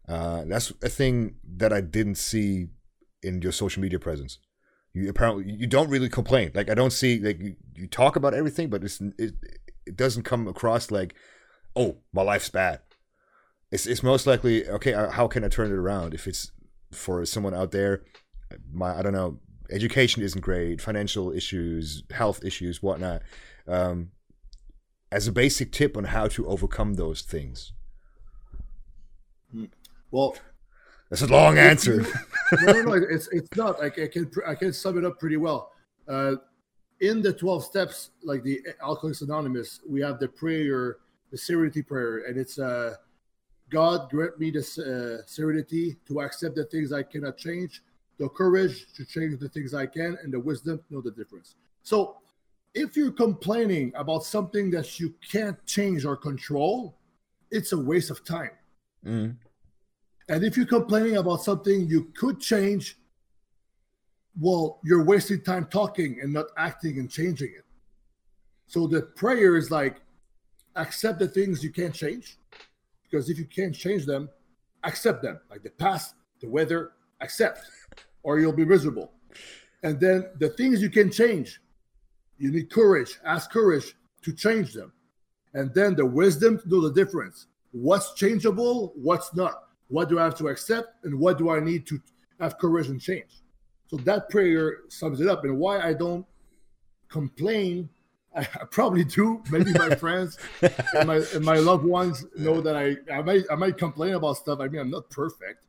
Uh, 0.07 0.45
that's 0.45 0.71
a 0.81 0.89
thing 0.89 1.35
that 1.43 1.73
I 1.73 1.81
didn't 1.81 2.15
see 2.15 2.67
in 3.21 3.41
your 3.41 3.51
social 3.51 3.81
media 3.81 3.99
presence. 3.99 4.39
You 4.97 5.09
apparently 5.09 5.51
you 5.51 5.67
don't 5.67 5.89
really 5.89 6.09
complain. 6.09 6.51
Like 6.53 6.69
I 6.69 6.73
don't 6.73 6.93
see 6.93 7.19
like 7.19 7.39
you, 7.39 7.55
you 7.75 7.87
talk 7.87 8.15
about 8.15 8.33
everything, 8.33 8.69
but 8.69 8.83
it's 8.83 8.99
it, 9.17 9.35
it 9.85 9.95
doesn't 9.95 10.23
come 10.23 10.47
across 10.47 10.91
like, 10.91 11.13
oh, 11.75 11.97
my 12.13 12.21
life's 12.21 12.49
bad. 12.49 12.81
It's 13.71 13.85
it's 13.85 14.03
most 14.03 14.25
likely 14.25 14.67
okay. 14.67 14.93
Uh, 14.93 15.09
how 15.09 15.27
can 15.27 15.43
I 15.43 15.49
turn 15.49 15.71
it 15.71 15.75
around 15.75 16.13
if 16.13 16.27
it's 16.27 16.51
for 16.91 17.25
someone 17.25 17.53
out 17.53 17.71
there? 17.71 18.03
My 18.71 18.97
I 18.97 19.01
don't 19.01 19.13
know. 19.13 19.39
Education 19.69 20.23
isn't 20.23 20.41
great. 20.41 20.81
Financial 20.81 21.31
issues, 21.31 22.03
health 22.11 22.43
issues, 22.43 22.81
whatnot. 22.81 23.21
Um, 23.67 24.11
as 25.11 25.27
a 25.27 25.31
basic 25.31 25.71
tip 25.71 25.97
on 25.97 26.05
how 26.05 26.27
to 26.27 26.47
overcome 26.47 26.93
those 26.95 27.21
things. 27.21 27.73
Well, 30.11 30.35
that's 31.09 31.21
a 31.21 31.27
long 31.27 31.57
answer. 31.57 32.05
no, 32.61 32.73
no, 32.73 32.81
no, 32.81 32.93
it's 32.93 33.27
it's 33.31 33.55
not. 33.55 33.81
I, 33.81 33.87
I 33.87 34.07
can 34.07 34.29
I 34.45 34.55
can 34.55 34.73
sum 34.73 34.97
it 34.97 35.05
up 35.05 35.19
pretty 35.19 35.37
well. 35.37 35.71
Uh, 36.07 36.35
in 36.99 37.21
the 37.21 37.33
twelve 37.33 37.63
steps, 37.63 38.11
like 38.23 38.43
the 38.43 38.61
Alcoholics 38.81 39.21
Anonymous, 39.21 39.81
we 39.87 40.01
have 40.01 40.19
the 40.19 40.27
prayer, 40.27 40.97
the 41.31 41.37
serenity 41.37 41.81
prayer, 41.81 42.25
and 42.25 42.37
it's 42.37 42.59
uh, 42.59 42.95
God 43.69 44.09
grant 44.09 44.39
me 44.39 44.51
the 44.51 44.59
uh, 44.59 45.25
serenity 45.25 45.97
to 46.07 46.21
accept 46.21 46.55
the 46.55 46.65
things 46.65 46.91
I 46.91 47.03
cannot 47.03 47.37
change, 47.37 47.83
the 48.17 48.29
courage 48.29 48.85
to 48.95 49.05
change 49.05 49.39
the 49.39 49.49
things 49.49 49.73
I 49.73 49.85
can, 49.85 50.17
and 50.23 50.33
the 50.33 50.39
wisdom 50.39 50.79
to 50.87 50.93
know 50.93 51.01
the 51.01 51.11
difference. 51.11 51.55
So, 51.83 52.17
if 52.73 52.95
you're 52.95 53.11
complaining 53.11 53.91
about 53.95 54.23
something 54.23 54.69
that 54.71 54.99
you 54.99 55.13
can't 55.31 55.63
change 55.65 56.05
or 56.05 56.15
control, 56.15 56.97
it's 57.49 57.71
a 57.71 57.77
waste 57.77 58.11
of 58.11 58.23
time. 58.23 58.51
Mm. 59.05 59.35
And 60.29 60.43
if 60.43 60.57
you're 60.57 60.65
complaining 60.65 61.17
about 61.17 61.41
something 61.41 61.87
you 61.87 62.11
could 62.15 62.39
change, 62.39 62.97
well, 64.39 64.79
you're 64.83 65.03
wasting 65.03 65.41
time 65.41 65.65
talking 65.65 66.19
and 66.21 66.33
not 66.33 66.47
acting 66.57 66.99
and 66.99 67.09
changing 67.09 67.53
it. 67.57 67.65
So 68.67 68.85
the 68.87 69.01
prayer 69.01 69.55
is 69.55 69.71
like 69.71 70.01
accept 70.75 71.19
the 71.19 71.27
things 71.27 71.63
you 71.63 71.71
can't 71.71 71.93
change, 71.93 72.37
because 73.03 73.29
if 73.29 73.39
you 73.39 73.45
can't 73.45 73.73
change 73.73 74.05
them, 74.05 74.29
accept 74.83 75.23
them. 75.23 75.39
Like 75.49 75.63
the 75.63 75.71
past, 75.71 76.15
the 76.41 76.49
weather, 76.49 76.91
accept, 77.21 77.61
or 78.23 78.39
you'll 78.39 78.51
be 78.51 78.65
miserable. 78.65 79.11
And 79.83 79.99
then 79.99 80.25
the 80.39 80.49
things 80.49 80.81
you 80.81 80.89
can 80.89 81.09
change, 81.09 81.61
you 82.37 82.51
need 82.51 82.69
courage, 82.69 83.17
ask 83.25 83.49
courage 83.49 83.95
to 84.23 84.33
change 84.33 84.73
them. 84.73 84.91
And 85.53 85.73
then 85.73 85.95
the 85.95 86.05
wisdom 86.05 86.59
to 86.59 86.69
know 86.69 86.81
the 86.81 86.93
difference. 86.93 87.47
What's 87.71 88.13
changeable, 88.13 88.93
what's 88.95 89.33
not 89.33 89.66
what 89.89 90.09
do 90.09 90.19
I 90.19 90.23
have 90.23 90.37
to 90.37 90.47
accept? 90.47 91.05
And 91.05 91.19
what 91.19 91.37
do 91.37 91.49
I 91.49 91.59
need 91.59 91.85
to 91.87 91.99
have 92.39 92.57
courage 92.57 92.87
and 92.87 93.01
change? 93.01 93.43
So 93.87 93.97
that 93.97 94.29
prayer 94.29 94.79
sums 94.89 95.21
it 95.21 95.27
up. 95.27 95.43
And 95.43 95.57
why 95.57 95.79
I 95.79 95.93
don't 95.93 96.25
complain, 97.09 97.89
I, 98.35 98.41
I 98.41 98.65
probably 98.69 99.03
do. 99.03 99.41
Maybe 99.49 99.71
my 99.73 99.95
friends 99.95 100.37
and 100.61 101.07
my, 101.07 101.21
and 101.33 101.43
my 101.43 101.57
loved 101.57 101.85
ones 101.85 102.25
know 102.37 102.61
that 102.61 102.75
I, 102.75 102.97
I 103.11 103.21
might 103.21 103.45
I 103.49 103.55
might 103.55 103.77
complain 103.77 104.13
about 104.15 104.37
stuff. 104.37 104.59
I 104.59 104.67
mean, 104.67 104.81
I'm 104.81 104.91
not 104.91 105.09
perfect. 105.09 105.65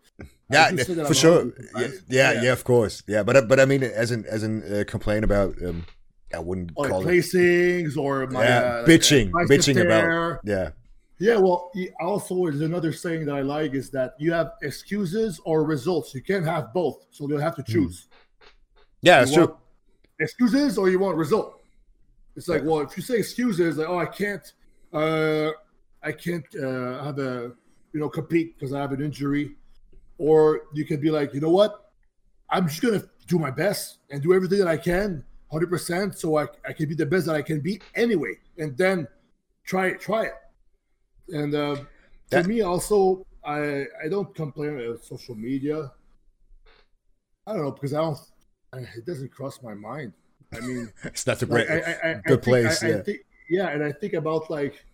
Yeah, 0.50 0.70
for 0.76 1.06
I'm 1.06 1.12
sure. 1.12 1.52
Yeah, 1.76 1.88
yeah, 2.08 2.42
yeah, 2.42 2.52
of 2.52 2.64
course. 2.64 3.02
Yeah, 3.06 3.22
but 3.22 3.48
but 3.48 3.60
I 3.60 3.66
mean, 3.66 3.82
as 3.82 4.10
in 4.10 4.24
as 4.26 4.42
in 4.42 4.62
uh, 4.62 4.84
complain 4.86 5.24
about. 5.24 5.54
Um, 5.62 5.86
I 6.34 6.40
wouldn't 6.40 6.72
or 6.76 6.88
call 6.90 7.02
placings 7.04 7.92
it. 7.92 7.96
or 7.96 8.26
my 8.26 8.44
yeah, 8.44 8.58
uh, 8.58 8.86
bitching, 8.86 9.32
like, 9.32 9.46
uh, 9.46 9.48
bitching 9.48 9.80
about 9.80 10.40
yeah 10.44 10.72
yeah, 11.20 11.36
well, 11.36 11.72
also 12.00 12.46
is 12.46 12.60
another 12.60 12.92
saying 12.92 13.26
that 13.26 13.34
I 13.34 13.40
like 13.40 13.74
is 13.74 13.90
that 13.90 14.14
you 14.18 14.32
have 14.32 14.52
excuses 14.62 15.40
or 15.44 15.64
results. 15.64 16.14
You 16.14 16.22
can't 16.22 16.44
have 16.44 16.72
both, 16.72 17.06
so 17.10 17.28
you'll 17.28 17.40
have 17.40 17.56
to 17.56 17.62
hmm. 17.62 17.72
choose. 17.72 18.06
Yeah, 19.02 19.20
that's 19.20 19.34
true. 19.34 19.56
Excuses 20.20 20.78
or 20.78 20.88
you 20.88 20.98
want 20.98 21.16
result. 21.16 21.60
It's 22.36 22.48
like, 22.48 22.62
well, 22.64 22.80
if 22.80 22.96
you 22.96 23.02
say 23.02 23.16
excuses, 23.16 23.78
like, 23.78 23.88
oh, 23.88 23.98
I 23.98 24.06
can't, 24.06 24.52
uh, 24.92 25.50
I 26.02 26.12
can't 26.12 26.46
uh, 26.54 27.02
have 27.02 27.18
a, 27.18 27.52
you 27.92 28.00
know, 28.00 28.08
compete 28.08 28.56
because 28.56 28.72
I 28.72 28.80
have 28.80 28.92
an 28.92 29.02
injury, 29.02 29.56
or 30.18 30.62
you 30.72 30.84
can 30.84 31.00
be 31.00 31.10
like, 31.10 31.34
you 31.34 31.40
know 31.40 31.50
what, 31.50 31.90
I'm 32.48 32.68
just 32.68 32.80
gonna 32.80 33.02
do 33.26 33.40
my 33.40 33.50
best 33.50 33.98
and 34.10 34.22
do 34.22 34.32
everything 34.34 34.60
that 34.60 34.68
I 34.68 34.76
can, 34.76 35.24
hundred 35.50 35.68
percent, 35.68 36.16
so 36.16 36.38
I 36.38 36.46
I 36.66 36.72
can 36.72 36.88
be 36.88 36.94
the 36.94 37.06
best 37.06 37.26
that 37.26 37.34
I 37.34 37.42
can 37.42 37.60
be 37.60 37.80
anyway, 37.96 38.34
and 38.56 38.76
then 38.76 39.08
try 39.64 39.88
it, 39.88 40.00
try 40.00 40.24
it 40.24 40.34
and 41.28 41.54
uh, 41.54 41.76
that, 42.30 42.44
for 42.44 42.48
me, 42.48 42.60
also, 42.62 43.26
I 43.44 43.84
I 44.04 44.08
don't 44.08 44.34
complain 44.34 44.78
about 44.78 45.04
social 45.04 45.34
media. 45.34 45.92
I 47.46 47.52
don't 47.52 47.62
know 47.62 47.70
because 47.72 47.94
I 47.94 48.00
don't. 48.00 48.18
I, 48.72 48.78
it 48.96 49.06
doesn't 49.06 49.32
cross 49.32 49.62
my 49.62 49.74
mind. 49.74 50.12
I 50.52 50.60
mean, 50.60 50.92
it's 51.04 51.26
not 51.26 51.42
a 51.42 51.46
great, 51.46 51.68
like, 51.68 51.86
I, 51.86 52.10
I, 52.10 52.14
good 52.26 52.42
place. 52.42 52.82
yeah. 52.82 53.00
Think, 53.00 53.20
yeah, 53.48 53.68
and 53.68 53.82
I 53.82 53.92
think 53.92 54.12
about 54.12 54.50
like, 54.50 54.84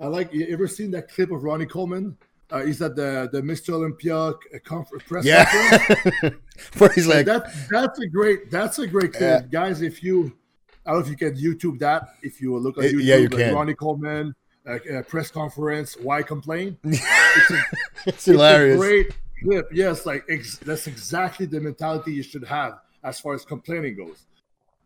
I 0.00 0.06
like. 0.06 0.32
You 0.32 0.46
ever 0.48 0.66
seen 0.66 0.90
that 0.92 1.08
clip 1.08 1.30
of 1.30 1.44
Ronnie 1.44 1.66
Coleman? 1.66 2.16
Uh, 2.50 2.64
he's 2.64 2.82
at 2.82 2.94
the 2.94 3.30
the 3.32 3.40
Mr. 3.40 3.70
Olympia 3.70 4.16
uh, 4.16 4.34
conference 4.64 5.04
press 5.04 5.24
yeah. 5.24 5.78
conference. 5.78 6.36
Where 6.78 6.90
he's 6.90 7.06
like, 7.06 7.24
that, 7.24 7.50
that's 7.70 7.98
a 7.98 8.06
great 8.06 8.50
that's 8.50 8.78
a 8.78 8.86
great 8.86 9.12
clip, 9.12 9.42
yeah. 9.42 9.48
guys. 9.50 9.80
If 9.80 10.02
you, 10.02 10.36
I 10.84 10.92
don't 10.92 11.00
know 11.00 11.06
if 11.06 11.10
you 11.10 11.16
can 11.16 11.34
YouTube 11.34 11.78
that. 11.78 12.14
If 12.22 12.42
you 12.42 12.56
look 12.58 12.76
at 12.76 12.84
YouTube, 12.84 13.04
yeah, 13.04 13.16
you 13.16 13.28
like 13.28 13.38
can. 13.38 13.54
Ronnie 13.54 13.74
Coleman, 13.74 14.34
a, 14.66 15.02
press 15.02 15.30
conference. 15.30 15.96
Why 16.00 16.22
complain? 16.22 16.78
It's, 17.34 17.50
a, 17.50 17.62
it's 18.04 18.24
hilarious. 18.26 18.74
It's 18.74 18.84
a 18.84 18.86
great 18.86 19.18
clip. 19.42 19.68
Yes, 19.72 20.04
like 20.04 20.22
ex- 20.28 20.58
that's 20.58 20.86
exactly 20.86 21.46
the 21.46 21.58
mentality 21.60 22.12
you 22.12 22.22
should 22.22 22.44
have 22.44 22.80
as 23.02 23.18
far 23.18 23.32
as 23.32 23.42
complaining 23.42 23.96
goes. 23.96 24.26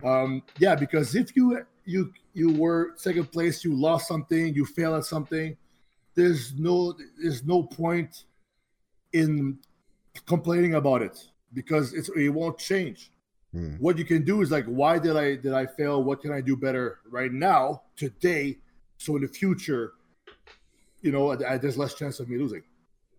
Um, 0.04 0.44
yeah, 0.58 0.76
because 0.76 1.16
if 1.16 1.34
you 1.34 1.66
you 1.84 2.12
you 2.34 2.52
were 2.52 2.92
second 2.96 3.32
place, 3.32 3.64
you 3.64 3.74
lost 3.74 4.06
something, 4.06 4.54
you 4.54 4.64
fail 4.64 4.94
at 4.94 5.04
something. 5.04 5.56
There's 6.14 6.54
no 6.54 6.94
there's 7.20 7.44
no 7.44 7.64
point 7.64 8.24
in 9.12 9.58
complaining 10.26 10.74
about 10.74 11.02
it 11.02 11.18
because 11.52 11.94
it's 11.94 12.08
it 12.10 12.28
won't 12.28 12.58
change. 12.58 13.10
Hmm. 13.52 13.76
What 13.76 13.98
you 13.98 14.04
can 14.04 14.24
do 14.24 14.42
is 14.42 14.50
like, 14.50 14.66
why 14.66 14.98
did 14.98 15.16
I 15.16 15.36
did 15.36 15.52
I 15.52 15.66
fail? 15.66 16.02
What 16.04 16.20
can 16.20 16.32
I 16.32 16.40
do 16.40 16.56
better 16.56 17.00
right 17.10 17.32
now, 17.32 17.82
today, 17.96 18.58
so 18.98 19.16
in 19.16 19.22
the 19.22 19.28
future, 19.28 19.92
you 21.02 21.12
know, 21.12 21.32
I, 21.32 21.54
I, 21.54 21.58
there's 21.58 21.78
less 21.78 21.94
chance 21.94 22.20
of 22.20 22.28
me 22.28 22.38
losing. 22.38 22.62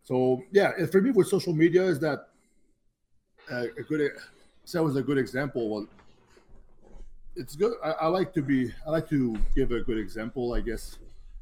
So 0.04 0.41
yeah, 0.52 0.72
and 0.78 0.90
for 0.91 1.02
me 1.02 1.12
with 1.12 1.28
social 1.28 1.54
media 1.54 1.84
is 1.84 1.99
that 1.99 2.30
uh, 3.52 3.66
a 3.78 3.84
good. 3.84 4.12
That 4.74 4.84
was 4.84 4.95
a 4.98 5.02
good 5.02 5.18
example. 5.18 5.70
Well, 5.70 5.88
it's 7.36 7.56
good. 7.56 7.74
I, 7.84 7.91
I 7.91 8.08
like 8.08 8.34
to 8.34 8.41
be. 8.41 8.74
I 8.86 8.90
like 8.90 9.10
to 9.10 9.38
give 9.56 9.72
a 9.72 9.82
good 9.82 9.98
example, 9.98 10.54
I 10.54 10.62
guess, 10.62 10.98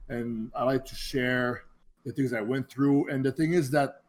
and 0.10 0.52
I 0.56 0.64
like 0.64 0.86
to 0.86 0.96
share 0.96 1.64
the 2.06 2.12
things 2.12 2.34
I 2.34 2.42
went 2.42 2.70
through. 2.70 3.10
And 3.10 3.26
the 3.26 3.32
thing 3.32 3.54
is 3.54 3.72
that 3.72 4.02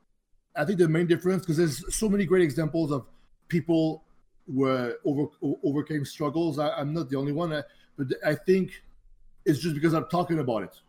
I 0.54 0.64
think 0.64 0.78
the 0.78 0.88
main 0.88 1.06
difference 1.06 1.42
because 1.42 1.56
there's 1.56 1.94
so 1.94 2.08
many 2.08 2.24
great 2.24 2.42
examples 2.42 2.90
of 2.90 3.06
people 3.48 4.04
who 4.46 4.66
over 5.04 5.26
overcame 5.64 6.04
struggles. 6.04 6.58
I, 6.58 6.80
am 6.80 6.92
not 6.92 7.08
the 7.08 7.16
only 7.16 7.32
one, 7.32 7.62
but 7.96 8.06
I 8.24 8.34
think 8.34 8.82
it's 9.46 9.60
just 9.60 9.74
because 9.74 9.94
I'm 9.94 10.06
talking 10.08 10.40
about 10.40 10.64
it. 10.64 10.80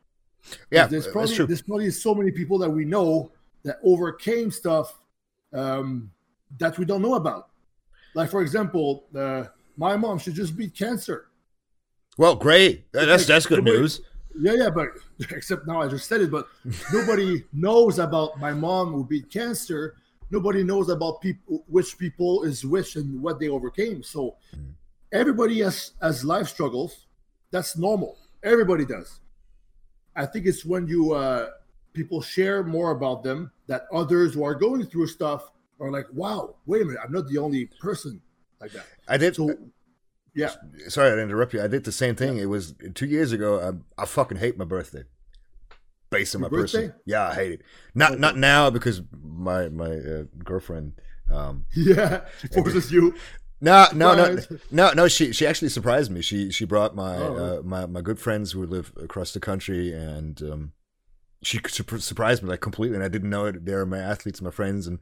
Yeah, 0.71 0.87
there's 0.87 1.07
probably 1.07 1.45
there's 1.45 1.61
probably 1.61 1.91
so 1.91 2.13
many 2.15 2.31
people 2.31 2.57
that 2.59 2.69
we 2.69 2.85
know 2.85 3.31
that 3.63 3.77
overcame 3.83 4.51
stuff 4.51 4.99
um, 5.53 6.11
that 6.57 6.77
we 6.77 6.85
don't 6.85 7.01
know 7.01 7.15
about. 7.15 7.49
Like 8.15 8.29
for 8.29 8.41
example, 8.41 9.05
uh, 9.15 9.45
my 9.77 9.95
mom 9.95 10.19
should 10.19 10.33
just 10.33 10.57
beat 10.57 10.75
cancer. 10.75 11.27
Well, 12.17 12.35
great. 12.35 12.91
That's 12.91 13.07
like, 13.07 13.27
that's 13.27 13.45
good 13.45 13.59
nobody, 13.59 13.77
news. 13.77 14.01
Yeah, 14.39 14.53
yeah, 14.53 14.69
but 14.69 14.89
except 15.31 15.67
now 15.67 15.81
I 15.81 15.87
just 15.87 16.07
said 16.07 16.21
it, 16.21 16.31
but 16.31 16.47
nobody 16.93 17.43
knows 17.53 17.99
about 17.99 18.39
my 18.39 18.53
mom 18.53 18.93
who 18.93 19.05
beat 19.05 19.29
cancer. 19.29 19.95
Nobody 20.31 20.63
knows 20.63 20.89
about 20.89 21.21
people, 21.21 21.63
which 21.67 21.97
people 21.97 22.43
is 22.43 22.65
which, 22.65 22.95
and 22.95 23.21
what 23.21 23.39
they 23.39 23.49
overcame. 23.49 24.01
So 24.01 24.37
hmm. 24.53 24.71
everybody 25.11 25.61
has 25.61 25.91
has 26.01 26.25
life 26.25 26.47
struggles. 26.47 27.05
That's 27.51 27.77
normal 27.77 28.17
Everybody 28.47 28.85
does. 28.85 29.19
I 30.15 30.25
think 30.25 30.45
it's 30.45 30.65
when 30.65 30.87
you 30.87 31.13
uh, 31.13 31.49
people 31.93 32.21
share 32.21 32.63
more 32.63 32.91
about 32.91 33.23
them 33.23 33.51
that 33.67 33.85
others 33.93 34.33
who 34.33 34.43
are 34.43 34.55
going 34.55 34.85
through 34.85 35.07
stuff 35.07 35.51
are 35.79 35.91
like, 35.91 36.07
wow, 36.13 36.55
wait 36.65 36.81
a 36.81 36.85
minute, 36.85 36.99
I'm 37.03 37.11
not 37.11 37.27
the 37.27 37.37
only 37.37 37.65
person 37.79 38.21
like 38.61 38.71
that. 38.71 38.85
I 39.07 39.17
did. 39.17 39.35
So, 39.35 39.55
yeah. 40.33 40.51
Sorry, 40.87 41.11
I 41.11 41.21
interrupt 41.23 41.53
you. 41.53 41.61
I 41.61 41.67
did 41.67 41.83
the 41.83 41.91
same 41.91 42.15
thing. 42.15 42.37
It 42.37 42.45
was 42.45 42.73
two 42.95 43.05
years 43.05 43.31
ago. 43.31 43.59
I, 43.97 44.01
I 44.01 44.05
fucking 44.05 44.37
hate 44.37 44.57
my 44.57 44.65
birthday. 44.65 45.03
Based 46.09 46.33
on 46.35 46.41
Your 46.41 46.49
my 46.49 46.57
person. 46.57 46.81
birthday? 46.87 46.95
Yeah, 47.05 47.27
I 47.27 47.33
hate 47.35 47.51
it. 47.51 47.61
Not 47.93 48.17
not 48.17 48.37
now 48.37 48.69
because 48.69 49.01
my 49.11 49.67
my 49.67 49.91
uh, 49.91 50.23
girlfriend. 50.43 50.93
Um, 51.29 51.65
Yeah, 51.75 52.21
forces 52.53 52.91
you. 52.91 53.13
No, 53.61 53.87
no, 53.93 54.15
no, 54.15 54.37
no, 54.71 54.91
no. 54.93 55.07
She 55.07 55.31
she 55.33 55.45
actually 55.47 55.69
surprised 55.69 56.11
me. 56.11 56.21
She 56.21 56.51
she 56.51 56.65
brought 56.65 56.95
my 56.95 57.15
Oh. 57.17 57.59
uh, 57.59 57.61
my 57.63 57.85
my 57.85 58.01
good 58.01 58.19
friends 58.19 58.51
who 58.51 58.65
live 58.65 58.91
across 59.01 59.31
the 59.33 59.39
country, 59.39 59.91
and 59.93 60.41
um, 60.43 60.71
she 61.43 61.59
sur- 61.67 61.97
surprised 61.99 62.43
me 62.43 62.49
like 62.49 62.61
completely. 62.61 62.95
And 62.95 63.03
I 63.03 63.07
didn't 63.09 63.29
know 63.29 63.45
it. 63.45 63.65
They 63.65 63.73
were 63.73 63.85
my 63.85 63.99
athletes, 63.99 64.41
my 64.41 64.51
friends, 64.51 64.87
and 64.87 64.99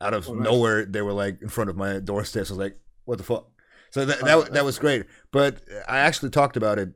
out 0.00 0.12
of 0.14 0.28
Oh, 0.28 0.34
nice. 0.34 0.44
nowhere 0.44 0.84
they 0.84 1.02
were 1.02 1.12
like 1.12 1.40
in 1.40 1.48
front 1.48 1.70
of 1.70 1.76
my 1.76 1.98
doorsteps. 2.00 2.50
I 2.50 2.54
was 2.54 2.58
like, 2.58 2.78
"What 3.04 3.18
the 3.18 3.24
fuck?" 3.24 3.48
So 3.90 4.04
that 4.04 4.18
Oh, 4.22 4.26
that, 4.26 4.36
that's 4.38 4.50
that 4.50 4.64
was 4.64 4.78
great. 4.78 5.06
But 5.32 5.62
I 5.88 5.98
actually 5.98 6.30
talked 6.30 6.56
about 6.56 6.78
it, 6.78 6.88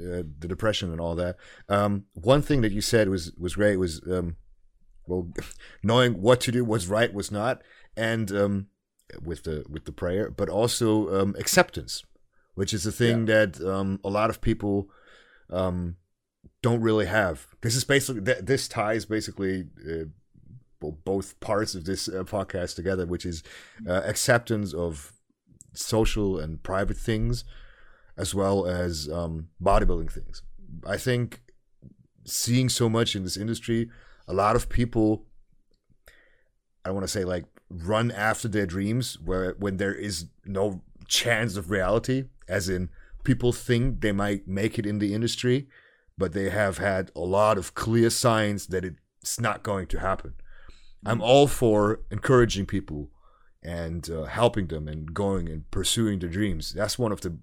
uh, 0.00 0.22
the 0.38 0.46
depression 0.48 0.92
and 0.92 1.00
all 1.00 1.14
that. 1.16 1.36
Um, 1.68 2.04
one 2.14 2.42
thing 2.42 2.62
that 2.62 2.72
you 2.72 2.80
said 2.80 3.08
was 3.08 3.32
was 3.36 3.56
great 3.56 3.76
was 3.76 4.00
um, 4.10 4.36
well, 5.06 5.30
knowing 5.82 6.22
what 6.22 6.40
to 6.42 6.52
do, 6.52 6.64
what's 6.64 6.86
right, 6.86 7.12
what's 7.12 7.30
not, 7.30 7.60
and 7.96 8.30
um, 8.32 8.66
with 9.22 9.44
the 9.44 9.64
with 9.68 9.84
the 9.84 9.92
prayer, 9.92 10.30
but 10.30 10.48
also 10.48 11.20
um, 11.20 11.34
acceptance, 11.38 12.04
which 12.54 12.74
is 12.74 12.86
a 12.86 12.92
thing 12.92 13.26
that 13.26 13.60
um, 13.60 14.00
a 14.04 14.10
lot 14.10 14.30
of 14.30 14.40
people 14.40 14.88
um, 15.50 15.96
don't 16.62 16.80
really 16.80 17.06
have. 17.06 17.46
This 17.60 17.74
is 17.74 17.84
basically 17.84 18.22
th- 18.22 18.44
this 18.44 18.68
ties 18.68 19.04
basically 19.04 19.66
uh, 19.88 20.04
bo- 20.80 20.98
both 21.04 21.38
parts 21.40 21.74
of 21.74 21.84
this 21.84 22.08
uh, 22.08 22.24
podcast 22.24 22.76
together, 22.76 23.06
which 23.06 23.24
is 23.24 23.42
uh, 23.88 24.02
acceptance 24.04 24.74
of 24.74 25.12
social 25.72 26.38
and 26.38 26.62
private 26.62 26.96
things, 26.96 27.44
as 28.16 28.34
well 28.34 28.66
as 28.66 29.08
um, 29.08 29.48
bodybuilding 29.62 30.10
things. 30.10 30.42
I 30.86 30.96
think 30.96 31.40
seeing 32.24 32.68
so 32.68 32.88
much 32.88 33.16
in 33.16 33.24
this 33.24 33.36
industry, 33.36 33.88
a 34.26 34.34
lot 34.34 34.54
of 34.54 34.68
people 34.68 35.24
I 36.84 36.90
want 36.90 37.04
to 37.04 37.08
say 37.08 37.24
like 37.24 37.44
run 37.70 38.10
after 38.10 38.48
their 38.48 38.66
dreams 38.66 39.18
where 39.24 39.54
when 39.58 39.76
there 39.76 39.94
is 39.94 40.26
no 40.44 40.82
chance 41.06 41.56
of 41.56 41.70
reality 41.70 42.24
as 42.48 42.68
in 42.68 42.88
people 43.24 43.52
think 43.52 44.00
they 44.00 44.12
might 44.12 44.48
make 44.48 44.78
it 44.78 44.86
in 44.86 44.98
the 44.98 45.14
industry 45.14 45.68
but 46.18 46.32
they 46.32 46.50
have 46.50 46.78
had 46.78 47.12
a 47.14 47.20
lot 47.20 47.56
of 47.56 47.74
clear 47.74 48.10
signs 48.10 48.66
that 48.66 48.84
it's 48.84 49.40
not 49.40 49.62
going 49.62 49.86
to 49.86 50.00
happen. 50.00 50.34
I'm 51.06 51.22
all 51.22 51.46
for 51.46 52.00
encouraging 52.10 52.66
people 52.66 53.10
and 53.62 54.10
uh, 54.10 54.24
helping 54.24 54.66
them 54.66 54.88
and 54.88 55.14
going 55.14 55.48
and 55.48 55.70
pursuing 55.70 56.18
their 56.18 56.28
dreams. 56.28 56.74
That's 56.74 56.98
one 56.98 57.12
of 57.12 57.20
the 57.20 57.38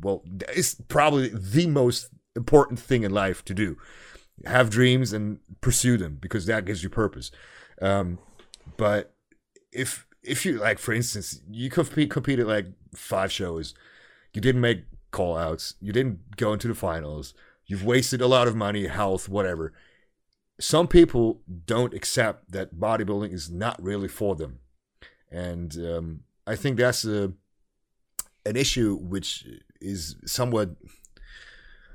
well 0.00 0.22
it's 0.48 0.74
probably 0.88 1.28
the 1.28 1.66
most 1.66 2.08
important 2.36 2.78
thing 2.78 3.02
in 3.02 3.12
life 3.12 3.44
to 3.46 3.54
do. 3.54 3.76
Have 4.46 4.70
dreams 4.70 5.12
and 5.12 5.40
pursue 5.60 5.96
them 5.96 6.18
because 6.20 6.46
that 6.46 6.64
gives 6.64 6.82
you 6.82 6.88
purpose. 6.88 7.32
Um, 7.80 8.18
but 8.76 9.14
if 9.72 10.06
if 10.22 10.44
you 10.46 10.58
like 10.58 10.78
for 10.78 10.92
instance 10.92 11.40
you 11.50 11.68
compete 11.70 12.10
competed 12.10 12.46
like 12.46 12.66
five 12.94 13.32
shows. 13.32 13.74
You 14.34 14.40
didn't 14.40 14.60
make 14.60 14.84
call 15.10 15.36
outs 15.36 15.74
you 15.80 15.92
didn't 15.92 16.36
go 16.36 16.52
into 16.52 16.68
the 16.68 16.74
finals. 16.74 17.34
You've 17.66 17.84
wasted 17.84 18.20
a 18.20 18.26
lot 18.26 18.48
of 18.48 18.56
money 18.56 18.86
health 18.86 19.28
whatever. 19.28 19.72
Some 20.60 20.86
people 20.88 21.40
don't 21.66 21.94
accept 21.94 22.52
that 22.52 22.76
bodybuilding 22.76 23.32
is 23.32 23.50
not 23.50 23.82
really 23.82 24.08
for 24.08 24.34
them. 24.36 24.60
And 25.30 25.74
um, 25.76 26.20
i 26.46 26.56
think 26.56 26.76
that's 26.76 27.04
a 27.04 27.32
an 28.44 28.56
issue 28.56 28.96
which 28.96 29.46
is 29.80 30.16
somewhat 30.26 30.70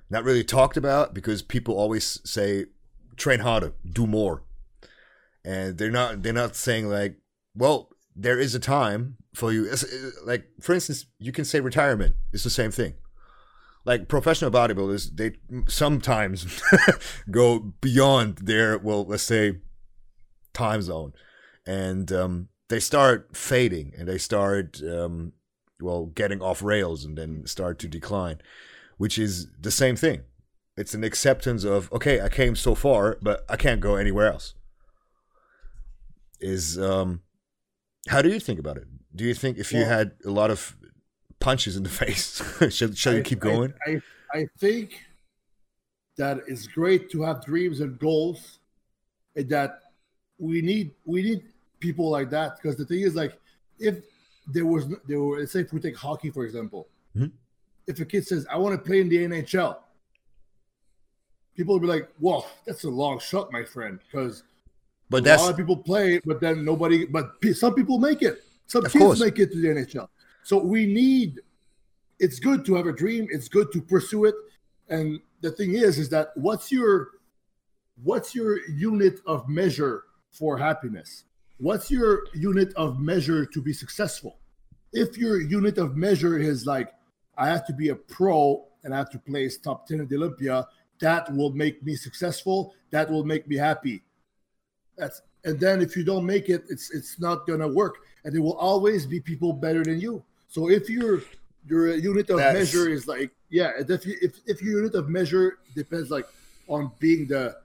not 0.09 0.23
really 0.23 0.43
talked 0.43 0.77
about 0.77 1.13
because 1.13 1.41
people 1.41 1.75
always 1.75 2.21
say 2.23 2.65
train 3.15 3.39
harder 3.39 3.73
do 3.85 4.07
more. 4.07 4.43
And 5.43 5.77
they're 5.77 5.91
not 5.91 6.23
they're 6.23 6.33
not 6.33 6.55
saying 6.55 6.89
like 6.89 7.17
well 7.57 7.89
there 8.17 8.39
is 8.39 8.55
a 8.55 8.59
time 8.59 9.17
for 9.35 9.53
you. 9.53 9.69
Uh, 9.69 9.77
like 10.25 10.47
for 10.59 10.73
instance 10.73 11.05
you 11.19 11.31
can 11.31 11.45
say 11.45 11.59
retirement 11.59 12.15
it's 12.33 12.43
the 12.43 12.49
same 12.49 12.71
thing. 12.71 12.95
Like 13.85 14.07
professional 14.07 14.51
bodybuilders 14.51 15.15
they 15.15 15.33
sometimes 15.67 16.61
go 17.31 17.59
beyond 17.59 18.39
their 18.39 18.77
well 18.77 19.05
let's 19.05 19.23
say 19.23 19.59
time 20.53 20.81
zone. 20.81 21.13
And 21.65 22.11
um, 22.11 22.47
they 22.69 22.79
start 22.79 23.35
fading 23.35 23.93
and 23.97 24.07
they 24.07 24.17
start 24.17 24.81
um, 24.83 25.33
well 25.79 26.07
getting 26.07 26.41
off 26.41 26.63
rails 26.63 27.05
and 27.05 27.17
then 27.17 27.45
start 27.45 27.77
to 27.79 27.87
decline 27.87 28.41
which 28.97 29.19
is 29.19 29.47
the 29.59 29.69
same 29.69 29.95
thing. 29.95 30.21
It's 30.75 30.95
an 30.95 31.03
acceptance 31.03 31.63
of 31.63 31.91
okay 31.93 32.19
i 32.19 32.29
came 32.29 32.55
so 32.55 32.73
far 32.73 33.17
but 33.21 33.45
i 33.47 33.55
can't 33.55 33.79
go 33.79 33.95
anywhere 33.95 34.27
else. 34.27 34.55
Is 36.39 36.79
um 36.79 37.21
how 38.07 38.21
do 38.21 38.29
you 38.29 38.39
think 38.39 38.59
about 38.59 38.77
it? 38.77 38.87
Do 39.15 39.23
you 39.23 39.33
think 39.33 39.57
if 39.57 39.71
you 39.71 39.79
Well- 39.81 39.89
had 39.89 40.11
a 40.25 40.31
lot 40.31 40.51
of 40.51 40.75
punches 41.39 41.75
in 41.77 41.83
the 41.83 41.89
face 42.03 42.41
should, 42.69 42.97
should 42.97 43.15
you 43.15 43.23
keep 43.23 43.39
going? 43.39 43.73
I, 43.85 44.01
I, 44.33 44.47
think 44.57 45.03
that 46.17 46.41
it's 46.47 46.67
great 46.67 47.09
to 47.11 47.21
have 47.23 47.45
dreams 47.45 47.79
and 47.79 47.97
goals, 47.99 48.59
and 49.35 49.47
that 49.49 49.81
we 50.39 50.61
need 50.61 50.91
we 51.05 51.21
need 51.23 51.43
people 51.79 52.09
like 52.09 52.29
that. 52.31 52.57
Because 52.57 52.75
the 52.77 52.85
thing 52.85 53.01
is 53.01 53.15
like 53.15 53.37
if 53.79 54.03
there 54.47 54.65
was 54.65 54.87
there 55.07 55.19
were 55.21 55.39
let's 55.39 55.51
say 55.51 55.61
if 55.61 55.73
we 55.73 55.79
take 55.79 55.95
hockey 55.97 56.29
for 56.31 56.43
example, 56.45 56.87
Mhm. 57.15 57.31
if 57.87 57.99
a 57.99 58.05
kid 58.05 58.25
says 58.25 58.45
I 58.49 58.57
want 58.57 58.73
to 58.75 58.83
play 58.87 59.01
in 59.01 59.09
the 59.09 59.17
NHL, 59.17 59.77
people 61.55 61.73
will 61.75 61.79
be 61.81 61.87
like, 61.87 62.09
"Well, 62.19 62.49
that's 62.65 62.83
a 62.83 62.89
long 62.89 63.19
shot, 63.19 63.51
my 63.51 63.63
friend," 63.63 63.99
because 64.05 64.43
but 65.09 65.25
a 65.25 65.37
lot 65.37 65.51
of 65.51 65.57
people 65.57 65.77
play, 65.77 66.19
but 66.25 66.41
then 66.41 66.65
nobody. 66.65 67.05
But 67.05 67.31
some 67.53 67.73
people 67.73 67.99
make 67.99 68.21
it. 68.21 68.43
Some 68.65 68.83
kids 68.83 68.95
course. 68.95 69.19
make 69.19 69.39
it 69.39 69.51
to 69.53 69.61
the 69.61 69.67
NHL. 69.69 70.07
So 70.43 70.57
we 70.57 70.85
need. 70.85 71.39
It's 72.19 72.39
good 72.39 72.65
to 72.65 72.75
have 72.75 72.87
a 72.87 72.91
dream. 72.91 73.27
It's 73.31 73.47
good 73.47 73.71
to 73.73 73.81
pursue 73.81 74.25
it. 74.25 74.35
And 74.89 75.19
the 75.41 75.51
thing 75.51 75.75
is, 75.75 75.99
is 75.99 76.09
that 76.09 76.29
what's 76.35 76.71
your, 76.71 77.09
what's 78.03 78.33
your 78.33 78.67
unit 78.69 79.19
of 79.25 79.47
measure 79.47 80.05
for 80.31 80.57
happiness? 80.57 81.25
What's 81.57 81.91
your 81.91 82.23
unit 82.33 82.73
of 82.75 82.99
measure 82.99 83.45
to 83.45 83.61
be 83.61 83.71
successful? 83.71 84.39
If 84.93 85.17
your 85.17 85.41
unit 85.41 85.77
of 85.77 85.95
measure 85.95 86.39
is 86.39 86.65
like, 86.65 86.91
I 87.37 87.49
have 87.49 87.67
to 87.67 87.73
be 87.73 87.89
a 87.89 87.95
pro 87.95 88.65
and 88.83 88.93
I 88.93 88.97
have 88.97 89.11
to 89.11 89.19
place 89.19 89.57
top 89.57 89.87
ten 89.87 90.01
at 90.01 90.09
the 90.09 90.15
Olympia, 90.15 90.67
that 90.99 91.31
will 91.35 91.51
make 91.51 91.83
me 91.83 91.95
successful. 91.95 92.73
That 92.89 93.11
will 93.11 93.23
make 93.23 93.47
me 93.47 93.57
happy. 93.57 94.01
That's 94.97 95.21
and 95.45 95.59
then 95.59 95.81
if 95.81 95.95
you 95.95 96.03
don't 96.03 96.25
make 96.25 96.49
it, 96.49 96.63
it's 96.69 96.91
it's 96.91 97.19
not 97.19 97.47
gonna 97.47 97.67
work, 97.67 97.99
and 98.23 98.33
there 98.33 98.41
will 98.41 98.57
always 98.57 99.05
be 99.05 99.19
people 99.19 99.53
better 99.53 99.83
than 99.83 99.99
you. 99.99 100.23
So 100.47 100.69
if 100.69 100.89
your 100.89 101.21
your 101.67 101.95
unit 101.95 102.29
of 102.29 102.37
That's- 102.37 102.55
measure 102.55 102.89
is 102.89 103.07
like 103.07 103.31
yeah, 103.49 103.71
if 103.77 104.05
you, 104.05 104.15
if 104.21 104.39
if 104.45 104.61
your 104.61 104.77
unit 104.79 104.95
of 104.95 105.07
measure 105.09 105.59
depends 105.75 106.09
like 106.09 106.27
on 106.67 106.91
being 106.99 107.27
the 107.27 107.57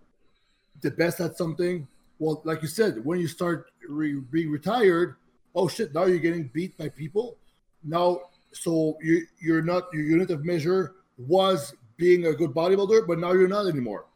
the 0.80 0.90
best 0.90 1.20
at 1.20 1.36
something, 1.36 1.86
well, 2.18 2.40
like 2.44 2.62
you 2.62 2.68
said, 2.68 3.04
when 3.04 3.18
you 3.18 3.28
start 3.28 3.70
re- 3.88 4.20
being 4.30 4.50
retired, 4.50 5.16
oh 5.54 5.68
shit, 5.68 5.94
now 5.94 6.04
you're 6.04 6.18
getting 6.18 6.44
beat 6.52 6.76
by 6.76 6.88
people. 6.88 7.36
Now, 7.82 8.20
so 8.52 8.96
you 9.02 9.26
you're 9.40 9.62
not 9.62 9.92
your 9.92 10.02
unit 10.04 10.30
of 10.30 10.44
measure 10.44 10.94
was 11.18 11.74
being 11.96 12.26
a 12.26 12.32
good 12.32 12.50
bodybuilder, 12.50 13.06
but 13.06 13.18
now 13.18 13.32
you're 13.32 13.48
not 13.48 13.66
anymore. 13.66 14.06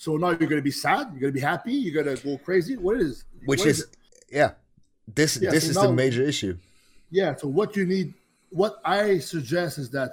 So 0.00 0.16
now 0.16 0.30
you're 0.30 0.48
gonna 0.48 0.62
be 0.62 0.70
sad. 0.70 1.08
You're 1.12 1.20
gonna 1.20 1.32
be 1.32 1.40
happy. 1.40 1.74
You're 1.74 2.02
gonna 2.02 2.16
go 2.16 2.38
crazy. 2.38 2.74
What 2.78 2.96
is? 3.02 3.26
which 3.44 3.60
what 3.60 3.68
is 3.68 3.80
it? 3.80 3.96
yeah 4.30 4.52
this 5.06 5.36
Yeah, 5.36 5.50
this 5.50 5.64
so 5.64 5.70
is 5.70 5.76
now- 5.76 5.88
the 5.88 5.92
major 5.92 6.22
issue 6.22 6.56
yeah. 7.10 7.34
So 7.34 7.48
what 7.48 7.76
you 7.76 7.84
need, 7.84 8.14
what 8.50 8.80
I 8.84 9.18
suggest 9.18 9.78
is 9.78 9.90
that 9.90 10.10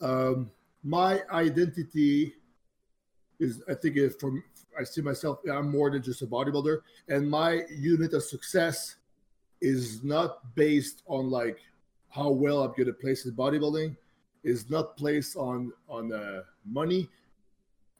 um, 0.00 0.50
my 0.84 1.22
identity 1.32 2.34
is, 3.40 3.60
I 3.68 3.74
think, 3.74 3.96
if 3.96 4.18
from 4.20 4.42
I 4.78 4.84
see 4.84 5.02
myself, 5.02 5.40
I'm 5.52 5.68
more 5.70 5.90
than 5.90 6.02
just 6.02 6.22
a 6.22 6.26
bodybuilder, 6.26 6.76
and 7.08 7.28
my 7.28 7.62
unit 7.68 8.14
of 8.14 8.22
success 8.22 8.94
is 9.60 10.04
not 10.04 10.54
based 10.54 11.02
on 11.06 11.30
like 11.30 11.58
how 12.08 12.30
well 12.30 12.62
I'm 12.62 12.72
gonna 12.78 12.92
place 12.92 13.26
in 13.26 13.32
bodybuilding, 13.32 13.96
is 14.44 14.70
not 14.70 14.96
placed 14.96 15.36
on 15.36 15.72
on 15.88 16.12
uh, 16.12 16.42
money. 16.64 17.08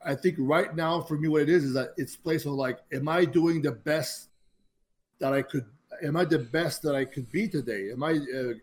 I 0.05 0.15
think 0.15 0.35
right 0.39 0.75
now 0.75 1.01
for 1.01 1.17
me, 1.17 1.27
what 1.27 1.43
it 1.43 1.49
is 1.49 1.63
is 1.63 1.73
that 1.73 1.89
it's 1.97 2.15
placed 2.15 2.45
on 2.45 2.53
like, 2.53 2.79
am 2.91 3.07
I 3.07 3.25
doing 3.25 3.61
the 3.61 3.71
best 3.71 4.29
that 5.19 5.33
I 5.33 5.41
could? 5.41 5.65
Am 6.03 6.17
I 6.17 6.25
the 6.25 6.39
best 6.39 6.81
that 6.83 6.95
I 6.95 7.05
could 7.05 7.31
be 7.31 7.47
today? 7.47 7.91
Am 7.91 8.03
I 8.03 8.13
uh, 8.13 8.53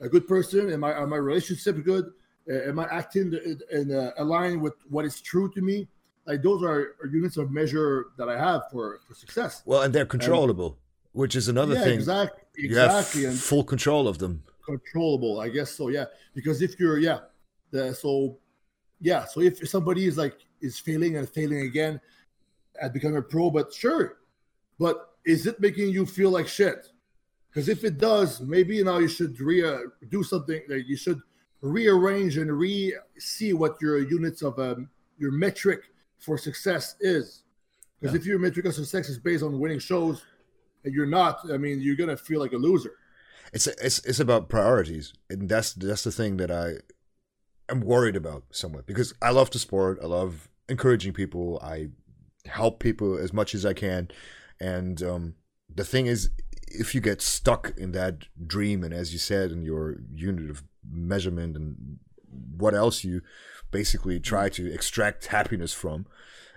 a 0.00 0.08
good 0.08 0.26
person? 0.26 0.72
Am 0.72 0.84
I 0.84 0.92
are 0.92 1.06
my 1.06 1.16
relationship 1.16 1.84
good? 1.84 2.12
Uh, 2.48 2.68
am 2.68 2.78
I 2.78 2.86
acting 2.90 3.36
in 3.72 3.92
uh, 3.92 4.12
align 4.18 4.60
with 4.60 4.74
what 4.88 5.04
is 5.04 5.20
true 5.20 5.50
to 5.52 5.60
me? 5.60 5.88
like 6.26 6.42
those 6.42 6.62
are, 6.62 6.96
are 7.00 7.06
units 7.10 7.36
of 7.36 7.50
measure 7.50 8.06
that 8.18 8.28
I 8.28 8.38
have 8.38 8.62
for 8.70 9.00
for 9.06 9.14
success. 9.14 9.62
Well, 9.64 9.82
and 9.82 9.94
they're 9.94 10.06
controllable, 10.06 10.66
and, 10.66 11.20
which 11.20 11.36
is 11.36 11.48
another 11.48 11.74
yeah, 11.74 11.84
thing. 11.84 11.94
Exactly. 11.94 12.42
Exactly. 12.58 13.24
Have 13.24 13.38
full 13.38 13.64
control 13.64 14.08
of 14.08 14.18
them. 14.18 14.42
Controllable, 14.64 15.40
I 15.40 15.48
guess 15.48 15.70
so. 15.70 15.88
Yeah, 15.88 16.06
because 16.34 16.62
if 16.62 16.78
you're 16.80 16.98
yeah, 16.98 17.20
the 17.70 17.94
so 17.94 18.38
yeah, 19.06 19.24
so 19.24 19.40
if 19.40 19.68
somebody 19.68 20.06
is 20.06 20.18
like 20.18 20.34
is 20.60 20.80
failing 20.80 21.16
and 21.16 21.28
failing 21.28 21.60
again 21.60 22.00
at 22.82 22.92
becoming 22.92 23.18
a 23.18 23.22
pro, 23.22 23.50
but 23.52 23.72
sure, 23.72 24.16
but 24.80 25.12
is 25.24 25.46
it 25.46 25.60
making 25.60 25.90
you 25.90 26.04
feel 26.04 26.30
like 26.30 26.48
shit? 26.48 26.88
Because 27.48 27.68
if 27.68 27.84
it 27.84 27.98
does, 27.98 28.40
maybe 28.40 28.82
now 28.82 28.98
you 28.98 29.06
should 29.06 29.38
re 29.40 29.64
uh, 29.64 29.78
do 30.10 30.24
something. 30.24 30.60
Like 30.68 30.88
you 30.88 30.96
should 30.96 31.20
rearrange 31.60 32.36
and 32.36 32.50
re 32.50 32.96
see 33.16 33.52
what 33.52 33.80
your 33.80 33.98
units 33.98 34.42
of 34.42 34.58
um, 34.58 34.90
your 35.18 35.30
metric 35.30 35.82
for 36.18 36.36
success 36.36 36.96
is. 36.98 37.44
Because 38.00 38.12
yeah. 38.12 38.20
if 38.20 38.26
your 38.26 38.40
metric 38.40 38.66
of 38.66 38.74
success 38.74 39.08
is 39.08 39.20
based 39.20 39.44
on 39.44 39.60
winning 39.60 39.78
shows, 39.78 40.24
and 40.82 40.92
you're 40.92 41.06
not, 41.06 41.48
I 41.52 41.58
mean, 41.58 41.80
you're 41.80 41.94
gonna 41.94 42.16
feel 42.16 42.40
like 42.40 42.54
a 42.54 42.58
loser. 42.58 42.94
It's 43.52 43.68
it's 43.68 44.00
it's 44.00 44.18
about 44.18 44.48
priorities, 44.48 45.12
and 45.30 45.48
that's 45.48 45.74
that's 45.74 46.02
the 46.02 46.10
thing 46.10 46.38
that 46.38 46.50
I 46.50 46.80
am 47.70 47.80
worried 47.80 48.16
about 48.16 48.44
somewhat 48.50 48.86
because 48.86 49.14
I 49.22 49.30
love 49.30 49.50
the 49.50 49.58
sport. 49.58 49.98
I 50.02 50.06
love 50.06 50.48
encouraging 50.68 51.12
people. 51.12 51.60
I 51.62 51.88
help 52.46 52.78
people 52.78 53.16
as 53.18 53.32
much 53.32 53.54
as 53.54 53.66
I 53.66 53.72
can, 53.72 54.08
and 54.60 55.02
um, 55.02 55.34
the 55.74 55.84
thing 55.84 56.06
is, 56.06 56.30
if 56.68 56.94
you 56.94 57.00
get 57.00 57.22
stuck 57.22 57.72
in 57.76 57.92
that 57.92 58.26
dream, 58.46 58.82
and 58.82 58.92
as 58.92 59.12
you 59.12 59.18
said, 59.18 59.50
in 59.50 59.62
your 59.62 59.96
unit 60.12 60.50
of 60.50 60.62
measurement 60.88 61.56
and 61.56 61.98
what 62.56 62.74
else 62.74 63.04
you 63.04 63.22
basically 63.70 64.20
try 64.20 64.48
to 64.48 64.72
extract 64.72 65.26
happiness 65.26 65.72
from, 65.72 66.06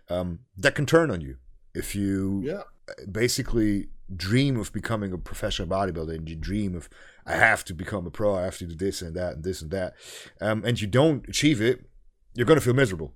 um, 0.10 0.40
that 0.57 0.76
can 0.76 0.86
turn 0.86 1.11
on 1.11 1.22
you. 1.22 1.38
If 1.73 1.95
you 1.95 2.41
yeah. 2.45 2.64
basically 3.11 3.90
dream 4.15 4.60
of 4.60 4.73
becoming 4.73 5.14
a 5.14 5.18
professional 5.18 5.68
bodybuilder 5.68 6.15
and 6.15 6.30
you 6.30 6.36
dream 6.36 6.76
of 6.76 6.90
I 7.30 7.35
have 7.35 7.64
to 7.65 7.73
become 7.73 8.07
a 8.07 8.11
pro, 8.11 8.35
I 8.35 8.43
have 8.43 8.57
to 8.57 8.65
do 8.65 8.76
this 8.76 9.03
and 9.03 9.15
that 9.15 9.35
and 9.35 9.43
this 9.43 9.61
and 9.61 9.69
that, 9.69 9.93
um, 10.41 10.64
and 10.65 10.81
you 10.81 10.88
don't 10.88 11.27
achieve 11.30 11.61
it, 11.61 11.85
you're 12.34 12.45
going 12.47 12.60
to 12.60 12.65
feel 12.65 12.73
miserable. 12.73 13.14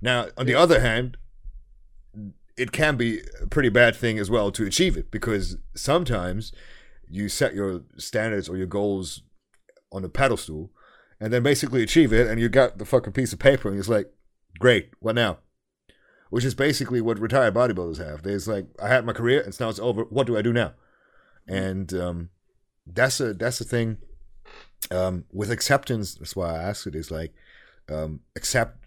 Now, 0.00 0.28
on 0.38 0.46
the 0.46 0.54
other 0.54 0.80
hand, 0.80 1.16
it 2.56 2.70
can 2.70 2.96
be 2.96 3.20
a 3.42 3.46
pretty 3.48 3.68
bad 3.68 3.96
thing 3.96 4.20
as 4.20 4.30
well 4.30 4.52
to 4.52 4.64
achieve 4.64 4.96
it 4.96 5.10
because 5.10 5.56
sometimes 5.74 6.52
you 7.08 7.28
set 7.28 7.54
your 7.54 7.82
standards 7.98 8.48
or 8.48 8.56
your 8.56 8.66
goals 8.68 9.22
on 9.92 10.04
a 10.04 10.08
pedestal 10.08 10.70
and 11.20 11.32
then 11.32 11.42
basically 11.42 11.82
achieve 11.82 12.12
it 12.12 12.28
and 12.28 12.40
you 12.40 12.48
got 12.48 12.78
the 12.78 12.84
fucking 12.84 13.12
piece 13.12 13.32
of 13.32 13.38
paper 13.38 13.68
and 13.68 13.78
it's 13.78 13.88
like, 13.88 14.12
great, 14.60 14.90
what 15.00 15.16
now? 15.16 15.38
Which 16.30 16.44
is 16.44 16.54
basically 16.54 17.00
what 17.00 17.18
retired 17.18 17.54
bodybuilders 17.54 17.98
have. 17.98 18.22
There's 18.22 18.46
like, 18.46 18.66
I 18.80 18.88
had 18.88 19.04
my 19.04 19.12
career 19.12 19.40
and 19.40 19.58
now 19.58 19.68
it's 19.68 19.80
over. 19.80 20.04
What 20.04 20.26
do 20.28 20.36
I 20.36 20.42
do 20.42 20.52
now? 20.52 20.74
And 21.48 21.92
um, 21.94 22.30
that's 22.86 23.20
a 23.20 23.34
that's 23.34 23.58
the 23.58 23.64
thing. 23.64 23.98
Um, 24.90 25.24
with 25.32 25.50
acceptance, 25.50 26.14
that's 26.14 26.36
why 26.36 26.54
I 26.54 26.62
asked 26.62 26.86
it. 26.86 26.94
Is 26.94 27.10
like 27.10 27.34
um, 27.88 28.20
accept 28.34 28.84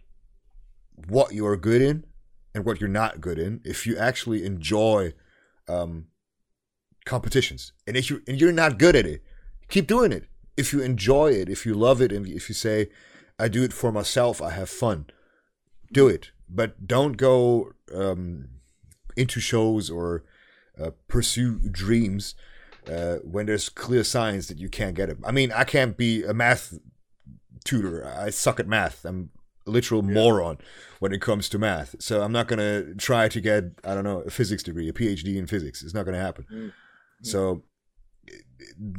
what 1.08 1.34
you 1.34 1.46
are 1.46 1.58
good 1.58 1.82
in 1.82 2.06
and 2.54 2.66
what 2.66 2.80
you're 2.80 2.90
not 2.90 3.22
good 3.22 3.40
in. 3.40 3.62
If 3.64 3.86
you 3.86 3.98
actually 3.98 4.46
enjoy 4.46 5.14
um, 5.68 6.08
competitions, 7.06 7.74
and 7.86 7.98
if 7.98 8.10
you 8.10 8.22
and 8.28 8.40
you're 8.40 8.52
not 8.52 8.80
good 8.80 8.96
at 8.96 9.06
it, 9.06 9.24
keep 9.68 9.88
doing 9.88 10.12
it 10.12 10.30
if 10.60 10.74
you 10.74 10.82
enjoy 10.82 11.32
it, 11.32 11.48
if 11.48 11.66
you 11.66 11.74
love 11.74 12.02
it, 12.02 12.12
and 12.12 12.28
if 12.28 12.50
you 12.50 12.54
say, 12.54 12.90
I 13.40 13.48
do 13.48 13.64
it 13.64 13.72
for 13.72 13.94
myself, 13.94 14.42
I 14.42 14.50
have 14.50 14.70
fun, 14.70 15.06
do 15.94 16.10
it. 16.10 16.32
But 16.50 16.86
don't 16.86 17.16
go 17.16 17.72
um, 17.96 18.50
into 19.16 19.40
shows 19.40 19.90
or 19.90 20.26
uh, 20.78 20.92
pursue 21.08 21.60
dreams 21.60 22.36
uh, 22.90 23.18
when 23.18 23.46
there's 23.46 23.70
clear 23.70 24.04
signs 24.04 24.48
that 24.48 24.58
you 24.58 24.70
can't 24.70 24.96
get 24.96 25.10
it. 25.10 25.18
I 25.26 25.32
mean, 25.32 25.52
I 25.52 25.64
can't 25.64 25.96
be 25.96 26.24
a 26.24 26.34
math 26.34 26.78
tutor. 27.64 28.06
I 28.06 28.30
suck 28.30 28.60
at 28.60 28.68
math. 28.68 29.06
I'm 29.06 29.30
a 29.68 29.70
literal 29.70 30.04
yeah. 30.04 30.14
moron 30.14 30.58
when 31.00 31.14
it 31.14 31.22
comes 31.22 31.50
to 31.50 31.60
math. 31.60 31.96
So 32.00 32.22
I'm 32.22 32.32
not 32.32 32.48
going 32.48 32.60
to 32.60 32.96
try 32.96 33.30
to 33.30 33.42
get, 33.42 33.66
I 33.84 33.94
don't 33.94 34.04
know, 34.04 34.22
a 34.22 34.30
physics 34.30 34.64
degree, 34.64 34.90
a 34.90 34.94
PhD 34.94 35.38
in 35.38 35.48
physics. 35.48 35.84
It's 35.84 35.94
not 35.94 36.06
going 36.06 36.16
to 36.16 36.22
happen. 36.22 36.46
Mm-hmm. 36.52 36.70
So 37.22 37.64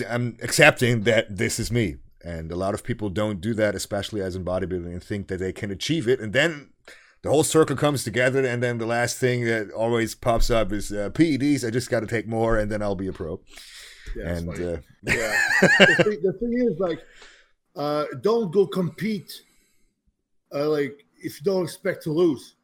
I'm 0.09 0.37
accepting 0.43 1.03
that 1.03 1.37
this 1.37 1.59
is 1.59 1.71
me. 1.71 1.97
And 2.23 2.53
a 2.53 2.57
lot 2.57 2.75
of 2.75 2.85
people 2.85 3.09
don't 3.09 3.41
do 3.41 3.55
that, 3.55 3.75
especially 3.75 4.21
as 4.21 4.37
in 4.37 4.45
bodybuilding, 4.45 4.93
and 4.93 5.03
think 5.03 5.29
that 5.29 5.39
they 5.39 5.53
can 5.53 5.71
achieve 5.71 6.07
it. 6.07 6.21
And 6.21 6.35
then 6.35 6.71
the 7.23 7.31
whole 7.31 7.45
circle 7.45 7.77
comes 7.77 8.05
together. 8.05 8.45
And 8.45 8.63
then 8.63 8.77
the 8.77 8.87
last 8.87 9.19
thing 9.19 9.47
that 9.47 9.71
always 9.71 10.15
pops 10.15 10.51
up 10.51 10.71
is 10.71 10.93
uh, 10.93 11.09
PEDs. 11.11 11.67
I 11.67 11.71
just 11.71 11.91
got 11.91 12.01
to 12.01 12.07
take 12.07 12.29
more, 12.29 12.59
and 12.59 12.71
then 12.71 12.83
I'll 12.83 12.95
be 12.95 13.07
a 13.07 13.13
pro. 13.13 13.41
Yeah, 14.17 14.29
and 14.29 14.49
uh, 14.49 14.79
yeah. 15.03 15.41
the, 15.63 16.05
thing, 16.05 16.23
the, 16.23 16.33
thing, 16.33 16.69
is, 16.73 16.79
like, 16.79 17.01
uh, 17.77 18.05
don't 18.21 18.53
go 18.53 18.67
compete. 18.67 19.43
Uh, 20.55 20.69
like, 20.69 21.05
if 21.19 21.41
you 21.41 21.45
don't 21.45 21.65
expect 21.65 22.03
to 22.05 22.13
lose. 22.13 22.55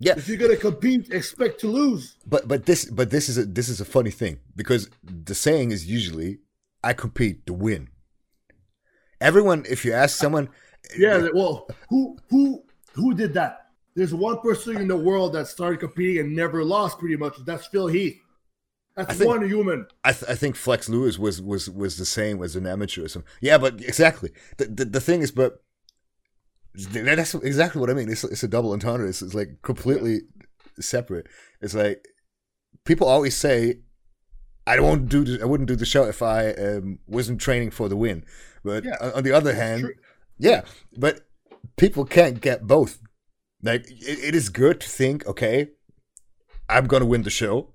Yeah. 0.00 0.14
If 0.16 0.28
you're 0.28 0.38
gonna 0.38 0.56
compete, 0.56 1.10
expect 1.10 1.60
to 1.60 1.68
lose. 1.68 2.16
But 2.24 2.46
but 2.46 2.66
this 2.66 2.84
but 2.84 3.10
this 3.10 3.28
is 3.28 3.36
a 3.36 3.44
this 3.44 3.68
is 3.68 3.80
a 3.80 3.84
funny 3.84 4.12
thing 4.12 4.38
because 4.54 4.88
the 5.02 5.34
saying 5.34 5.72
is 5.72 5.86
usually 5.86 6.38
I 6.84 6.92
compete 6.92 7.46
to 7.46 7.52
win. 7.52 7.88
Everyone, 9.20 9.64
if 9.68 9.84
you 9.84 9.92
ask 9.92 10.16
someone, 10.16 10.50
yeah, 10.96 11.28
well, 11.34 11.66
who 11.90 12.16
who 12.30 12.62
who 12.92 13.14
did 13.14 13.34
that? 13.34 13.70
There's 13.96 14.14
one 14.14 14.38
person 14.40 14.76
in 14.76 14.86
the 14.86 14.96
world 14.96 15.32
that 15.32 15.48
started 15.48 15.80
competing 15.80 16.24
and 16.24 16.36
never 16.36 16.62
lost, 16.62 17.00
pretty 17.00 17.16
much. 17.16 17.36
That's 17.44 17.66
Phil 17.66 17.88
Heath. 17.88 18.20
That's 18.98 19.18
think, 19.18 19.28
one 19.28 19.48
human. 19.48 19.86
I, 20.02 20.12
th- 20.12 20.28
I 20.28 20.34
think 20.34 20.56
Flex 20.56 20.88
Lewis 20.88 21.18
was 21.18 21.40
was 21.40 21.70
was 21.70 21.98
the 21.98 22.04
same 22.04 22.42
as 22.42 22.56
an 22.56 22.66
amateur. 22.66 23.06
Yeah, 23.40 23.56
but 23.56 23.80
exactly. 23.80 24.30
The, 24.56 24.64
the 24.66 24.84
the 24.84 25.00
thing 25.00 25.22
is, 25.22 25.30
but 25.30 25.62
that's 26.74 27.34
exactly 27.34 27.80
what 27.80 27.90
I 27.90 27.94
mean. 27.94 28.08
It's, 28.08 28.24
it's 28.24 28.42
a 28.42 28.48
double 28.48 28.72
entendre. 28.72 29.08
It's, 29.08 29.22
it's 29.22 29.34
like 29.34 29.62
completely 29.62 30.22
separate. 30.80 31.28
It's 31.60 31.74
like 31.74 32.04
people 32.84 33.06
always 33.06 33.36
say, 33.36 33.80
"I 34.66 34.80
won't 34.80 35.08
do. 35.08 35.24
The, 35.24 35.42
I 35.42 35.44
wouldn't 35.44 35.68
do 35.68 35.76
the 35.76 35.86
show 35.86 36.04
if 36.04 36.20
I 36.20 36.50
um, 36.52 36.98
wasn't 37.06 37.40
training 37.40 37.70
for 37.70 37.88
the 37.88 37.96
win." 37.96 38.24
But 38.64 38.84
yeah, 38.84 38.96
on 39.14 39.22
the 39.22 39.32
other 39.32 39.54
hand, 39.54 39.92
yeah, 40.38 40.62
but 40.96 41.20
people 41.76 42.04
can't 42.04 42.40
get 42.40 42.66
both. 42.66 42.98
Like 43.62 43.88
it, 43.90 44.18
it 44.28 44.34
is 44.34 44.48
good 44.48 44.80
to 44.80 44.88
think, 44.88 45.26
okay, 45.26 45.68
I'm 46.68 46.86
gonna 46.86 47.06
win 47.06 47.22
the 47.22 47.30
show, 47.30 47.72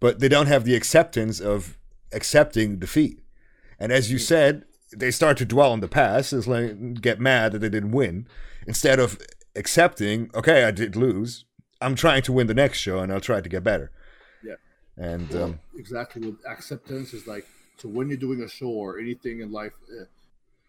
but 0.00 0.20
they 0.20 0.28
don't 0.28 0.46
have 0.46 0.64
the 0.64 0.74
acceptance 0.74 1.40
of 1.40 1.78
accepting 2.12 2.78
defeat. 2.78 3.20
And 3.78 3.92
as 3.92 4.10
you 4.10 4.18
said, 4.18 4.64
they 4.96 5.10
start 5.10 5.36
to 5.38 5.44
dwell 5.44 5.72
on 5.72 5.80
the 5.80 5.88
past. 5.88 6.32
It's 6.32 6.46
like 6.46 7.00
get 7.00 7.20
mad 7.20 7.52
that 7.52 7.58
they 7.60 7.68
didn't 7.68 7.92
win 7.92 8.26
instead 8.66 8.98
of 8.98 9.18
accepting. 9.54 10.30
Okay, 10.34 10.64
I 10.64 10.70
did 10.70 10.96
lose. 10.96 11.44
I'm 11.80 11.94
trying 11.94 12.22
to 12.22 12.32
win 12.32 12.46
the 12.46 12.54
next 12.54 12.78
show, 12.78 12.98
and 12.98 13.12
I'll 13.12 13.20
try 13.20 13.40
to 13.40 13.48
get 13.48 13.62
better. 13.62 13.92
Yeah, 14.42 14.54
and 14.96 15.30
well, 15.30 15.44
um, 15.44 15.60
exactly 15.76 16.26
with 16.26 16.38
acceptance 16.46 17.14
is 17.14 17.26
like 17.26 17.46
so 17.76 17.88
when 17.88 18.08
you're 18.08 18.16
doing 18.16 18.42
a 18.42 18.48
show 18.48 18.70
or 18.70 18.98
anything 18.98 19.40
in 19.40 19.52
life, 19.52 19.72
uh, 19.92 20.04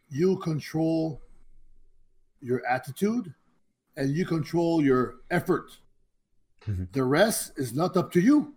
you 0.10 0.38
control 0.38 1.20
your 2.42 2.66
attitude 2.68 3.34
and 3.98 4.16
you 4.16 4.26
control 4.26 4.84
your 4.84 5.16
effort. 5.32 5.78
Mm-hmm. 6.68 6.86
The 6.92 7.04
rest 7.04 7.54
is 7.58 7.74
not 7.74 7.98
up 7.98 8.12
to 8.12 8.22
you. 8.22 8.54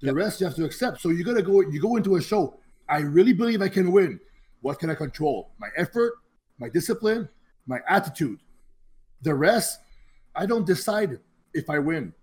The 0.00 0.06
yep. 0.06 0.14
rest 0.14 0.40
you 0.40 0.46
have 0.46 0.56
to 0.56 0.64
accept. 0.64 1.00
So 1.00 1.08
you 1.08 1.24
gotta 1.24 1.42
go. 1.42 1.60
You 1.60 1.80
go 1.80 1.96
into 1.96 2.16
a 2.16 2.22
show. 2.22 2.58
I 2.88 2.98
really 2.98 3.32
believe 3.32 3.62
I 3.62 3.68
can 3.68 3.92
win. 3.92 4.20
What 4.60 4.78
can 4.78 4.90
I 4.90 4.94
control? 4.94 5.50
My 5.58 5.68
effort, 5.76 6.14
my 6.58 6.68
discipline, 6.68 7.28
my 7.66 7.80
attitude. 7.88 8.40
The 9.22 9.34
rest, 9.34 9.80
I 10.34 10.46
don't 10.46 10.66
decide 10.66 11.18
if 11.52 11.68
I 11.68 11.78
win. 11.78 12.14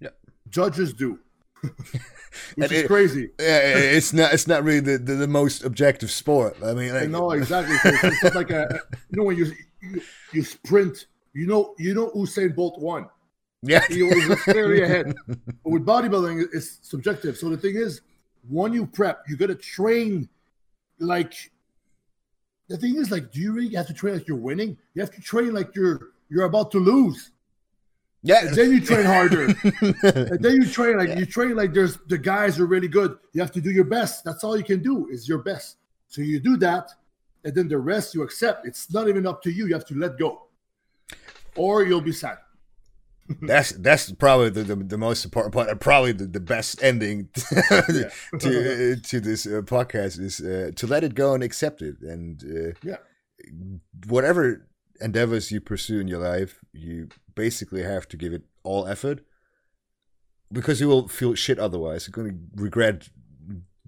Yeah. 0.00 0.10
Judges 0.48 0.92
do. 0.92 1.18
Which 2.54 2.72
is 2.72 2.82
it, 2.82 2.86
crazy. 2.86 3.30
Yeah, 3.38 3.60
it's 3.74 4.12
not. 4.12 4.32
It's 4.32 4.46
not 4.46 4.62
really 4.64 4.80
the, 4.80 4.98
the, 4.98 5.14
the 5.14 5.26
most 5.26 5.64
objective 5.64 6.10
sport. 6.10 6.56
I 6.64 6.74
mean, 6.74 6.94
like, 6.94 7.08
no, 7.08 7.30
exactly. 7.30 7.76
It's, 7.84 8.24
it's 8.24 8.34
like 8.34 8.50
a 8.50 8.80
you 9.10 9.18
know 9.18 9.24
when 9.24 9.36
you, 9.36 9.52
you 9.80 10.02
you 10.32 10.42
sprint, 10.42 11.06
you 11.32 11.46
know 11.46 11.74
you 11.78 11.94
know 11.94 12.10
Usain 12.10 12.54
Bolt 12.54 12.80
won. 12.80 13.08
Yeah, 13.66 13.84
he 13.88 14.02
was 14.02 14.40
very 14.46 14.82
ahead. 14.82 15.14
But 15.26 15.70
with 15.70 15.84
bodybuilding, 15.84 16.46
it's 16.52 16.78
subjective. 16.82 17.36
So 17.36 17.48
the 17.48 17.56
thing 17.56 17.76
is, 17.76 18.00
when 18.48 18.72
you 18.72 18.86
prep, 18.86 19.24
you 19.28 19.36
got 19.36 19.48
to 19.48 19.54
train 19.54 20.28
like 20.98 21.50
the 22.68 22.76
thing 22.76 22.96
is 22.96 23.10
like 23.10 23.30
do 23.30 23.40
you 23.40 23.52
really 23.52 23.74
have 23.74 23.86
to 23.86 23.94
train 23.94 24.14
like 24.14 24.28
you're 24.28 24.36
winning? 24.36 24.76
You 24.94 25.02
have 25.02 25.14
to 25.14 25.20
train 25.20 25.52
like 25.52 25.74
you're 25.74 26.10
you're 26.28 26.44
about 26.44 26.70
to 26.72 26.78
lose. 26.78 27.30
Yeah 28.22 28.46
and 28.46 28.56
then 28.56 28.72
you 28.72 28.80
train 28.80 29.04
harder. 29.04 29.46
And 30.02 30.42
then 30.42 30.54
you 30.56 30.66
train 30.66 30.96
like 30.96 31.10
yeah. 31.10 31.18
you 31.18 31.26
train 31.26 31.54
like 31.54 31.72
there's 31.74 31.98
the 32.08 32.18
guys 32.18 32.58
are 32.58 32.66
really 32.66 32.88
good. 32.88 33.18
You 33.32 33.40
have 33.40 33.52
to 33.52 33.60
do 33.60 33.70
your 33.70 33.84
best. 33.84 34.24
That's 34.24 34.42
all 34.42 34.56
you 34.56 34.64
can 34.64 34.82
do 34.82 35.08
is 35.08 35.28
your 35.28 35.38
best. 35.38 35.76
So 36.08 36.22
you 36.22 36.40
do 36.40 36.56
that 36.58 36.90
and 37.44 37.54
then 37.54 37.68
the 37.68 37.78
rest 37.78 38.14
you 38.14 38.22
accept. 38.22 38.66
It's 38.66 38.92
not 38.92 39.08
even 39.08 39.26
up 39.26 39.42
to 39.42 39.50
you. 39.50 39.66
You 39.66 39.74
have 39.74 39.86
to 39.86 39.94
let 39.94 40.18
go. 40.18 40.46
Or 41.56 41.84
you'll 41.84 42.00
be 42.00 42.12
sad 42.12 42.38
that's 43.42 43.72
that's 43.72 44.12
probably 44.12 44.50
the, 44.50 44.62
the, 44.62 44.76
the, 44.76 44.98
most 44.98 45.24
important 45.24 45.54
part 45.54 45.68
and 45.68 45.80
probably 45.80 46.12
the, 46.12 46.26
the 46.26 46.40
best 46.40 46.82
ending 46.82 47.28
to 47.34 48.06
uh, 48.06 48.96
to 49.02 49.20
this 49.20 49.46
uh, 49.46 49.62
podcast 49.62 50.18
is 50.20 50.40
uh, 50.40 50.70
to 50.76 50.86
let 50.86 51.04
it 51.04 51.14
go 51.14 51.34
and 51.34 51.42
accept 51.42 51.82
it 51.82 51.96
and 52.02 52.42
uh, 52.44 52.72
yeah. 52.82 52.96
whatever 54.06 54.66
endeavors 55.00 55.50
you 55.50 55.60
pursue 55.60 56.00
in 56.00 56.08
your 56.08 56.20
life 56.20 56.64
you 56.72 57.08
basically 57.34 57.82
have 57.82 58.08
to 58.08 58.16
give 58.16 58.32
it 58.32 58.42
all 58.64 58.86
effort 58.86 59.24
because 60.52 60.80
you 60.80 60.88
will 60.88 61.08
feel 61.08 61.34
shit 61.34 61.58
otherwise. 61.58 62.06
You're 62.06 62.24
going 62.24 62.50
to 62.54 62.62
regret 62.62 63.08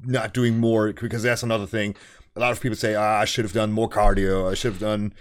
not 0.02 0.32
doing 0.32 0.58
more 0.58 0.92
because 0.92 1.22
that's 1.22 1.42
another 1.42 1.66
thing. 1.66 1.94
A 2.36 2.40
lot 2.40 2.52
of 2.52 2.60
people 2.60 2.76
say 2.76 2.94
ah, 2.94 3.20
i 3.20 3.24
should 3.24 3.44
have 3.44 3.52
done 3.52 3.72
more 3.72 3.88
cardio. 3.88 4.50
I 4.50 4.54
should 4.54 4.72
have 4.72 4.80
done 4.80 5.12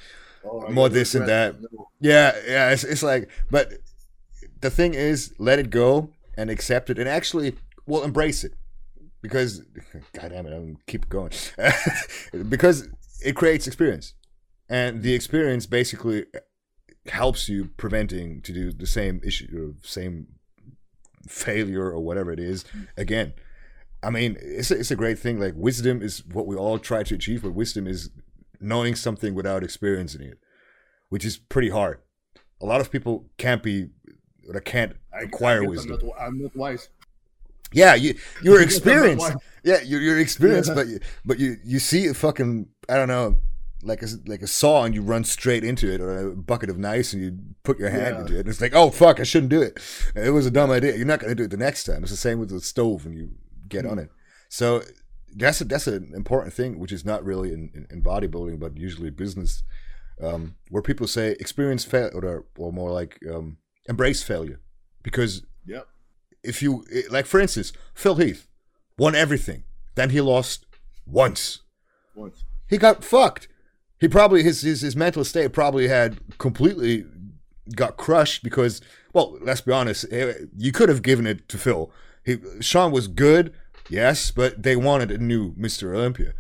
oh, 0.46 0.70
more 0.70 0.90
this 0.90 1.16
and 1.16 1.28
that. 1.28 1.56
yeah 2.00 2.36
yeah 2.48 2.70
it's, 2.72 2.84
it's 2.84 3.04
like 3.04 3.30
but 3.50 3.74
the 4.62 4.70
thing 4.70 4.94
is, 4.94 5.34
let 5.38 5.60
it 5.60 5.70
go 5.70 6.10
and 6.38 6.50
accept 6.50 6.90
it, 6.90 7.00
and 7.00 7.08
actually, 7.08 7.56
well, 7.86 8.04
embrace 8.04 8.44
it 8.44 8.54
because, 9.22 9.60
god 10.14 10.30
damn 10.30 10.46
it, 10.46 10.54
I'm 10.54 10.78
keep 10.88 11.10
going 11.10 11.32
because 12.50 12.88
it 13.24 13.36
creates 13.36 13.68
experience, 13.68 14.14
and 14.70 15.02
the 15.02 15.14
experience 15.14 15.66
basically 15.66 16.26
helps 17.08 17.48
you 17.48 17.70
preventing 17.78 18.42
to 18.42 18.52
do 18.52 18.72
the 18.72 18.88
same 18.88 19.22
issue 19.24 19.74
same 19.82 20.28
failure 21.28 21.92
or 21.92 22.00
whatever 22.00 22.32
it 22.32 22.40
is 22.40 22.66
again. 22.96 23.34
I 24.04 24.10
mean, 24.10 24.38
it's 24.40 24.72
a, 24.72 24.80
it's 24.80 24.92
a 24.92 24.96
great 24.96 25.20
thing. 25.20 25.40
Like 25.40 25.54
wisdom 25.56 26.02
is 26.02 26.24
what 26.26 26.48
we 26.48 26.56
all 26.56 26.80
try 26.80 27.04
to 27.04 27.16
achieve, 27.16 27.42
but 27.44 27.54
wisdom 27.54 27.88
is 27.88 28.10
knowing 28.60 28.96
something 28.96 29.34
without 29.34 29.64
experiencing 29.64 30.22
it, 30.22 30.40
which 31.10 31.26
is 31.26 31.38
pretty 31.38 31.70
hard. 31.70 32.00
A 32.62 32.66
lot 32.66 32.82
of 32.82 32.92
people 32.92 33.30
can't 33.38 33.62
be 33.62 33.90
I 34.56 34.62
can't 34.62 34.96
acquire 35.14 35.64
I 35.64 35.68
wisdom. 35.68 36.00
I'm 36.02 36.08
not, 36.08 36.16
I'm 36.20 36.42
not, 36.42 36.56
wise. 36.56 36.90
Yeah, 37.74 37.96
you 37.96 38.16
you're 38.42 38.62
experienced. 38.70 39.34
yeah, 39.64 39.82
you're, 39.84 40.02
you're 40.02 40.20
experienced, 40.20 40.70
yeah. 40.70 40.76
but 40.76 40.88
you, 40.88 41.00
but 41.26 41.40
you 41.40 41.58
you 41.66 41.80
see 41.80 42.08
a 42.08 42.14
fucking 42.14 42.68
I 42.88 42.96
don't 42.96 43.10
know 43.10 43.38
like 43.84 44.02
a 44.02 44.08
like 44.26 44.42
a 44.42 44.48
saw 44.48 44.84
and 44.84 44.96
you 44.96 45.02
run 45.02 45.24
straight 45.24 45.64
into 45.64 45.92
it, 45.92 46.02
or 46.02 46.30
a 46.30 46.36
bucket 46.36 46.70
of 46.70 46.78
nice 46.78 47.14
and 47.14 47.22
you 47.22 47.38
put 47.64 47.80
your 47.80 47.90
hand 47.90 48.16
yeah. 48.16 48.22
into 48.22 48.36
it. 48.36 48.40
And 48.42 48.50
it's 48.50 48.62
like, 48.62 48.74
oh 48.74 48.90
fuck, 48.90 49.20
I 49.20 49.24
shouldn't 49.24 49.50
do 49.50 49.62
it. 49.62 49.80
It 50.16 50.32
was 50.32 50.46
a 50.46 50.52
dumb 50.52 50.72
idea. 50.72 50.96
You're 50.96 51.06
not 51.06 51.20
going 51.20 51.30
to 51.30 51.36
do 51.36 51.44
it 51.44 51.52
the 51.52 51.58
next 51.58 51.84
time. 51.84 52.04
It's 52.04 52.12
the 52.12 52.18
same 52.18 52.40
with 52.40 52.50
the 52.50 52.60
stove 52.60 53.06
when 53.06 53.14
you 53.14 53.32
get 53.68 53.86
mm. 53.86 53.92
on 53.92 54.00
it. 54.00 54.10
So 54.50 54.84
that's 55.36 55.62
a, 55.62 55.66
that's 55.66 55.88
an 55.88 56.12
important 56.16 56.54
thing, 56.54 56.80
which 56.80 56.92
is 56.92 57.06
not 57.06 57.24
really 57.24 57.54
in, 57.54 57.70
in, 57.74 57.88
in 57.90 58.02
bodybuilding, 58.02 58.60
but 58.60 58.78
usually 58.78 59.10
business, 59.10 59.64
um, 60.22 60.56
where 60.70 60.82
people 60.82 61.08
say 61.08 61.32
experience 61.40 61.86
fail 61.86 62.10
or 62.14 62.46
or 62.58 62.74
more 62.74 62.92
like 62.92 63.20
um, 63.32 63.58
embrace 63.88 64.24
failure. 64.24 64.60
Because 65.04 65.44
if 66.44 66.62
you 66.62 66.86
like 67.10 67.26
for 67.26 67.40
instance 67.40 67.74
phil 67.94 68.16
heath 68.16 68.48
won 68.98 69.14
everything. 69.14 69.64
Then 69.96 70.12
he 70.12 70.22
lost 70.22 70.66
once. 71.06 71.62
Once. 72.16 72.46
He 72.68 72.78
got 72.78 73.04
fucked. 73.04 73.48
He 74.00 74.08
probably 74.08 74.44
his, 74.44 74.62
his 74.62 74.82
his 74.82 74.96
mental 74.96 75.24
state 75.24 75.54
probably 75.54 75.88
had 75.88 76.20
completely 76.38 77.06
got 77.76 77.98
crushed 77.98 78.44
because 78.44 78.80
well 79.14 79.38
let's 79.42 79.62
be 79.62 79.74
honest 79.74 80.06
eh, 80.12 80.34
you 80.56 80.72
could 80.72 80.90
have 80.90 81.02
given 81.02 81.28
it 81.28 81.50
to 81.50 81.58
phil. 81.58 81.92
He 82.24 82.38
shawn 82.62 82.92
was 82.92 83.08
good 83.08 83.54
yes 83.90 84.32
but 84.32 84.64
they 84.64 84.76
wanted 84.76 85.12
a 85.12 85.18
new 85.18 85.54
mr 85.56 85.94
olympia. 85.94 86.34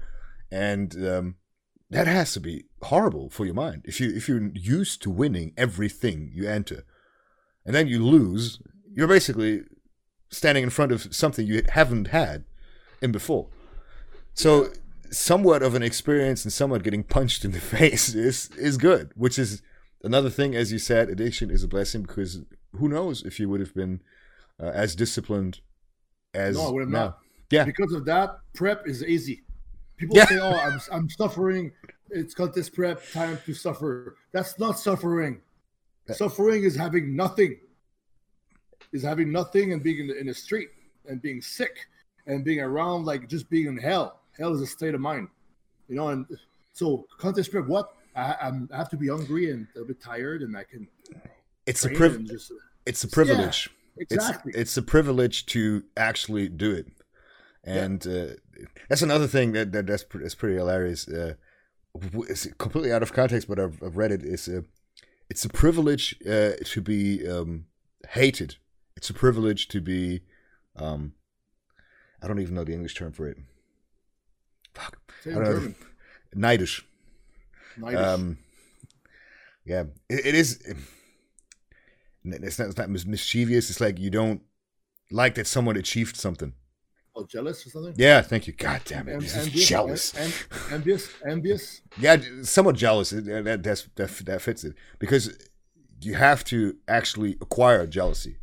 And 0.50 0.96
um, 1.06 1.36
that 1.90 2.08
has 2.08 2.32
to 2.34 2.40
be 2.40 2.66
horrible 2.84 3.30
for 3.30 3.46
your 3.46 3.56
mind. 3.56 3.82
If 3.86 4.00
you 4.00 4.10
if 4.16 4.30
you're 4.30 4.52
used 4.54 5.02
to 5.02 5.10
winning 5.10 5.54
everything 5.58 6.32
you 6.34 6.48
enter 6.48 6.84
and 7.68 7.76
then 7.76 7.88
you 7.88 8.04
lose, 8.04 8.60
you're 8.92 9.08
basically 9.08 9.64
standing 10.30 10.64
in 10.64 10.70
front 10.70 10.92
of 10.92 11.14
something 11.14 11.46
you 11.46 11.62
haven't 11.70 12.08
had 12.08 12.46
in 13.02 13.12
before. 13.12 13.48
So 14.34 14.70
somewhat 15.12 15.62
of 15.62 15.76
an 15.76 15.84
experience 15.84 16.44
and 16.44 16.52
somewhat 16.52 16.84
getting 16.84 17.04
punched 17.04 17.46
in 17.46 17.52
the 17.52 17.60
face 17.78 18.16
is 18.16 18.50
is 18.58 18.78
good, 18.78 19.12
which 19.16 19.38
is 19.38 19.62
another 20.04 20.30
thing. 20.30 20.56
As 20.56 20.72
you 20.72 20.80
said, 20.80 21.10
addiction 21.10 21.52
is 21.52 21.64
a 21.64 21.68
blessing 21.68 22.04
because 22.04 22.40
who 22.74 22.88
knows 22.88 23.22
if 23.24 23.40
you 23.40 23.50
would 23.50 23.60
have 23.60 23.76
been 23.76 24.02
uh, 24.60 24.72
as 24.74 24.96
disciplined 24.96 25.60
as 26.34 26.56
no, 26.56 26.68
I 26.68 26.72
would 26.72 26.82
have 26.82 26.90
now. 26.90 27.00
not. 27.00 27.20
Yeah, 27.52 27.64
because 27.66 27.94
of 27.94 28.06
that, 28.06 28.40
prep 28.54 28.88
is 28.88 29.04
easy. 29.04 29.44
People 29.98 30.18
yeah. 30.18 30.26
say, 30.26 30.40
"Oh, 30.40 30.56
I'm 30.56 30.80
I'm 30.92 31.10
suffering. 31.10 31.74
It's 32.10 32.34
got 32.34 32.54
this 32.54 32.70
prep 32.70 33.02
time 33.12 33.40
to 33.46 33.54
suffer." 33.54 34.16
That's 34.32 34.58
not 34.58 34.80
suffering. 34.80 35.42
Suffering 36.16 36.64
is 36.64 36.76
having 36.76 37.16
nothing. 37.16 37.60
Is 38.94 39.04
having 39.04 39.32
nothing 39.32 39.74
and 39.74 39.84
being 39.84 40.00
in 40.00 40.08
the, 40.08 40.18
in 40.18 40.28
the 40.28 40.34
street 40.34 40.70
and 41.10 41.22
being 41.22 41.42
sick 41.42 41.88
and 42.26 42.46
being 42.46 42.62
around 42.62 43.06
like 43.06 43.28
just 43.28 43.50
being 43.50 43.68
in 43.68 43.78
hell. 43.78 44.22
Hell 44.38 44.54
is 44.54 44.62
a 44.62 44.68
state 44.68 44.94
of 44.94 45.02
mind, 45.02 45.28
you 45.90 45.96
know. 45.96 46.10
And 46.10 46.26
so 46.72 47.06
contest 47.18 47.52
prep, 47.52 47.66
what 47.66 47.94
I, 48.16 48.36
I'm, 48.42 48.70
I 48.72 48.78
have 48.78 48.90
to 48.92 48.98
be 48.98 49.10
hungry 49.10 49.52
and 49.52 49.68
a 49.76 49.84
bit 49.84 50.02
tired, 50.02 50.42
and 50.42 50.56
I 50.56 50.64
can. 50.64 50.88
It's 51.66 51.84
a 51.84 51.90
privilege. 51.90 52.32
It's 52.86 53.04
a 53.04 53.08
privilege. 53.10 53.70
Yeah, 53.98 54.06
exactly. 54.10 54.52
It's, 54.52 54.62
it's 54.62 54.78
a 54.78 54.84
privilege 54.84 55.46
to 55.48 55.84
actually 55.98 56.48
do 56.48 56.72
it, 56.72 56.88
and 57.64 58.06
yeah. 58.06 58.14
uh, 58.14 58.66
that's 58.88 59.02
another 59.02 59.28
thing 59.28 59.52
that, 59.52 59.72
that 59.74 59.88
that's, 59.88 60.06
that's 60.14 60.36
pretty 60.36 60.56
hilarious. 60.56 61.08
Uh, 61.08 61.34
it's 62.30 62.48
completely 62.58 62.94
out 62.94 63.04
of 63.04 63.12
context, 63.12 63.48
but 63.50 63.60
I've, 63.60 63.82
I've 63.84 63.98
read 63.98 64.12
it. 64.12 64.24
Is 64.24 64.48
uh, 64.48 64.62
it's 65.30 65.46
a 65.46 65.50
privilege 65.50 66.16
uh, 66.28 66.52
to 66.66 66.82
be 66.82 67.28
um, 67.28 67.66
hated. 68.10 68.56
It's 68.96 69.10
a 69.10 69.14
privilege 69.14 69.68
to 69.70 69.82
be. 69.82 70.22
Um, 70.76 71.14
I 72.22 72.28
don't 72.28 72.40
even 72.40 72.56
know 72.56 72.64
the 72.64 72.74
English 72.74 72.96
term 72.96 73.12
for 73.12 73.28
it. 73.28 73.38
Fuck. 74.74 75.00
I 75.26 75.30
don't 75.30 75.44
know. 75.44 75.74
Neidisch. 76.36 76.84
Neidisch. 77.80 78.14
Um, 78.14 78.38
yeah, 79.66 79.84
it, 80.10 80.26
it 80.28 80.36
is. 80.36 80.62
It's 82.24 82.60
not, 82.60 82.68
it's 82.70 82.78
not 82.78 82.90
mischievous. 82.90 83.70
It's 83.70 83.82
like 83.82 84.00
you 84.00 84.10
don't 84.10 84.42
like 85.12 85.36
that 85.36 85.48
someone 85.48 85.78
achieved 85.78 86.18
something. 86.18 86.54
Oh, 87.20 87.26
jealous 87.26 87.66
or 87.66 87.72
something? 87.72 87.96
Yeah, 87.98 88.22
thank 88.22 88.46
you. 88.46 88.54
God 88.54 88.82
damn 88.86 89.08
it, 89.10 89.20
this 89.20 89.36
envious, 89.36 89.68
jealous. 89.68 90.14
and 90.14 90.34
envious, 90.72 91.10
envious. 91.28 91.82
Yeah, 92.00 92.18
somewhat 92.44 92.76
jealous. 92.76 93.10
That 93.10 93.62
that's, 93.64 93.88
that 93.96 94.10
that 94.26 94.42
fits 94.42 94.64
it 94.64 94.76
because 95.00 95.36
you 96.00 96.14
have 96.14 96.44
to 96.46 96.76
actually 96.88 97.38
acquire 97.42 97.88
jealousy, 97.88 98.38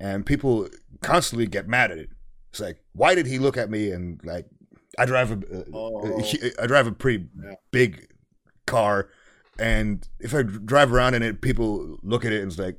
and 0.00 0.24
people 0.24 0.68
constantly 1.02 1.46
get 1.46 1.68
mad 1.68 1.90
at 1.90 1.98
it. 1.98 2.08
It's 2.48 2.60
like, 2.60 2.78
why 2.94 3.14
did 3.14 3.26
he 3.26 3.38
look 3.38 3.58
at 3.58 3.68
me 3.68 3.90
and 3.90 4.18
like 4.24 4.46
I 4.98 5.04
drive 5.04 5.30
a 5.30 5.34
uh, 5.34 5.64
oh. 5.74 6.22
I 6.58 6.66
drive 6.66 6.86
a 6.86 6.92
pretty 6.92 7.26
yeah. 7.44 7.54
big 7.70 8.08
car, 8.66 9.10
and 9.58 10.08
if 10.18 10.34
I 10.34 10.42
drive 10.42 10.90
around 10.90 11.14
in 11.14 11.22
it, 11.22 11.42
people 11.42 11.98
look 12.02 12.24
at 12.24 12.32
it 12.32 12.40
and 12.40 12.50
it's 12.50 12.58
like, 12.58 12.78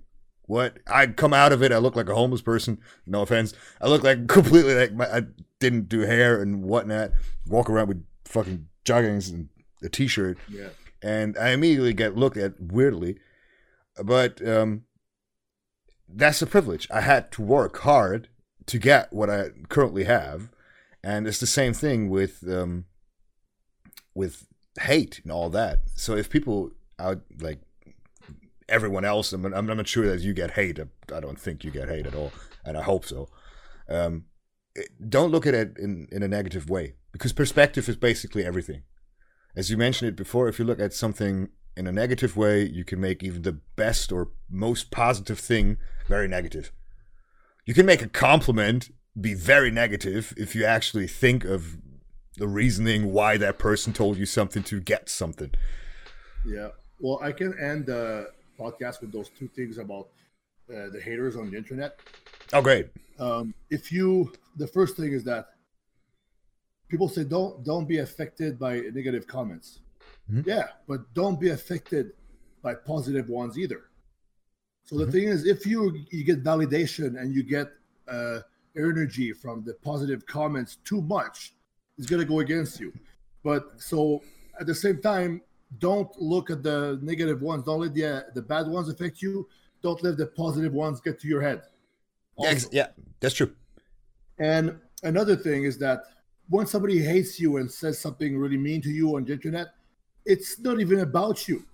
what 0.52 0.80
I 0.86 1.07
come 1.07 1.34
out 1.34 1.53
of 1.53 1.64
it, 1.64 1.72
I 1.72 1.78
look 1.78 1.95
like 1.95 2.10
a 2.10 2.14
homeless 2.14 2.41
person. 2.41 2.78
No 3.07 3.22
offense, 3.22 3.53
I 3.80 3.88
look 3.88 4.03
like 4.03 4.28
completely 4.28 4.76
like 4.76 4.91
my, 4.91 5.06
I 5.06 5.22
didn't 5.60 5.88
do 5.88 6.02
hair 6.02 6.41
and 6.41 6.65
whatnot. 6.65 7.11
Walk 7.48 7.69
around 7.69 7.88
with 7.88 8.06
fucking 8.26 8.68
joggings 8.84 9.32
and 9.32 9.48
a 9.82 9.88
t-shirt, 9.88 10.38
yeah. 10.49 10.68
and 11.02 11.38
I 11.38 11.52
immediately 11.52 11.94
get 11.94 12.18
looked 12.18 12.36
at 12.36 12.60
weirdly. 12.60 13.18
But 14.03 14.45
um, 14.45 14.84
that's 16.10 16.41
a 16.41 16.48
privilege. 16.48 16.86
I 16.91 16.99
had 16.99 17.32
to 17.34 17.41
work 17.41 17.78
hard 17.80 18.28
to 18.65 18.78
get 18.78 19.14
what 19.14 19.30
I 19.30 19.52
currently 19.69 20.03
have, 20.03 20.49
and 21.02 21.28
it's 21.28 21.40
the 21.40 21.48
same 21.48 21.73
thing 21.73 22.10
with 22.10 22.44
um, 22.45 22.88
with 24.14 24.48
hate 24.82 25.22
and 25.23 25.32
all 25.32 25.49
that. 25.52 25.84
So 25.95 26.18
if 26.18 26.30
people 26.30 26.72
out 26.99 27.22
like 27.40 27.61
everyone 28.72 29.06
else. 29.06 29.34
I'm, 29.34 29.45
I'm 29.45 29.65
not 29.65 29.88
sure 29.88 30.07
that 30.07 30.22
you 30.22 30.34
get 30.34 30.52
hate. 30.52 30.80
I 31.14 31.19
don't 31.19 31.39
think 31.39 31.64
you 31.64 31.72
get 31.72 31.89
hate 31.89 32.07
at 32.07 32.15
all, 32.15 32.31
and 32.65 32.77
I 32.77 32.81
hope 32.81 33.06
so. 33.06 33.30
Um, 33.89 34.26
don't 35.07 35.31
look 35.31 35.45
at 35.45 35.53
it 35.53 35.77
in, 35.77 36.07
in 36.11 36.23
a 36.23 36.27
negative 36.27 36.69
way 36.69 36.95
because 37.11 37.34
perspective 37.34 37.88
is 37.89 37.98
basically 37.98 38.45
everything. 38.45 38.84
As 39.56 39.69
you 39.69 39.77
mentioned 39.77 40.10
it 40.10 40.15
before, 40.15 40.48
if 40.48 40.60
you 40.60 40.65
look 40.65 40.80
at 40.80 40.93
something 40.93 41.49
in 41.76 41.88
a 41.88 41.91
negative 41.91 42.38
way, 42.38 42.64
you 42.64 42.85
can 42.85 43.02
make 43.02 43.22
even 43.22 43.41
the 43.41 43.60
best 43.76 44.11
or 44.11 44.30
most 44.49 44.91
positive 44.91 45.39
thing 45.39 45.77
very 46.07 46.27
negative. 46.27 46.72
You 47.65 47.73
can 47.73 47.85
make 47.85 48.02
a 48.02 48.10
compliment 48.10 48.91
be 49.19 49.34
very 49.34 49.72
negative 49.72 50.34
if 50.38 50.56
you 50.56 50.64
actually 50.64 51.07
think 51.07 51.43
of 51.43 51.77
the 52.38 52.48
reasoning 52.48 53.11
why 53.11 53.38
that 53.38 53.60
person 53.60 53.91
told 53.91 54.18
you 54.18 54.26
something 54.26 54.64
to 54.64 54.80
get 54.80 55.10
something. 55.10 55.52
Yeah. 56.45 56.69
Well, 56.99 57.19
I 57.22 57.31
can 57.34 57.57
end 57.60 57.89
uh, 57.89 58.26
podcast 58.61 59.01
with 59.01 59.11
those 59.11 59.29
two 59.29 59.49
things 59.57 59.77
about 59.77 60.05
uh, 60.69 60.89
the 60.95 61.01
haters 61.03 61.35
on 61.35 61.49
the 61.51 61.57
internet. 61.57 61.99
Oh, 62.53 62.61
great. 62.61 62.88
Um, 63.19 63.53
if 63.69 63.91
you, 63.91 64.31
the 64.57 64.67
first 64.67 64.95
thing 64.97 65.11
is 65.13 65.23
that 65.25 65.43
people 66.91 67.07
say 67.07 67.23
don't 67.23 67.63
don't 67.63 67.88
be 67.88 67.99
affected 67.99 68.59
by 68.59 68.73
negative 68.99 69.25
comments. 69.25 69.79
Mm-hmm. 70.29 70.49
Yeah, 70.49 70.67
but 70.88 70.99
don't 71.13 71.39
be 71.39 71.49
affected 71.49 72.11
by 72.61 72.73
positive 72.75 73.29
ones 73.29 73.57
either. 73.57 73.83
So 74.83 74.97
the 74.97 75.09
thing 75.11 75.25
is, 75.33 75.45
if 75.45 75.65
you 75.65 75.79
you 76.09 76.23
get 76.23 76.43
validation 76.43 77.19
and 77.19 77.33
you 77.33 77.43
get 77.43 77.67
uh, 78.07 78.39
energy 78.75 79.31
from 79.31 79.63
the 79.63 79.73
positive 79.75 80.25
comments 80.25 80.77
too 80.83 81.01
much, 81.01 81.53
it's 81.97 82.07
gonna 82.07 82.25
go 82.25 82.39
against 82.39 82.79
you. 82.79 82.91
But 83.43 83.81
so 83.81 84.21
at 84.59 84.67
the 84.67 84.75
same 84.75 85.01
time, 85.01 85.41
don't 85.80 86.10
look 86.19 86.49
at 86.49 86.64
the 86.64 86.99
negative 87.02 87.41
ones. 87.41 87.64
Don't 87.64 87.81
let 87.81 87.93
the 87.93 88.06
uh, 88.06 88.22
the 88.34 88.41
bad 88.41 88.68
ones 88.68 88.89
affect 88.89 89.22
you. 89.22 89.48
Don't 89.81 90.02
let 90.03 90.18
the 90.18 90.27
positive 90.27 90.73
ones 90.73 90.99
get 90.99 91.19
to 91.22 91.27
your 91.27 91.41
head. 91.41 91.64
Yeah, 92.38 92.49
Also. 92.49 92.69
yeah, 92.72 92.88
that's 93.19 93.35
true. 93.35 93.52
And 94.39 94.80
another 95.03 95.35
thing 95.35 95.64
is 95.64 95.77
that 95.80 96.03
when 96.49 96.65
somebody 96.68 96.99
hates 96.99 97.39
you 97.39 97.57
and 97.57 97.72
says 97.72 97.99
something 97.99 98.38
really 98.38 98.57
mean 98.57 98.81
to 98.81 98.89
you 98.89 99.15
on 99.15 99.23
the 99.23 99.34
internet, 99.34 99.68
it's 100.26 100.60
not 100.60 100.80
even 100.80 100.99
about 100.99 101.48
you. 101.48 101.65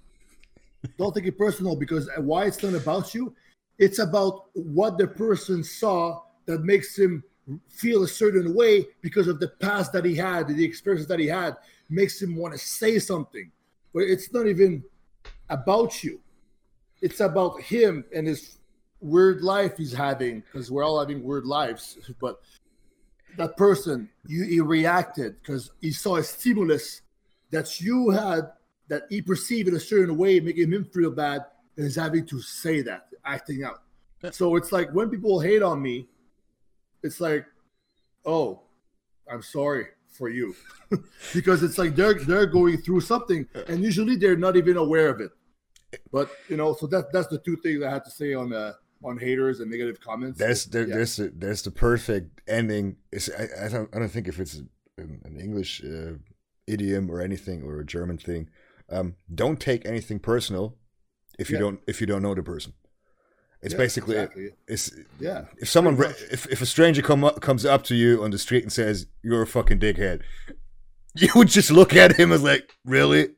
Don't 0.98 1.14
take 1.14 1.26
it 1.26 1.38
personal 1.38 1.76
because 1.76 2.10
why 2.18 2.46
it's 2.46 2.62
not 2.62 2.76
about 2.76 3.14
you? 3.14 3.34
It's 3.80 4.00
about 4.00 4.46
what 4.54 4.98
the 4.98 5.08
person 5.08 5.64
saw 5.64 6.22
that 6.46 6.62
makes 6.64 6.98
him 6.98 7.24
feel 7.70 8.04
a 8.04 8.08
certain 8.08 8.54
way 8.54 8.86
because 9.02 9.28
of 9.28 9.40
the 9.40 9.50
past 9.60 9.92
that 9.94 10.06
he 10.06 10.16
had, 10.16 10.48
the 10.48 10.64
experiences 10.64 11.08
that 11.08 11.20
he 11.20 11.28
had, 11.28 11.56
makes 11.90 12.22
him 12.22 12.36
want 12.36 12.54
to 12.54 12.60
say 12.60 13.00
something. 13.00 13.52
But 13.98 14.04
it's 14.04 14.32
not 14.32 14.46
even 14.46 14.84
about 15.50 16.04
you. 16.04 16.20
It's 17.02 17.20
about 17.20 17.60
him 17.64 18.06
and 18.14 18.28
his 18.28 18.60
weird 19.02 19.42
life 19.42 19.78
he's 19.78 19.92
having 19.92 20.42
because 20.42 20.70
we're 20.70 20.84
all 20.84 21.00
having 21.00 21.24
weird 21.24 21.48
lives. 21.48 21.98
But 22.22 22.40
that 23.38 23.58
person, 23.58 24.08
you 24.28 24.44
he 24.44 24.62
reacted 24.62 25.38
because 25.42 25.72
he 25.82 25.90
saw 25.90 26.18
a 26.18 26.24
stimulus 26.24 27.02
that 27.50 27.82
you 27.82 28.12
had 28.12 28.52
that 28.88 29.08
he 29.10 29.20
perceived 29.20 29.68
in 29.68 29.76
a 29.76 29.80
certain 29.80 30.16
way, 30.16 30.40
making 30.40 30.72
him 30.72 30.86
feel 30.86 31.10
bad, 31.10 31.46
and 31.76 31.88
is 31.88 31.96
having 31.96 32.28
to 32.28 32.40
say 32.40 32.84
that, 32.84 33.08
acting 33.26 33.64
out. 33.64 33.82
So 34.30 34.58
it's 34.58 34.72
like 34.72 34.92
when 34.92 35.10
people 35.10 35.40
hate 35.40 35.64
on 35.64 35.82
me, 35.82 36.08
it's 37.02 37.20
like, 37.20 37.48
oh, 38.28 38.62
I'm 39.28 39.42
sorry 39.42 39.88
for 40.18 40.30
you, 40.30 40.56
because 41.34 41.64
it's 41.64 41.78
like 41.78 41.96
they're 41.96 42.16
they're 42.16 42.46
going 42.60 42.78
through 42.78 43.02
something, 43.02 43.48
and 43.68 43.84
usually 43.84 44.16
they're 44.16 44.38
not 44.48 44.56
even 44.56 44.78
aware 44.78 45.10
of 45.10 45.22
it. 45.22 45.32
But 46.12 46.30
you 46.50 46.58
know, 46.58 46.74
so 46.74 46.88
that 46.88 47.12
that's 47.14 47.28
the 47.28 47.38
two 47.40 47.56
things 47.58 47.84
I 47.84 47.90
had 47.90 48.04
to 48.06 48.12
say 48.12 48.34
on 48.34 48.52
uh, 48.54 48.74
on 49.04 49.18
haters 49.18 49.60
and 49.60 49.70
negative 49.72 50.00
comments. 50.02 50.40
There's 50.40 50.66
there, 50.66 50.88
Yeah. 50.88 50.96
there's 50.96 51.20
a, 51.20 51.30
there's 51.30 51.62
the 51.62 51.72
perfect 51.72 52.42
ending. 52.48 52.98
It's, 53.12 53.30
I, 53.30 53.66
I 53.66 53.70
don't 53.70 53.90
I 53.96 54.00
don't 54.00 54.10
think 54.12 54.28
if 54.28 54.40
it's 54.40 54.56
an, 54.56 54.70
an 55.24 55.38
English 55.40 55.84
uh, 55.84 56.14
idiom 56.66 57.10
or 57.10 57.22
anything 57.22 57.64
or 57.64 57.80
a 57.80 57.86
German 57.86 58.18
thing. 58.18 58.50
Um, 58.90 59.16
don't 59.34 59.60
take 59.60 59.86
anything 59.86 60.20
personal 60.20 60.78
if 61.40 61.50
you 61.50 61.56
Yeah. 61.58 61.62
don't 61.66 61.80
if 61.88 62.02
you 62.02 62.08
don't 62.08 62.22
know 62.22 62.34
the 62.36 62.44
person. 62.44 62.74
It's 63.62 63.74
Yeah, 63.74 63.78
basically 63.78 64.16
exactly. 64.18 64.50
it's 64.68 64.92
Yeah, 65.20 65.46
if 65.58 65.68
someone 65.70 65.98
if, 66.32 66.46
if 66.48 66.62
a 66.62 66.66
stranger 66.66 67.02
come 67.02 67.24
up, 67.24 67.42
comes 67.42 67.66
up 67.66 67.84
to 67.86 67.96
you 67.96 68.24
on 68.24 68.32
the 68.32 68.38
street 68.38 68.64
and 68.64 68.72
says 68.72 69.08
you're 69.24 69.42
a 69.42 69.48
fucking 69.48 69.80
dickhead, 69.80 70.22
you 71.16 71.30
would 71.36 71.48
just 71.48 71.72
look 71.72 71.96
at 71.96 72.16
him 72.20 72.32
as 72.32 72.44
like 72.44 72.72
really 72.86 73.30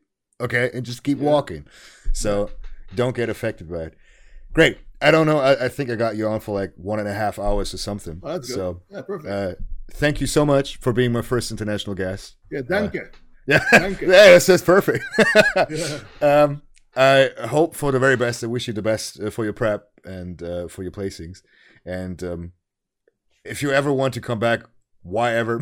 okay 0.42 0.70
and 0.74 0.86
just 0.86 1.04
keep 1.04 1.20
Yeah. 1.20 1.26
walking. 1.26 1.66
So 2.14 2.52
don't 2.96 3.16
get 3.16 3.30
affected 3.30 3.70
by 3.70 3.84
it. 3.84 3.94
Great. 4.54 4.78
I 5.02 5.12
don't 5.12 5.26
know. 5.28 5.40
I, 5.40 5.66
I 5.66 5.70
think 5.70 5.90
I 5.90 5.96
got 5.96 6.18
you 6.18 6.28
on 6.28 6.42
for 6.42 6.54
like 6.60 6.74
one 6.76 7.00
and 7.00 7.08
a 7.08 7.14
half 7.14 7.40
hours 7.40 7.74
or 7.74 7.78
something. 7.78 8.20
Oh, 8.22 8.34
that's 8.34 8.48
good. 8.48 8.56
So 8.56 8.82
yeah, 8.90 9.02
perfect. 9.02 9.30
uh, 9.30 9.54
thank 9.94 10.20
you 10.20 10.28
so 10.28 10.46
much 10.46 10.78
for 10.78 10.92
being 10.92 11.14
my 11.14 11.22
first 11.22 11.52
international 11.52 11.96
guest. 11.96 12.36
yeah, 12.52 12.62
danke. 12.62 13.14
Yeah, 13.48 13.60
Thank 13.72 14.02
yeah, 14.02 14.08
that's, 14.10 14.46
that's 14.46 14.62
perfect. 14.62 15.04
Yeah. 15.72 16.00
um, 16.22 16.62
I 17.00 17.30
hope 17.48 17.76
for 17.76 17.92
the 17.92 18.00
very 18.00 18.18
best. 18.18 18.44
I 18.44 18.48
wish 18.48 18.68
you 18.68 18.74
the 18.74 18.82
best 18.82 19.20
uh, 19.22 19.30
for 19.30 19.44
your 19.44 19.54
prep 19.54 19.90
and 20.04 20.42
uh, 20.44 20.68
for 20.68 20.84
your 20.84 20.92
placings. 20.92 21.42
And 21.86 22.22
um, 22.24 22.52
if 23.46 23.62
you 23.62 23.72
ever 23.72 23.92
want 23.94 24.14
to 24.16 24.22
come 24.22 24.40
back, 24.40 24.62
why 25.02 25.34
ever, 25.34 25.62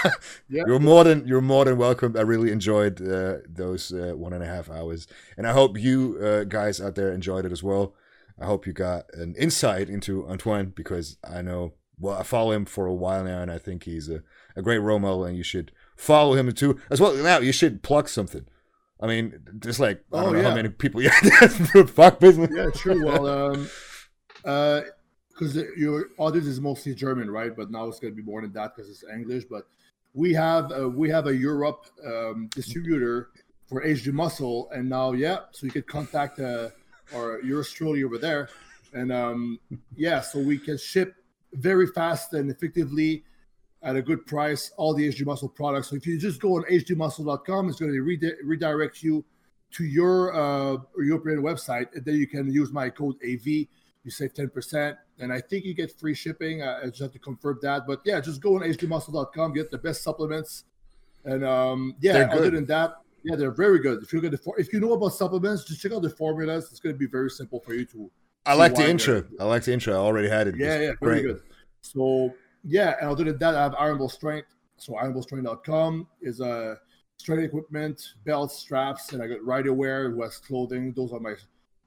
Yeah. 0.48 0.62
you're 0.66 0.78
more 0.80 1.04
than 1.04 1.26
you're 1.28 1.42
more 1.42 1.64
than 1.66 1.76
welcome. 1.76 2.16
I 2.16 2.22
really 2.22 2.50
enjoyed 2.50 3.02
uh, 3.06 3.38
those 3.46 3.92
uh, 3.92 4.14
one 4.16 4.32
and 4.32 4.42
a 4.42 4.46
half 4.46 4.70
hours, 4.70 5.06
and 5.36 5.46
I 5.46 5.52
hope 5.52 5.78
you 5.78 6.18
uh, 6.22 6.44
guys 6.44 6.80
out 6.80 6.94
there 6.94 7.12
enjoyed 7.12 7.44
it 7.44 7.52
as 7.52 7.62
well. 7.62 7.94
I 8.40 8.46
hope 8.46 8.66
you 8.66 8.72
got 8.72 9.04
an 9.12 9.34
insight 9.38 9.90
into 9.90 10.26
Antoine 10.26 10.72
because 10.74 11.18
I 11.22 11.42
know 11.42 11.74
well 11.98 12.16
I 12.16 12.22
follow 12.22 12.52
him 12.52 12.64
for 12.64 12.86
a 12.86 12.94
while 12.94 13.24
now, 13.24 13.42
and 13.42 13.50
I 13.50 13.58
think 13.58 13.84
he's 13.84 14.08
a, 14.08 14.22
a 14.56 14.62
great 14.62 14.78
role 14.78 14.98
model, 15.00 15.26
and 15.26 15.36
you 15.36 15.42
should 15.42 15.70
follow 15.96 16.32
him 16.34 16.50
too 16.52 16.80
as 16.90 16.98
well. 16.98 17.14
Now 17.14 17.40
you 17.40 17.52
should 17.52 17.82
plug 17.82 18.08
something. 18.08 18.46
I 19.00 19.06
mean, 19.06 19.38
just 19.60 19.78
like 19.80 20.04
I 20.12 20.18
Oh, 20.18 20.24
don't 20.24 20.34
know 20.34 20.42
how 20.42 20.54
many 20.54 20.68
people. 20.70 21.00
Yeah, 21.02 21.10
fuck 21.86 22.18
business. 22.20 22.50
yeah, 22.52 22.70
true. 22.74 23.04
Well, 23.04 23.26
um, 23.26 23.68
uh, 24.44 24.80
because 25.30 25.54
your 25.76 26.06
audience 26.18 26.48
is 26.48 26.60
mostly 26.60 26.94
German, 26.94 27.30
right? 27.30 27.54
But 27.54 27.70
now 27.70 27.86
it's 27.86 28.00
going 28.00 28.12
to 28.12 28.16
be 28.16 28.28
more 28.28 28.40
than 28.40 28.52
that 28.54 28.74
because 28.74 28.90
it's 28.90 29.04
English. 29.12 29.44
But 29.48 29.68
we 30.14 30.32
have 30.34 30.72
uh, 30.72 30.88
we 30.88 31.08
have 31.10 31.26
a 31.28 31.36
Europe 31.36 31.86
um, 32.04 32.48
distributor 32.54 33.30
for 33.68 33.84
HD 33.84 34.12
Muscle, 34.12 34.68
and 34.72 34.88
now 34.88 35.12
yeah, 35.12 35.38
so 35.52 35.66
you 35.66 35.70
could 35.72 35.86
contact 35.86 36.40
uh, 36.40 36.70
our 37.14 37.40
Eurostrolly 37.42 38.04
over 38.04 38.18
there, 38.18 38.48
and 38.92 39.12
um, 39.12 39.60
yeah, 39.96 40.20
so 40.20 40.40
we 40.40 40.58
can 40.58 40.76
ship 40.76 41.14
very 41.52 41.86
fast 41.86 42.32
and 42.34 42.50
effectively 42.50 43.22
at 43.82 43.96
a 43.96 44.02
good 44.02 44.26
price 44.26 44.72
all 44.76 44.94
the 44.94 45.08
HD 45.08 45.24
Muscle 45.24 45.48
products. 45.48 45.88
So 45.90 45.96
if 45.96 46.06
you 46.06 46.18
just 46.18 46.40
go 46.40 46.56
on 46.56 46.64
hdmuscle.com, 46.64 47.68
it's 47.68 47.78
going 47.78 47.92
to 47.92 48.00
redi- 48.00 48.34
redirect 48.42 49.02
you 49.02 49.24
to 49.70 49.84
your 49.84 50.34
uh, 50.34 50.78
European 50.96 51.42
website, 51.42 51.94
and 51.94 52.04
then 52.04 52.16
you 52.16 52.26
can 52.26 52.50
use 52.52 52.72
my 52.72 52.88
code 52.88 53.16
AV. 53.24 53.46
You 53.46 54.10
save 54.10 54.32
ten 54.32 54.48
percent, 54.48 54.96
and 55.18 55.32
I 55.32 55.40
think 55.40 55.64
you 55.64 55.74
get 55.74 55.92
free 55.98 56.14
shipping. 56.14 56.62
I 56.62 56.86
just 56.86 57.00
have 57.00 57.12
to 57.12 57.18
confirm 57.18 57.58
that, 57.62 57.86
but 57.86 58.00
yeah, 58.04 58.20
just 58.20 58.40
go 58.40 58.56
on 58.56 58.62
hdmuscle.com, 58.62 59.52
get 59.52 59.70
the 59.70 59.78
best 59.78 60.02
supplements, 60.02 60.64
and 61.24 61.44
um, 61.44 61.94
yeah. 62.00 62.28
Other 62.32 62.50
than 62.50 62.64
that, 62.66 62.96
yeah, 63.24 63.36
they're 63.36 63.50
very 63.50 63.80
good. 63.80 64.02
If 64.02 64.12
you 64.12 64.20
get 64.20 64.30
the 64.30 64.38
for- 64.38 64.58
if 64.58 64.72
you 64.72 64.80
know 64.80 64.94
about 64.94 65.10
supplements, 65.10 65.64
just 65.64 65.82
check 65.82 65.92
out 65.92 66.02
the 66.02 66.10
formulas. 66.10 66.68
It's 66.70 66.80
going 66.80 66.94
to 66.94 66.98
be 66.98 67.06
very 67.06 67.30
simple 67.30 67.60
for 67.60 67.74
you 67.74 67.84
to. 67.86 68.10
I 68.46 68.54
like 68.54 68.74
the 68.74 68.88
intro. 68.88 69.24
I 69.38 69.44
like 69.44 69.64
the 69.64 69.74
intro. 69.74 69.92
I 69.92 69.98
already 69.98 70.28
had 70.28 70.48
it. 70.48 70.54
Yeah, 70.56 70.78
yeah, 70.78 70.92
very 71.02 71.20
great. 71.20 71.34
good. 71.34 71.42
So 71.82 72.32
yeah, 72.64 72.96
and 73.00 73.10
other 73.10 73.24
than 73.24 73.38
that, 73.38 73.54
I 73.54 73.62
have 73.62 73.74
Iron 73.78 73.98
Bull 73.98 74.08
Strength. 74.08 74.48
So 74.76 74.92
ironbullstrength.com 74.94 76.06
is 76.22 76.40
uh, 76.40 76.76
strength 77.16 77.42
equipment, 77.42 78.00
belts, 78.24 78.58
straps, 78.58 79.12
and 79.12 79.22
I 79.22 79.26
got 79.26 79.40
Ryderwear, 79.40 80.14
West 80.14 80.46
Clothing. 80.46 80.92
Those 80.94 81.12
are 81.12 81.20
my 81.20 81.34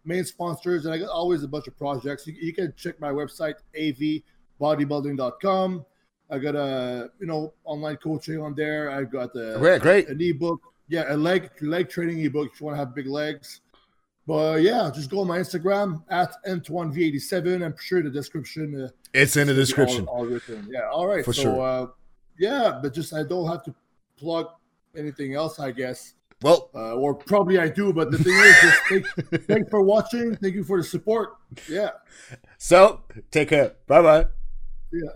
main 0.03 0.25
sponsors, 0.25 0.85
and 0.85 0.93
I 0.93 0.97
got 0.97 1.09
always 1.09 1.43
a 1.43 1.47
bunch 1.47 1.67
of 1.67 1.77
projects. 1.77 2.27
You, 2.27 2.33
you 2.39 2.53
can 2.53 2.73
check 2.75 2.99
my 2.99 3.09
website, 3.09 3.55
avbodybuilding.com. 3.79 5.85
I 6.29 6.39
got 6.39 6.55
a 6.55 7.09
you 7.19 7.27
know 7.27 7.53
online 7.65 7.97
coaching 7.97 8.41
on 8.41 8.55
there. 8.55 8.89
I've 8.89 9.11
got 9.11 9.35
a, 9.35 9.57
Great, 9.59 9.81
great. 9.81 10.07
an 10.07 10.21
ebook. 10.21 10.61
Yeah, 10.87 11.13
a 11.13 11.15
leg 11.15 11.49
leg 11.61 11.89
training 11.89 12.19
ebook 12.23 12.51
if 12.53 12.59
you 12.59 12.65
want 12.65 12.75
to 12.75 12.79
have 12.79 12.95
big 12.95 13.07
legs. 13.07 13.61
But 14.27 14.61
yeah, 14.61 14.89
just 14.93 15.09
go 15.09 15.21
on 15.21 15.27
my 15.27 15.39
Instagram 15.39 16.03
at 16.09 16.31
Antoine87. 16.47 17.65
I'm 17.65 17.75
sure 17.79 18.01
the 18.03 18.09
description. 18.09 18.83
Uh, 18.83 18.89
It's 19.13 19.35
in 19.35 19.47
the 19.47 19.53
description. 19.53 20.07
All, 20.07 20.19
all 20.19 20.25
written. 20.25 20.67
Yeah. 20.71 20.89
All 20.91 21.07
right. 21.07 21.25
For 21.25 21.33
so, 21.33 21.41
sure. 21.41 21.61
Uh, 21.61 21.87
yeah, 22.37 22.79
but 22.81 22.93
just 22.93 23.13
I 23.13 23.23
don't 23.23 23.47
have 23.47 23.63
to 23.65 23.75
plug 24.17 24.47
anything 24.95 25.33
else, 25.35 25.59
I 25.59 25.71
guess. 25.71 26.13
Well, 26.41 26.69
Uh, 26.73 26.95
or 26.95 27.13
probably 27.13 27.59
I 27.59 27.67
do, 27.69 27.93
but 27.93 28.09
the 28.09 28.17
thing 28.17 28.33
is, 28.33 28.55
just 28.61 28.81
thank, 29.29 29.45
thanks 29.45 29.69
for 29.69 29.81
watching. 29.81 30.35
Thank 30.37 30.55
you 30.55 30.63
for 30.63 30.77
the 30.77 30.83
support. 30.83 31.33
Yeah. 31.69 31.91
so 32.57 33.01
take 33.31 33.49
care. 33.49 33.73
Bye 33.87 34.01
bye. 34.01 34.25
Yeah. 34.91 35.09